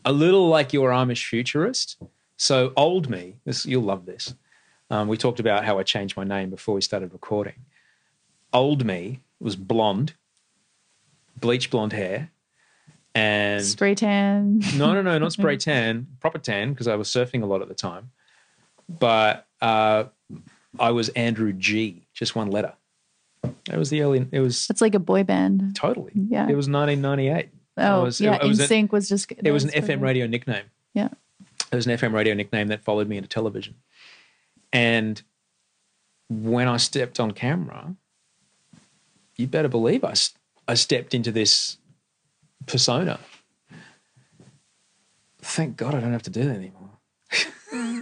a 0.05 0.11
little 0.11 0.47
like 0.47 0.73
your 0.73 0.91
Amish 0.91 1.25
futurist. 1.25 1.97
So 2.37 2.71
old 2.77 3.09
me, 3.09 3.35
this 3.45 3.65
you'll 3.65 3.83
love 3.83 4.05
this. 4.05 4.33
Um, 4.89 5.07
we 5.07 5.17
talked 5.17 5.39
about 5.39 5.65
how 5.65 5.77
I 5.79 5.83
changed 5.83 6.17
my 6.17 6.23
name 6.23 6.49
before 6.49 6.73
we 6.75 6.81
started 6.81 7.13
recording. 7.13 7.53
Old 8.53 8.83
me 8.85 9.19
was 9.39 9.55
blonde, 9.55 10.13
bleach 11.39 11.69
blonde 11.69 11.93
hair, 11.93 12.31
and 13.13 13.63
Spray 13.63 13.95
tan. 13.95 14.59
no, 14.75 14.93
no, 14.93 15.01
no, 15.01 15.17
not 15.17 15.31
spray 15.33 15.57
tan, 15.69 16.07
proper 16.19 16.39
tan, 16.39 16.71
because 16.73 16.87
I 16.87 16.95
was 16.95 17.07
surfing 17.09 17.43
a 17.43 17.45
lot 17.45 17.61
at 17.61 17.67
the 17.67 17.75
time. 17.75 18.11
But 18.87 19.45
uh, 19.61 20.05
I 20.79 20.91
was 20.91 21.09
Andrew 21.09 21.53
G, 21.53 22.07
just 22.13 22.35
one 22.35 22.49
letter. 22.49 22.73
It 23.43 23.77
was 23.77 23.89
the 23.91 24.01
early. 24.01 24.27
It 24.31 24.39
was 24.39 24.67
It's 24.69 24.81
like 24.81 24.95
a 24.95 24.99
boy 24.99 25.23
band. 25.23 25.75
totally. 25.75 26.11
Yeah. 26.15 26.43
It 26.49 26.55
was 26.55 26.67
1998. 26.67 27.49
Oh, 27.77 28.03
was- 28.03 28.19
yeah. 28.19 28.35
it 28.35 28.43
was 28.47 28.59
an- 28.59 28.67
NSYNC 28.87 28.91
was 28.91 29.07
just. 29.07 29.31
It 29.43 29.51
was 29.51 29.63
an 29.63 29.69
FM 29.69 30.01
radio 30.01 30.25
nickname. 30.25 30.65
Yeah. 30.95 31.09
It 31.71 31.75
was 31.75 31.85
an 31.85 31.95
FM 31.95 32.13
radio 32.13 32.33
nickname 32.33 32.67
that 32.69 32.83
followed 32.83 33.07
me 33.07 33.17
into 33.17 33.29
television. 33.29 33.75
And 34.71 35.21
when 36.29 36.67
I 36.67 36.77
stepped 36.77 37.19
on 37.19 37.31
camera, 37.31 37.95
you 39.35 39.47
better 39.47 39.67
believe 39.67 40.03
I, 40.03 40.13
I 40.67 40.75
stepped 40.75 41.13
into 41.13 41.31
this 41.31 41.77
persona. 42.65 43.19
Thank 45.41 45.77
God 45.77 45.95
I 45.95 45.99
don't 46.01 46.11
have 46.11 46.23
to 46.23 46.29
do 46.29 46.43
that 46.45 46.55
anymore. 46.55 46.89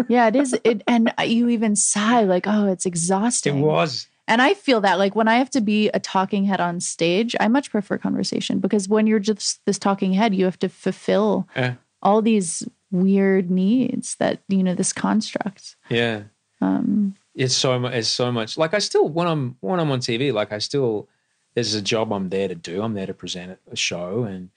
Yeah, 0.07 0.27
it 0.27 0.35
is. 0.35 0.55
It 0.63 0.83
and 0.87 1.11
you 1.25 1.49
even 1.49 1.75
sigh 1.75 2.21
like, 2.21 2.45
oh, 2.45 2.67
it's 2.67 2.85
exhausting. 2.85 3.57
It 3.57 3.61
was. 3.61 4.07
And 4.27 4.43
I 4.43 4.53
feel 4.53 4.79
that 4.81 4.99
like 4.99 5.15
when 5.15 5.27
I 5.27 5.37
have 5.37 5.49
to 5.51 5.61
be 5.61 5.89
a 5.89 5.99
talking 5.99 6.45
head 6.45 6.61
on 6.61 6.79
stage, 6.79 7.35
I 7.39 7.47
much 7.47 7.71
prefer 7.71 7.97
conversation 7.97 8.59
because 8.59 8.87
when 8.87 9.07
you're 9.07 9.17
just 9.19 9.59
this 9.65 9.79
talking 9.79 10.13
head, 10.13 10.35
you 10.35 10.45
have 10.45 10.59
to 10.59 10.69
fulfill 10.69 11.47
Yeah. 11.55 11.75
all 12.03 12.21
these 12.21 12.67
weird 12.91 13.49
needs 13.49 14.15
that 14.17 14.39
you 14.47 14.63
know 14.63 14.75
this 14.75 14.93
construct. 14.93 15.75
Yeah. 15.89 16.23
Um, 16.61 17.15
It's 17.35 17.55
so 17.55 17.79
much. 17.79 17.93
It's 17.93 18.07
so 18.07 18.31
much. 18.31 18.57
Like 18.57 18.73
I 18.73 18.79
still 18.79 19.07
when 19.07 19.27
I'm 19.27 19.57
when 19.61 19.79
I'm 19.79 19.91
on 19.91 19.99
TV, 19.99 20.33
like 20.33 20.51
I 20.51 20.59
still 20.59 21.07
there's 21.53 21.73
a 21.73 21.81
job 21.81 22.11
I'm 22.13 22.29
there 22.29 22.47
to 22.47 22.55
do. 22.55 22.81
I'm 22.81 22.93
there 22.93 23.07
to 23.07 23.13
present 23.13 23.57
a 23.71 23.75
show, 23.75 24.23
and 24.23 24.49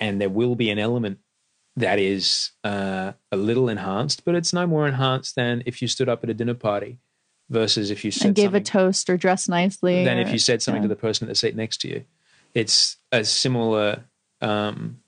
and 0.00 0.20
there 0.20 0.28
will 0.28 0.54
be 0.54 0.70
an 0.70 0.78
element 0.78 1.18
that 1.76 1.98
is 1.98 2.50
uh, 2.64 3.12
a 3.30 3.36
little 3.36 3.68
enhanced, 3.68 4.24
but 4.24 4.34
it's 4.34 4.52
no 4.52 4.66
more 4.66 4.86
enhanced 4.86 5.36
than 5.36 5.62
if 5.66 5.80
you 5.80 5.88
stood 5.88 6.08
up 6.08 6.24
at 6.24 6.30
a 6.30 6.34
dinner 6.34 6.54
party 6.54 6.98
versus 7.48 7.90
if 7.90 8.04
you 8.04 8.10
said 8.10 8.26
and 8.26 8.36
gave 8.36 8.54
a 8.54 8.60
toast 8.60 9.08
or 9.08 9.16
dressed 9.16 9.48
nicely. 9.48 10.04
than 10.04 10.18
or- 10.18 10.22
if 10.22 10.32
you 10.32 10.38
said 10.38 10.60
something 10.62 10.82
yeah. 10.82 10.88
to 10.88 10.94
the 10.94 11.00
person 11.00 11.26
at 11.26 11.28
the 11.28 11.34
seat 11.34 11.56
next 11.56 11.80
to 11.82 11.88
you. 11.88 12.04
It's 12.54 12.96
a 13.12 13.24
similar 13.24 14.04
um, 14.40 15.00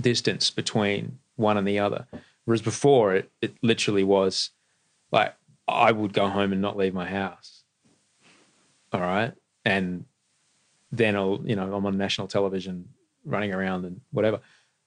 distance 0.00 0.50
between 0.50 1.18
one 1.36 1.56
and 1.56 1.66
the 1.66 1.78
other. 1.78 2.06
Whereas 2.44 2.62
before, 2.62 3.14
it, 3.14 3.30
it 3.40 3.54
literally 3.62 4.02
was 4.02 4.50
like 5.12 5.34
I 5.68 5.92
would 5.92 6.12
go 6.12 6.28
home 6.28 6.52
and 6.52 6.60
not 6.60 6.76
leave 6.76 6.94
my 6.94 7.06
house. 7.06 7.62
All 8.92 9.00
right. 9.00 9.32
And 9.64 10.04
then 10.90 11.14
I'll, 11.16 11.40
you 11.44 11.54
know, 11.56 11.74
I'm 11.74 11.84
on 11.86 11.98
national 11.98 12.26
television 12.28 12.88
running 13.24 13.52
around 13.52 13.84
and 13.84 14.00
whatever. 14.10 14.40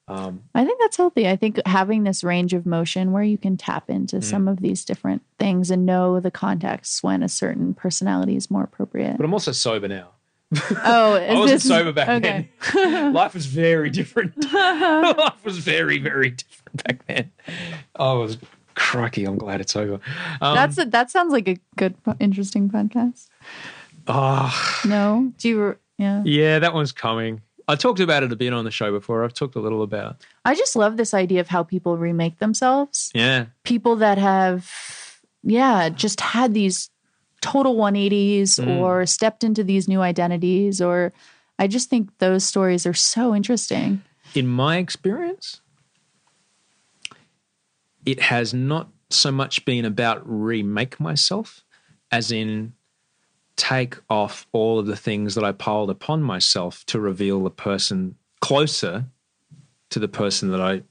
Um, 0.08 0.44
I 0.56 0.66
think 0.66 0.80
that's 0.82 0.98
healthy. 0.98 1.30
I 1.30 1.36
think 1.36 1.62
having 1.66 2.04
this 2.04 2.24
range 2.24 2.54
of 2.54 2.66
motion 2.66 3.12
where 3.12 3.24
you 3.24 3.38
can 3.38 3.56
tap 3.56 3.90
into 3.90 4.18
Mm. 4.18 4.24
some 4.24 4.48
of 4.48 4.60
these 4.60 4.84
different 4.84 5.22
things 5.38 5.70
and 5.70 5.86
know 5.86 6.20
the 6.20 6.32
context 6.32 7.04
when 7.04 7.22
a 7.24 7.30
certain 7.30 7.74
personality 7.76 8.36
is 8.36 8.50
more 8.50 8.64
appropriate. 8.64 9.18
but 9.18 9.24
I'm 9.24 9.34
also 9.34 9.52
sober 9.52 9.88
now. 9.88 10.10
Oh, 10.84 11.14
I 11.14 11.34
wasn't 11.36 11.62
this- 11.62 11.68
sober 11.68 11.94
back 11.94 12.10
okay. 12.10 12.50
then. 12.74 13.14
Life 13.14 13.36
was 13.36 13.46
very 13.46 13.90
different. 13.90 14.34
Life 14.54 15.46
was 15.46 15.60
very, 15.60 15.98
very 16.00 16.32
different 16.32 16.84
back 16.84 17.06
then. 17.08 17.32
I 17.96 18.12
was 18.14 18.38
crikey. 18.82 19.26
I'm 19.26 19.38
glad 19.38 19.62
it's 19.62 19.76
over. 19.76 20.00
Um, 20.42 20.56
That's 20.56 20.78
a, 20.78 20.86
that 20.86 21.12
sounds 21.12 21.32
like 21.32 21.48
a 21.48 21.58
good, 21.78 21.96
interesting 22.20 22.70
podcast. 22.70 23.28
oh, 24.08 24.82
No, 24.86 25.32
do 25.38 25.50
you? 25.50 25.78
Yeah, 25.98 26.24
yeah, 26.26 26.60
that 26.60 26.74
one's 26.74 26.92
coming. 26.92 27.42
I 27.68 27.76
talked 27.76 28.00
about 28.00 28.24
it 28.24 28.32
a 28.32 28.36
bit 28.36 28.54
on 28.54 28.66
the 28.66 28.72
show 28.72 28.92
before. 28.92 29.24
I've 29.24 29.34
talked 29.36 29.56
a 29.56 29.60
little 29.60 29.84
about. 29.84 30.18
I 30.44 30.56
just 30.56 30.76
love 30.76 30.98
this 30.98 31.14
idea 31.14 31.40
of 31.42 31.48
how 31.48 31.64
people 31.64 31.96
remake 31.98 32.40
themselves. 32.40 33.12
Yeah, 33.14 33.46
People 33.64 33.96
that 33.98 34.18
have, 34.18 34.70
yeah, 35.44 35.90
just 35.90 36.20
had 36.20 36.54
these 36.54 36.90
total 37.42 37.76
180s 37.76 38.60
Mm. 38.60 38.80
or 38.80 39.06
stepped 39.06 39.44
into 39.44 39.64
these 39.64 39.88
new 39.88 40.02
identities, 40.02 40.82
or 40.82 41.14
I 41.60 41.68
just 41.68 41.90
think 41.90 42.10
those 42.18 42.44
stories 42.44 42.86
are 42.86 42.94
so 42.96 43.36
interesting. 43.36 44.02
in 44.34 44.48
my 44.48 44.78
experience, 44.78 45.61
it 48.06 48.20
has 48.20 48.54
not 48.54 48.90
so 49.10 49.32
much 49.32 49.66
been 49.66 49.86
about 49.86 50.22
remake 50.26 51.00
myself, 51.00 51.64
as 52.12 52.32
in 52.32 52.74
take 53.56 53.98
off 54.10 54.48
all 54.54 54.80
of 54.80 54.88
the 54.88 54.96
things 54.96 55.36
that 55.36 55.44
I 55.44 55.52
piled 55.52 55.90
upon 55.90 56.24
myself 56.24 56.86
to 56.88 57.00
reveal 57.00 57.44
the 57.44 57.52
person 57.52 58.16
closer 58.40 59.06
to 59.92 60.00
the 60.00 60.08
person 60.08 60.52
that 60.52 60.62
I 60.62 60.84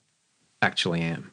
actually 0.63 1.01
am. 1.01 1.33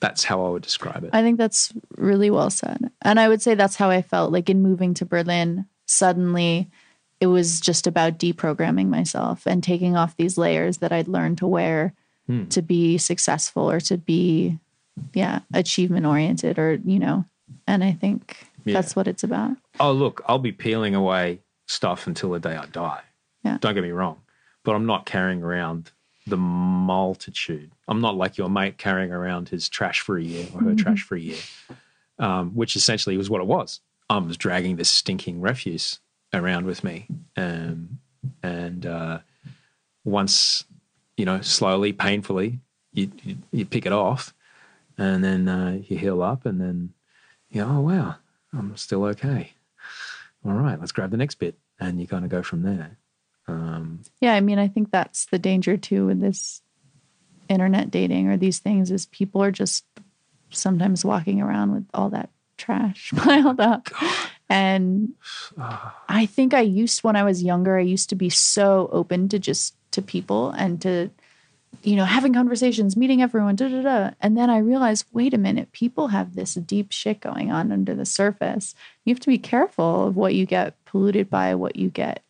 That's 0.00 0.24
how 0.24 0.44
I 0.44 0.48
would 0.50 0.62
describe 0.62 1.04
it. 1.04 1.10
I 1.12 1.22
think 1.22 1.38
that's 1.38 1.72
really 1.96 2.30
well 2.30 2.50
said. 2.50 2.90
And 3.02 3.20
I 3.20 3.28
would 3.28 3.40
say 3.40 3.54
that's 3.54 3.76
how 3.76 3.88
I 3.88 4.02
felt 4.02 4.32
like 4.32 4.50
in 4.50 4.62
moving 4.62 4.94
to 4.94 5.06
Berlin. 5.06 5.66
Suddenly, 5.86 6.70
it 7.20 7.26
was 7.26 7.60
just 7.60 7.86
about 7.86 8.18
deprogramming 8.18 8.88
myself 8.88 9.46
and 9.46 9.62
taking 9.62 9.96
off 9.96 10.16
these 10.16 10.36
layers 10.36 10.78
that 10.78 10.92
I'd 10.92 11.08
learned 11.08 11.38
to 11.38 11.46
wear 11.46 11.94
Hmm. 12.26 12.46
to 12.46 12.62
be 12.62 12.96
successful 12.96 13.70
or 13.70 13.80
to 13.80 13.98
be, 13.98 14.58
yeah, 15.12 15.40
achievement 15.52 16.06
oriented 16.06 16.58
or, 16.58 16.74
you 16.84 16.98
know, 16.98 17.24
and 17.66 17.84
I 17.84 17.92
think 17.92 18.38
Yeah. 18.64 18.72
that's 18.74 18.96
what 18.96 19.06
it's 19.06 19.22
about. 19.22 19.56
oh, 19.78 19.92
look, 19.92 20.22
I'll 20.26 20.38
be 20.38 20.52
peeling 20.52 20.94
away 20.94 21.40
stuff 21.66 22.06
until 22.06 22.30
the 22.30 22.40
day 22.40 22.56
I 22.56 22.64
die. 22.66 23.02
Yeah. 23.44 23.58
Don't 23.60 23.74
get 23.74 23.82
me 23.82 23.90
wrong, 23.90 24.22
but 24.62 24.74
I'm 24.74 24.86
not 24.86 25.04
carrying 25.04 25.42
around 25.42 25.90
the 26.26 26.38
multitude. 26.38 27.70
I'm 27.88 28.00
not 28.00 28.16
like 28.16 28.38
your 28.38 28.48
mate 28.48 28.78
carrying 28.78 29.12
around 29.12 29.50
his 29.50 29.68
trash 29.68 30.00
for 30.00 30.16
a 30.16 30.22
year 30.22 30.46
or 30.54 30.62
her 30.62 30.74
trash 30.74 31.02
for 31.02 31.16
a 31.16 31.20
year, 31.20 31.36
um, 32.18 32.52
which 32.54 32.74
essentially 32.76 33.18
was 33.18 33.28
what 33.28 33.42
it 33.42 33.46
was. 33.46 33.80
I 34.08 34.16
was 34.16 34.38
dragging 34.38 34.76
this 34.76 34.88
stinking 34.88 35.42
refuse 35.42 35.98
around 36.32 36.64
with 36.64 36.82
me, 36.84 37.06
um, 37.36 37.98
and 38.42 38.86
uh, 38.86 39.18
once 40.04 40.64
you 41.16 41.24
know, 41.24 41.40
slowly, 41.40 41.92
painfully, 41.92 42.60
you, 42.92 43.10
you 43.22 43.36
you 43.52 43.66
pick 43.66 43.86
it 43.86 43.92
off, 43.92 44.34
and 44.98 45.22
then 45.22 45.48
uh, 45.48 45.80
you 45.86 45.96
heal 45.96 46.22
up, 46.22 46.46
and 46.46 46.60
then 46.60 46.92
you 47.50 47.60
know, 47.60 47.76
oh 47.76 47.80
wow, 47.80 48.16
I'm 48.52 48.76
still 48.76 49.04
okay. 49.06 49.52
All 50.44 50.52
right, 50.52 50.78
let's 50.78 50.92
grab 50.92 51.10
the 51.10 51.16
next 51.16 51.36
bit, 51.36 51.56
and 51.80 52.00
you 52.00 52.06
kind 52.06 52.24
of 52.24 52.30
go 52.30 52.42
from 52.42 52.62
there. 52.62 52.98
Um, 53.46 54.00
Yeah, 54.20 54.34
I 54.34 54.40
mean, 54.40 54.58
I 54.58 54.68
think 54.68 54.90
that's 54.90 55.26
the 55.26 55.38
danger 55.38 55.76
too 55.76 56.06
with 56.06 56.20
this 56.20 56.62
internet 57.48 57.90
dating 57.90 58.28
or 58.28 58.36
these 58.36 58.58
things 58.58 58.90
is 58.90 59.06
people 59.06 59.42
are 59.42 59.50
just 59.50 59.84
sometimes 60.50 61.04
walking 61.04 61.40
around 61.40 61.72
with 61.72 61.86
all 61.92 62.10
that 62.10 62.30
trash 62.56 63.12
piled 63.16 63.60
up. 63.60 63.88
And 64.48 65.14
I 66.08 66.26
think 66.26 66.54
I 66.54 66.60
used 66.60 67.02
when 67.02 67.16
I 67.16 67.22
was 67.22 67.42
younger, 67.42 67.76
I 67.78 67.82
used 67.82 68.08
to 68.10 68.16
be 68.16 68.30
so 68.30 68.88
open 68.92 69.28
to 69.30 69.38
just 69.38 69.74
to 69.94 70.02
people 70.02 70.50
and 70.50 70.80
to 70.82 71.10
you 71.82 71.96
know, 71.96 72.04
having 72.04 72.32
conversations, 72.32 72.96
meeting 72.96 73.20
everyone, 73.20 73.56
da 73.56 73.68
da 73.68 73.82
da. 73.82 74.10
And 74.20 74.36
then 74.36 74.48
I 74.48 74.58
realized, 74.58 75.06
wait 75.12 75.34
a 75.34 75.38
minute, 75.38 75.72
people 75.72 76.08
have 76.08 76.34
this 76.34 76.54
deep 76.54 76.92
shit 76.92 77.20
going 77.20 77.50
on 77.50 77.72
under 77.72 77.94
the 77.94 78.06
surface. 78.06 78.74
You 79.04 79.14
have 79.14 79.20
to 79.20 79.28
be 79.28 79.38
careful 79.38 80.08
of 80.08 80.16
what 80.16 80.34
you 80.34 80.46
get 80.46 80.82
polluted 80.84 81.28
by, 81.28 81.54
what 81.54 81.76
you 81.76 81.90
get 81.90 82.22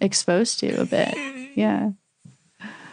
exposed 0.00 0.60
to 0.60 0.80
a 0.80 0.86
bit. 0.86 1.14
Yeah. 1.56 1.90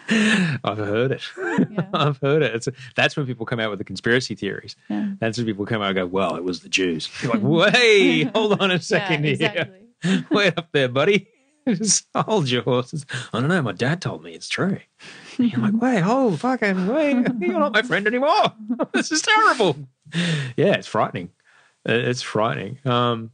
I've 0.07 0.77
heard 0.77 1.13
it. 1.13 1.23
I've 1.95 2.19
heard 2.19 2.43
it. 2.43 2.53
It's, 2.53 2.67
that's 2.95 3.17
when 3.17 3.25
people 3.25 3.47
come 3.47 3.59
out 3.59 3.71
with 3.71 3.79
the 3.79 3.83
conspiracy 3.83 4.35
theories. 4.35 4.75
Yeah. 4.87 5.13
That's 5.19 5.39
when 5.39 5.47
people 5.47 5.65
come 5.65 5.81
out 5.81 5.87
and 5.87 5.95
go, 5.95 6.05
well, 6.05 6.35
it 6.35 6.43
was 6.43 6.59
the 6.59 6.69
Jews. 6.69 7.09
You're 7.23 7.33
like, 7.33 7.41
wait, 7.73 8.25
hold 8.35 8.61
on 8.61 8.69
a 8.69 8.79
second 8.79 9.23
here. 9.23 9.67
Wait 10.29 10.53
up 10.55 10.71
there, 10.73 10.89
buddy. 10.89 11.27
Just 11.67 12.07
hold 12.15 12.49
your 12.49 12.63
horses. 12.63 13.05
I 13.33 13.39
don't 13.39 13.49
know. 13.49 13.61
My 13.61 13.71
dad 13.71 14.01
told 14.01 14.23
me 14.23 14.33
it's 14.33 14.49
true. 14.49 14.79
And 15.37 15.51
you're 15.51 15.61
like, 15.61 15.73
wait, 15.81 15.99
hold 16.01 16.39
fucking 16.39 16.87
wait. 16.87 17.27
You're 17.39 17.59
not 17.59 17.73
my 17.73 17.81
friend 17.83 18.07
anymore. 18.07 18.53
this 18.93 19.11
is 19.11 19.21
terrible. 19.21 19.75
Yeah, 20.57 20.73
it's 20.75 20.87
frightening. 20.87 21.29
Uh, 21.87 21.93
It's 21.93 22.21
frightening. 22.21 22.77
Um, 22.85 23.31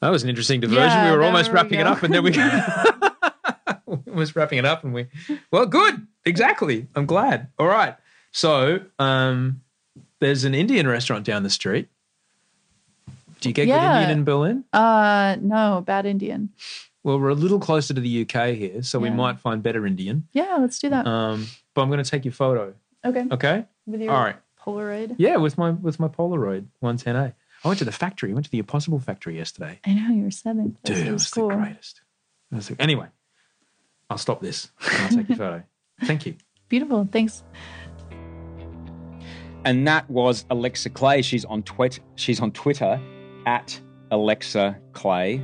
that 0.00 0.10
was 0.10 0.22
an 0.22 0.28
interesting 0.28 0.60
diversion. 0.60 0.82
Yeah, 0.90 1.10
we 1.12 1.16
were 1.16 1.24
almost 1.24 1.48
we 1.50 1.54
wrapping 1.54 1.80
it 1.80 1.86
up, 1.86 2.02
and 2.02 2.12
then 2.12 2.22
we 2.22 2.30
we 4.06 4.12
was 4.12 4.36
wrapping 4.36 4.58
it 4.58 4.64
up, 4.64 4.84
and 4.84 4.92
we 4.92 5.06
well, 5.50 5.66
good, 5.66 6.06
exactly. 6.24 6.88
I'm 6.94 7.06
glad. 7.06 7.48
All 7.58 7.66
right. 7.66 7.96
So, 8.32 8.80
um, 8.98 9.62
there's 10.20 10.44
an 10.44 10.54
Indian 10.54 10.86
restaurant 10.88 11.24
down 11.24 11.42
the 11.42 11.50
street. 11.50 11.88
Do 13.44 13.50
you 13.50 13.54
get 13.54 13.66
Yeah. 13.68 13.78
good 13.92 14.00
Indian 14.00 14.18
in 14.18 14.24
Berlin? 14.24 14.64
Uh 14.72 15.36
no, 15.40 15.82
bad 15.86 16.06
Indian. 16.06 16.48
Well, 17.02 17.20
we're 17.20 17.28
a 17.28 17.34
little 17.34 17.58
closer 17.60 17.92
to 17.92 18.00
the 18.00 18.22
UK 18.22 18.54
here, 18.54 18.82
so 18.82 18.98
we 18.98 19.10
might 19.10 19.38
find 19.38 19.62
better 19.62 19.86
Indian. 19.86 20.26
Yeah, 20.32 20.56
let's 20.58 20.78
do 20.78 20.88
that. 20.88 21.06
Um, 21.06 21.46
but 21.74 21.82
I'm 21.82 21.88
going 21.90 22.02
to 22.02 22.10
take 22.10 22.24
your 22.24 22.32
photo. 22.32 22.72
okay. 23.04 23.26
Okay. 23.30 23.66
With 23.84 24.00
your 24.00 24.10
All 24.14 24.24
right. 24.24 24.36
Polaroid. 24.58 25.14
Yeah, 25.18 25.36
with 25.36 25.58
my 25.58 25.72
with 25.72 26.00
my 26.00 26.08
Polaroid 26.08 26.64
110A. 26.82 27.34
I 27.62 27.68
went 27.68 27.78
to 27.80 27.84
the 27.84 27.92
factory. 27.92 28.30
I 28.30 28.32
went 28.34 28.46
to 28.46 28.50
the 28.50 28.58
Impossible 28.58 28.98
factory 29.00 29.36
yesterday. 29.36 29.80
I 29.84 29.92
know 29.92 30.14
you 30.14 30.24
were 30.24 30.30
seven. 30.30 30.78
Dude, 30.84 30.96
it 30.96 31.06
it 31.08 31.12
was 31.12 31.24
was 31.24 31.30
cool. 31.30 31.48
the 31.50 31.56
greatest. 31.56 32.00
Was 32.50 32.68
the- 32.68 32.80
anyway, 32.80 33.08
I'll 34.08 34.16
stop 34.16 34.40
this. 34.40 34.70
and 34.90 35.02
I'll 35.02 35.08
take 35.18 35.28
your 35.28 35.36
photo. 35.36 35.62
Thank 36.04 36.24
you. 36.24 36.36
Beautiful. 36.70 37.06
Thanks. 37.12 37.44
And 39.66 39.86
that 39.88 40.08
was 40.10 40.44
Alexa 40.50 40.90
Clay. 40.90 41.20
She's 41.22 41.44
on 41.44 41.62
twit. 41.62 42.00
She's 42.16 42.40
on 42.40 42.50
Twitter 42.52 43.00
at 43.46 43.80
Alexa 44.10 44.78
Clay. 44.92 45.42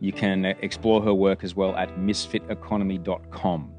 You 0.00 0.12
can 0.12 0.44
explore 0.44 1.02
her 1.02 1.14
work 1.14 1.42
as 1.44 1.54
well 1.54 1.74
at 1.76 1.96
misfiteconomy.com. 1.96 3.72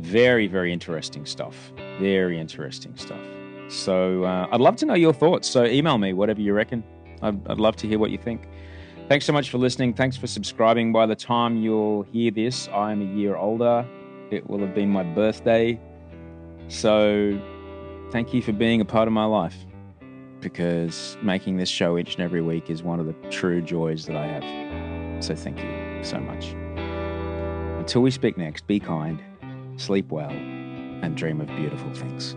Very, 0.00 0.46
very 0.46 0.72
interesting 0.72 1.26
stuff. 1.26 1.72
Very 1.98 2.38
interesting 2.38 2.96
stuff. 2.96 3.20
So 3.68 4.24
uh, 4.24 4.48
I'd 4.50 4.60
love 4.60 4.76
to 4.76 4.86
know 4.86 4.94
your 4.94 5.12
thoughts. 5.12 5.48
So 5.48 5.64
email 5.64 5.98
me, 5.98 6.12
whatever 6.12 6.40
you 6.40 6.54
reckon. 6.54 6.82
I'd, 7.22 7.46
I'd 7.48 7.58
love 7.58 7.76
to 7.76 7.88
hear 7.88 7.98
what 7.98 8.10
you 8.10 8.18
think. 8.18 8.48
Thanks 9.08 9.24
so 9.24 9.32
much 9.32 9.50
for 9.50 9.58
listening. 9.58 9.94
Thanks 9.94 10.16
for 10.16 10.26
subscribing. 10.26 10.92
By 10.92 11.06
the 11.06 11.16
time 11.16 11.56
you'll 11.56 12.02
hear 12.02 12.30
this, 12.30 12.68
I'm 12.68 13.02
a 13.02 13.16
year 13.16 13.36
older. 13.36 13.86
It 14.30 14.48
will 14.48 14.60
have 14.60 14.74
been 14.74 14.90
my 14.90 15.02
birthday. 15.02 15.80
So 16.68 17.40
thank 18.12 18.32
you 18.32 18.42
for 18.42 18.52
being 18.52 18.80
a 18.80 18.84
part 18.84 19.08
of 19.08 19.14
my 19.14 19.24
life 19.24 19.56
because 20.40 21.16
making 21.22 21.56
this 21.56 21.68
show 21.68 21.98
each 21.98 22.14
and 22.14 22.24
every 22.24 22.40
week 22.40 22.70
is 22.70 22.82
one 22.82 23.00
of 23.00 23.06
the 23.06 23.14
true 23.30 23.60
joys 23.60 24.06
that 24.06 24.16
I 24.16 24.26
have. 24.26 25.24
So 25.24 25.34
thank 25.34 25.58
you 25.58 26.04
so 26.04 26.18
much. 26.18 26.54
Until 27.78 28.02
we 28.02 28.10
speak 28.10 28.36
next, 28.36 28.66
be 28.66 28.78
kind, 28.78 29.22
sleep 29.76 30.10
well, 30.10 30.30
and 30.30 31.16
dream 31.16 31.40
of 31.40 31.48
beautiful 31.48 31.92
things. 31.94 32.36